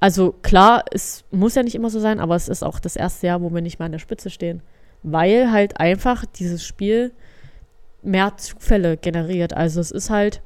also 0.00 0.32
klar, 0.42 0.84
es 0.92 1.24
muss 1.30 1.54
ja 1.54 1.62
nicht 1.62 1.74
immer 1.74 1.88
so 1.88 1.98
sein, 1.98 2.20
aber 2.20 2.36
es 2.36 2.48
ist 2.48 2.62
auch 2.62 2.78
das 2.78 2.94
erste 2.94 3.26
Jahr, 3.26 3.40
wo 3.40 3.54
wir 3.54 3.62
nicht 3.62 3.78
mal 3.78 3.86
an 3.86 3.92
der 3.92 3.98
Spitze 4.00 4.28
stehen. 4.28 4.60
Weil 5.04 5.52
halt 5.52 5.78
einfach 5.78 6.24
dieses 6.26 6.66
Spiel 6.66 7.12
mehr 8.02 8.36
Zufälle 8.36 8.96
generiert. 8.96 9.54
Also 9.54 9.80
es 9.80 9.90
ist 9.90 10.10
halt, 10.10 10.42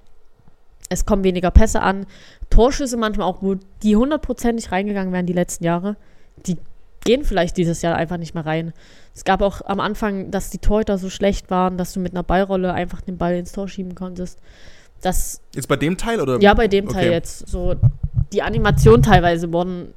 es 0.91 1.07
kommen 1.07 1.25
weniger 1.25 1.51
Pässe 1.51 1.81
an, 1.81 2.07
Torschüsse 2.51 2.97
manchmal 2.97 3.27
auch, 3.27 3.43
wo 3.43 3.57
die 3.83 3.97
hundertprozentig 3.97 4.71
reingegangen 4.71 5.13
wären 5.13 5.27
die 5.27 5.33
letzten 5.33 5.65
Jahre, 5.65 5.97
die 6.47 6.57
gehen 7.05 7.25
vielleicht 7.25 7.57
dieses 7.57 7.83
Jahr 7.83 7.97
einfach 7.97 8.17
nicht 8.17 8.35
mehr 8.35 8.45
rein. 8.47 8.73
Es 9.15 9.25
gab 9.25 9.43
auch 9.43 9.63
am 9.65 9.81
Anfang, 9.81 10.31
dass 10.31 10.51
die 10.51 10.59
Torhüter 10.59 10.99
so 10.99 11.11
schlecht 11.11 11.51
waren, 11.51 11.79
dass 11.79 11.93
du 11.93 12.01
mit 12.01 12.13
einer 12.13 12.23
Ballrolle 12.23 12.73
einfach 12.73 13.01
den 13.01 13.19
Ball 13.19 13.37
ins 13.37 13.53
Tor 13.53 13.69
schieben 13.69 13.95
konntest. 13.95 14.39
Das, 15.01 15.41
jetzt 15.55 15.69
bei 15.69 15.77
dem 15.77 15.97
Teil 15.97 16.21
oder? 16.21 16.41
Ja, 16.41 16.55
bei 16.55 16.69
dem 16.69 16.87
okay. 16.87 16.95
Teil 16.95 17.13
jetzt. 17.13 17.49
So 17.49 17.77
die 18.33 18.43
Animation 18.43 19.03
teilweise 19.03 19.53
wurden, 19.53 19.95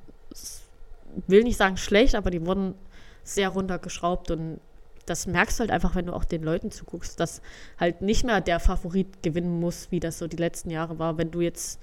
will 1.28 1.44
nicht 1.44 1.58
sagen 1.58 1.78
schlecht, 1.78 2.16
aber 2.16 2.30
die 2.30 2.46
wurden 2.46 2.76
sehr 3.24 3.50
runtergeschraubt 3.50 4.32
und 4.32 4.60
das 5.06 5.28
merkst 5.28 5.60
du 5.60 5.62
halt 5.62 5.72
einfach, 5.72 5.96
wenn 5.96 6.06
du 6.06 6.14
auch 6.14 6.24
den 6.24 6.44
Leuten 6.44 6.72
zuguckst, 6.72 7.20
dass 7.20 7.42
halt 7.80 8.02
nicht 8.02 8.24
mehr 8.24 8.40
der 8.40 8.60
Favorit 8.60 9.24
gewinnen 9.24 9.60
muss, 9.60 9.92
wie 9.92 10.00
das 10.00 10.20
so 10.20 10.28
die 10.28 10.38
letzten 10.38 10.70
Jahre 10.70 11.00
war. 11.00 11.18
Wenn 11.18 11.32
du 11.32 11.42
jetzt, 11.42 11.80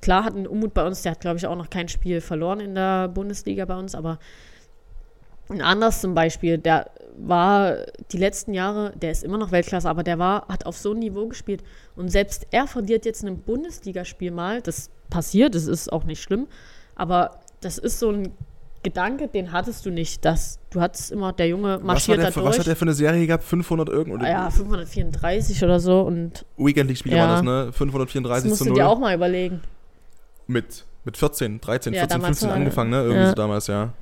klar 0.00 0.24
hat 0.24 0.34
ein 0.34 0.46
Umut 0.46 0.74
bei 0.74 0.84
uns, 0.86 1.02
der 1.02 1.12
hat 1.12 1.20
glaube 1.20 1.36
ich 1.36 1.46
auch 1.46 1.56
noch 1.56 1.70
kein 1.70 1.88
Spiel 1.88 2.20
verloren 2.20 2.60
in 2.60 2.74
der 2.74 3.08
Bundesliga 3.08 3.64
bei 3.66 3.76
uns, 3.76 3.94
aber 3.94 4.18
ein 5.48 5.60
anders 5.60 6.00
zum 6.00 6.14
Beispiel, 6.14 6.58
der 6.58 6.90
war 7.16 7.76
die 8.10 8.16
letzten 8.16 8.54
Jahre, 8.54 8.92
der 8.96 9.10
ist 9.10 9.22
immer 9.22 9.38
noch 9.38 9.52
Weltklasse, 9.52 9.88
aber 9.88 10.02
der 10.02 10.18
war, 10.18 10.48
hat 10.48 10.66
auf 10.66 10.78
so 10.78 10.90
einem 10.90 11.00
Niveau 11.00 11.28
gespielt. 11.28 11.62
Und 11.94 12.08
selbst 12.08 12.46
er 12.50 12.66
verliert 12.66 13.04
jetzt 13.04 13.22
ein 13.24 13.38
Bundesligaspiel 13.38 14.30
mal. 14.30 14.62
Das 14.62 14.90
passiert, 15.10 15.54
das 15.54 15.66
ist 15.66 15.92
auch 15.92 16.04
nicht 16.04 16.22
schlimm. 16.22 16.48
Aber 16.94 17.40
das 17.60 17.78
ist 17.78 17.98
so 17.98 18.10
ein 18.10 18.32
Gedanke, 18.82 19.28
den 19.28 19.52
hattest 19.52 19.86
du 19.86 19.90
nicht. 19.90 20.24
Dass, 20.24 20.58
du 20.70 20.80
hattest 20.80 21.12
immer, 21.12 21.32
der 21.32 21.48
Junge 21.48 21.78
marschiert 21.82 22.18
was 22.18 22.34
da 22.34 22.40
durch. 22.40 22.46
Was 22.46 22.58
hat 22.58 22.66
der 22.66 22.76
für 22.76 22.82
eine 22.82 22.94
Serie 22.94 23.26
gehabt? 23.26 23.44
500 23.44 23.88
irgendwas? 23.88 24.28
Ja, 24.28 24.50
534 24.50 25.62
oder 25.62 25.80
so. 25.80 26.00
Und 26.00 26.44
Weekend 26.56 26.88
League-Spiele 26.88 27.16
ja. 27.16 27.28
war 27.28 27.34
das, 27.34 27.42
ne? 27.42 27.72
534 27.72 28.42
das 28.42 28.50
musst 28.50 28.58
zu 28.58 28.64
0. 28.64 28.74
du 28.74 28.80
dir 28.80 28.88
auch 28.88 28.98
mal 28.98 29.14
überlegen. 29.14 29.60
Mit, 30.46 30.84
mit 31.04 31.16
14, 31.16 31.60
13, 31.60 31.94
ja, 31.94 32.00
14, 32.00 32.22
15 32.22 32.50
angefangen, 32.50 32.90
ne? 32.90 33.02
Irgendwie 33.02 33.20
ja. 33.20 33.28
so 33.28 33.34
damals, 33.34 33.66
ja. 33.68 33.92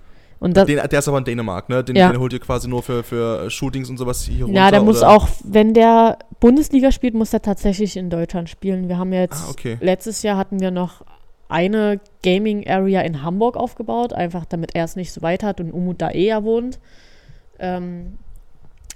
Und 0.40 0.56
das, 0.56 0.64
den, 0.64 0.76
der 0.76 0.98
ist 0.98 1.06
aber 1.06 1.18
in 1.18 1.24
Dänemark, 1.24 1.68
ne? 1.68 1.84
Den, 1.84 1.96
ja. 1.96 2.10
den 2.10 2.18
holt 2.18 2.32
ihr 2.32 2.40
quasi 2.40 2.66
nur 2.66 2.82
für, 2.82 3.02
für 3.02 3.50
Shootings 3.50 3.90
und 3.90 3.98
sowas 3.98 4.22
hier 4.22 4.46
runter. 4.46 4.58
Ja, 4.58 4.70
der 4.70 4.80
muss 4.80 5.02
auch, 5.02 5.28
wenn 5.44 5.74
der 5.74 6.18
Bundesliga 6.40 6.90
spielt, 6.90 7.12
muss 7.12 7.30
der 7.30 7.42
tatsächlich 7.42 7.98
in 7.98 8.08
Deutschland 8.08 8.48
spielen. 8.48 8.88
Wir 8.88 8.96
haben 8.96 9.12
jetzt, 9.12 9.44
ah, 9.46 9.50
okay. 9.50 9.76
letztes 9.82 10.22
Jahr 10.22 10.38
hatten 10.38 10.58
wir 10.58 10.70
noch 10.70 11.02
eine 11.50 12.00
Gaming 12.22 12.68
Area 12.68 13.00
in 13.02 13.22
Hamburg 13.22 13.56
aufgebaut, 13.56 14.12
einfach 14.12 14.44
damit 14.44 14.74
er 14.74 14.84
es 14.84 14.96
nicht 14.96 15.12
so 15.12 15.22
weit 15.22 15.42
hat 15.42 15.60
und 15.60 15.72
Umut 15.72 16.00
da 16.00 16.10
eher 16.10 16.44
wohnt. 16.44 16.78
Ähm, 17.58 18.18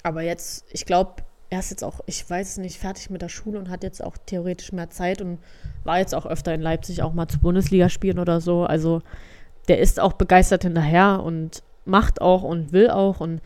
aber 0.02 0.22
jetzt, 0.22 0.66
ich 0.70 0.86
glaube, 0.86 1.22
er 1.50 1.60
ist 1.60 1.70
jetzt 1.70 1.84
auch, 1.84 2.00
ich 2.06 2.28
weiß 2.28 2.50
es 2.50 2.56
nicht, 2.58 2.78
fertig 2.78 3.10
mit 3.10 3.22
der 3.22 3.28
Schule 3.28 3.58
und 3.58 3.70
hat 3.70 3.82
jetzt 3.82 4.02
auch 4.02 4.16
theoretisch 4.26 4.72
mehr 4.72 4.90
Zeit 4.90 5.20
und 5.20 5.38
war 5.84 5.98
jetzt 5.98 6.14
auch 6.14 6.26
öfter 6.26 6.54
in 6.54 6.60
Leipzig 6.60 7.02
auch 7.02 7.12
mal 7.12 7.28
zu 7.28 7.38
Bundesliga 7.38 7.88
spielen 7.88 8.18
oder 8.18 8.40
so. 8.40 8.64
Also 8.64 9.02
der 9.68 9.78
ist 9.78 10.00
auch 10.00 10.14
begeistert 10.14 10.64
hinterher 10.64 11.22
und 11.22 11.62
macht 11.84 12.20
auch 12.20 12.42
und 12.42 12.72
will 12.72 12.90
auch. 12.90 13.20
Und 13.20 13.40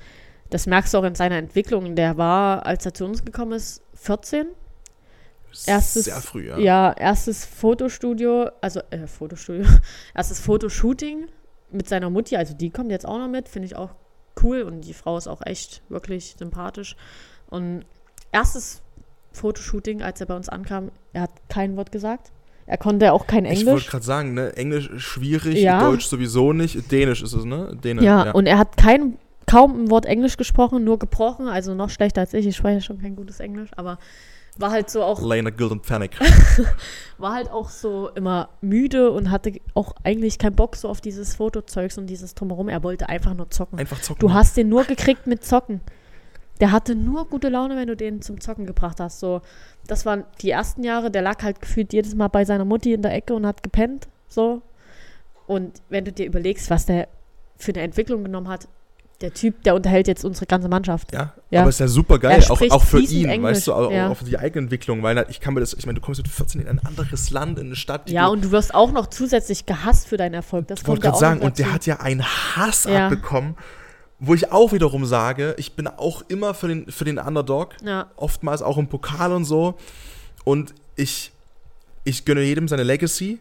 das 0.50 0.66
merkst 0.66 0.94
du 0.94 0.98
auch 0.98 1.04
in 1.04 1.14
seiner 1.14 1.36
Entwicklung. 1.36 1.96
Der 1.96 2.16
war, 2.16 2.66
als 2.66 2.86
er 2.86 2.94
zu 2.94 3.04
uns 3.04 3.24
gekommen 3.24 3.52
ist, 3.52 3.82
14. 3.94 4.46
Erstes, 5.66 6.04
Sehr 6.04 6.20
früh, 6.20 6.48
ja. 6.48 6.58
Ja, 6.58 6.92
erstes 6.92 7.44
Fotostudio, 7.44 8.50
also 8.60 8.80
äh, 8.90 9.06
Fotostudio, 9.06 9.64
erstes 10.14 10.40
Fotoshooting 10.40 11.26
mit 11.70 11.88
seiner 11.88 12.10
Mutti, 12.10 12.36
also 12.36 12.54
die 12.54 12.70
kommt 12.70 12.90
jetzt 12.90 13.06
auch 13.06 13.18
noch 13.18 13.28
mit, 13.28 13.48
finde 13.48 13.66
ich 13.66 13.76
auch 13.76 13.90
cool 14.42 14.62
und 14.62 14.82
die 14.82 14.94
Frau 14.94 15.16
ist 15.16 15.26
auch 15.26 15.42
echt 15.44 15.82
wirklich 15.88 16.36
sympathisch. 16.38 16.96
Und 17.50 17.84
erstes 18.32 18.82
Fotoshooting, 19.32 20.02
als 20.02 20.20
er 20.20 20.26
bei 20.26 20.36
uns 20.36 20.48
ankam, 20.48 20.90
er 21.12 21.22
hat 21.22 21.30
kein 21.48 21.76
Wort 21.76 21.92
gesagt. 21.92 22.32
Er 22.66 22.76
konnte 22.76 23.12
auch 23.12 23.26
kein 23.26 23.46
Englisch. 23.46 23.62
Ich 23.62 23.66
wollte 23.66 23.90
gerade 23.90 24.04
sagen, 24.04 24.34
ne? 24.34 24.54
Englisch 24.56 24.90
schwierig, 24.98 25.58
ja. 25.58 25.80
Deutsch 25.80 26.06
sowieso 26.06 26.52
nicht. 26.52 26.92
Dänisch 26.92 27.22
ist 27.22 27.32
es, 27.32 27.44
ne? 27.44 27.74
Däne, 27.82 28.02
ja, 28.02 28.26
ja, 28.26 28.32
und 28.32 28.46
er 28.46 28.58
hat 28.58 28.76
kein, 28.76 29.16
kaum 29.46 29.84
ein 29.84 29.90
Wort 29.90 30.04
Englisch 30.04 30.36
gesprochen, 30.36 30.84
nur 30.84 30.98
gebrochen, 30.98 31.48
also 31.48 31.74
noch 31.74 31.88
schlechter 31.88 32.20
als 32.20 32.34
ich. 32.34 32.46
Ich 32.46 32.56
spreche 32.56 32.82
schon 32.82 33.00
kein 33.00 33.16
gutes 33.16 33.40
Englisch, 33.40 33.70
aber 33.76 33.98
war 34.58 34.70
halt 34.70 34.90
so 34.90 35.02
auch. 35.02 35.22
Lena 35.22 35.50
Golden 35.50 35.80
Panic. 35.80 36.18
war 37.18 37.34
halt 37.34 37.50
auch 37.50 37.70
so 37.70 38.10
immer 38.10 38.50
müde 38.60 39.10
und 39.10 39.30
hatte 39.30 39.52
auch 39.74 39.94
eigentlich 40.04 40.38
keinen 40.38 40.56
Bock 40.56 40.76
so 40.76 40.88
auf 40.88 41.00
dieses 41.00 41.36
Fotozeugs 41.36 41.96
und 41.98 42.06
dieses 42.06 42.34
Drumherum. 42.34 42.68
Er 42.68 42.82
wollte 42.82 43.08
einfach 43.08 43.34
nur 43.34 43.50
zocken. 43.50 43.78
Einfach 43.78 44.00
zocken. 44.00 44.20
Du 44.20 44.32
hast 44.32 44.56
den 44.56 44.68
nur 44.68 44.84
gekriegt 44.84 45.26
mit 45.26 45.44
Zocken. 45.44 45.80
Der 46.60 46.72
hatte 46.72 46.96
nur 46.96 47.28
gute 47.28 47.48
Laune, 47.48 47.76
wenn 47.76 47.86
du 47.86 47.96
den 47.96 48.20
zum 48.20 48.40
Zocken 48.40 48.66
gebracht 48.66 48.98
hast. 48.98 49.20
So, 49.20 49.42
das 49.86 50.04
waren 50.04 50.24
die 50.42 50.50
ersten 50.50 50.82
Jahre, 50.82 51.10
der 51.10 51.22
lag 51.22 51.42
halt 51.42 51.60
gefühlt 51.60 51.92
jedes 51.92 52.14
Mal 52.16 52.28
bei 52.28 52.44
seiner 52.44 52.64
Mutti 52.64 52.92
in 52.92 53.02
der 53.02 53.14
Ecke 53.14 53.34
und 53.34 53.46
hat 53.46 53.62
gepennt. 53.62 54.08
So. 54.28 54.62
Und 55.46 55.80
wenn 55.88 56.04
du 56.04 56.12
dir 56.12 56.26
überlegst, 56.26 56.68
was 56.68 56.86
der 56.86 57.08
für 57.56 57.72
eine 57.72 57.82
Entwicklung 57.82 58.24
genommen 58.24 58.48
hat, 58.48 58.68
der 59.20 59.34
Typ, 59.34 59.62
der 59.64 59.74
unterhält 59.74 60.06
jetzt 60.06 60.24
unsere 60.24 60.46
ganze 60.46 60.68
Mannschaft. 60.68 61.12
Ja, 61.12 61.34
ja. 61.50 61.60
aber 61.60 61.70
ist 61.70 61.80
ja 61.80 61.88
super 61.88 62.18
geil, 62.18 62.42
auch, 62.48 62.60
auch 62.70 62.84
für 62.84 63.00
ihn, 63.00 63.28
Englisch. 63.28 63.56
weißt 63.56 63.66
du, 63.66 63.72
auch, 63.74 63.90
ja. 63.90 64.10
auch, 64.10 64.16
für 64.16 64.24
die 64.24 64.38
Eigenentwicklung, 64.38 65.02
weil 65.02 65.26
ich 65.28 65.40
kann 65.40 65.54
mir 65.54 65.60
das, 65.60 65.74
ich 65.74 65.86
meine, 65.86 65.98
du 65.98 66.04
kommst 66.04 66.22
mit 66.22 66.28
14 66.28 66.60
in 66.60 66.68
ein 66.68 66.78
anderes 66.78 67.30
Land, 67.30 67.58
in 67.58 67.66
eine 67.66 67.76
Stadt. 67.76 68.10
Ja, 68.10 68.28
und 68.28 68.44
du 68.44 68.52
wirst 68.52 68.74
auch 68.74 68.92
noch 68.92 69.08
zusätzlich 69.08 69.66
gehasst 69.66 70.06
für 70.06 70.16
deinen 70.16 70.34
Erfolg. 70.34 70.68
Das 70.68 70.82
ich 70.82 70.86
wollte 70.86 71.02
gerade 71.02 71.18
sagen, 71.18 71.40
und 71.40 71.58
der 71.58 71.72
hat 71.72 71.84
ja 71.86 72.00
einen 72.00 72.24
Hass 72.24 72.84
ja. 72.84 73.06
abbekommen 73.06 73.56
wo 74.20 74.34
ich 74.34 74.50
auch 74.50 74.72
wiederum 74.72 75.06
sage, 75.06 75.54
ich 75.58 75.74
bin 75.74 75.86
auch 75.86 76.22
immer 76.28 76.54
für 76.54 76.68
den, 76.68 76.90
für 76.90 77.04
den 77.04 77.18
Underdog. 77.18 77.76
Ja. 77.84 78.10
Oftmals 78.16 78.62
auch 78.62 78.76
im 78.76 78.88
Pokal 78.88 79.32
und 79.32 79.44
so. 79.44 79.76
Und 80.44 80.74
ich, 80.96 81.32
ich 82.04 82.24
gönne 82.24 82.42
jedem 82.42 82.68
seine 82.68 82.82
Legacy. 82.82 83.38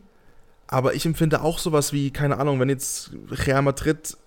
Aber 0.68 0.94
ich 0.94 1.06
empfinde 1.06 1.42
auch 1.42 1.60
sowas 1.60 1.94
wie, 1.94 2.12
keine 2.12 2.38
Ahnung, 2.38 2.60
wenn 2.60 2.70
jetzt 2.70 3.12
Real 3.32 3.62
Madrid 3.62 4.18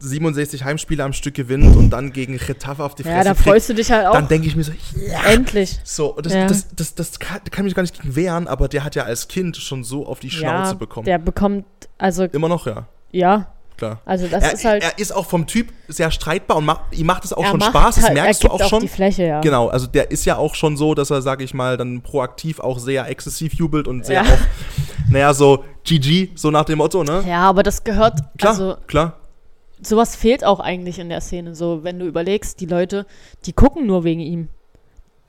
67 0.00 0.64
Heimspiele 0.64 1.04
am 1.04 1.12
Stück 1.12 1.34
gewinnt 1.34 1.76
und 1.76 1.90
dann 1.90 2.12
gegen 2.12 2.38
Getafe 2.38 2.82
auf 2.82 2.94
die 2.94 3.02
Fresse 3.02 3.16
Ja, 3.16 3.24
da 3.24 3.34
freust 3.34 3.66
kriegt, 3.66 3.68
du 3.68 3.74
dich 3.74 3.90
halt 3.90 4.06
auch. 4.06 4.12
Dann 4.12 4.28
denke 4.28 4.46
ich 4.46 4.56
mir 4.56 4.64
so, 4.64 4.72
ja. 4.96 5.22
Endlich. 5.24 5.78
So, 5.84 6.16
das, 6.22 6.32
ja. 6.32 6.46
das, 6.46 6.68
das, 6.74 6.94
das, 6.94 7.10
das 7.10 7.20
kann, 7.20 7.40
kann 7.50 7.64
mich 7.64 7.74
gar 7.74 7.82
nicht 7.82 8.00
gegen 8.00 8.16
wehren, 8.16 8.48
aber 8.48 8.68
der 8.68 8.82
hat 8.82 8.94
ja 8.94 9.04
als 9.04 9.28
Kind 9.28 9.56
schon 9.58 9.84
so 9.84 10.06
auf 10.06 10.20
die 10.20 10.30
Schnauze 10.30 10.72
ja, 10.72 10.74
bekommen. 10.74 11.04
Der 11.04 11.18
bekommt, 11.18 11.66
also. 11.98 12.24
Immer 12.24 12.48
noch, 12.48 12.66
ja. 12.66 12.86
Ja, 13.12 13.52
klar. 13.76 14.00
Also 14.04 14.26
das 14.26 14.44
er, 14.44 14.52
ist 14.52 14.64
halt. 14.64 14.82
Er 14.82 14.98
ist 14.98 15.12
auch 15.12 15.26
vom 15.26 15.46
Typ 15.46 15.72
sehr 15.88 16.10
streitbar 16.10 16.56
und 16.56 16.64
macht, 16.64 16.80
ihm 16.92 17.06
macht 17.06 17.24
es 17.24 17.32
auch 17.32 17.44
schon 17.44 17.60
Spaß. 17.60 17.96
Das 17.96 18.04
halt, 18.04 18.14
merkst 18.14 18.44
du 18.44 18.48
auch 18.48 18.68
schon. 18.68 18.80
die 18.80 18.88
Fläche, 18.88 19.24
ja. 19.24 19.40
Genau, 19.40 19.68
also 19.68 19.86
der 19.86 20.10
ist 20.10 20.24
ja 20.24 20.36
auch 20.36 20.54
schon 20.54 20.76
so, 20.76 20.94
dass 20.94 21.10
er, 21.10 21.20
sag 21.20 21.42
ich 21.42 21.52
mal, 21.52 21.76
dann 21.76 22.00
proaktiv 22.02 22.60
auch 22.60 22.78
sehr 22.78 23.08
exzessiv 23.08 23.54
jubelt 23.54 23.88
und 23.88 24.06
sehr 24.06 24.22
ja. 24.22 24.32
auch, 24.32 24.38
naja, 25.10 25.34
so 25.34 25.64
GG, 25.84 26.30
so 26.36 26.50
nach 26.50 26.64
dem 26.64 26.78
Motto, 26.78 27.02
ne? 27.02 27.24
Ja, 27.26 27.48
aber 27.48 27.62
das 27.62 27.82
gehört. 27.84 28.20
Klar, 28.38 28.52
also, 28.52 28.76
klar. 28.86 29.19
Sowas 29.82 30.16
fehlt 30.16 30.44
auch 30.44 30.60
eigentlich 30.60 30.98
in 30.98 31.08
der 31.08 31.20
Szene. 31.20 31.54
So, 31.54 31.84
wenn 31.84 31.98
du 31.98 32.06
überlegst, 32.06 32.60
die 32.60 32.66
Leute, 32.66 33.06
die 33.46 33.52
gucken 33.52 33.86
nur 33.86 34.04
wegen 34.04 34.20
ihm. 34.20 34.48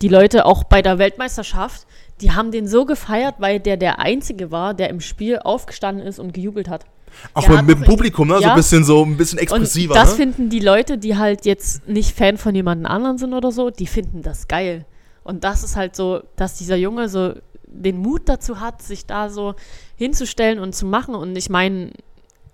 Die 0.02 0.08
Leute 0.08 0.46
auch 0.46 0.64
bei 0.64 0.82
der 0.82 0.98
Weltmeisterschaft, 0.98 1.86
die 2.22 2.32
haben 2.32 2.52
den 2.52 2.68
so 2.68 2.86
gefeiert, 2.86 3.36
weil 3.40 3.60
der 3.60 3.78
der 3.78 4.00
Einzige 4.00 4.52
war, 4.52 4.74
der 4.74 4.90
im 4.90 5.00
Spiel 5.00 5.40
aufgestanden 5.40 6.06
ist 6.06 6.20
und 6.20 6.34
gejubelt 6.34 6.70
hat. 6.70 6.86
Auch 7.34 7.48
mit, 7.48 7.66
mit 7.66 7.78
dem 7.78 7.84
Publikum, 7.84 8.28
ne? 8.28 8.36
Ja. 8.36 8.42
So 8.42 8.50
ein 8.50 8.56
bisschen 8.56 8.84
so 8.84 9.04
ein 9.04 9.18
bisschen 9.18 9.40
expressiver. 9.40 9.94
Und 9.94 10.00
das 10.00 10.12
ne? 10.12 10.16
finden 10.18 10.50
die 10.50 10.60
Leute, 10.60 10.98
die 10.98 11.18
halt 11.18 11.46
jetzt 11.46 11.88
nicht 11.88 12.16
Fan 12.16 12.38
von 12.38 12.56
jemand 12.56 12.86
anderen 12.86 13.18
sind 13.18 13.34
oder 13.34 13.52
so, 13.52 13.70
die 13.70 13.88
finden 13.88 14.22
das 14.22 14.48
geil. 14.48 14.86
Und 15.24 15.44
das 15.44 15.64
ist 15.64 15.76
halt 15.76 15.96
so, 15.96 16.22
dass 16.36 16.58
dieser 16.58 16.78
Junge 16.78 17.10
so 17.10 17.34
den 17.68 17.98
Mut 17.98 18.24
dazu 18.26 18.60
hat, 18.60 18.82
sich 18.82 19.06
da 19.06 19.30
so 19.30 19.56
hinzustellen 19.96 20.60
und 20.60 20.74
zu 20.74 20.86
machen. 20.86 21.16
Und 21.16 21.38
ich 21.38 21.50
meine, 21.50 21.92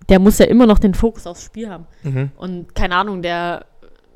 der 0.08 0.18
muss 0.18 0.38
ja 0.38 0.46
immer 0.46 0.66
noch 0.66 0.78
den 0.78 0.94
Fokus 0.94 1.26
aufs 1.26 1.44
Spiel 1.44 1.68
haben. 1.68 1.86
Mhm. 2.02 2.30
Und 2.36 2.74
keine 2.74 2.96
Ahnung, 2.96 3.22
der 3.22 3.66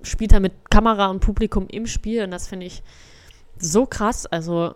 spielt 0.02 0.32
da 0.32 0.40
mit 0.40 0.52
Kamera 0.70 1.06
und 1.06 1.20
Publikum 1.20 1.66
im 1.68 1.86
Spiel 1.86 2.24
und 2.24 2.30
das 2.30 2.48
finde 2.48 2.66
ich 2.66 2.82
so 3.58 3.86
krass. 3.86 4.26
Also, 4.26 4.74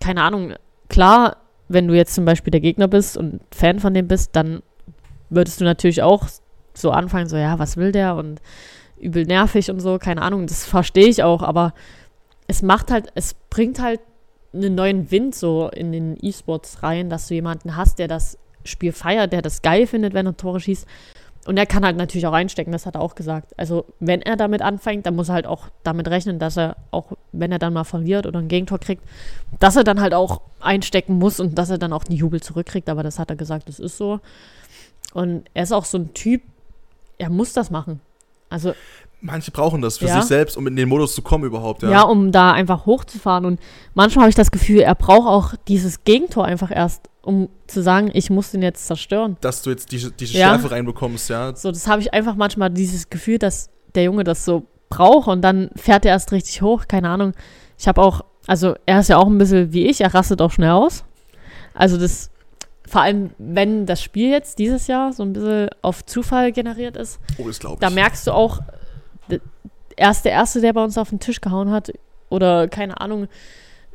keine 0.00 0.22
Ahnung, 0.22 0.54
klar, 0.88 1.36
wenn 1.68 1.88
du 1.88 1.94
jetzt 1.94 2.14
zum 2.14 2.24
Beispiel 2.24 2.50
der 2.50 2.60
Gegner 2.60 2.88
bist 2.88 3.16
und 3.16 3.40
Fan 3.54 3.80
von 3.80 3.94
dem 3.94 4.08
bist, 4.08 4.36
dann 4.36 4.62
würdest 5.30 5.60
du 5.60 5.64
natürlich 5.64 6.02
auch 6.02 6.28
so 6.74 6.90
anfangen, 6.90 7.28
so, 7.28 7.36
ja, 7.36 7.58
was 7.58 7.76
will 7.76 7.92
der 7.92 8.16
und 8.16 8.40
übel 8.98 9.24
nervig 9.24 9.70
und 9.70 9.80
so, 9.80 9.98
keine 9.98 10.22
Ahnung, 10.22 10.46
das 10.46 10.66
verstehe 10.66 11.08
ich 11.08 11.22
auch, 11.22 11.42
aber 11.42 11.74
es 12.46 12.62
macht 12.62 12.90
halt, 12.90 13.08
es 13.14 13.34
bringt 13.50 13.80
halt 13.80 14.00
einen 14.52 14.74
neuen 14.74 15.10
Wind 15.10 15.34
so 15.34 15.68
in 15.68 15.92
den 15.92 16.16
E-Sports 16.20 16.82
rein, 16.82 17.10
dass 17.10 17.28
du 17.28 17.34
jemanden 17.34 17.76
hast, 17.76 17.98
der 17.98 18.08
das 18.08 18.38
Spiel 18.64 18.92
feiert, 18.92 19.32
der 19.32 19.42
das 19.42 19.62
geil 19.62 19.86
findet, 19.86 20.14
wenn 20.14 20.26
er 20.26 20.36
Tore 20.36 20.60
schießt. 20.60 20.86
Und 21.46 21.58
er 21.58 21.66
kann 21.66 21.84
halt 21.84 21.96
natürlich 21.96 22.26
auch 22.26 22.32
einstecken, 22.32 22.72
das 22.72 22.86
hat 22.86 22.94
er 22.94 23.02
auch 23.02 23.14
gesagt. 23.14 23.52
Also, 23.58 23.84
wenn 24.00 24.22
er 24.22 24.36
damit 24.36 24.62
anfängt, 24.62 25.04
dann 25.04 25.14
muss 25.14 25.28
er 25.28 25.34
halt 25.34 25.46
auch 25.46 25.68
damit 25.82 26.08
rechnen, 26.08 26.38
dass 26.38 26.56
er 26.56 26.76
auch, 26.90 27.12
wenn 27.32 27.52
er 27.52 27.58
dann 27.58 27.74
mal 27.74 27.84
verliert 27.84 28.26
oder 28.26 28.38
ein 28.38 28.48
Gegentor 28.48 28.78
kriegt, 28.78 29.02
dass 29.60 29.76
er 29.76 29.84
dann 29.84 30.00
halt 30.00 30.14
auch 30.14 30.40
einstecken 30.60 31.18
muss 31.18 31.40
und 31.40 31.58
dass 31.58 31.68
er 31.68 31.76
dann 31.76 31.92
auch 31.92 32.04
den 32.04 32.16
Jubel 32.16 32.40
zurückkriegt. 32.40 32.88
Aber 32.88 33.02
das 33.02 33.18
hat 33.18 33.28
er 33.28 33.36
gesagt, 33.36 33.68
das 33.68 33.78
ist 33.78 33.98
so. 33.98 34.20
Und 35.12 35.44
er 35.52 35.64
ist 35.64 35.72
auch 35.72 35.84
so 35.84 35.98
ein 35.98 36.14
Typ, 36.14 36.42
er 37.18 37.28
muss 37.28 37.52
das 37.52 37.70
machen. 37.70 38.00
Also 38.48 38.72
manche 39.24 39.50
brauchen 39.50 39.80
das 39.80 39.98
für 39.98 40.06
ja. 40.06 40.20
sich 40.20 40.24
selbst, 40.24 40.56
um 40.56 40.66
in 40.66 40.76
den 40.76 40.88
Modus 40.88 41.14
zu 41.14 41.22
kommen 41.22 41.44
überhaupt. 41.44 41.82
Ja, 41.82 41.90
ja 41.90 42.02
um 42.02 42.30
da 42.30 42.52
einfach 42.52 42.86
hochzufahren. 42.86 43.46
Und 43.46 43.60
manchmal 43.94 44.24
habe 44.24 44.30
ich 44.30 44.36
das 44.36 44.50
Gefühl, 44.50 44.80
er 44.80 44.94
braucht 44.94 45.26
auch 45.26 45.54
dieses 45.66 46.04
Gegentor 46.04 46.44
einfach 46.44 46.70
erst, 46.70 47.08
um 47.22 47.48
zu 47.66 47.82
sagen, 47.82 48.10
ich 48.12 48.28
muss 48.28 48.50
den 48.50 48.62
jetzt 48.62 48.86
zerstören. 48.86 49.36
Dass 49.40 49.62
du 49.62 49.70
jetzt 49.70 49.90
diese, 49.92 50.12
diese 50.12 50.34
ja. 50.34 50.50
Schärfe 50.50 50.70
reinbekommst, 50.70 51.30
ja. 51.30 51.56
So, 51.56 51.72
das 51.72 51.86
habe 51.86 52.02
ich 52.02 52.12
einfach 52.12 52.34
manchmal 52.34 52.70
dieses 52.70 53.08
Gefühl, 53.08 53.38
dass 53.38 53.70
der 53.94 54.04
Junge 54.04 54.24
das 54.24 54.44
so 54.44 54.66
braucht 54.90 55.28
und 55.28 55.40
dann 55.40 55.70
fährt 55.74 56.04
er 56.04 56.12
erst 56.12 56.30
richtig 56.30 56.60
hoch, 56.60 56.84
keine 56.86 57.08
Ahnung. 57.08 57.32
Ich 57.78 57.88
habe 57.88 58.02
auch, 58.02 58.24
also 58.46 58.74
er 58.84 59.00
ist 59.00 59.08
ja 59.08 59.16
auch 59.16 59.26
ein 59.26 59.38
bisschen 59.38 59.72
wie 59.72 59.86
ich, 59.86 60.02
er 60.02 60.12
rastet 60.12 60.42
auch 60.42 60.52
schnell 60.52 60.70
aus. 60.70 61.04
Also 61.72 61.96
das, 61.96 62.30
vor 62.86 63.00
allem 63.00 63.30
wenn 63.38 63.86
das 63.86 64.02
Spiel 64.02 64.30
jetzt 64.30 64.58
dieses 64.58 64.86
Jahr 64.86 65.14
so 65.14 65.22
ein 65.22 65.32
bisschen 65.32 65.70
auf 65.80 66.04
Zufall 66.04 66.52
generiert 66.52 66.96
ist, 66.96 67.18
oh, 67.38 67.48
da 67.80 67.88
merkst 67.88 68.26
du 68.26 68.32
auch, 68.32 68.60
er 69.96 70.10
ist 70.10 70.24
der 70.24 70.32
Erste, 70.32 70.60
der 70.60 70.72
bei 70.72 70.82
uns 70.82 70.98
auf 70.98 71.10
den 71.10 71.20
Tisch 71.20 71.40
gehauen 71.40 71.70
hat. 71.70 71.92
Oder 72.28 72.68
keine 72.68 73.00
Ahnung, 73.00 73.28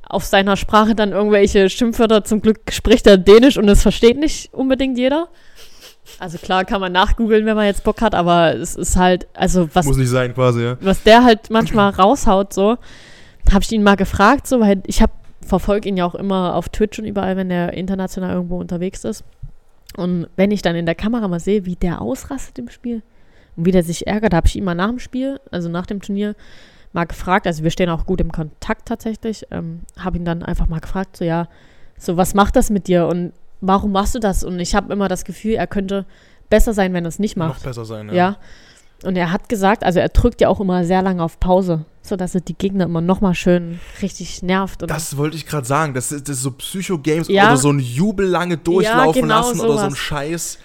auf 0.04 0.24
seiner 0.26 0.58
Sprache 0.58 0.95
dann 0.95 1.12
irgendwelche 1.12 1.70
Schimpfwörter. 1.70 2.24
Zum 2.24 2.41
Glück 2.41 2.60
spricht 2.72 3.08
er 3.08 3.18
Dänisch 3.18 3.58
und 3.58 3.68
es 3.70 3.82
versteht 3.82 4.18
nicht 4.18 4.54
unbedingt 4.54 4.97
jeder. 4.97 5.30
Also 6.18 6.38
klar 6.39 6.66
kann 6.66 6.82
man 6.82 6.91
nachgoogeln, 6.91 7.45
wenn 7.45 7.56
man 7.56 7.68
jetzt 7.68 7.84
Bock 7.84 8.02
hat, 8.02 8.16
aber 8.16 8.56
es 8.56 8.76
ist 8.76 8.97
halt, 8.97 9.28
also 9.34 9.70
was. 9.74 9.86
Muss 9.86 9.97
nicht 9.97 10.10
sein, 10.10 10.34
quasi, 10.34 10.64
ja. 10.64 10.78
Was 10.82 11.04
der 11.04 11.24
halt 11.24 11.52
manchmal 11.52 11.91
raushaut, 11.91 12.52
so, 12.52 12.78
habe 13.52 13.64
ich 13.64 13.72
ihn 13.72 13.84
mal 13.84 13.95
gefragt, 13.95 14.47
so, 14.47 14.60
weil 14.60 14.82
ich 14.88 15.02
habe 15.02 15.12
verfolge 15.45 15.89
ihn 15.89 15.97
ja 15.97 16.06
auch 16.06 16.16
immer 16.16 16.56
auf 16.56 16.70
Twitch 16.70 17.00
und 17.00 17.06
überall, 17.06 17.38
wenn 17.38 17.52
er 17.52 17.74
international 17.74 18.34
irgendwo 18.34 18.60
unterwegs 18.60 19.04
ist. 19.04 19.24
Und 19.97 20.28
wenn 20.36 20.52
ich 20.52 20.62
dann 20.62 20.76
in 20.76 20.86
der 20.86 20.95
Kamera 20.95 21.28
mal 21.28 21.39
sehe, 21.39 21.66
wie 21.66 21.76
der 21.76 22.02
ausrastet 22.02 22.58
im 22.60 22.70
Spiel, 22.70 23.02
und 23.60 23.66
wie 23.66 23.72
der 23.72 23.84
sich 23.84 24.07
ärgert, 24.07 24.34
habe 24.34 24.47
ich 24.47 24.55
ihn 24.55 24.64
mal 24.64 24.74
nach 24.74 24.88
dem 24.88 24.99
Spiel, 24.99 25.39
also 25.51 25.68
nach 25.68 25.86
dem 25.86 26.01
Turnier, 26.01 26.36
mal 26.93 27.03
gefragt, 27.03 27.45
also 27.45 27.64
wir 27.64 27.72
stehen 27.72 27.89
auch 27.89 28.05
gut 28.05 28.22
im 28.22 28.32
Kontakt 28.32 28.88
tatsächlich, 28.88 29.45
ähm, 29.51 29.82
habe 29.97 30.18
ihn 30.18 30.26
dann 30.26 30.43
einfach 30.43 30.68
mal 30.68 30.80
gefragt, 30.80 31.18
so 31.18 31.26
ja, 31.26 31.47
so 31.97 32.18
was 32.18 32.34
macht 32.34 32.55
das 32.55 32.70
mit 32.70 32.88
dir 32.88 33.05
und 33.07 33.34
warum 33.62 33.91
machst 33.91 34.16
du 34.16 34.20
das? 34.20 34.45
Und 34.45 34.60
ich 34.60 34.74
habe 34.76 34.91
immer 34.93 35.10
das 35.10 35.26
Gefühl, 35.26 35.55
er 35.55 35.68
könnte 35.68 36.05
besser 36.49 36.74
sein, 36.74 36.93
wenn 36.93 37.05
er 37.05 37.10
es 37.10 37.20
nicht 37.20 37.36
macht. 37.36 37.60
Noch 37.60 37.64
besser 37.64 37.84
sein, 37.84 38.07
ja. 38.07 38.14
ja. 38.14 38.38
Und 39.03 39.16
er 39.18 39.32
hat 39.32 39.49
gesagt, 39.49 39.84
also 39.84 39.99
er 39.99 40.10
drückt 40.10 40.41
ja 40.41 40.47
auch 40.47 40.60
immer 40.60 40.84
sehr 40.84 41.01
lange 41.01 41.22
auf 41.22 41.39
Pause, 41.39 41.86
sodass 42.01 42.36
er 42.36 42.41
die 42.41 42.53
Gegner 42.53 42.86
immer 42.86 43.01
nochmal 43.01 43.36
schön 43.36 43.80
richtig 44.01 44.41
nervt. 44.41 44.82
das 44.89 45.16
wollte 45.16 45.38
ich 45.38 45.45
gerade 45.45 45.66
sagen. 45.66 45.93
Das 45.93 46.12
ist, 46.12 46.28
das 46.28 46.38
ist 46.38 46.43
so 46.43 46.51
Psycho-Games 46.51 47.28
ja. 47.28 47.47
oder 47.47 47.57
so 47.57 47.72
ein 47.72 47.80
Jubel 47.80 48.26
lange 48.26 48.57
durchlaufen 48.57 49.16
ja, 49.16 49.22
genau 49.22 49.36
lassen 49.36 49.57
sowas. 49.57 49.70
oder 49.70 49.80
so 49.80 49.86
ein 49.86 49.95
Scheiß. 49.95 50.60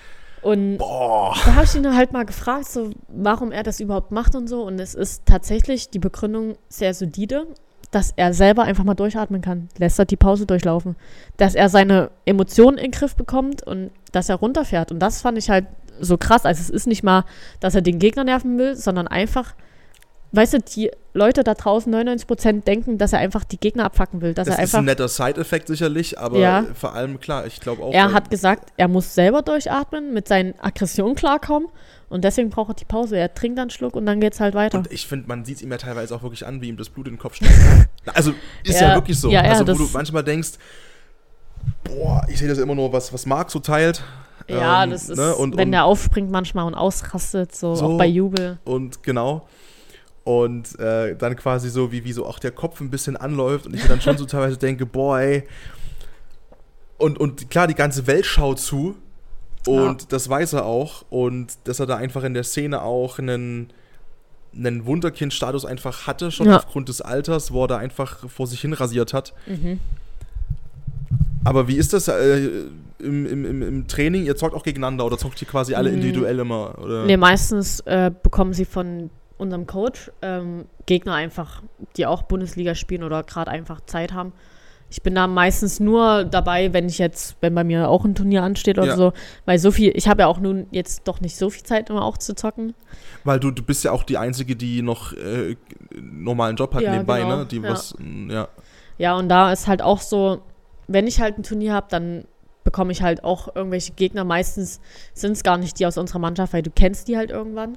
Und 0.45 0.77
Boah. 0.79 1.35
da 1.45 1.55
habe 1.55 1.65
ich 1.65 1.75
ihn 1.75 1.95
halt 1.95 2.13
mal 2.13 2.25
gefragt, 2.25 2.67
so, 2.67 2.91
warum 3.09 3.51
er 3.51 3.63
das 3.63 3.81
überhaupt 3.81 4.13
macht 4.13 4.35
und 4.35 4.47
so. 4.47 4.63
Und 4.63 4.79
es 4.79 4.95
ist 4.95 5.25
tatsächlich 5.25 5.89
die 5.89 5.99
Begründung 5.99 6.57
sehr 6.69 6.93
solide, 6.93 7.47
dass 7.91 8.13
er 8.17 8.35
selber 8.35 8.65
einfach 8.65 8.85
mal 8.85 8.95
durchatmen 8.95 9.41
kann. 9.41 9.69
Lässt 9.79 9.99
er 9.99 10.05
die 10.05 10.17
Pause 10.17 10.47
durchlaufen. 10.47 10.97
Dass 11.39 11.55
er 11.55 11.69
seine 11.71 12.11
Emotionen 12.27 12.77
in 12.77 12.85
den 12.85 12.91
Griff 12.91 13.17
bekommt 13.17 13.63
und 13.63 13.91
dass 14.13 14.29
er 14.29 14.37
runterfährt. 14.37 14.93
Und 14.93 14.99
das 14.99 15.23
fand 15.23 15.39
ich 15.39 15.49
halt 15.49 15.67
so 15.99 16.19
krass. 16.19 16.45
Also 16.45 16.61
es 16.61 16.71
ist 16.71 16.87
nicht 16.87 17.03
mal, 17.03 17.25
dass 17.61 17.75
er 17.75 17.83
den 17.83 17.99
Gegner 17.99 18.25
nerven 18.25 18.59
will, 18.59 18.77
sondern 18.77 19.09
einfach, 19.09 19.55
weißt 20.35 20.55
du, 20.55 20.59
die 20.59 20.91
Leute 21.13 21.45
da 21.45 21.55
draußen, 21.55 21.95
99% 21.95 22.65
denken, 22.65 22.99
dass 22.99 23.13
er 23.13 23.21
einfach 23.21 23.45
die 23.45 23.59
Gegner 23.59 23.85
abfacken 23.85 24.21
will. 24.21 24.35
Dass 24.35 24.47
das 24.47 24.57
er 24.57 24.63
einfach, 24.63 24.79
ist 24.79 24.79
ein 24.79 24.85
netter 24.85 25.09
Side-Effekt 25.09 25.69
sicherlich, 25.69 26.19
aber 26.19 26.39
ja. 26.39 26.67
vor 26.75 26.95
allem, 26.95 27.21
klar, 27.21 27.47
ich 27.47 27.61
glaube 27.61 27.83
auch. 27.83 27.93
Er 27.93 28.13
hat 28.13 28.31
gesagt, 28.31 28.73
er 28.77 28.89
muss 28.89 29.15
selber 29.15 29.43
durchatmen, 29.43 30.13
mit 30.13 30.27
seinen 30.27 30.59
Aggressionen 30.61 31.15
klarkommen 31.15 31.69
und 32.09 32.25
deswegen 32.25 32.51
braucht 32.51 32.71
er 32.71 32.75
die 32.75 32.85
Pause. 32.85 33.17
Er 33.17 33.33
trinkt 33.33 33.59
einen 33.59 33.71
Schluck 33.71 33.95
und 33.95 34.07
dann 34.07 34.21
geht 34.21 34.35
es 34.35 34.41
halt 34.41 34.55
weiter. 34.55 34.79
Und 34.79 34.93
ich 34.93 35.07
finde, 35.07 35.29
man 35.29 35.45
sieht 35.45 35.57
es 35.57 35.63
ihm 35.63 35.71
ja 35.71 35.79
teilweise 35.79 36.15
auch 36.15 36.23
wirklich 36.23 36.47
an, 36.47 36.61
wie 36.61 36.69
ihm 36.69 36.77
das 36.77 36.89
Blut 36.89 37.07
in 37.07 37.15
den 37.15 37.19
Kopf 37.19 37.37
steht. 37.37 37.51
also 38.15 38.33
ist 38.65 38.81
ja, 38.81 38.89
ja 38.89 38.95
wirklich 38.95 39.19
so. 39.19 39.31
Ja, 39.31 39.45
ja, 39.45 39.53
also 39.53 39.67
wo 39.67 39.85
du 39.85 39.89
manchmal 39.93 40.25
denkst, 40.25 40.53
boah, 41.85 42.27
ich 42.29 42.39
sehe 42.39 42.49
das 42.49 42.59
immer 42.59 42.75
nur, 42.75 42.93
was, 42.93 43.13
was 43.13 43.27
Marc 43.27 43.51
so 43.51 43.61
teilt. 43.61 44.03
Ja, 44.49 44.85
ähm, 44.85 44.91
das 44.91 45.09
ist, 45.09 45.17
ne? 45.17 45.35
und, 45.35 45.57
wenn 45.57 45.69
und, 45.69 45.73
der 45.73 45.85
aufspringt 45.85 46.31
manchmal 46.31 46.67
und 46.67 46.75
ausrastet, 46.75 47.55
so, 47.55 47.75
so, 47.75 47.87
auch 47.87 47.99
bei 47.99 48.07
Jubel. 48.07 48.59
Und 48.65 49.03
genau. 49.03 49.47
Und 50.25 50.79
äh, 50.79 51.15
dann 51.17 51.37
quasi 51.37 51.69
so, 51.69 51.93
wie, 51.93 52.05
wie 52.05 52.13
so 52.13 52.25
auch 52.25 52.39
der 52.39 52.51
Kopf 52.51 52.81
ein 52.81 52.91
bisschen 52.91 53.17
anläuft 53.17 53.67
und 53.67 53.75
ich 53.75 53.83
mir 53.83 53.89
dann 53.89 54.01
schon 54.01 54.17
so 54.17 54.25
teilweise 54.25 54.57
denke, 54.57 54.87
boah, 54.87 55.21
ey. 55.21 55.45
Und, 56.97 57.19
und 57.19 57.51
klar, 57.51 57.67
die 57.67 57.75
ganze 57.75 58.07
Welt 58.07 58.25
schaut 58.25 58.59
zu 58.59 58.97
und 59.67 60.03
ja. 60.03 60.09
das 60.09 60.29
weiß 60.29 60.55
er 60.55 60.67
auch. 60.67 61.05
Und 61.11 61.53
dass 61.65 61.81
er 61.81 61.87
da 61.87 61.97
einfach 61.97 62.25
in 62.25 62.35
der 62.35 62.45
Szene 62.45 62.83
auch 62.83 63.19
einen, 63.19 63.69
einen 64.57 64.87
Wunderkind-Status 64.87 65.65
einfach 65.65 66.07
hatte, 66.07 66.31
schon 66.31 66.47
ja. 66.47 66.57
aufgrund 66.57 66.89
des 66.89 67.01
Alters, 67.01 67.53
wo 67.53 67.65
er 67.65 67.69
da 67.69 67.77
einfach 67.79 68.29
vor 68.29 68.47
sich 68.47 68.61
hin 68.61 68.73
rasiert 68.73 69.13
hat. 69.13 69.35
Mhm. 69.47 69.81
Aber 71.45 71.69
wie 71.69 71.77
ist 71.77 71.93
das 71.93 72.09
äh, 72.09 72.49
im, 72.99 73.27
im, 73.27 73.63
im, 73.63 73.87
Training? 73.87 74.25
Ihr 74.25 74.37
zockt 74.37 74.55
auch 74.55 74.63
gegeneinander 74.63 75.05
oder 75.05 75.19
zockt 75.19 75.41
ihr 75.43 75.49
quasi 75.49 75.75
alle 75.75 75.91
mhm. 75.91 75.97
individuell 75.97 76.39
immer? 76.39 76.79
Oder? 76.79 77.05
Nee, 77.05 77.17
meistens 77.17 77.81
äh, 77.81 78.11
bekommen 78.23 78.55
sie 78.55 78.65
von 78.65 79.11
unserem 79.39 79.67
Coach 79.67 80.11
ähm, 80.23 80.67
Gegner 80.87 81.15
einfach, 81.15 81.63
die 81.97 82.07
auch 82.07 82.23
Bundesliga 82.23 82.75
spielen 82.75 83.03
oder 83.03 83.23
gerade 83.23 83.51
einfach 83.51 83.81
Zeit 83.83 84.13
haben. 84.13 84.33
Ich 84.91 85.03
bin 85.03 85.15
da 85.15 85.27
meistens 85.27 85.81
nur 85.81 86.25
dabei, 86.25 86.73
wenn 86.73 86.87
ich 86.87 86.99
jetzt, 86.99 87.37
wenn 87.41 87.55
bei 87.55 87.65
mir 87.65 87.89
auch 87.89 88.05
ein 88.05 88.15
Turnier 88.15 88.45
ansteht 88.45 88.79
oder 88.79 88.89
ja. 88.89 88.97
so, 88.97 89.13
weil 89.45 89.59
so 89.59 89.73
viel, 89.73 89.93
ich 89.97 90.07
habe 90.07 90.23
ja 90.23 90.29
auch 90.29 90.39
nun 90.39 90.67
jetzt 90.71 91.09
doch 91.09 91.21
nicht 91.21 91.37
so 91.37 91.51
viel 91.51 91.65
Zeit, 91.65 91.91
immer 91.91 92.05
auch 92.05 92.17
zu 92.17 92.37
zocken. 92.37 92.75
Weil 93.25 93.41
du, 93.41 93.51
du 93.51 93.63
bist 93.63 93.83
ja 93.83 93.91
auch 93.91 94.05
die 94.05 94.19
Einzige, 94.19 94.55
die 94.55 94.83
noch 94.83 95.13
äh, 95.15 95.57
normalen 96.01 96.55
Job 96.55 96.75
hat 96.75 96.83
ja, 96.83 96.93
nebenbei, 96.93 97.23
genau. 97.23 97.39
ne? 97.39 97.47
Die 97.47 97.59
ja. 97.59 97.71
was, 97.71 97.97
ja. 98.29 98.49
Ja, 98.99 99.17
und 99.17 99.29
da 99.29 99.53
ist 99.53 99.67
halt 99.67 99.83
auch 99.83 100.01
so, 100.01 100.43
wenn 100.87 101.09
ich 101.09 101.21
halt 101.21 101.39
ein 101.39 101.43
Turnier 101.43 101.73
habe, 101.73 101.87
dann 101.91 102.25
bekomme 102.63 102.93
ich 102.93 103.03
halt 103.03 103.25
auch 103.25 103.55
irgendwelche 103.55 103.93
Gegner. 103.93 104.25
Meistens 104.25 104.81
sind 105.13 105.33
es 105.33 105.43
gar 105.43 105.59
nicht 105.59 105.79
die 105.79 105.87
aus 105.87 105.99
unserer 105.99 106.19
Mannschaft, 106.19 106.53
weil 106.53 106.63
du 106.63 106.71
kennst 106.71 107.09
die 107.09 107.17
halt 107.17 107.31
irgendwann. 107.31 107.77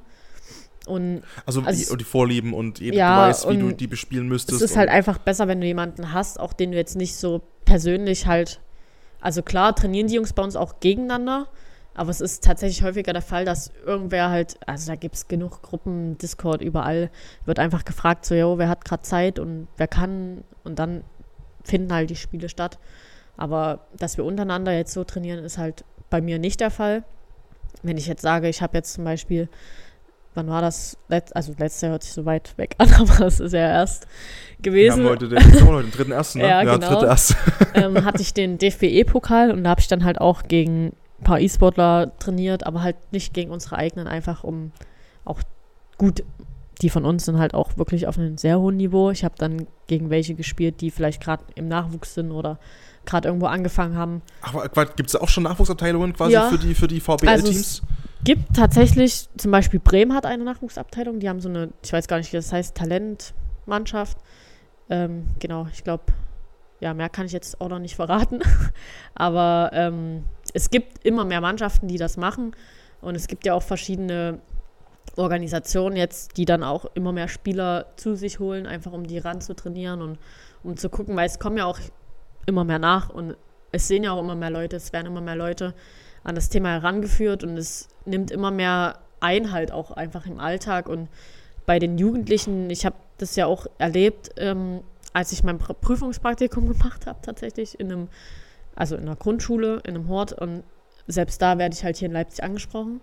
Und 0.88 1.22
also, 1.46 1.62
also 1.62 1.96
die, 1.96 1.98
die, 2.00 2.04
Vorlieben 2.04 2.54
und 2.54 2.80
jeder 2.80 2.98
ja, 2.98 3.28
weiß, 3.28 3.50
wie 3.50 3.58
du 3.58 3.72
die 3.72 3.88
bespielen 3.88 4.28
müsstest. 4.28 4.62
Es 4.62 4.72
ist 4.72 4.78
halt 4.78 4.90
einfach 4.90 5.18
besser, 5.18 5.48
wenn 5.48 5.62
du 5.62 5.68
jemanden 5.68 6.14
hast, 6.14 6.40
auch 6.40 6.54
den 6.54 6.72
du 6.72 6.78
jetzt 6.78 6.96
nicht 6.96 7.16
so 7.16 7.42
persönlich 7.66 8.26
halt. 8.26 8.62
Also 9.20 9.42
klar, 9.42 9.76
trainieren 9.76 10.08
die 10.08 10.16
Jungs 10.16 10.34
bei 10.34 10.44
uns 10.44 10.56
auch 10.56 10.80
gegeneinander, 10.80 11.48
aber 11.96 12.12
es 12.12 12.22
ist 12.22 12.44
tatsächlich 12.44 12.84
häufiger 12.84 13.12
der 13.12 13.24
Fall, 13.24 13.44
dass 13.44 13.72
irgendwer 13.86 14.30
halt, 14.30 14.58
also 14.68 14.92
da 14.92 14.96
gibt 14.96 15.16
es 15.16 15.28
genug 15.28 15.64
Gruppen, 15.64 16.18
Discord, 16.20 16.62
überall, 16.62 17.10
wird 17.46 17.58
einfach 17.58 17.84
gefragt, 17.84 18.26
so, 18.26 18.36
jo, 18.36 18.60
wer 18.60 18.70
hat 18.70 18.86
gerade 18.86 19.02
Zeit 19.02 19.40
und 19.40 19.68
wer 19.78 19.88
kann 19.88 20.44
und 20.64 20.78
dann 20.78 21.04
finden 21.64 21.92
halt 21.92 22.10
die 22.10 22.16
Spiele 22.16 22.50
statt. 22.50 22.78
Aber 23.36 23.88
dass 23.98 24.18
wir 24.18 24.26
untereinander 24.26 24.72
jetzt 24.72 24.94
so 24.94 25.04
trainieren, 25.04 25.44
ist 25.44 25.58
halt 25.58 25.84
bei 26.10 26.22
mir 26.22 26.40
nicht 26.40 26.60
der 26.60 26.72
Fall. 26.72 27.04
Wenn 27.84 27.98
ich 27.98 28.08
jetzt 28.08 28.22
sage, 28.22 28.50
ich 28.50 28.62
habe 28.62 28.78
jetzt 28.78 28.94
zum 28.94 29.04
Beispiel 29.04 29.50
wann 30.38 30.48
war 30.48 30.62
das? 30.62 30.98
Letz, 31.10 31.32
also 31.34 31.54
letztes 31.58 31.82
Jahr 31.82 31.92
hört 31.92 32.04
sich 32.04 32.14
so 32.14 32.26
weit 32.26 32.58
weg 32.58 32.76
an, 32.78 32.94
aber 33.00 33.26
es 33.26 33.40
ist 33.40 33.52
ja 33.52 33.68
erst 33.68 34.08
gewesen. 34.62 35.04
Wir 35.04 35.10
haben 35.10 35.10
heute 35.10 35.28
den, 35.28 35.68
heute 35.68 35.88
den 35.88 35.92
dritten 35.92 36.12
ersten, 36.12 36.40
ne? 36.40 36.48
Ja, 36.48 36.62
ja 36.62 36.76
genau. 36.76 37.04
erste. 37.04 37.36
ähm, 37.74 38.06
hatte 38.06 38.22
ich 38.22 38.34
den 38.34 38.58
DFBE-Pokal 38.58 39.52
und 39.52 39.64
da 39.64 39.72
habe 39.72 39.82
ich 39.82 39.88
dann 39.88 40.06
halt 40.06 40.22
auch 40.22 40.44
gegen 40.44 40.94
ein 41.20 41.24
paar 41.24 41.40
E-Sportler 41.40 42.18
trainiert, 42.20 42.66
aber 42.66 42.84
halt 42.84 42.96
nicht 43.12 43.34
gegen 43.34 43.52
unsere 43.52 43.76
eigenen, 43.76 44.08
einfach 44.08 44.44
um 44.44 44.72
auch 45.26 45.42
gut, 45.98 46.24
die 46.82 46.90
von 46.92 47.06
uns 47.06 47.26
sind 47.26 47.40
halt 47.40 47.56
auch 47.56 47.76
wirklich 47.78 48.08
auf 48.08 48.20
einem 48.20 48.38
sehr 48.38 48.60
hohen 48.60 48.78
Niveau. 48.78 49.10
Ich 49.10 49.24
habe 49.24 49.34
dann 49.38 49.66
gegen 49.88 50.12
welche 50.12 50.36
gespielt, 50.36 50.80
die 50.82 50.92
vielleicht 50.92 51.22
gerade 51.22 51.44
im 51.56 51.68
Nachwuchs 51.68 52.14
sind 52.14 52.32
oder 52.32 52.60
gerade 53.06 53.28
irgendwo 53.28 53.48
angefangen 53.48 53.96
haben. 53.96 54.22
Ach, 54.42 54.54
gibt 54.96 55.10
es 55.10 55.16
auch 55.16 55.30
schon 55.30 55.44
Nachwuchsabteilungen 55.44 56.14
quasi 56.14 56.34
ja. 56.34 56.50
für 56.50 56.60
die, 56.60 56.76
für 56.76 56.88
die 56.88 57.00
VBL-Teams? 57.00 57.82
Also 57.82 57.97
gibt 58.24 58.56
tatsächlich, 58.56 59.30
zum 59.38 59.52
Beispiel 59.52 59.80
Bremen 59.80 60.14
hat 60.14 60.26
eine 60.26 60.44
Nachwuchsabteilung, 60.44 61.20
die 61.20 61.30
haben 61.30 61.40
so 61.40 61.50
eine, 61.50 61.70
ich 61.84 61.94
weiß 61.94 62.08
gar 62.08 62.18
nicht, 62.18 62.32
wie 62.32 62.38
das 62.38 62.52
heißt, 62.52 62.76
Talentmannschaft. 62.76 64.18
Ähm, 64.90 65.28
genau, 65.40 65.68
ich 65.72 65.84
glaube, 65.84 66.04
ja, 66.80 66.94
mehr 66.94 67.10
kann 67.10 67.26
ich 67.26 67.32
jetzt 67.32 67.60
auch 67.60 67.70
noch 67.70 67.80
nicht 67.80 67.96
verraten. 67.96 68.42
Aber 69.16 69.72
ähm, 69.74 70.24
es 70.54 70.70
gibt 70.70 71.06
immer 71.06 71.26
mehr 71.26 71.42
Mannschaften, 71.42 71.88
die 71.88 71.98
das 71.98 72.18
machen. 72.18 72.56
Und 73.02 73.16
es 73.16 73.28
gibt 73.28 73.46
ja 73.46 73.54
auch 73.54 73.64
verschiedene 73.64 74.40
Organisationen 75.16 75.96
jetzt, 75.96 76.38
die 76.38 76.46
dann 76.46 76.64
auch 76.64 76.86
immer 76.94 77.12
mehr 77.12 77.28
Spieler 77.28 77.88
zu 77.96 78.16
sich 78.16 78.40
holen, 78.40 78.68
einfach 78.68 78.92
um 78.92 79.08
die 79.08 79.18
ran 79.18 79.42
zu 79.42 79.56
trainieren 79.56 80.02
und 80.02 80.20
um 80.64 80.78
zu 80.78 80.90
gucken, 80.90 81.16
weil 81.16 81.28
es 81.28 81.40
kommen 81.40 81.58
ja 81.58 81.66
auch 81.66 81.80
immer 82.46 82.64
mehr 82.64 82.80
nach 82.80 83.10
und 83.10 83.36
es 83.72 83.88
sehen 83.88 84.04
ja 84.04 84.12
auch 84.12 84.20
immer 84.20 84.36
mehr 84.36 84.50
Leute, 84.50 84.76
es 84.76 84.94
werden 84.94 85.08
immer 85.08 85.22
mehr 85.22 85.36
Leute 85.36 85.74
an 86.28 86.36
das 86.36 86.50
Thema 86.50 86.70
herangeführt 86.70 87.44
und 87.44 87.58
es 87.58 87.88
nimmt 88.06 88.32
immer 88.32 88.52
mehr 88.52 89.00
Einhalt 89.22 89.72
auch 89.72 89.92
einfach 89.92 90.28
im 90.28 90.40
Alltag 90.40 90.90
und 90.90 91.08
bei 91.66 91.80
den 91.80 91.98
Jugendlichen, 91.98 92.70
ich 92.70 92.86
habe 92.86 92.98
das 93.18 93.36
ja 93.38 93.46
auch 93.46 93.66
erlebt, 93.78 94.32
ähm, 94.38 94.82
als 95.14 95.32
ich 95.32 95.44
mein 95.44 95.58
Prüfungspraktikum 95.58 96.68
gemacht 96.78 97.08
habe, 97.08 97.20
tatsächlich 97.22 97.80
in 97.80 97.92
einem, 97.92 98.08
also 98.76 98.96
in 98.96 99.04
einer 99.04 99.16
Grundschule, 99.16 99.82
in 99.86 99.96
einem 99.96 100.10
Hort 100.10 100.34
und 100.34 100.64
selbst 101.08 101.42
da 101.42 101.58
werde 101.58 101.74
ich 101.74 101.86
halt 101.86 101.96
hier 101.96 102.08
in 102.08 102.14
Leipzig 102.14 102.44
angesprochen. 102.44 103.00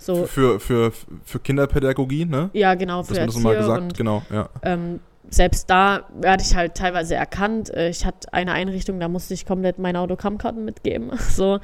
So, 0.00 0.24
für, 0.24 0.58
für, 0.58 0.92
für 1.24 1.38
Kinderpädagogie, 1.38 2.24
ne? 2.24 2.48
Ja, 2.54 2.74
genau, 2.74 3.02
für 3.02 3.14
Dass 3.14 3.18
man 3.18 3.26
das 3.26 3.38
mal 3.38 3.56
gesagt, 3.56 3.82
und, 3.82 3.98
genau, 3.98 4.22
ja. 4.30 4.48
Ähm, 4.62 5.00
selbst 5.28 5.68
da 5.68 6.04
werde 6.18 6.42
ich 6.42 6.54
halt 6.54 6.74
teilweise 6.74 7.14
erkannt. 7.16 7.72
Äh, 7.74 7.90
ich 7.90 8.06
hatte 8.06 8.32
eine 8.32 8.52
Einrichtung, 8.52 9.00
da 9.00 9.08
musste 9.08 9.34
ich 9.34 9.44
komplett 9.44 9.78
meine 9.78 10.00
Autogrammkarten 10.00 10.64
mitgeben. 10.64 11.12
So. 11.30 11.60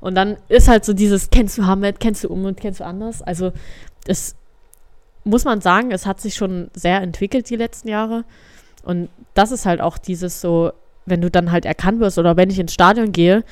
Und 0.00 0.14
dann 0.14 0.36
ist 0.48 0.68
halt 0.68 0.84
so 0.84 0.92
dieses, 0.92 1.30
kennst 1.30 1.58
du 1.58 1.66
Hamlet, 1.66 2.00
kennst 2.00 2.24
du 2.24 2.28
Umut, 2.28 2.58
kennst 2.58 2.80
du 2.80 2.84
anders? 2.84 3.22
Also 3.22 3.52
es 4.06 4.36
muss 5.24 5.44
man 5.44 5.60
sagen, 5.60 5.90
es 5.90 6.06
hat 6.06 6.20
sich 6.20 6.34
schon 6.34 6.70
sehr 6.72 7.00
entwickelt 7.02 7.50
die 7.50 7.56
letzten 7.56 7.88
Jahre. 7.88 8.24
Und 8.84 9.08
das 9.34 9.50
ist 9.50 9.66
halt 9.66 9.80
auch 9.80 9.98
dieses 9.98 10.40
so, 10.40 10.72
wenn 11.04 11.20
du 11.20 11.30
dann 11.30 11.50
halt 11.50 11.64
erkannt 11.64 12.00
wirst 12.00 12.18
oder 12.18 12.36
wenn 12.36 12.50
ich 12.50 12.58
ins 12.58 12.72
Stadion 12.72 13.12
gehe, 13.12 13.44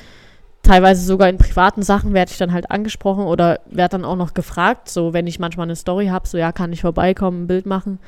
teilweise 0.62 1.05
sogar 1.05 1.28
in 1.28 1.38
privaten 1.38 1.82
Sachen 1.82 2.14
werde 2.14 2.30
ich 2.30 2.38
dann 2.38 2.53
halt 2.53 2.70
angesprochen 2.70 3.24
oder 3.24 3.61
werde 3.66 3.92
dann 3.92 4.05
auch 4.05 4.16
noch 4.16 4.34
gefragt, 4.34 4.88
so 4.88 5.12
wenn 5.12 5.26
ich 5.26 5.38
manchmal 5.38 5.66
eine 5.66 5.76
Story 5.76 6.07
habe, 6.07 6.26
so 6.26 6.38
ja, 6.38 6.53
kann 6.53 6.72
ich 6.72 6.80
vorbeikommen, 6.80 7.44
ein 7.44 7.47
Bild 7.47 7.66
machen 7.66 7.99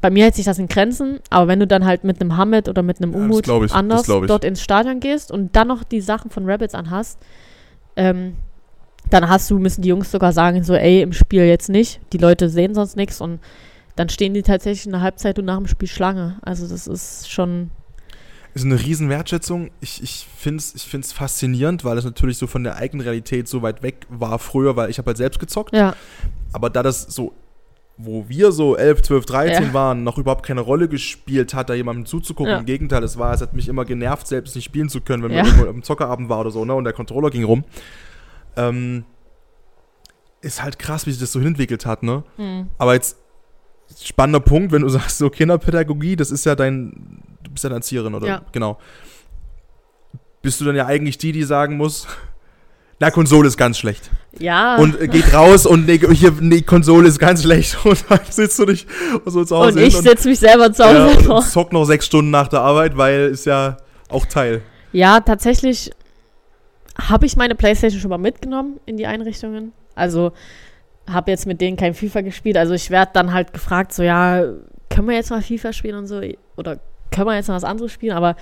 bei 0.00 0.10
mir 0.10 0.24
hält 0.24 0.34
sich 0.34 0.44
das 0.44 0.58
in 0.58 0.68
Grenzen, 0.68 1.20
aber 1.30 1.48
wenn 1.48 1.60
du 1.60 1.66
dann 1.66 1.84
halt 1.84 2.04
mit 2.04 2.20
einem 2.20 2.36
Hamid 2.36 2.68
oder 2.68 2.82
mit 2.82 3.02
einem 3.02 3.14
Umut 3.14 3.46
ja, 3.46 3.58
anders 3.72 4.06
dort 4.06 4.44
ins 4.44 4.62
Stadion 4.62 5.00
gehst 5.00 5.32
und 5.32 5.56
dann 5.56 5.68
noch 5.68 5.82
die 5.82 6.00
Sachen 6.00 6.30
von 6.30 6.48
Rabbits 6.48 6.74
anhast, 6.74 7.18
ähm, 7.96 8.36
dann 9.10 9.28
hast 9.28 9.50
du, 9.50 9.58
müssen 9.58 9.82
die 9.82 9.88
Jungs 9.88 10.10
sogar 10.10 10.32
sagen, 10.32 10.62
so, 10.62 10.74
ey, 10.74 11.02
im 11.02 11.12
Spiel 11.12 11.44
jetzt 11.44 11.68
nicht. 11.68 12.00
Die 12.12 12.18
Leute 12.18 12.48
sehen 12.48 12.74
sonst 12.74 12.96
nichts 12.96 13.20
und 13.20 13.40
dann 13.96 14.08
stehen 14.08 14.34
die 14.34 14.42
tatsächlich 14.42 14.86
in 14.86 14.92
der 14.92 15.00
Halbzeit 15.00 15.38
und 15.38 15.44
nach 15.44 15.56
dem 15.56 15.66
Spiel 15.66 15.88
Schlange. 15.88 16.38
Also 16.42 16.66
das 16.66 16.86
ist 16.86 17.30
schon. 17.30 17.70
Ist 18.54 18.64
eine 18.64 18.80
riesen 18.80 19.08
Wertschätzung. 19.08 19.70
Ich, 19.80 20.02
ich 20.02 20.26
finde 20.36 20.58
es 20.58 20.74
ich 20.74 20.84
find's 20.84 21.12
faszinierend, 21.12 21.84
weil 21.84 21.98
es 21.98 22.04
natürlich 22.04 22.38
so 22.38 22.46
von 22.46 22.64
der 22.64 22.76
eigenen 22.76 23.04
Realität 23.04 23.48
so 23.48 23.62
weit 23.62 23.82
weg 23.82 24.06
war 24.08 24.38
früher, 24.38 24.76
weil 24.76 24.90
ich 24.90 24.98
habe 24.98 25.08
halt 25.08 25.18
selbst 25.18 25.38
gezockt. 25.38 25.74
Ja. 25.74 25.94
Aber 26.52 26.70
da 26.70 26.82
das 26.82 27.02
so 27.02 27.34
wo 28.02 28.28
wir 28.28 28.52
so 28.52 28.76
11, 28.76 29.02
12, 29.02 29.26
13 29.26 29.64
ja. 29.64 29.74
waren, 29.74 30.04
noch 30.04 30.18
überhaupt 30.18 30.44
keine 30.44 30.60
Rolle 30.60 30.88
gespielt 30.88 31.54
hat, 31.54 31.70
da 31.70 31.74
jemandem 31.74 32.06
zuzugucken. 32.06 32.52
Ja. 32.52 32.58
Im 32.58 32.66
Gegenteil, 32.66 33.02
es 33.02 33.18
war, 33.18 33.32
es 33.34 33.40
hat 33.40 33.54
mich 33.54 33.68
immer 33.68 33.84
genervt, 33.84 34.26
selbst 34.26 34.54
nicht 34.54 34.64
spielen 34.64 34.88
zu 34.88 35.00
können, 35.00 35.22
wenn 35.22 35.32
ja. 35.32 35.42
man 35.42 35.46
irgendwo 35.46 35.68
am 35.68 35.82
Zockerabend 35.82 36.28
war 36.28 36.40
oder 36.40 36.50
so, 36.50 36.64
ne? 36.64 36.74
Und 36.74 36.84
der 36.84 36.92
Controller 36.92 37.30
ging 37.30 37.44
rum. 37.44 37.64
Ähm, 38.56 39.04
ist 40.40 40.62
halt 40.62 40.78
krass, 40.78 41.06
wie 41.06 41.10
sich 41.10 41.20
das 41.20 41.32
so 41.32 41.40
entwickelt 41.40 41.86
hat, 41.86 42.02
ne? 42.02 42.24
Mhm. 42.36 42.68
Aber 42.78 42.94
jetzt 42.94 43.18
spannender 44.02 44.40
Punkt, 44.40 44.72
wenn 44.72 44.82
du 44.82 44.88
sagst, 44.90 45.18
so 45.18 45.30
Kinderpädagogie, 45.30 46.16
das 46.16 46.30
ist 46.30 46.44
ja 46.46 46.54
dein, 46.54 47.22
du 47.42 47.50
bist 47.50 47.64
ja 47.64 47.70
deine 47.70 47.78
Erzieherin, 47.78 48.14
oder? 48.14 48.26
Ja. 48.26 48.42
Genau. 48.52 48.78
Bist 50.42 50.60
du 50.60 50.64
dann 50.64 50.76
ja 50.76 50.86
eigentlich 50.86 51.18
die, 51.18 51.32
die 51.32 51.42
sagen 51.42 51.76
muss, 51.76 52.06
na, 53.00 53.10
Konsole 53.10 53.48
ist 53.48 53.56
ganz 53.56 53.78
schlecht. 53.78 54.10
Ja. 54.38 54.76
Und 54.76 55.00
äh, 55.00 55.08
geht 55.08 55.32
raus 55.32 55.64
und 55.64 55.86
nee, 55.86 55.98
hier, 56.12 56.32
nee, 56.38 56.60
Konsole 56.60 57.08
ist 57.08 57.18
ganz 57.18 57.42
schlecht. 57.42 57.78
Und 57.84 58.04
dann 58.10 58.20
sitzt 58.28 58.58
du 58.58 58.66
dich 58.66 58.86
so 59.24 59.42
zu 59.42 59.56
Hause. 59.56 59.78
Und 59.78 59.86
ich 59.86 59.96
setze 59.96 60.28
mich 60.28 60.38
selber 60.38 60.70
zu 60.70 60.84
Hause 60.84 61.22
ja, 61.24 61.34
und 61.34 61.42
zock 61.44 61.72
noch 61.72 61.86
sechs 61.86 62.06
Stunden 62.06 62.30
nach 62.30 62.48
der 62.48 62.60
Arbeit, 62.60 62.98
weil 62.98 63.30
ist 63.30 63.46
ja 63.46 63.78
auch 64.10 64.26
Teil. 64.26 64.60
Ja, 64.92 65.20
tatsächlich 65.20 65.90
habe 67.00 67.24
ich 67.24 67.36
meine 67.36 67.54
Playstation 67.54 68.00
schon 68.00 68.10
mal 68.10 68.18
mitgenommen 68.18 68.78
in 68.84 68.98
die 68.98 69.06
Einrichtungen. 69.06 69.72
Also 69.94 70.32
habe 71.08 71.30
jetzt 71.30 71.46
mit 71.46 71.62
denen 71.62 71.78
kein 71.78 71.94
FIFA 71.94 72.20
gespielt. 72.20 72.58
Also 72.58 72.74
ich 72.74 72.90
werde 72.90 73.12
dann 73.14 73.32
halt 73.32 73.54
gefragt, 73.54 73.94
so 73.94 74.02
ja, 74.02 74.44
können 74.90 75.08
wir 75.08 75.14
jetzt 75.14 75.30
mal 75.30 75.40
FIFA 75.40 75.72
spielen 75.72 75.96
und 75.96 76.06
so? 76.06 76.20
Oder 76.56 76.78
können 77.10 77.26
wir 77.26 77.34
jetzt 77.34 77.48
mal 77.48 77.54
was 77.54 77.64
anderes 77.64 77.92
spielen? 77.92 78.14
Aber 78.14 78.36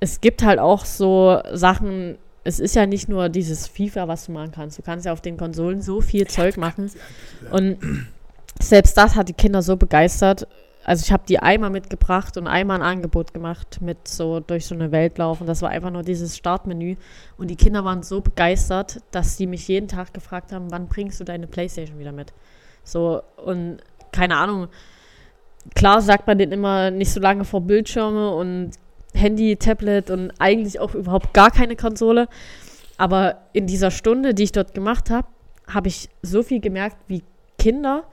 es 0.00 0.20
gibt 0.20 0.42
halt 0.42 0.58
auch 0.58 0.84
so 0.84 1.40
Sachen, 1.52 2.18
es 2.46 2.60
ist 2.60 2.76
ja 2.76 2.86
nicht 2.86 3.08
nur 3.08 3.28
dieses 3.28 3.66
FIFA, 3.66 4.06
was 4.06 4.26
du 4.26 4.32
machen 4.32 4.52
kannst. 4.52 4.78
Du 4.78 4.82
kannst 4.82 5.04
ja 5.04 5.12
auf 5.12 5.20
den 5.20 5.36
Konsolen 5.36 5.82
so 5.82 6.00
viel 6.00 6.28
Zeug 6.28 6.56
machen. 6.56 6.90
Und 7.50 7.78
selbst 8.60 8.96
das 8.96 9.16
hat 9.16 9.28
die 9.28 9.32
Kinder 9.32 9.62
so 9.62 9.76
begeistert. 9.76 10.46
Also 10.84 11.02
ich 11.04 11.10
habe 11.12 11.24
die 11.28 11.40
einmal 11.40 11.70
mitgebracht 11.70 12.36
und 12.36 12.46
einmal 12.46 12.76
ein 12.80 12.86
Angebot 12.86 13.34
gemacht 13.34 13.82
mit 13.82 14.06
so 14.06 14.38
durch 14.38 14.66
so 14.66 14.76
eine 14.76 14.92
Welt 14.92 15.18
laufen. 15.18 15.44
Das 15.48 15.60
war 15.60 15.70
einfach 15.70 15.90
nur 15.90 16.04
dieses 16.04 16.36
Startmenü. 16.36 16.94
Und 17.36 17.48
die 17.48 17.56
Kinder 17.56 17.84
waren 17.84 18.04
so 18.04 18.20
begeistert, 18.20 19.00
dass 19.10 19.36
sie 19.36 19.48
mich 19.48 19.66
jeden 19.66 19.88
Tag 19.88 20.14
gefragt 20.14 20.52
haben, 20.52 20.70
wann 20.70 20.86
bringst 20.86 21.18
du 21.18 21.24
deine 21.24 21.48
Playstation 21.48 21.98
wieder 21.98 22.12
mit? 22.12 22.32
So, 22.84 23.22
und 23.44 23.78
keine 24.12 24.36
Ahnung. 24.36 24.68
Klar 25.74 26.00
sagt 26.00 26.28
man 26.28 26.38
den 26.38 26.52
immer 26.52 26.92
nicht 26.92 27.10
so 27.10 27.18
lange 27.18 27.44
vor 27.44 27.60
Bildschirme 27.60 28.30
und 28.30 28.70
Handy, 29.16 29.56
Tablet 29.56 30.10
und 30.10 30.32
eigentlich 30.38 30.80
auch 30.80 30.94
überhaupt 30.94 31.34
gar 31.34 31.50
keine 31.50 31.76
Konsole. 31.76 32.28
Aber 32.98 33.38
in 33.52 33.66
dieser 33.66 33.90
Stunde, 33.90 34.34
die 34.34 34.44
ich 34.44 34.52
dort 34.52 34.74
gemacht 34.74 35.10
habe, 35.10 35.26
habe 35.68 35.88
ich 35.88 36.08
so 36.22 36.42
viel 36.42 36.60
gemerkt, 36.60 36.96
wie 37.08 37.22
Kinder 37.58 38.04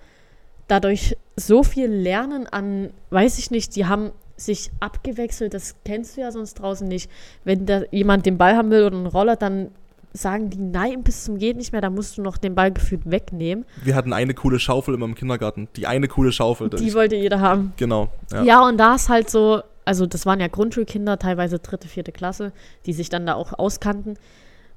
dadurch 0.67 1.17
so 1.35 1.63
viel 1.63 1.87
lernen 1.87 2.47
an, 2.47 2.89
weiß 3.09 3.37
ich 3.37 3.51
nicht, 3.51 3.75
die 3.75 3.85
haben 3.85 4.11
sich 4.35 4.71
abgewechselt, 4.79 5.53
das 5.53 5.75
kennst 5.85 6.17
du 6.17 6.21
ja 6.21 6.31
sonst 6.31 6.55
draußen 6.55 6.87
nicht. 6.87 7.09
Wenn 7.43 7.65
da 7.65 7.81
jemand 7.91 8.25
den 8.25 8.37
Ball 8.37 8.55
haben 8.55 8.71
will 8.71 8.83
oder 8.83 8.97
einen 8.97 9.05
Roller, 9.05 9.35
dann 9.35 9.69
sagen 10.13 10.49
die 10.49 10.59
nein 10.59 11.03
bis 11.03 11.23
zum 11.23 11.39
geht 11.39 11.57
nicht 11.57 11.71
mehr, 11.71 11.81
da 11.81 11.89
musst 11.89 12.17
du 12.17 12.21
noch 12.21 12.37
den 12.37 12.53
Ball 12.55 12.71
gefühlt 12.71 13.09
wegnehmen. 13.09 13.65
Wir 13.83 13.95
hatten 13.95 14.13
eine 14.13 14.33
coole 14.33 14.59
Schaufel 14.59 14.93
immer 14.93 15.05
im 15.05 15.15
Kindergarten, 15.15 15.67
die 15.75 15.87
eine 15.87 16.07
coole 16.07 16.31
Schaufel. 16.31 16.69
Die 16.69 16.93
wollte 16.93 17.15
jeder 17.15 17.39
haben. 17.39 17.73
Genau. 17.77 18.09
Ja, 18.31 18.43
ja 18.43 18.67
und 18.67 18.77
da 18.77 18.95
ist 18.95 19.09
halt 19.09 19.29
so, 19.29 19.61
also 19.85 20.05
das 20.05 20.25
waren 20.25 20.39
ja 20.39 20.47
Grundschulkinder, 20.47 21.19
teilweise 21.19 21.59
dritte, 21.59 21.87
vierte 21.87 22.11
Klasse, 22.11 22.51
die 22.85 22.93
sich 22.93 23.09
dann 23.09 23.25
da 23.25 23.35
auch 23.35 23.53
auskannten. 23.57 24.17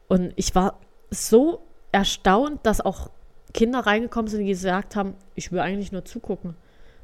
Und 0.08 0.32
ich 0.36 0.54
war 0.54 0.78
so 1.10 1.60
erstaunt, 1.92 2.60
dass 2.64 2.80
auch 2.80 3.10
Kinder 3.54 3.80
reingekommen 3.80 4.28
sind, 4.28 4.40
die 4.40 4.48
gesagt 4.48 4.96
haben, 4.96 5.14
ich 5.34 5.52
will 5.52 5.60
eigentlich 5.60 5.92
nur 5.92 6.04
zugucken. 6.04 6.54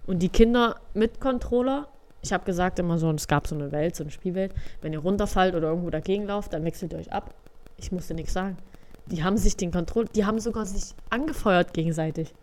Und 0.07 0.21
die 0.21 0.29
Kinder 0.29 0.77
mit 0.95 1.21
Controller, 1.21 1.89
ich 2.21 2.33
habe 2.33 2.45
gesagt 2.45 2.79
immer 2.79 2.99
so, 2.99 3.09
und 3.09 3.21
es 3.21 3.29
gab 3.29 3.47
so 3.47 3.55
eine 3.55 3.73
Welt, 3.73 3.97
so 3.97 4.05
eine 4.05 4.11
Spielwelt, 4.11 4.53
wenn 4.81 4.93
ihr 4.93 4.99
runterfallt 4.99 5.55
oder 5.55 5.69
irgendwo 5.69 5.91
dagegen 5.91 6.27
lauft, 6.27 6.53
dann 6.53 6.65
wechselt 6.65 6.93
ihr 6.93 6.99
euch 6.99 7.13
ab. 7.13 7.35
Ich 7.77 7.93
musste 7.93 8.15
nichts 8.15 8.33
sagen. 8.33 8.59
Die 9.07 9.25
haben 9.25 9.37
sich 9.37 9.57
den 9.57 9.73
Controller, 9.73 10.09
die 10.15 10.25
haben 10.25 10.39
sogar 10.39 10.67
sich 10.67 10.95
angefeuert 11.11 11.73
gegenseitig. 11.73 12.35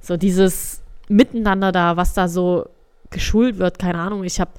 So 0.00 0.16
dieses 0.16 0.82
Miteinander 1.08 1.72
da, 1.72 1.96
was 1.96 2.14
da 2.14 2.28
so 2.28 2.68
geschult 3.10 3.58
wird, 3.58 3.78
keine 3.78 3.98
Ahnung. 3.98 4.24
Ich 4.24 4.40
habe 4.40 4.50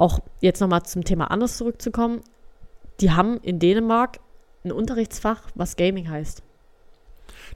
auch 0.00 0.20
jetzt 0.40 0.60
nochmal 0.60 0.82
zum 0.82 1.04
Thema 1.04 1.30
anders 1.30 1.56
zurückzukommen, 1.56 2.22
die 3.00 3.12
haben 3.12 3.38
in 3.38 3.58
Dänemark 3.58 4.18
ein 4.64 4.72
Unterrichtsfach, 4.72 5.42
was 5.54 5.76
Gaming 5.76 6.10
heißt. 6.10 6.42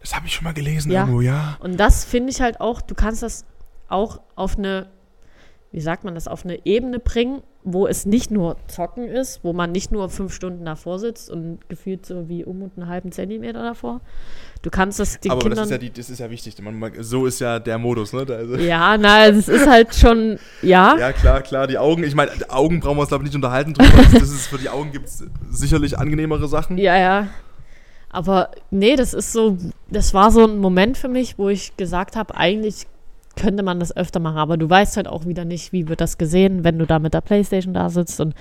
Das 0.01 0.15
habe 0.15 0.27
ich 0.27 0.35
schon 0.35 0.45
mal 0.45 0.55
gelesen 0.55 0.91
ja. 0.91 1.01
irgendwo, 1.01 1.21
ja. 1.21 1.57
Und 1.61 1.79
das 1.79 2.05
finde 2.05 2.31
ich 2.31 2.41
halt 2.41 2.61
auch, 2.61 2.81
du 2.81 2.95
kannst 2.95 3.23
das 3.23 3.45
auch 3.89 4.21
auf 4.37 4.59
eine 4.59 4.91
wie 5.75 5.81
sagt 5.81 6.05
man 6.05 6.15
das, 6.15 6.29
auf 6.29 6.45
eine 6.45 6.65
Ebene 6.65 7.01
bringen, 7.01 7.43
wo 7.65 7.89
es 7.89 8.07
nicht 8.07 8.31
nur 8.31 8.57
Zocken 8.69 9.09
ist, 9.09 9.41
wo 9.43 9.53
man 9.53 9.73
nicht 9.73 9.91
nur 9.91 10.09
fünf 10.09 10.33
Stunden 10.33 10.65
davor 10.65 11.01
sitzt 11.01 11.29
und 11.29 11.69
gefühlt 11.69 12.07
so 12.07 12.29
wie 12.29 12.45
um 12.45 12.63
und 12.63 12.79
einen 12.79 12.89
halben 12.89 13.11
Zentimeter 13.11 13.61
davor. 13.61 14.01
Du 14.63 14.71
kannst 14.71 15.01
das 15.01 15.19
den 15.19 15.33
Aber 15.33 15.41
Kindern 15.41 15.57
das 15.57 15.67
ist 15.67 15.73
ja, 15.73 15.79
die, 15.79 15.91
das 15.91 16.11
ist 16.11 16.21
ja 16.21 16.31
wichtig. 16.31 16.63
Man, 16.63 16.93
so 17.01 17.27
ist 17.27 17.41
ja 17.41 17.59
der 17.59 17.79
Modus, 17.79 18.13
ne? 18.13 18.21
Also 18.21 18.55
ja, 18.55 18.97
na, 18.97 19.27
es 19.27 19.49
ist 19.49 19.67
halt 19.67 19.93
schon, 19.97 20.39
ja. 20.63 20.97
Ja, 21.01 21.11
klar, 21.13 21.43
klar. 21.43 21.67
Die 21.67 21.77
Augen, 21.77 22.05
ich 22.05 22.15
meine, 22.15 22.31
Augen 22.51 22.79
brauchen 22.79 22.97
wir 22.97 23.01
uns, 23.01 23.09
glaube 23.09 23.25
ich, 23.25 23.31
nicht 23.31 23.37
unterhalten 23.37 23.75
drüber. 23.75 24.01
das 24.13 24.31
ist, 24.31 24.47
für 24.47 24.59
die 24.59 24.69
Augen 24.69 24.93
gibt 24.93 25.09
es 25.09 25.25
sicherlich 25.51 25.99
angenehmere 25.99 26.47
Sachen. 26.47 26.79
Ja, 26.79 26.97
ja. 26.97 27.27
Aber 28.11 28.53
nee, 28.71 28.95
das 28.95 29.13
ist 29.13 29.33
so, 29.33 29.59
das 29.91 30.15
war 30.15 30.31
so 30.31 30.45
ein 30.45 30.59
Moment 30.59 30.97
für 30.97 31.09
mich, 31.09 31.37
wo 31.37 31.49
ich 31.49 31.77
gesagt 31.77 32.15
habe, 32.15 32.37
eigentlich 32.37 32.87
könnte 33.37 33.63
man 33.63 33.81
das 33.81 33.97
öfter 33.97 34.21
machen, 34.21 34.39
aber 34.39 34.57
du 34.57 34.69
weißt 34.69 34.97
halt 34.97 35.09
auch 35.09 35.27
wieder 35.27 35.45
nicht, 35.45 35.73
wie 35.73 35.89
wird 35.89 36.01
das 36.01 36.19
gesehen, 36.19 36.65
wenn 36.65 36.79
du 36.79 36.87
da 36.87 36.99
mit 36.99 37.15
der 37.15 37.21
Playstation 37.21 37.75
da 37.75 37.91
sitzt 37.91 38.21
und 38.21 38.35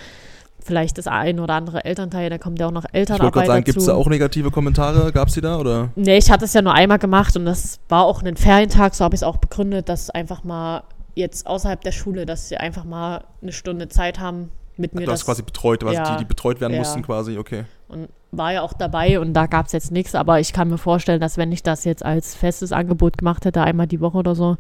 vielleicht 0.59 0.97
das 0.97 1.07
ein 1.07 1.39
oder 1.39 1.55
andere 1.55 1.83
Elternteil, 1.83 2.29
da 2.29 2.37
kommt 2.37 2.59
ja 2.59 2.67
auch 2.67 2.71
noch 2.71 2.85
Elternarbeit 2.91 3.19
Ich 3.19 3.23
wollte 3.23 3.33
gerade 3.33 3.47
sagen, 3.47 3.63
gibt 3.65 3.77
es 3.77 3.85
da 3.85 3.93
auch 3.93 4.07
negative 4.07 4.49
Kommentare? 4.49 5.11
Gab 5.11 5.27
es 5.27 5.33
die 5.33 5.41
da, 5.41 5.57
oder? 5.57 5.89
Nee, 5.95 6.17
ich 6.17 6.31
hatte 6.31 6.45
es 6.45 6.53
ja 6.53 6.61
nur 6.61 6.73
einmal 6.73 6.99
gemacht 6.99 7.35
und 7.35 7.45
das 7.45 7.79
war 7.89 8.05
auch 8.05 8.21
ein 8.23 8.37
Ferientag, 8.37 8.95
so 8.95 9.03
habe 9.03 9.15
ich 9.15 9.19
es 9.19 9.23
auch 9.23 9.37
begründet, 9.37 9.89
dass 9.89 10.09
einfach 10.09 10.43
mal 10.43 10.83
jetzt 11.15 11.45
außerhalb 11.45 11.81
der 11.81 11.91
Schule, 11.91 12.25
dass 12.25 12.49
sie 12.49 12.57
einfach 12.57 12.85
mal 12.85 13.25
eine 13.41 13.51
Stunde 13.51 13.89
Zeit 13.89 14.19
haben, 14.19 14.51
mit 14.77 14.95
mir 14.95 15.05
du 15.05 15.11
hast 15.11 15.25
quasi 15.25 15.43
betreut, 15.43 15.83
was 15.83 15.93
ja, 15.93 16.13
die, 16.13 16.19
die 16.19 16.25
betreut 16.25 16.59
werden 16.59 16.73
ja. 16.73 16.79
mussten 16.79 17.03
quasi, 17.03 17.37
okay. 17.37 17.65
Und 17.87 18.09
war 18.35 18.53
ja 18.53 18.61
auch 18.61 18.73
dabei 18.73 19.19
und 19.19 19.33
da 19.33 19.45
gab 19.45 19.67
es 19.67 19.71
jetzt 19.71 19.91
nichts, 19.91 20.15
aber 20.15 20.39
ich 20.39 20.53
kann 20.53 20.69
mir 20.69 20.77
vorstellen, 20.77 21.21
dass 21.21 21.37
wenn 21.37 21.51
ich 21.51 21.63
das 21.63 21.85
jetzt 21.85 22.03
als 22.03 22.35
festes 22.35 22.71
Angebot 22.71 23.17
gemacht 23.17 23.45
hätte, 23.45 23.61
einmal 23.61 23.87
die 23.87 24.01
Woche 24.01 24.17
oder 24.17 24.35
so, 24.35 24.57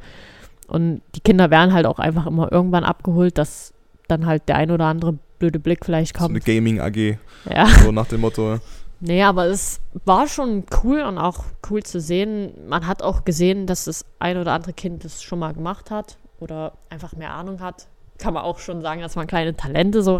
und 0.67 1.01
die 1.15 1.19
Kinder 1.19 1.51
werden 1.51 1.73
halt 1.73 1.85
auch 1.85 1.99
einfach 1.99 2.25
immer 2.25 2.51
irgendwann 2.51 2.83
abgeholt, 2.83 3.37
dass 3.37 3.73
dann 4.07 4.25
halt 4.25 4.47
der 4.47 4.55
ein 4.55 4.71
oder 4.71 4.85
andere 4.85 5.17
blöde 5.39 5.59
Blick 5.59 5.85
vielleicht 5.85 6.13
kommt. 6.15 6.29
So 6.29 6.35
eine 6.35 6.39
Gaming-AG. 6.39 7.17
Ja. 7.49 7.67
So 7.67 7.91
nach 7.91 8.07
dem 8.07 8.21
Motto. 8.21 8.59
Nee, 9.01 9.23
aber 9.23 9.47
es 9.47 9.81
war 10.05 10.27
schon 10.27 10.63
cool 10.83 11.01
und 11.01 11.17
auch 11.17 11.43
cool 11.69 11.83
zu 11.83 11.99
sehen. 11.99 12.53
Man 12.69 12.87
hat 12.87 13.03
auch 13.03 13.25
gesehen, 13.25 13.67
dass 13.67 13.85
das 13.85 14.05
ein 14.19 14.37
oder 14.37 14.53
andere 14.53 14.71
Kind 14.71 15.03
das 15.03 15.21
schon 15.21 15.39
mal 15.39 15.53
gemacht 15.53 15.91
hat 15.91 16.17
oder 16.39 16.73
einfach 16.89 17.13
mehr 17.13 17.33
Ahnung 17.33 17.59
hat. 17.59 17.87
Kann 18.17 18.33
man 18.33 18.43
auch 18.43 18.59
schon 18.59 18.81
sagen, 18.81 19.01
dass 19.01 19.15
man 19.15 19.27
kleine 19.27 19.55
Talente 19.57 20.01
so 20.01 20.17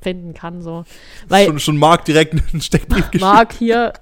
rausfinden 0.00 0.34
kann. 0.34 0.62
So. 0.62 0.84
Weil 1.28 1.46
schon, 1.46 1.60
schon 1.60 1.76
Marc 1.76 2.04
direkt 2.04 2.34
einen 2.52 2.60
Steckbrief 2.60 3.06
geschickt. 3.10 3.20
Marc 3.20 3.52
hier, 3.52 3.92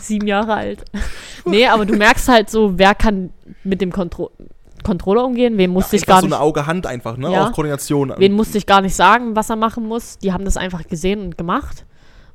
sieben 0.00 0.26
Jahre 0.26 0.54
alt. 0.54 0.84
nee, 1.44 1.66
aber 1.66 1.86
du 1.86 1.96
merkst 1.96 2.28
halt 2.28 2.50
so, 2.50 2.78
wer 2.78 2.94
kann 2.94 3.30
mit 3.64 3.80
dem 3.80 3.92
Kontro 3.92 4.30
Controller 4.82 5.26
umgehen. 5.26 5.58
Wem 5.58 5.72
musste 5.72 5.96
ja, 5.96 6.00
ich 6.00 6.06
gar 6.06 6.20
so 6.20 6.26
nicht. 6.26 6.30
so 6.30 6.36
eine 6.36 6.42
Auge-Hand 6.42 6.86
einfach, 6.86 7.18
ne? 7.18 7.30
Ja. 7.30 7.48
Auch 7.48 7.52
Koordination. 7.52 8.14
Wen 8.16 8.32
musste 8.32 8.56
ich 8.56 8.64
gar 8.64 8.80
nicht 8.80 8.94
sagen, 8.94 9.36
was 9.36 9.50
er 9.50 9.56
machen 9.56 9.86
muss. 9.86 10.16
Die 10.16 10.32
haben 10.32 10.46
das 10.46 10.56
einfach 10.56 10.86
gesehen 10.88 11.20
und 11.20 11.36
gemacht. 11.36 11.84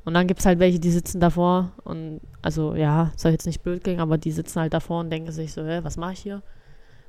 Und 0.04 0.14
dann 0.14 0.28
gibt 0.28 0.38
es 0.38 0.46
halt 0.46 0.60
welche, 0.60 0.78
die 0.78 0.92
sitzen 0.92 1.18
davor 1.18 1.72
und, 1.82 2.20
also 2.42 2.76
ja, 2.76 3.10
soll 3.16 3.32
jetzt 3.32 3.46
nicht 3.46 3.64
blöd 3.64 3.82
klingen, 3.82 3.98
aber 3.98 4.16
die 4.16 4.30
sitzen 4.30 4.60
halt 4.60 4.72
davor 4.72 5.00
und 5.00 5.10
denken 5.10 5.32
sich 5.32 5.52
so, 5.52 5.64
hä, 5.64 5.80
was 5.82 5.96
mache 5.96 6.12
ich 6.12 6.20
hier? 6.20 6.42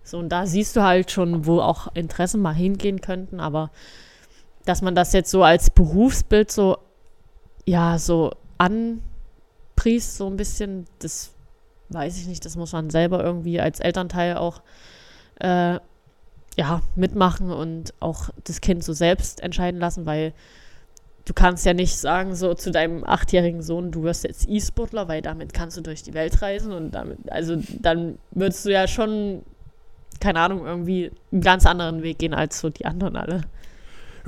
So, 0.01 0.17
und 0.17 0.29
da 0.29 0.47
siehst 0.47 0.75
du 0.75 0.81
halt 0.81 1.11
schon, 1.11 1.45
wo 1.45 1.59
auch 1.59 1.89
Interessen 1.93 2.41
mal 2.41 2.55
hingehen 2.55 2.99
könnten, 2.99 3.39
aber 3.39 3.69
dass 4.67 4.81
man 4.81 4.95
das 4.95 5.13
jetzt 5.13 5.31
so 5.31 5.43
als 5.43 5.69
Berufsbild 5.69 6.51
so, 6.51 6.77
ja, 7.65 7.97
so 7.97 8.31
anpriest, 8.57 10.17
so 10.17 10.27
ein 10.27 10.37
bisschen, 10.37 10.85
das 10.99 11.31
weiß 11.89 12.17
ich 12.17 12.27
nicht, 12.27 12.43
das 12.43 12.55
muss 12.57 12.73
man 12.73 12.89
selber 12.89 13.23
irgendwie 13.23 13.61
als 13.61 13.79
Elternteil 13.79 14.37
auch 14.37 14.61
äh, 15.39 15.79
ja, 16.57 16.81
mitmachen 16.95 17.51
und 17.51 17.93
auch 17.99 18.29
das 18.43 18.61
Kind 18.61 18.83
so 18.83 18.91
selbst 18.91 19.41
entscheiden 19.41 19.79
lassen, 19.79 20.05
weil 20.05 20.33
du 21.25 21.33
kannst 21.33 21.65
ja 21.65 21.73
nicht 21.73 21.97
sagen, 21.97 22.35
so 22.35 22.53
zu 22.53 22.71
deinem 22.71 23.03
achtjährigen 23.03 23.61
Sohn, 23.61 23.91
du 23.91 24.03
wirst 24.03 24.23
jetzt 24.23 24.49
E-Sportler, 24.49 25.07
weil 25.07 25.21
damit 25.21 25.53
kannst 25.53 25.77
du 25.77 25.81
durch 25.81 26.03
die 26.03 26.13
Welt 26.13 26.41
reisen 26.41 26.73
und 26.73 26.91
damit, 26.91 27.31
also 27.31 27.57
dann 27.79 28.17
würdest 28.31 28.65
du 28.65 28.71
ja 28.71 28.87
schon, 28.87 29.43
keine 30.19 30.39
Ahnung, 30.39 30.65
irgendwie 30.65 31.11
einen 31.31 31.41
ganz 31.41 31.65
anderen 31.65 32.01
Weg 32.01 32.19
gehen 32.19 32.33
als 32.33 32.59
so 32.59 32.69
die 32.69 32.85
anderen 32.85 33.15
alle. 33.15 33.41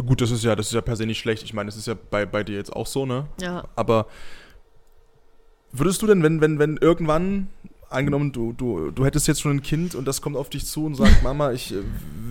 Gut, 0.05 0.21
das 0.21 0.31
ist 0.31 0.43
ja, 0.43 0.55
das 0.55 0.67
ist 0.67 0.73
ja 0.73 0.81
per 0.81 0.95
se 0.95 1.05
nicht 1.05 1.19
schlecht. 1.19 1.43
Ich 1.43 1.53
meine, 1.53 1.67
das 1.67 1.77
ist 1.77 1.87
ja 1.87 1.95
bei, 2.09 2.25
bei 2.25 2.43
dir 2.43 2.55
jetzt 2.55 2.73
auch 2.73 2.87
so, 2.87 3.05
ne? 3.05 3.27
Ja. 3.41 3.65
Aber 3.75 4.07
würdest 5.71 6.01
du 6.01 6.07
denn, 6.07 6.23
wenn, 6.23 6.41
wenn, 6.41 6.59
wenn 6.59 6.77
irgendwann 6.77 7.49
angenommen, 7.89 8.31
du, 8.31 8.53
du, 8.53 8.91
du 8.91 9.05
hättest 9.05 9.27
jetzt 9.27 9.41
schon 9.41 9.51
ein 9.51 9.61
Kind 9.61 9.95
und 9.95 10.07
das 10.07 10.21
kommt 10.21 10.37
auf 10.37 10.49
dich 10.49 10.65
zu 10.65 10.85
und 10.85 10.95
sagt, 10.95 11.23
Mama, 11.23 11.51
ich 11.51 11.73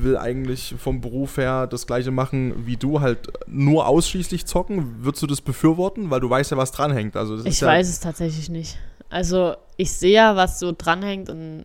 will 0.01 0.17
eigentlich 0.17 0.75
vom 0.79 1.01
Beruf 1.01 1.37
her 1.37 1.67
das 1.67 1.87
gleiche 1.87 2.11
machen 2.11 2.67
wie 2.67 2.77
du, 2.77 3.01
halt 3.01 3.29
nur 3.47 3.87
ausschließlich 3.87 4.47
zocken, 4.47 5.05
würdest 5.05 5.23
du 5.23 5.27
das 5.27 5.41
befürworten? 5.41 6.11
Weil 6.11 6.21
du 6.21 6.31
weißt 6.31 6.51
ja, 6.53 6.57
was 6.57 6.73
dranhängt. 6.73 7.17
Also 7.17 7.45
ich 7.45 7.61
ja 7.61 7.67
weiß 7.67 7.89
es 7.89 8.01
tatsächlich 8.01 8.49
nicht. 8.49 8.79
Also 9.11 9.57
ich 9.77 9.93
sehe 9.93 10.13
ja, 10.13 10.37
was 10.37 10.59
so 10.59 10.73
dranhängt 10.77 11.31
und 11.31 11.65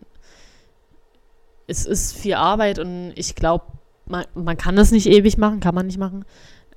es 1.66 1.86
ist 1.86 2.16
viel 2.16 2.34
Arbeit 2.34 2.78
und 2.78 3.12
ich 3.14 3.34
glaube, 3.34 3.64
man, 4.06 4.24
man 4.34 4.56
kann 4.56 4.76
das 4.76 4.90
nicht 4.90 5.06
ewig 5.06 5.38
machen, 5.38 5.60
kann 5.60 5.74
man 5.74 5.86
nicht 5.86 5.98
machen. 5.98 6.24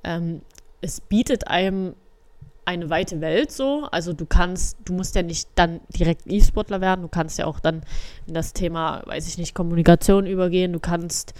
Ähm, 0.04 0.42
es 0.80 1.00
bietet 1.00 1.48
einem 1.48 1.94
eine 2.68 2.90
weite 2.90 3.22
Welt 3.22 3.50
so. 3.50 3.88
Also 3.90 4.12
du 4.12 4.26
kannst, 4.26 4.76
du 4.84 4.92
musst 4.92 5.14
ja 5.14 5.22
nicht 5.22 5.48
dann 5.54 5.80
direkt 5.88 6.22
E-Sportler 6.26 6.82
werden, 6.82 7.00
du 7.00 7.08
kannst 7.08 7.38
ja 7.38 7.46
auch 7.46 7.60
dann 7.60 7.82
in 8.26 8.34
das 8.34 8.52
Thema, 8.52 9.02
weiß 9.06 9.26
ich 9.26 9.38
nicht, 9.38 9.54
Kommunikation 9.54 10.26
übergehen, 10.26 10.74
du 10.74 10.80
kannst 10.80 11.32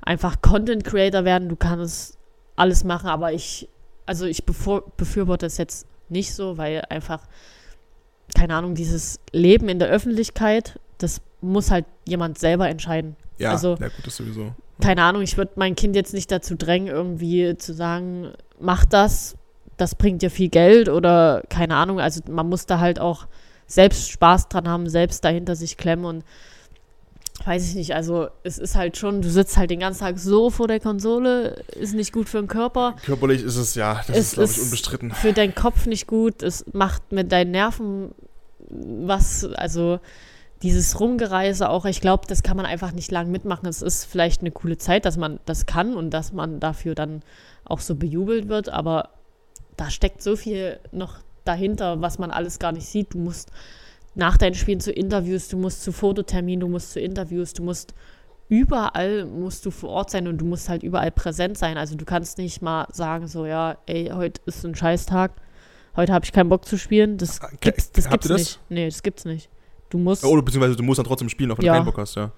einfach 0.00 0.40
Content 0.40 0.84
Creator 0.84 1.24
werden, 1.24 1.48
du 1.48 1.56
kannst 1.56 2.16
alles 2.54 2.84
machen, 2.84 3.08
aber 3.08 3.32
ich, 3.32 3.68
also 4.06 4.26
ich 4.26 4.44
befür, 4.44 4.84
befürworte 4.96 5.46
es 5.46 5.58
jetzt 5.58 5.86
nicht 6.08 6.34
so, 6.34 6.56
weil 6.56 6.84
einfach, 6.88 7.26
keine 8.36 8.54
Ahnung, 8.54 8.76
dieses 8.76 9.18
Leben 9.32 9.68
in 9.68 9.80
der 9.80 9.88
Öffentlichkeit, 9.88 10.78
das 10.98 11.20
muss 11.40 11.72
halt 11.72 11.86
jemand 12.06 12.38
selber 12.38 12.68
entscheiden. 12.68 13.16
Ja, 13.38 13.50
also, 13.50 13.70
ja 13.80 13.88
gut, 13.88 14.06
das 14.06 14.16
sowieso. 14.16 14.54
Keine 14.80 15.02
Ahnung, 15.02 15.22
ich 15.22 15.36
würde 15.36 15.52
mein 15.56 15.76
Kind 15.76 15.96
jetzt 15.96 16.14
nicht 16.14 16.30
dazu 16.30 16.56
drängen, 16.56 16.88
irgendwie 16.88 17.56
zu 17.56 17.74
sagen, 17.74 18.32
mach 18.58 18.84
das, 18.84 19.36
das 19.76 19.94
bringt 19.94 20.22
dir 20.22 20.30
viel 20.30 20.48
Geld 20.48 20.88
oder 20.88 21.42
keine 21.48 21.76
Ahnung. 21.76 22.00
Also 22.00 22.20
man 22.28 22.48
muss 22.48 22.66
da 22.66 22.80
halt 22.80 23.00
auch 23.00 23.26
selbst 23.66 24.10
Spaß 24.10 24.48
dran 24.48 24.68
haben, 24.68 24.88
selbst 24.88 25.24
dahinter 25.24 25.56
sich 25.56 25.76
klemmen 25.76 26.04
und 26.04 26.24
weiß 27.44 27.68
ich 27.68 27.74
nicht, 27.74 27.94
also 27.94 28.28
es 28.42 28.58
ist 28.58 28.76
halt 28.76 28.96
schon, 28.96 29.22
du 29.22 29.30
sitzt 29.30 29.56
halt 29.56 29.70
den 29.70 29.80
ganzen 29.80 30.00
Tag 30.00 30.18
so 30.18 30.50
vor 30.50 30.68
der 30.68 30.80
Konsole, 30.80 31.62
ist 31.74 31.94
nicht 31.94 32.12
gut 32.12 32.28
für 32.28 32.38
den 32.38 32.48
Körper. 32.48 32.96
Körperlich 33.04 33.42
ist 33.42 33.56
es 33.56 33.74
ja, 33.74 34.02
das 34.06 34.16
es 34.16 34.16
ist, 34.18 34.34
glaube 34.34 34.50
ich, 34.50 34.60
unbestritten. 34.60 35.10
Für 35.12 35.32
deinen 35.32 35.54
Kopf 35.54 35.86
nicht 35.86 36.06
gut, 36.06 36.42
es 36.42 36.66
macht 36.72 37.12
mit 37.12 37.32
deinen 37.32 37.52
Nerven 37.52 38.10
was, 38.68 39.44
also 39.54 40.00
dieses 40.62 41.00
Rumgereise 41.00 41.68
auch, 41.70 41.86
ich 41.86 42.00
glaube, 42.00 42.26
das 42.26 42.42
kann 42.42 42.56
man 42.56 42.66
einfach 42.66 42.92
nicht 42.92 43.10
lang 43.10 43.30
mitmachen. 43.30 43.66
Es 43.66 43.80
ist 43.80 44.04
vielleicht 44.04 44.42
eine 44.42 44.50
coole 44.50 44.76
Zeit, 44.76 45.04
dass 45.04 45.16
man 45.16 45.40
das 45.46 45.66
kann 45.66 45.94
und 45.94 46.10
dass 46.10 46.32
man 46.32 46.60
dafür 46.60 46.94
dann 46.94 47.22
auch 47.64 47.80
so 47.80 47.94
bejubelt 47.94 48.48
wird, 48.48 48.68
aber 48.68 49.10
da 49.76 49.90
steckt 49.90 50.22
so 50.22 50.36
viel 50.36 50.78
noch 50.92 51.18
dahinter, 51.44 52.02
was 52.02 52.18
man 52.18 52.30
alles 52.30 52.58
gar 52.58 52.72
nicht 52.72 52.86
sieht. 52.86 53.14
Du 53.14 53.18
musst 53.18 53.50
nach 54.14 54.36
deinen 54.36 54.54
Spielen 54.54 54.80
zu 54.80 54.92
Interviews, 54.92 55.48
du 55.48 55.56
musst 55.56 55.82
zu 55.82 55.92
Fototerminen, 55.92 56.60
du 56.60 56.68
musst 56.68 56.92
zu 56.92 57.00
Interviews, 57.00 57.54
du 57.54 57.62
musst 57.62 57.94
überall 58.48 59.24
musst 59.24 59.64
du 59.64 59.70
vor 59.70 59.90
Ort 59.90 60.10
sein 60.10 60.26
und 60.26 60.38
du 60.38 60.44
musst 60.44 60.68
halt 60.68 60.82
überall 60.82 61.12
präsent 61.12 61.56
sein. 61.56 61.78
Also 61.78 61.94
du 61.94 62.04
kannst 62.04 62.36
nicht 62.36 62.60
mal 62.60 62.86
sagen 62.92 63.28
so, 63.28 63.46
ja, 63.46 63.78
ey, 63.86 64.10
heute 64.12 64.42
ist 64.44 64.66
ein 64.66 64.74
Scheißtag, 64.74 65.32
heute 65.96 66.12
habe 66.12 66.24
ich 66.24 66.32
keinen 66.32 66.48
Bock 66.48 66.66
zu 66.66 66.76
spielen. 66.76 67.16
Das 67.16 67.40
ah, 67.40 67.48
gibt's, 67.60 67.92
das 67.92 68.10
gibt's 68.10 68.28
das? 68.28 68.38
nicht. 68.38 68.60
Nee, 68.68 68.86
das 68.86 69.02
gibt's 69.02 69.24
nicht. 69.24 69.48
Du 69.90 69.98
musst. 69.98 70.24
Oder 70.24 70.42
beziehungsweise 70.42 70.76
du 70.76 70.82
musst 70.82 70.98
dann 70.98 71.06
trotzdem 71.06 71.28
spielen, 71.28 71.50
auch 71.50 71.58
wenn 71.58 71.66
ja, 71.66 71.72
du 71.72 71.78
keinen 71.78 71.86
Bock 71.86 71.98
hast, 71.98 72.14
ja. 72.14 72.30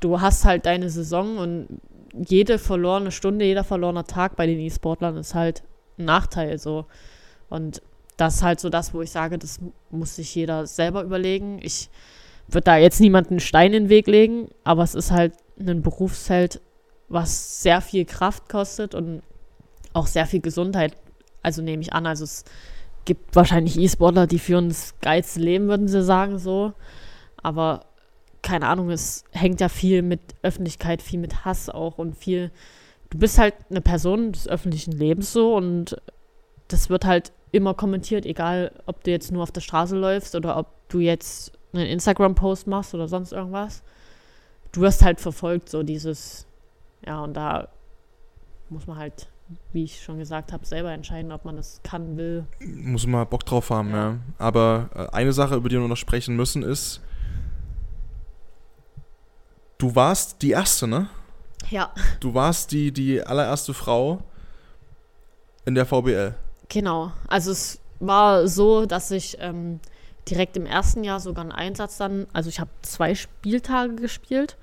Du 0.00 0.20
hast 0.20 0.44
halt 0.44 0.64
deine 0.64 0.88
Saison 0.88 1.38
und 1.38 1.80
jede 2.14 2.58
verlorene 2.58 3.10
Stunde, 3.10 3.44
jeder 3.44 3.64
verlorene 3.64 4.04
Tag 4.04 4.36
bei 4.36 4.46
den 4.46 4.58
E-Sportlern 4.58 5.16
ist 5.16 5.34
halt 5.34 5.62
ein 5.98 6.06
Nachteil 6.06 6.58
so. 6.58 6.86
Und 7.48 7.82
das 8.16 8.36
ist 8.36 8.42
halt 8.42 8.60
so 8.60 8.68
das, 8.68 8.94
wo 8.94 9.02
ich 9.02 9.10
sage, 9.10 9.38
das 9.38 9.58
muss 9.90 10.16
sich 10.16 10.34
jeder 10.34 10.66
selber 10.66 11.02
überlegen. 11.02 11.58
Ich 11.62 11.90
würde 12.48 12.64
da 12.64 12.76
jetzt 12.76 13.00
niemanden 13.00 13.34
einen 13.34 13.40
Stein 13.40 13.72
in 13.72 13.84
den 13.84 13.88
Weg 13.88 14.06
legen, 14.06 14.48
aber 14.64 14.82
es 14.82 14.94
ist 14.94 15.10
halt 15.10 15.34
ein 15.58 15.82
Berufsfeld, 15.82 16.60
was 17.08 17.62
sehr 17.62 17.80
viel 17.80 18.04
Kraft 18.04 18.48
kostet 18.48 18.94
und 18.94 19.22
auch 19.92 20.06
sehr 20.06 20.26
viel 20.26 20.40
Gesundheit. 20.40 20.96
Also 21.42 21.62
nehme 21.62 21.82
ich 21.82 21.92
an, 21.92 22.06
also 22.06 22.24
es 22.24 22.44
gibt 23.04 23.34
wahrscheinlich 23.34 23.78
E-Sportler, 23.78 24.26
die 24.26 24.38
führen 24.38 24.68
das 24.68 24.94
geilste 25.00 25.40
Leben, 25.40 25.68
würden 25.68 25.88
sie 25.88 26.02
sagen, 26.02 26.38
so. 26.38 26.72
Aber 27.42 27.86
keine 28.42 28.66
Ahnung, 28.68 28.90
es 28.90 29.24
hängt 29.32 29.60
ja 29.60 29.68
viel 29.68 30.02
mit 30.02 30.20
Öffentlichkeit, 30.42 31.02
viel 31.02 31.20
mit 31.20 31.44
Hass 31.44 31.68
auch 31.68 31.98
und 31.98 32.16
viel 32.16 32.50
du 33.10 33.18
bist 33.18 33.38
halt 33.38 33.54
eine 33.68 33.80
Person 33.80 34.32
des 34.32 34.48
öffentlichen 34.48 34.92
Lebens 34.92 35.32
so 35.32 35.56
und 35.56 36.00
das 36.68 36.88
wird 36.88 37.04
halt 37.04 37.32
immer 37.52 37.74
kommentiert, 37.74 38.24
egal 38.24 38.70
ob 38.86 39.02
du 39.02 39.10
jetzt 39.10 39.32
nur 39.32 39.42
auf 39.42 39.50
der 39.50 39.60
Straße 39.60 39.96
läufst 39.96 40.36
oder 40.36 40.56
ob 40.56 40.68
du 40.88 41.00
jetzt 41.00 41.52
einen 41.72 41.86
Instagram-Post 41.86 42.68
machst 42.68 42.94
oder 42.94 43.08
sonst 43.08 43.32
irgendwas. 43.32 43.82
Du 44.72 44.80
wirst 44.80 45.04
halt 45.04 45.20
verfolgt, 45.20 45.68
so 45.68 45.82
dieses, 45.82 46.46
ja, 47.04 47.20
und 47.22 47.34
da 47.34 47.68
muss 48.68 48.86
man 48.86 48.98
halt, 48.98 49.28
wie 49.72 49.82
ich 49.82 50.00
schon 50.00 50.18
gesagt 50.18 50.52
habe, 50.52 50.64
selber 50.64 50.92
entscheiden, 50.92 51.32
ob 51.32 51.44
man 51.44 51.56
das 51.56 51.80
kann, 51.82 52.16
will. 52.16 52.44
Muss 52.60 53.04
man 53.08 53.26
Bock 53.26 53.44
drauf 53.44 53.70
haben, 53.70 53.90
ja. 53.90 53.96
ja. 53.96 54.16
Aber 54.38 54.90
äh, 54.94 55.16
eine 55.16 55.32
Sache, 55.32 55.56
über 55.56 55.68
die 55.68 55.76
wir 55.76 55.88
noch 55.88 55.96
sprechen 55.96 56.36
müssen, 56.36 56.62
ist, 56.62 57.00
du 59.80 59.94
warst 59.94 60.42
die 60.42 60.50
Erste, 60.50 60.86
ne? 60.86 61.08
Ja. 61.70 61.90
Du 62.20 62.34
warst 62.34 62.72
die, 62.72 62.92
die 62.92 63.22
allererste 63.22 63.74
Frau 63.74 64.22
in 65.64 65.74
der 65.74 65.86
VBL. 65.86 66.34
Genau. 66.68 67.12
Also 67.28 67.50
es 67.50 67.80
war 67.98 68.46
so, 68.46 68.86
dass 68.86 69.10
ich 69.10 69.36
ähm, 69.40 69.80
direkt 70.28 70.56
im 70.56 70.66
ersten 70.66 71.04
Jahr 71.04 71.20
sogar 71.20 71.42
einen 71.42 71.52
Einsatz 71.52 71.96
dann, 71.96 72.26
also 72.32 72.48
ich 72.48 72.60
habe 72.60 72.70
zwei 72.82 73.14
Spieltage 73.14 73.96
gespielt, 73.96 74.56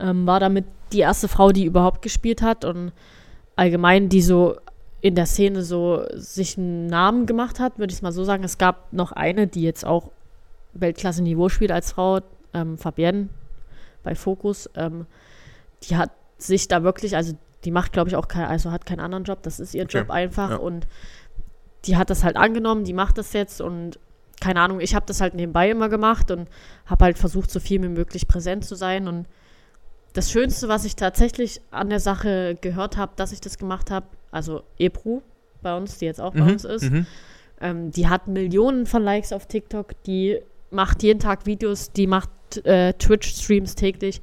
ähm, 0.00 0.26
war 0.26 0.40
damit 0.40 0.64
die 0.92 1.00
erste 1.00 1.28
Frau, 1.28 1.52
die 1.52 1.64
überhaupt 1.64 2.02
gespielt 2.02 2.42
hat 2.42 2.64
und 2.64 2.92
allgemein, 3.56 4.08
die 4.08 4.22
so 4.22 4.56
in 5.00 5.14
der 5.14 5.26
Szene 5.26 5.62
so 5.62 6.04
sich 6.14 6.58
einen 6.58 6.86
Namen 6.86 7.26
gemacht 7.26 7.60
hat, 7.60 7.78
würde 7.78 7.90
ich 7.90 7.98
es 7.98 8.02
mal 8.02 8.12
so 8.12 8.24
sagen. 8.24 8.44
Es 8.44 8.58
gab 8.58 8.92
noch 8.92 9.12
eine, 9.12 9.46
die 9.46 9.62
jetzt 9.62 9.84
auch 9.84 10.10
Weltklasse-Niveau 10.74 11.48
spielt 11.48 11.72
als 11.72 11.92
Frau, 11.92 12.20
ähm, 12.52 12.76
Fabienne 12.76 13.28
bei 14.06 14.14
Focus. 14.14 14.70
Ähm, 14.76 15.06
die 15.82 15.96
hat 15.96 16.12
sich 16.38 16.68
da 16.68 16.82
wirklich, 16.82 17.16
also 17.16 17.36
die 17.64 17.70
macht, 17.72 17.92
glaube 17.92 18.08
ich, 18.08 18.16
auch 18.16 18.28
kein, 18.28 18.46
also 18.46 18.70
hat 18.70 18.86
keinen 18.86 19.00
anderen 19.00 19.24
Job, 19.24 19.42
das 19.42 19.60
ist 19.60 19.74
ihr 19.74 19.84
okay. 19.84 19.98
Job 19.98 20.10
einfach 20.10 20.50
ja. 20.50 20.56
und 20.56 20.86
die 21.84 21.96
hat 21.96 22.08
das 22.08 22.24
halt 22.24 22.36
angenommen, 22.36 22.84
die 22.84 22.92
macht 22.92 23.18
das 23.18 23.32
jetzt 23.32 23.60
und 23.60 23.98
keine 24.40 24.60
Ahnung, 24.60 24.80
ich 24.80 24.94
habe 24.94 25.06
das 25.06 25.20
halt 25.20 25.34
nebenbei 25.34 25.70
immer 25.70 25.88
gemacht 25.88 26.30
und 26.30 26.48
habe 26.86 27.04
halt 27.04 27.18
versucht, 27.18 27.50
so 27.50 27.58
viel 27.58 27.82
wie 27.82 27.88
möglich 27.88 28.28
präsent 28.28 28.64
zu 28.64 28.76
sein 28.76 29.08
und 29.08 29.26
das 30.12 30.30
Schönste, 30.30 30.68
was 30.68 30.84
ich 30.84 30.94
tatsächlich 30.94 31.60
an 31.70 31.90
der 31.90 32.00
Sache 32.00 32.56
gehört 32.60 32.96
habe, 32.96 33.12
dass 33.16 33.32
ich 33.32 33.40
das 33.40 33.58
gemacht 33.58 33.90
habe, 33.90 34.06
also 34.30 34.62
Ebru 34.78 35.22
bei 35.62 35.76
uns, 35.76 35.98
die 35.98 36.04
jetzt 36.04 36.20
auch 36.20 36.32
bei 36.32 36.42
mhm, 36.42 36.52
uns 36.52 36.64
ist, 36.64 36.90
mhm. 36.90 37.06
ähm, 37.60 37.90
die 37.90 38.08
hat 38.08 38.28
Millionen 38.28 38.86
von 38.86 39.02
Likes 39.02 39.32
auf 39.32 39.46
TikTok, 39.46 40.00
die 40.04 40.38
macht 40.70 41.02
jeden 41.02 41.18
Tag 41.18 41.46
Videos, 41.46 41.92
die 41.92 42.06
macht 42.06 42.30
äh, 42.64 42.92
Twitch-Streams 42.94 43.74
täglich. 43.74 44.20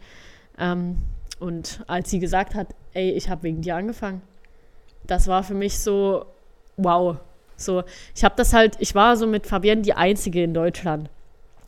Ähm, 0.58 0.98
und 1.40 1.84
als 1.88 2.10
sie 2.10 2.20
gesagt 2.20 2.56
hat, 2.56 2.68
ey, 2.94 3.12
ich 3.12 3.30
habe 3.30 3.44
wegen 3.44 3.62
dir 3.62 3.76
angefangen, 3.76 4.22
das 5.06 5.28
war 5.28 5.44
für 5.44 5.54
mich 5.54 5.80
so, 5.80 6.26
wow. 6.78 7.18
So, 7.58 7.84
ich 8.16 8.24
habe 8.24 8.36
das 8.38 8.54
halt, 8.54 8.76
ich 8.80 8.95
war 8.95 9.18
so 9.18 9.28
mit 9.28 9.48
Fabienne 9.48 9.82
die 9.82 9.94
Einzige 9.94 10.44
in 10.44 10.54
Deutschland. 10.54 11.10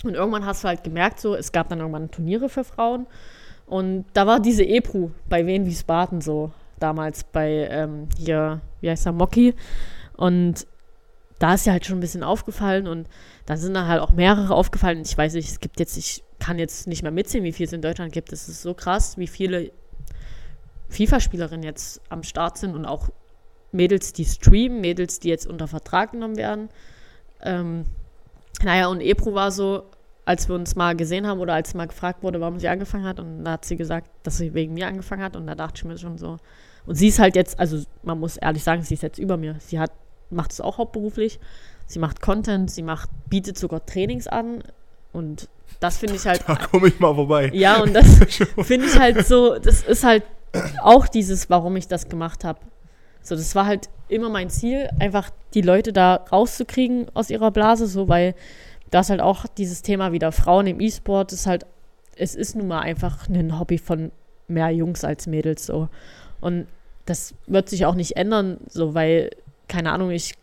Und 0.03 0.13
irgendwann 0.13 0.45
hast 0.45 0.63
du 0.63 0.67
halt 0.67 0.83
gemerkt, 0.83 1.19
so, 1.19 1.35
es 1.35 1.51
gab 1.51 1.69
dann 1.69 1.79
irgendwann 1.79 2.11
Turniere 2.11 2.49
für 2.49 2.63
Frauen. 2.63 3.07
Und 3.65 4.05
da 4.13 4.27
war 4.27 4.39
diese 4.39 4.65
Epru 4.65 5.11
bei 5.27 5.45
Wien 5.45 5.65
Wiesbaden 5.65 6.21
so, 6.21 6.51
damals 6.79 7.23
bei 7.23 7.67
ähm, 7.69 8.07
hier, 8.17 8.61
wie 8.81 8.89
heißt 8.89 9.05
er, 9.05 9.13
Mocky. 9.13 9.55
Und 10.15 10.67
da 11.39 11.53
ist 11.53 11.65
ja 11.65 11.73
halt 11.73 11.85
schon 11.85 11.97
ein 11.97 12.01
bisschen 12.01 12.23
aufgefallen 12.23 12.87
und 12.87 13.07
da 13.45 13.57
sind 13.57 13.73
dann 13.73 13.87
halt 13.87 14.01
auch 14.01 14.11
mehrere 14.11 14.53
aufgefallen. 14.53 15.01
Ich 15.03 15.17
weiß 15.17 15.33
nicht, 15.33 15.49
es 15.49 15.59
gibt 15.59 15.79
jetzt, 15.79 15.97
ich 15.97 16.23
kann 16.39 16.59
jetzt 16.59 16.87
nicht 16.87 17.01
mehr 17.03 17.11
mitzählen, 17.11 17.43
wie 17.43 17.53
viel 17.53 17.65
es 17.65 17.73
in 17.73 17.81
Deutschland 17.81 18.11
gibt. 18.11 18.31
Es 18.33 18.49
ist 18.49 18.61
so 18.61 18.73
krass, 18.73 19.17
wie 19.17 19.27
viele 19.27 19.71
FIFA-Spielerinnen 20.89 21.63
jetzt 21.63 22.01
am 22.09 22.23
Start 22.23 22.57
sind 22.57 22.75
und 22.75 22.85
auch 22.85 23.09
Mädels, 23.71 24.13
die 24.13 24.25
streamen, 24.25 24.81
Mädels, 24.81 25.19
die 25.19 25.29
jetzt 25.29 25.47
unter 25.47 25.67
Vertrag 25.67 26.11
genommen 26.11 26.37
werden. 26.37 26.69
Ähm, 27.41 27.85
naja, 28.63 28.87
und 28.87 29.01
Ebro 29.01 29.33
war 29.33 29.51
so, 29.51 29.83
als 30.23 30.47
wir 30.47 30.55
uns 30.55 30.75
mal 30.75 30.95
gesehen 30.95 31.27
haben 31.27 31.39
oder 31.39 31.53
als 31.53 31.73
mal 31.73 31.87
gefragt 31.87 32.23
wurde, 32.23 32.39
warum 32.41 32.59
sie 32.59 32.67
angefangen 32.67 33.03
hat, 33.03 33.19
und 33.19 33.43
da 33.43 33.51
hat 33.51 33.65
sie 33.65 33.75
gesagt, 33.75 34.09
dass 34.23 34.37
sie 34.37 34.53
wegen 34.53 34.73
mir 34.73 34.87
angefangen 34.87 35.21
hat, 35.21 35.35
und 35.35 35.45
da 35.45 35.55
dachte 35.55 35.79
ich 35.79 35.85
mir 35.85 35.97
schon 35.97 36.17
so. 36.17 36.37
Und 36.85 36.95
sie 36.95 37.07
ist 37.09 37.19
halt 37.19 37.35
jetzt, 37.35 37.59
also 37.59 37.83
man 38.03 38.19
muss 38.19 38.37
ehrlich 38.37 38.63
sagen, 38.63 38.81
sie 38.81 38.93
ist 38.93 39.03
jetzt 39.03 39.19
über 39.19 39.37
mir. 39.37 39.55
Sie 39.59 39.79
hat, 39.79 39.91
macht 40.29 40.51
es 40.51 40.61
auch 40.61 40.77
hauptberuflich. 40.77 41.39
Sie 41.87 41.99
macht 41.99 42.21
Content, 42.21 42.71
sie 42.71 42.83
macht, 42.83 43.09
bietet 43.27 43.57
sogar 43.57 43.85
Trainings 43.85 44.27
an. 44.27 44.63
Und 45.11 45.49
das 45.85 45.97
finde 45.97 46.15
ich 46.15 46.25
halt. 46.25 46.43
Da 46.47 46.55
komme 46.55 46.87
ich 46.87 46.99
mal 46.99 47.13
vorbei. 47.13 47.51
Ja, 47.53 47.81
und 47.81 47.93
das 47.93 48.05
finde 48.63 48.87
ich 48.87 48.99
halt 48.99 49.25
so, 49.25 49.57
das 49.57 49.81
ist 49.83 50.03
halt 50.03 50.23
auch 50.81 51.07
dieses, 51.07 51.49
warum 51.49 51.75
ich 51.75 51.87
das 51.87 52.09
gemacht 52.09 52.43
habe. 52.43 52.59
So, 53.21 53.35
das 53.35 53.55
war 53.55 53.65
halt 53.65 53.89
immer 54.07 54.29
mein 54.29 54.49
Ziel, 54.49 54.89
einfach 54.99 55.29
die 55.53 55.61
Leute 55.61 55.93
da 55.93 56.15
rauszukriegen 56.31 57.07
aus 57.13 57.29
ihrer 57.29 57.51
Blase, 57.51 57.87
so, 57.87 58.07
weil 58.07 58.35
da 58.91 58.99
ist 58.99 59.09
halt 59.09 59.21
auch 59.21 59.47
dieses 59.47 59.81
Thema 59.81 60.11
wieder 60.11 60.31
Frauen 60.31 60.67
im 60.67 60.79
E-Sport, 60.79 61.33
ist 61.33 61.47
halt, 61.47 61.65
es 62.15 62.35
ist 62.35 62.55
nun 62.55 62.67
mal 62.67 62.81
einfach 62.81 63.27
ein 63.27 63.59
Hobby 63.59 63.77
von 63.77 64.11
mehr 64.47 64.69
Jungs 64.69 65.03
als 65.03 65.27
Mädels, 65.27 65.65
so. 65.65 65.89
Und 66.39 66.67
das 67.05 67.33
wird 67.47 67.69
sich 67.69 67.85
auch 67.85 67.95
nicht 67.95 68.15
ändern, 68.15 68.57
so, 68.69 68.93
weil, 68.93 69.31
keine 69.67 69.91
Ahnung, 69.91 70.11
ich 70.11 70.35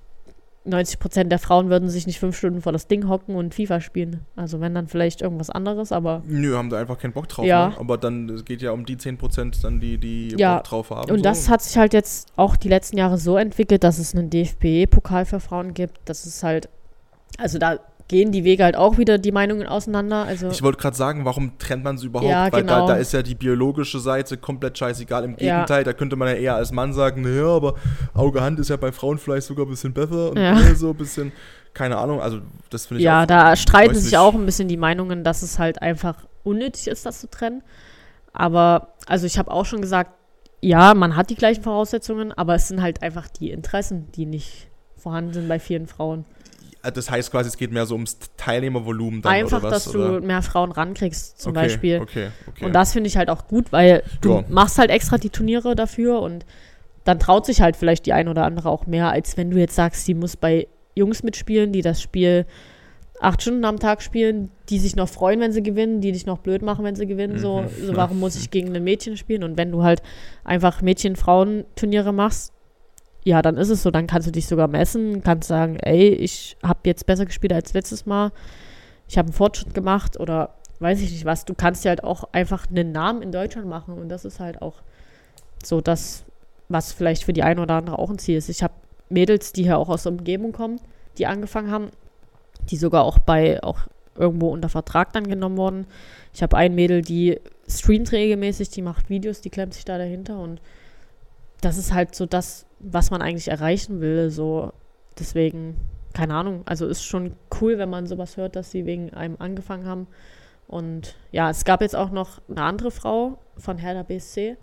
90 0.65 0.99
Prozent 1.01 1.33
der 1.33 1.39
Frauen 1.39 1.71
würden 1.71 1.89
sich 1.89 2.07
nicht 2.07 2.21
fünf 2.21 2.37
Stunden 2.37 2.61
vor 2.61 2.73
das 2.73 2.87
Ding 2.87 3.09
hocken 3.09 3.35
und 3.35 3.55
FIFA 3.55 3.81
spielen. 3.81 4.21
Also 4.37 4.61
wenn 4.61 4.75
dann 4.75 4.87
vielleicht 4.87 5.21
irgendwas 5.21 5.51
anderes, 5.51 5.91
aber. 5.91 6.23
Nö, 6.27 6.57
haben 6.57 6.71
da 6.71 6.79
einfach 6.79 6.99
keinen 6.99 7.13
Bock 7.13 7.29
drauf. 7.29 7.45
Ja. 7.45 7.71
Ne? 7.71 7.79
Aber 7.79 7.99
dann 7.99 8.29
es 8.29 8.45
geht 8.45 8.63
ja 8.63 8.71
um 8.71 8.87
die 8.87 8.97
10 8.97 9.19
Prozent, 9.19 9.63
dann 9.65 9.81
die, 9.81 9.99
die 9.99 10.35
ja. 10.39 10.57
Bock 10.57 10.65
drauf 10.65 10.91
haben. 10.91 11.11
Und 11.11 11.19
so. 11.19 11.23
das 11.23 11.49
hat 11.49 11.63
sich 11.63 11.77
halt 11.77 11.93
jetzt 11.93 12.33
auch 12.37 12.57
die 12.57 12.69
letzten 12.69 12.97
Jahre 12.97 13.19
so 13.19 13.37
entwickelt, 13.37 13.83
dass 13.83 13.99
es 13.99 14.15
einen 14.15 14.31
DFB-Pokal 14.31 15.25
für 15.25 15.41
Frauen 15.41 15.75
gibt. 15.75 15.99
Das 16.05 16.27
ist 16.27 16.45
halt, 16.45 16.69
also 17.39 17.59
da 17.59 17.81
gehen 18.13 18.31
die 18.31 18.45
Wege 18.45 18.63
halt 18.63 18.77
auch 18.77 18.99
wieder 18.99 19.17
die 19.17 19.33
Meinungen 19.33 19.67
auseinander. 19.67 20.25
Also 20.25 20.51
ich 20.51 20.63
wollte 20.63 20.77
gerade 20.77 20.95
sagen, 20.95 21.25
warum 21.25 21.57
trennt 21.57 21.83
man 21.83 21.97
sie 21.97 22.09
überhaupt? 22.09 22.31
Ja, 22.31 22.53
Weil 22.53 22.61
genau. 22.61 22.87
da, 22.87 22.95
da, 22.95 23.01
ist 23.01 23.15
ja 23.15 23.23
die 23.23 23.35
biologische 23.35 24.01
Seite 24.01 24.37
komplett 24.37 24.77
scheißegal. 24.77 25.25
Im 25.25 25.37
Gegenteil, 25.37 25.79
ja. 25.79 25.85
da 25.85 25.95
könnte 25.95 26.17
man 26.17 26.29
ja 26.29 26.35
eher 26.35 26.55
als 26.57 26.73
Mann 26.73 26.93
sagen, 26.93 27.23
naja, 27.23 27.47
aber 27.47 27.77
Auge-Hand 28.13 28.61
ist 28.61 28.69
ja 28.69 28.77
bei 28.77 28.93
Frauen 28.93 29.17
vielleicht 29.17 29.47
sogar 29.47 29.65
ein 29.65 29.71
bisschen 29.71 29.95
besser 29.95 30.31
und 30.31 30.37
ja. 30.37 30.75
so 30.75 30.91
ein 30.91 30.97
bisschen, 30.97 31.33
keine 31.73 31.97
Ahnung, 31.97 32.21
also 32.21 32.41
das 32.69 32.85
finde 32.85 33.01
ich 33.01 33.07
Ja, 33.07 33.23
auch, 33.23 33.27
da 33.27 33.57
streiten 33.57 33.95
sich 33.95 34.19
auch 34.19 34.35
ein 34.35 34.45
bisschen 34.45 34.69
die 34.69 34.77
Meinungen, 34.77 35.25
dass 35.25 35.41
es 35.41 35.59
halt 35.59 35.81
einfach 35.81 36.17
unnötig 36.45 36.89
ist, 36.89 37.07
das 37.07 37.19
zu 37.19 37.31
trennen. 37.31 37.63
Aber, 38.35 38.89
also 39.07 39.25
ich 39.25 39.39
habe 39.39 39.51
auch 39.51 39.65
schon 39.65 39.81
gesagt, 39.81 40.11
ja, 40.61 40.93
man 40.93 41.17
hat 41.17 41.31
die 41.31 41.35
gleichen 41.35 41.63
Voraussetzungen, 41.63 42.31
aber 42.31 42.57
es 42.57 42.69
sind 42.69 42.83
halt 42.83 43.03
einfach 43.03 43.29
die 43.29 43.51
Interessen, 43.53 44.13
die 44.13 44.27
nicht 44.27 44.69
vorhanden 44.99 45.33
sind 45.33 45.49
bei 45.49 45.59
vielen 45.59 45.87
Frauen. 45.87 46.27
Äh, 46.83 46.93
das 46.93 47.11
heißt 47.11 47.31
quasi, 47.31 47.49
es 47.49 47.57
geht 47.57 47.73
mehr 47.73 47.87
so 47.87 47.95
ums 47.95 48.19
Teilnehmervolumen 48.37 49.23
dann 49.23 49.33
Einfach, 49.33 49.63
oder 49.63 49.71
was, 49.71 49.85
dass 49.85 49.95
oder? 49.95 50.21
du 50.21 50.27
mehr 50.27 50.43
Frauen 50.43 50.73
rankriegst, 50.73 51.41
zum 51.41 51.53
okay, 51.53 51.63
Beispiel. 51.63 52.01
Okay, 52.01 52.31
okay. 52.49 52.65
Und 52.65 52.73
das 52.73 52.93
finde 52.93 53.09
ich 53.09 53.17
halt 53.17 53.31
auch 53.31 53.47
gut, 53.49 53.73
weil 53.73 54.03
du 54.21 54.35
ja. 54.35 54.45
machst 54.49 54.79
halt 54.79 54.91
extra 54.91 55.19
die 55.19 55.31
Turniere 55.31 55.75
dafür 55.75 56.21
und 56.21 56.45
dann 57.05 57.19
traut 57.19 57.47
sich 57.47 57.61
halt 57.61 57.77
vielleicht 57.77 58.07
die 58.07 58.13
ein 58.13 58.29
oder 58.29 58.45
andere 58.45 58.69
auch 58.69 58.87
mehr, 58.87 59.11
als 59.11 59.37
wenn 59.37 59.51
du 59.51 59.59
jetzt 59.59 59.75
sagst, 59.75 60.05
sie 60.05 60.15
muss 60.15 60.37
bei 60.37 60.69
Jungs 60.95 61.23
mitspielen, 61.23 61.73
die 61.73 61.83
das 61.83 62.01
Spiel 62.01 62.47
acht 63.23 63.43
Stunden 63.43 63.65
am 63.65 63.79
Tag 63.79 64.03
spielen, 64.03 64.51
die 64.69 64.79
sich 64.79 64.97
noch 64.97 65.09
freuen, 65.09 65.41
wenn 65.41 65.53
sie 65.53 65.63
gewinnen, 65.63 66.01
die 66.01 66.13
dich 66.13 66.27
noch 66.27 66.39
blöd 66.39 66.63
machen, 66.63 66.85
wenn 66.85 66.97
sie 66.97 67.07
gewinnen. 67.07 67.39
So, 67.39 67.63
mhm. 67.63 67.87
so 67.87 67.97
warum 67.97 68.21
muss 68.21 68.37
ich 68.37 68.51
gegen 68.51 68.75
ein 68.75 68.85
Mädchen 68.85 69.17
spielen? 69.17 69.45
Und 69.45 69.57
wenn 69.57 69.71
du 69.71 69.83
halt 69.83 70.03
einfach 70.45 70.83
Mädchen-Frauen-Turniere 70.83 72.13
machst, 72.13 72.53
ja, 73.25 73.43
dann 73.43 73.57
ist 73.57 73.69
es 73.69 73.83
so, 73.83 73.91
dann 73.91 74.07
kannst 74.07 74.27
du 74.27 74.33
dich 74.33 74.47
sogar 74.47 74.69
messen, 74.69 75.23
kannst 75.23 75.49
sagen, 75.49 75.77
ey, 75.77 76.09
ich 76.09 76.57
habe 76.63 76.81
jetzt 76.85 77.07
besser 77.07 77.25
gespielt 77.25 77.53
als 77.53 77.73
letztes 77.73 78.05
Mal, 78.07 78.33
ich 79.09 79.19
habe 79.19 79.27
einen 79.27 79.35
Fortschritt 79.35 79.75
gemacht 79.75 80.19
oder 80.19 80.55
weiß 80.81 81.01
ich 81.01 81.13
nicht 81.13 81.25
was. 81.25 81.45
Du 81.45 81.55
kannst 81.55 81.85
ja 81.85 81.91
halt 81.91 82.03
auch 82.03 82.25
einfach 82.33 82.67
einen 82.69 82.93
Namen 82.93 83.23
in 83.23 83.33
Deutschland 83.33 83.69
machen 83.69 83.95
und 83.95 84.09
das 84.09 84.25
ist 84.25 84.41
halt 84.41 84.61
auch 84.61 84.83
so 85.63 85.81
das, 85.81 86.25
was 86.69 86.93
vielleicht 86.93 87.25
für 87.25 87.33
die 87.33 87.43
eine 87.43 87.63
oder 87.63 87.75
andere 87.75 87.99
auch 87.99 88.11
ein 88.11 88.19
Ziel 88.19 88.37
ist. 88.37 88.49
Ich 88.49 88.63
habe 88.63 88.75
Mädels, 89.09 89.53
die 89.53 89.65
hier 89.65 89.79
auch 89.79 89.89
aus 89.89 90.03
der 90.05 90.13
Umgebung 90.13 90.53
kommen, 90.53 90.81
die 91.19 91.27
angefangen 91.27 91.71
haben, 91.71 91.91
die 92.71 92.77
sogar 92.77 93.05
auch 93.05 93.19
bei 93.19 93.63
auch 93.63 93.81
irgendwo 94.17 94.51
unter 94.51 94.69
Vertrag 94.69 95.13
dann 95.13 95.29
genommen 95.29 95.57
wurden. 95.57 95.87
Ich 96.35 96.43
habe 96.43 96.57
ein 96.57 96.75
Mädel, 96.75 97.03
die 97.03 97.41
streamt 97.69 98.13
regelmäßig, 98.13 98.71
die 98.71 98.83
macht 98.83 99.09
Videos, 99.09 99.41
die 99.41 99.51
klemmt 99.51 99.75
sich 99.75 99.85
da 99.85 99.99
dahinter 99.99 100.39
und 100.39 100.61
das 101.61 101.79
ist 101.79 101.95
halt 101.95 102.15
so 102.15 102.27
das, 102.27 102.67
was 102.83 103.11
man 103.11 103.23
eigentlich 103.23 103.49
erreichen 103.49 104.01
will. 104.01 104.31
So, 104.31 104.73
deswegen, 105.19 105.77
keine 106.13 106.35
Ahnung. 106.35 106.63
Also 106.67 106.87
ist 106.87 107.05
schon 107.05 107.35
cool, 107.61 107.79
wenn 107.79 107.91
man 107.91 108.07
sowas 108.07 108.37
hört, 108.37 108.57
dass 108.57 108.71
sie 108.71 108.85
wegen 108.85 109.15
einem 109.15 109.37
angefangen 109.39 109.87
haben. 109.87 110.07
Und 110.67 111.17
ja, 111.33 111.51
es 111.51 111.65
gab 111.65 111.83
jetzt 111.83 111.97
auch 111.97 112.11
noch 112.11 112.41
eine 112.49 112.63
andere 112.63 112.91
Frau 112.91 113.39
von 113.57 113.79
Hertha 113.79 114.03
BSC, 114.03 114.57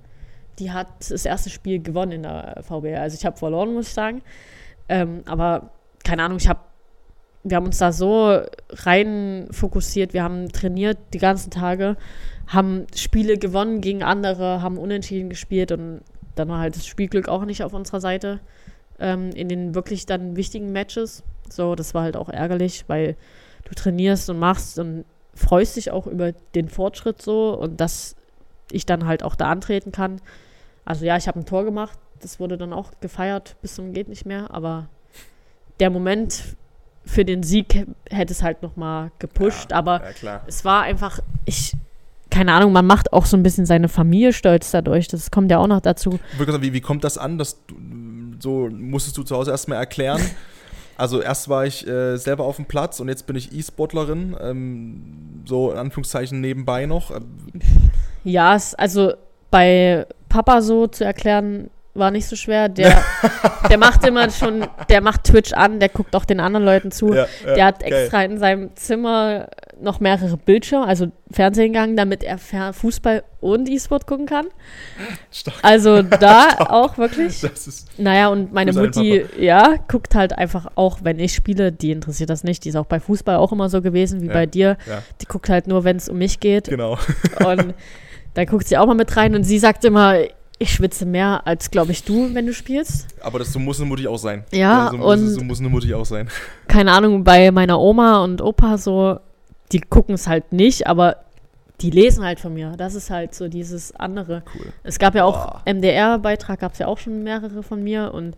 die 0.58 0.72
hat 0.72 0.88
das 1.10 1.26
erste 1.26 1.50
Spiel 1.50 1.82
gewonnen 1.82 2.12
in 2.12 2.24
der 2.24 2.62
VBR. 2.62 3.02
Also 3.02 3.16
ich 3.16 3.26
habe 3.26 3.38
verloren, 3.38 3.74
muss 3.74 3.88
ich 3.88 3.94
sagen. 3.94 4.22
Ähm, 4.90 5.22
aber 5.26 5.72
keine 6.04 6.24
Ahnung, 6.24 6.38
ich 6.38 6.50
habe, 6.50 6.60
wir 7.44 7.56
haben 7.56 7.68
uns 7.68 7.78
da 7.78 7.92
so 7.92 8.42
rein 8.70 9.48
fokussiert, 9.52 10.14
wir 10.14 10.24
haben 10.24 10.50
trainiert 10.50 10.98
die 11.14 11.20
ganzen 11.20 11.52
Tage, 11.52 11.96
haben 12.48 12.88
Spiele 12.96 13.38
gewonnen 13.38 13.80
gegen 13.80 14.04
andere, 14.04 14.62
haben 14.62 14.78
unentschieden 14.78 15.30
gespielt 15.30 15.72
und 15.72 16.02
dann 16.40 16.50
war 16.50 16.60
halt 16.60 16.76
das 16.76 16.86
Spielglück 16.86 17.28
auch 17.28 17.46
nicht 17.46 17.64
auf 17.64 17.74
unserer 17.74 18.00
Seite 18.00 18.40
ähm, 19.00 19.32
in 19.32 19.50
den 19.50 19.76
wirklich 19.76 20.06
dann 20.06 20.36
wichtigen 20.36 20.72
Matches. 20.72 21.24
So, 21.50 21.76
das 21.76 21.94
war 21.94 22.04
halt 22.04 22.16
auch 22.18 22.30
ärgerlich, 22.30 22.86
weil 22.88 23.16
du 23.66 23.76
trainierst 23.76 24.30
und 24.30 24.40
machst 24.40 24.80
und 24.80 25.06
freust 25.34 25.76
dich 25.76 25.92
auch 25.92 26.08
über 26.08 26.32
den 26.56 26.70
Fortschritt 26.70 27.22
so 27.22 27.58
und 27.58 27.80
dass 27.80 28.16
ich 28.72 28.86
dann 28.86 29.06
halt 29.06 29.24
auch 29.24 29.36
da 29.36 29.50
antreten 29.50 29.92
kann. 29.92 30.22
Also 30.86 31.06
ja, 31.06 31.18
ich 31.18 31.28
habe 31.28 31.40
ein 31.40 31.46
Tor 31.46 31.66
gemacht, 31.66 31.98
das 32.22 32.40
wurde 32.40 32.58
dann 32.58 32.74
auch 32.74 32.92
gefeiert 33.00 33.56
bis 33.62 33.76
zum 33.76 33.94
geht 33.94 34.10
nicht 34.10 34.26
mehr, 34.26 34.52
aber 34.52 34.88
der 35.80 35.90
Moment 35.90 36.56
für 37.06 37.26
den 37.26 37.44
Sieg 37.44 37.88
hätte 38.10 38.34
es 38.34 38.44
halt 38.44 38.62
noch 38.62 38.76
mal 38.76 39.12
gepusht, 39.20 39.72
Ja, 39.72 39.78
aber 39.78 40.02
ja, 40.22 40.42
es 40.48 40.66
war 40.66 40.84
einfach 40.84 41.20
ich 41.46 41.74
keine 42.30 42.54
Ahnung, 42.54 42.72
man 42.72 42.86
macht 42.86 43.14
auch 43.14 43.26
so 43.26 43.36
ein 43.38 43.44
bisschen 43.44 43.66
seine 43.66 43.90
Familie 43.90 44.34
stolz 44.34 44.72
dadurch. 44.72 45.08
Das 45.08 45.32
kommt 45.32 45.52
ja 45.52 45.58
auch 45.58 45.68
noch 45.68 45.82
dazu. 45.82 46.20
Wie, 46.38 46.74
wie 46.74 46.82
kommt 46.82 47.04
das 47.04 47.18
an, 47.18 47.38
dass 47.38 47.66
du, 47.66 47.76
so 48.40 48.70
musstest 48.72 49.18
du 49.18 49.24
zu 49.24 49.36
Hause 49.36 49.52
erstmal 49.52 49.80
erklären? 49.80 50.22
Also 51.00 51.22
erst 51.22 51.48
war 51.48 51.66
ich 51.66 51.88
äh, 51.88 52.18
selber 52.18 52.44
auf 52.44 52.58
dem 52.58 52.66
Platz 52.66 53.00
und 53.00 53.08
jetzt 53.08 53.26
bin 53.26 53.38
ich 53.38 53.54
E-Sportlerin, 53.58 54.36
ähm, 54.42 55.44
so 55.46 55.72
in 55.72 55.78
Anführungszeichen 55.78 56.42
nebenbei 56.42 56.88
noch. 56.88 57.14
Ja, 58.26 58.54
es, 58.54 58.76
also 58.76 59.14
bei 59.50 60.06
Papa 60.28 60.62
so 60.62 60.88
zu 60.88 61.06
erklären, 61.06 61.70
war 61.94 62.12
nicht 62.12 62.28
so 62.28 62.36
schwer. 62.36 62.70
Der, 62.70 63.04
der 63.70 63.78
macht 63.78 64.06
immer 64.06 64.30
schon, 64.30 64.66
der 64.90 65.02
macht 65.02 65.24
Twitch 65.26 65.54
an, 65.54 65.80
der 65.80 65.90
guckt 65.90 66.16
auch 66.16 66.26
den 66.26 66.40
anderen 66.40 66.66
Leuten 66.66 66.92
zu. 66.92 67.14
Ja, 67.14 67.28
ja, 67.46 67.54
der 67.56 67.66
hat 67.66 67.80
geil. 67.82 67.94
extra 67.94 68.24
in 68.24 68.38
seinem 68.38 68.76
Zimmer 68.76 69.48
noch 69.82 70.00
mehrere 70.00 70.36
Bildschirme, 70.38 70.86
also 70.86 71.08
Fernsehen 71.32 71.72
gegangen, 71.74 71.96
damit 71.96 72.24
er 72.24 72.38
Fußball 72.38 73.24
und 73.40 73.70
E-Sport 73.70 74.08
gucken 74.08 74.26
kann. 74.26 74.48
Stark. 75.32 75.58
Also 75.62 76.02
da 76.02 76.48
auch 76.70 76.98
wirklich. 76.98 77.42
Naja, 77.98 78.28
und 78.28 78.52
meine 78.54 78.74
Mutti, 78.74 79.26
ja, 79.40 79.76
guckt 79.88 80.16
halt 80.16 80.38
einfach 80.38 80.68
auch, 80.76 81.00
wenn 81.04 81.18
ich 81.20 81.34
spiele, 81.34 81.72
die 81.72 81.92
interessiert 81.92 82.30
das 82.30 82.44
nicht. 82.44 82.66
Die 82.66 82.70
ist 82.70 82.76
auch 82.76 82.86
bei 82.88 83.00
Fußball 83.00 83.38
auch 83.38 83.52
immer 83.52 83.70
so 83.70 83.82
gewesen 83.82 84.22
wie 84.22 84.28
Ja, 84.28 84.34
bei 84.34 84.46
dir. 84.46 84.78
Die 85.22 85.26
guckt 85.26 85.50
halt 85.50 85.68
nur, 85.68 85.84
wenn 85.86 85.96
es 85.98 86.10
um 86.10 86.18
mich 86.18 86.40
geht. 86.40 86.66
genau. 86.66 86.98
Und 87.46 87.74
da 88.34 88.46
guckt 88.46 88.68
sie 88.68 88.78
auch 88.78 88.86
mal 88.86 88.96
mit 88.96 89.16
rein 89.16 89.34
und 89.36 89.44
sie 89.44 89.60
sagt 89.60 89.86
immer, 89.86 90.16
ich 90.62 90.72
schwitze 90.74 91.06
mehr 91.06 91.48
als, 91.48 91.72
glaube 91.72 91.92
ich, 91.94 92.04
du, 92.04 92.34
wenn 92.34 92.46
du 92.46 92.54
spielst. 92.54 93.08
Aber 93.22 93.40
das 93.40 93.54
so 93.54 93.60
muss 93.60 93.80
eine 93.80 93.88
Mutti 93.90 94.08
auch 94.08 94.18
sein. 94.18 94.44
Ja, 94.52 94.90
so, 94.92 94.98
und- 94.98 95.22
muss, 95.24 95.34
so 95.36 95.44
muss 95.44 95.60
eine 95.60 95.70
Mutti 95.70 95.94
auch 95.94 96.06
sein. 96.06 96.30
Keine 96.68 96.92
Ahnung, 96.92 97.24
bei 97.24 97.50
meiner 97.52 97.80
Oma 97.80 98.24
und 98.24 98.42
Opa 98.42 98.78
so, 98.78 99.20
die 99.72 99.80
gucken 99.80 100.16
es 100.16 100.28
halt 100.28 100.52
nicht, 100.52 100.86
aber 100.88 101.18
die 101.82 101.92
lesen 101.92 102.26
halt 102.26 102.42
von 102.42 102.54
mir. 102.54 102.74
Das 102.78 102.94
ist 102.94 103.10
halt 103.10 103.34
so 103.34 103.48
dieses 103.48 103.96
andere. 103.96 104.44
Cool. 104.54 104.74
Es 104.84 105.00
gab 105.00 105.16
ja 105.16 105.24
auch. 105.24 105.64
MDR-Beitrag, 105.66 106.60
gab 106.60 106.74
es 106.74 106.80
ja 106.80 106.88
auch 106.88 106.98
schon 106.98 107.24
mehrere 107.24 107.64
von 107.64 107.82
mir. 107.82 108.14
Und 108.14 108.36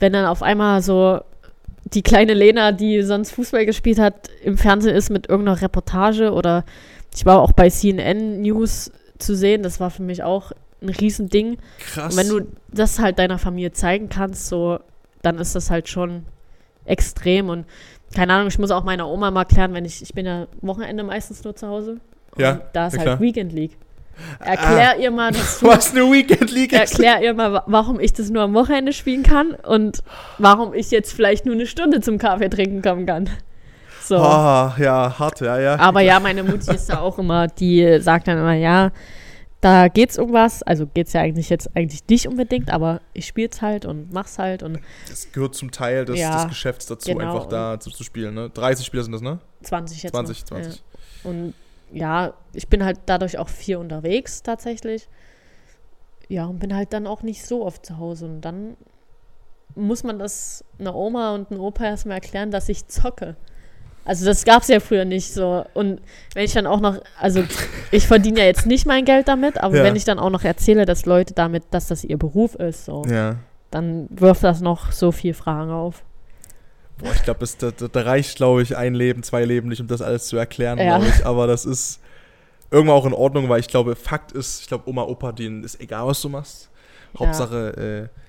wenn 0.00 0.12
dann 0.12 0.26
auf 0.26 0.42
einmal 0.42 0.82
so 0.82 1.20
die 1.84 2.02
kleine 2.02 2.34
Lena, 2.34 2.72
die 2.72 3.02
sonst 3.02 3.30
Fußball 3.30 3.64
gespielt 3.66 4.00
hat, 4.00 4.28
im 4.42 4.58
Fernsehen 4.58 4.96
ist 4.96 5.10
mit 5.10 5.28
irgendeiner 5.28 5.62
Reportage 5.62 6.32
oder 6.32 6.64
ich 7.14 7.24
war 7.24 7.40
auch 7.40 7.52
bei 7.52 7.70
CNN 7.70 8.40
News 8.42 8.90
zu 9.18 9.36
sehen, 9.36 9.62
das 9.62 9.78
war 9.78 9.90
für 9.90 10.02
mich 10.02 10.24
auch 10.24 10.50
ein 10.86 10.94
Riesending. 10.94 11.58
Krass. 11.80 12.14
Und 12.14 12.20
wenn 12.20 12.28
du 12.28 12.46
das 12.72 12.98
halt 12.98 13.18
deiner 13.18 13.38
Familie 13.38 13.72
zeigen 13.72 14.08
kannst, 14.08 14.48
so, 14.48 14.78
dann 15.22 15.38
ist 15.38 15.54
das 15.54 15.70
halt 15.70 15.88
schon 15.88 16.24
extrem 16.84 17.48
und 17.48 17.66
keine 18.14 18.32
Ahnung, 18.34 18.46
ich 18.48 18.58
muss 18.58 18.70
auch 18.70 18.84
meiner 18.84 19.08
Oma 19.08 19.30
mal 19.32 19.44
klären, 19.44 19.74
wenn 19.74 19.84
ich, 19.84 20.00
ich 20.00 20.14
bin 20.14 20.24
ja 20.26 20.46
Wochenende 20.62 21.02
meistens 21.02 21.42
nur 21.42 21.56
zu 21.56 21.66
Hause. 21.66 21.98
Und 22.36 22.40
Ja, 22.42 22.60
da 22.72 22.86
ist 22.86 22.92
ja 22.94 22.98
halt. 23.00 23.08
Ah. 23.08 23.20
Weekend 23.20 23.52
League. 23.52 23.76
Erklär 24.38 24.96
ihr 24.98 25.10
mal, 25.10 25.32
dass 25.32 25.58
du, 25.60 25.66
Was 25.66 25.90
eine 25.90 26.02
Weekend 26.10 26.50
League 26.52 26.72
ist. 26.72 26.78
erklär 26.92 27.20
ihr 27.22 27.34
mal, 27.34 27.52
wa- 27.52 27.64
warum 27.66 27.98
ich 28.00 28.12
das 28.12 28.30
nur 28.30 28.42
am 28.42 28.54
Wochenende 28.54 28.92
spielen 28.92 29.22
kann 29.24 29.54
und 29.54 30.02
warum 30.38 30.72
ich 30.72 30.90
jetzt 30.90 31.12
vielleicht 31.12 31.44
nur 31.44 31.54
eine 31.54 31.66
Stunde 31.66 32.00
zum 32.00 32.16
Kaffee 32.18 32.48
trinken 32.48 32.80
kommen 32.80 33.04
kann. 33.06 33.28
So. 34.02 34.16
Ah, 34.18 34.74
ja, 34.78 35.18
hart, 35.18 35.40
ja, 35.40 35.58
ja. 35.58 35.78
Aber 35.80 36.00
ja, 36.00 36.20
meine 36.20 36.44
Mutti 36.44 36.72
ist 36.72 36.88
da 36.88 37.00
auch 37.00 37.18
immer, 37.18 37.48
die 37.48 37.98
sagt 38.00 38.28
dann 38.28 38.38
immer, 38.38 38.54
ja, 38.54 38.92
da 39.66 39.88
geht's 39.88 40.16
um 40.16 40.32
was. 40.32 40.62
Also 40.62 40.86
geht's 40.86 41.12
ja 41.12 41.22
eigentlich 41.22 41.50
jetzt 41.50 41.74
eigentlich 41.76 42.06
nicht 42.08 42.28
unbedingt, 42.28 42.70
aber 42.70 43.00
ich 43.14 43.26
spiel's 43.26 43.62
halt 43.62 43.84
und 43.84 44.12
mach's 44.12 44.38
halt 44.38 44.62
und 44.62 44.78
Das 45.08 45.32
gehört 45.32 45.56
zum 45.56 45.72
Teil 45.72 46.04
des, 46.04 46.20
Ja, 46.20 46.36
des 46.36 46.48
Geschäfts 46.48 46.86
dazu, 46.86 47.12
genau. 47.12 47.24
einfach 47.34 47.48
da 47.48 47.80
zu, 47.80 47.90
zu 47.90 48.04
spielen. 48.04 48.34
Ne? 48.34 48.48
30 48.48 48.86
Spieler 48.86 49.02
sind 49.02 49.12
das, 49.12 49.22
ne? 49.22 49.40
20 49.62 50.04
jetzt 50.04 50.12
20, 50.12 50.40
noch. 50.40 50.46
20. 50.48 50.74
Ja. 50.74 51.30
Und 51.30 51.54
ja, 51.92 52.34
ich 52.52 52.68
bin 52.68 52.84
halt 52.84 53.00
dadurch 53.06 53.38
auch 53.38 53.48
viel 53.48 53.78
unterwegs 53.78 54.44
tatsächlich. 54.44 55.08
Ja, 56.28 56.46
und 56.46 56.60
bin 56.60 56.74
halt 56.74 56.92
dann 56.92 57.08
auch 57.08 57.22
nicht 57.22 57.44
so 57.44 57.64
oft 57.64 57.84
zu 57.84 57.98
Hause. 57.98 58.26
Und 58.26 58.42
dann 58.42 58.76
muss 59.74 60.04
man 60.04 60.20
das 60.20 60.64
einer 60.78 60.94
Oma 60.94 61.34
und 61.34 61.50
einem 61.50 61.60
Opa 61.60 61.84
erstmal 61.84 62.18
erklären, 62.18 62.52
dass 62.52 62.68
ich 62.68 62.86
zocke. 62.86 63.36
Also 64.06 64.24
das 64.24 64.44
gab 64.44 64.62
es 64.62 64.68
ja 64.68 64.78
früher 64.80 65.04
nicht 65.04 65.34
so. 65.34 65.64
Und 65.74 66.00
wenn 66.34 66.44
ich 66.44 66.52
dann 66.52 66.66
auch 66.66 66.80
noch, 66.80 66.98
also 67.20 67.42
ich 67.90 68.06
verdiene 68.06 68.40
ja 68.40 68.46
jetzt 68.46 68.64
nicht 68.64 68.86
mein 68.86 69.04
Geld 69.04 69.26
damit, 69.28 69.58
aber 69.58 69.76
Ja. 69.76 69.82
wenn 69.84 69.96
ich 69.96 70.04
dann 70.04 70.18
auch 70.20 70.30
noch 70.30 70.44
erzähle, 70.44 70.86
dass 70.86 71.04
Leute 71.06 71.34
damit, 71.34 71.64
dass 71.72 71.88
das 71.88 72.04
ihr 72.04 72.16
Beruf 72.16 72.54
ist, 72.54 72.84
so, 72.84 73.04
Ja. 73.10 73.36
dann 73.72 74.06
wirft 74.10 74.44
das 74.44 74.60
noch 74.60 74.92
so 74.92 75.10
viel 75.12 75.34
Fragen 75.34 75.70
auf. 75.72 76.02
Boah, 76.98 77.12
ich 77.14 77.22
glaube, 77.24 77.44
da, 77.58 77.70
da, 77.72 78.00
reicht, 78.02 78.36
glaube 78.36 78.62
ich, 78.62 78.76
ein 78.76 78.94
Leben, 78.94 79.22
zwei 79.22 79.44
Leben 79.44 79.68
nicht, 79.68 79.80
um 79.80 79.86
das 79.88 80.00
alles 80.00 80.28
zu 80.28 80.36
erklären, 80.38 80.78
Ja. 80.78 80.96
glaube 80.96 81.06
ich. 81.14 81.26
Aber 81.26 81.46
das 81.46 81.64
ist 81.66 82.00
irgendwann 82.70 82.96
auch 82.96 83.06
in 83.06 83.12
Ordnung, 83.12 83.48
weil 83.48 83.60
ich 83.60 83.68
glaube, 83.68 83.96
Fakt 83.96 84.32
ist, 84.32 84.62
ich 84.62 84.68
glaube, 84.68 84.88
Oma, 84.88 85.02
Opa, 85.02 85.32
denen 85.32 85.62
ist 85.64 85.80
egal, 85.80 86.06
was 86.06 86.22
du 86.22 86.28
machst. 86.30 86.70
Hauptsache, 87.18 88.08
äh, 88.12 88.20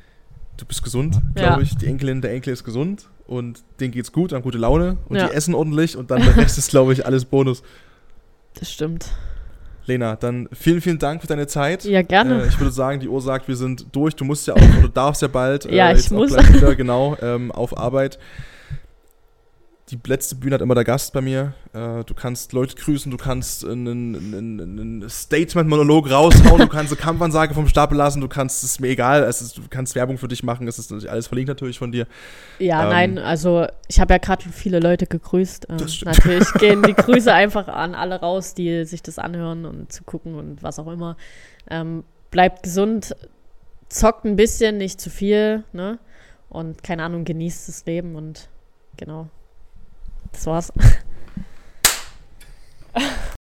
du 0.58 0.66
bist 0.66 0.84
gesund, 0.84 1.20
glaube 1.36 1.54
Ja. 1.54 1.60
ich. 1.62 1.76
Die 1.78 1.86
Enkelin, 1.88 2.22
der 2.22 2.32
Enkel 2.34 2.52
ist 2.54 2.64
gesund 2.64 3.06
und 3.28 3.64
denen 3.80 3.92
geht's 3.92 4.12
gut, 4.12 4.34
haben 4.34 4.42
gute 4.44 4.58
Laune 4.58 4.98
und 5.08 5.16
Ja. 5.18 5.28
die 5.28 5.34
essen 5.34 5.54
ordentlich 5.56 5.96
und 5.98 6.12
dann 6.12 6.22
der 6.24 6.36
Rest 6.36 6.58
ist, 6.58 6.70
glaube 6.70 6.94
ich, 6.94 7.06
alles 7.06 7.26
Bonus. 7.26 7.64
Das 8.60 8.72
stimmt. 8.72 9.06
Lena, 9.86 10.18
dann 10.18 10.50
vielen, 10.52 10.82
vielen 10.82 11.00
Dank 11.00 11.22
für 11.22 11.28
deine 11.28 11.48
Zeit. 11.48 11.86
Ja, 11.86 12.02
gerne. 12.02 12.44
Äh, 12.44 12.48
ich 12.48 12.60
würde 12.60 12.72
sagen, 12.72 13.00
die 13.00 13.08
Uhr 13.08 13.22
sagt, 13.22 13.48
wir 13.48 13.56
sind 13.56 13.86
durch. 13.94 14.16
Du 14.16 14.26
musst 14.26 14.46
ja 14.46 14.54
auch, 14.54 14.58
oder 14.62 14.82
du 14.82 14.88
darfst 14.90 15.22
ja 15.22 15.30
bald. 15.30 15.66
äh, 15.66 15.74
Ja, 15.76 15.92
ich 15.92 16.00
jetzt 16.00 16.12
auch 16.12 16.18
muss. 16.18 16.34
Gleich 16.34 16.54
wieder, 16.54 16.76
genau, 16.76 17.16
ähm, 17.22 17.52
auf 17.54 17.78
Arbeit. 17.78 18.20
Die 19.90 19.98
letzte 20.06 20.36
Bühne 20.36 20.56
hat 20.56 20.62
immer 20.62 20.76
der 20.76 20.84
Gast 20.84 21.14
bei 21.14 21.22
mir. 21.22 21.54
Äh, 21.72 22.04
du 22.04 22.14
kannst 22.14 22.52
Leute 22.52 22.76
grüßen, 22.76 23.10
du 23.10 23.16
kannst 23.16 23.64
einen, 23.66 25.06
Statement-Monolog 25.08 26.12
raushauen, 26.12 26.60
du 26.60 26.68
kannst 26.68 26.92
eine 26.92 27.00
Kampfansage 27.00 27.54
vom 27.54 27.70
Stapel 27.70 27.98
lassen, 27.98 28.20
du 28.20 28.28
kannst, 28.28 28.66
es 28.66 28.72
ist 28.72 28.82
mir 28.82 28.90
egal, 28.90 29.24
es 29.24 29.42
ist, 29.42 29.58
du 29.58 29.62
kannst 29.70 29.96
Werbung 29.96 30.18
für 30.18 30.28
dich 30.28 30.44
machen, 30.44 30.68
es 30.68 30.78
ist 30.78 30.92
alles 31.08 31.28
verlinkt 31.28 31.48
natürlich 31.48 31.80
von 31.80 31.94
dir. 31.94 32.06
Ja, 32.60 32.84
Ähm, 32.84 32.90
nein, 32.90 33.18
also 33.18 33.66
ich 33.88 34.02
habe 34.02 34.14
ja 34.14 34.18
gerade 34.18 34.44
viele 34.50 34.82
Leute 34.82 35.08
gegrüßt. 35.08 35.68
Ähm, 35.70 35.78
Das 35.78 35.96
stimmt. 35.96 36.18
natürlich 36.18 36.52
gehen 36.60 36.84
die 36.84 36.94
Grüße 36.94 37.34
einfach 37.34 37.70
an 37.70 37.96
alle 37.96 38.20
raus, 38.20 38.56
die 38.56 38.84
sich 38.84 39.02
das 39.02 39.18
anhören 39.18 39.64
und 39.64 39.94
zu 39.94 40.04
gucken 40.04 40.36
und 40.36 40.64
was 40.64 40.80
auch 40.80 40.88
immer. 40.88 41.16
Ähm, 41.70 42.04
bleibt 42.30 42.64
gesund, 42.64 43.16
zockt 43.88 44.26
ein 44.26 44.36
bisschen, 44.36 44.78
nicht 44.78 45.00
zu 45.00 45.10
viel, 45.10 45.64
ne? 45.72 45.98
Und 46.50 46.84
keine 46.84 47.04
Ahnung, 47.04 47.24
genießt 47.24 47.70
das 47.70 47.86
Leben 47.86 48.16
und 48.16 48.50
genau. 48.98 49.30
Das 50.38 50.46
war's. 50.46 50.72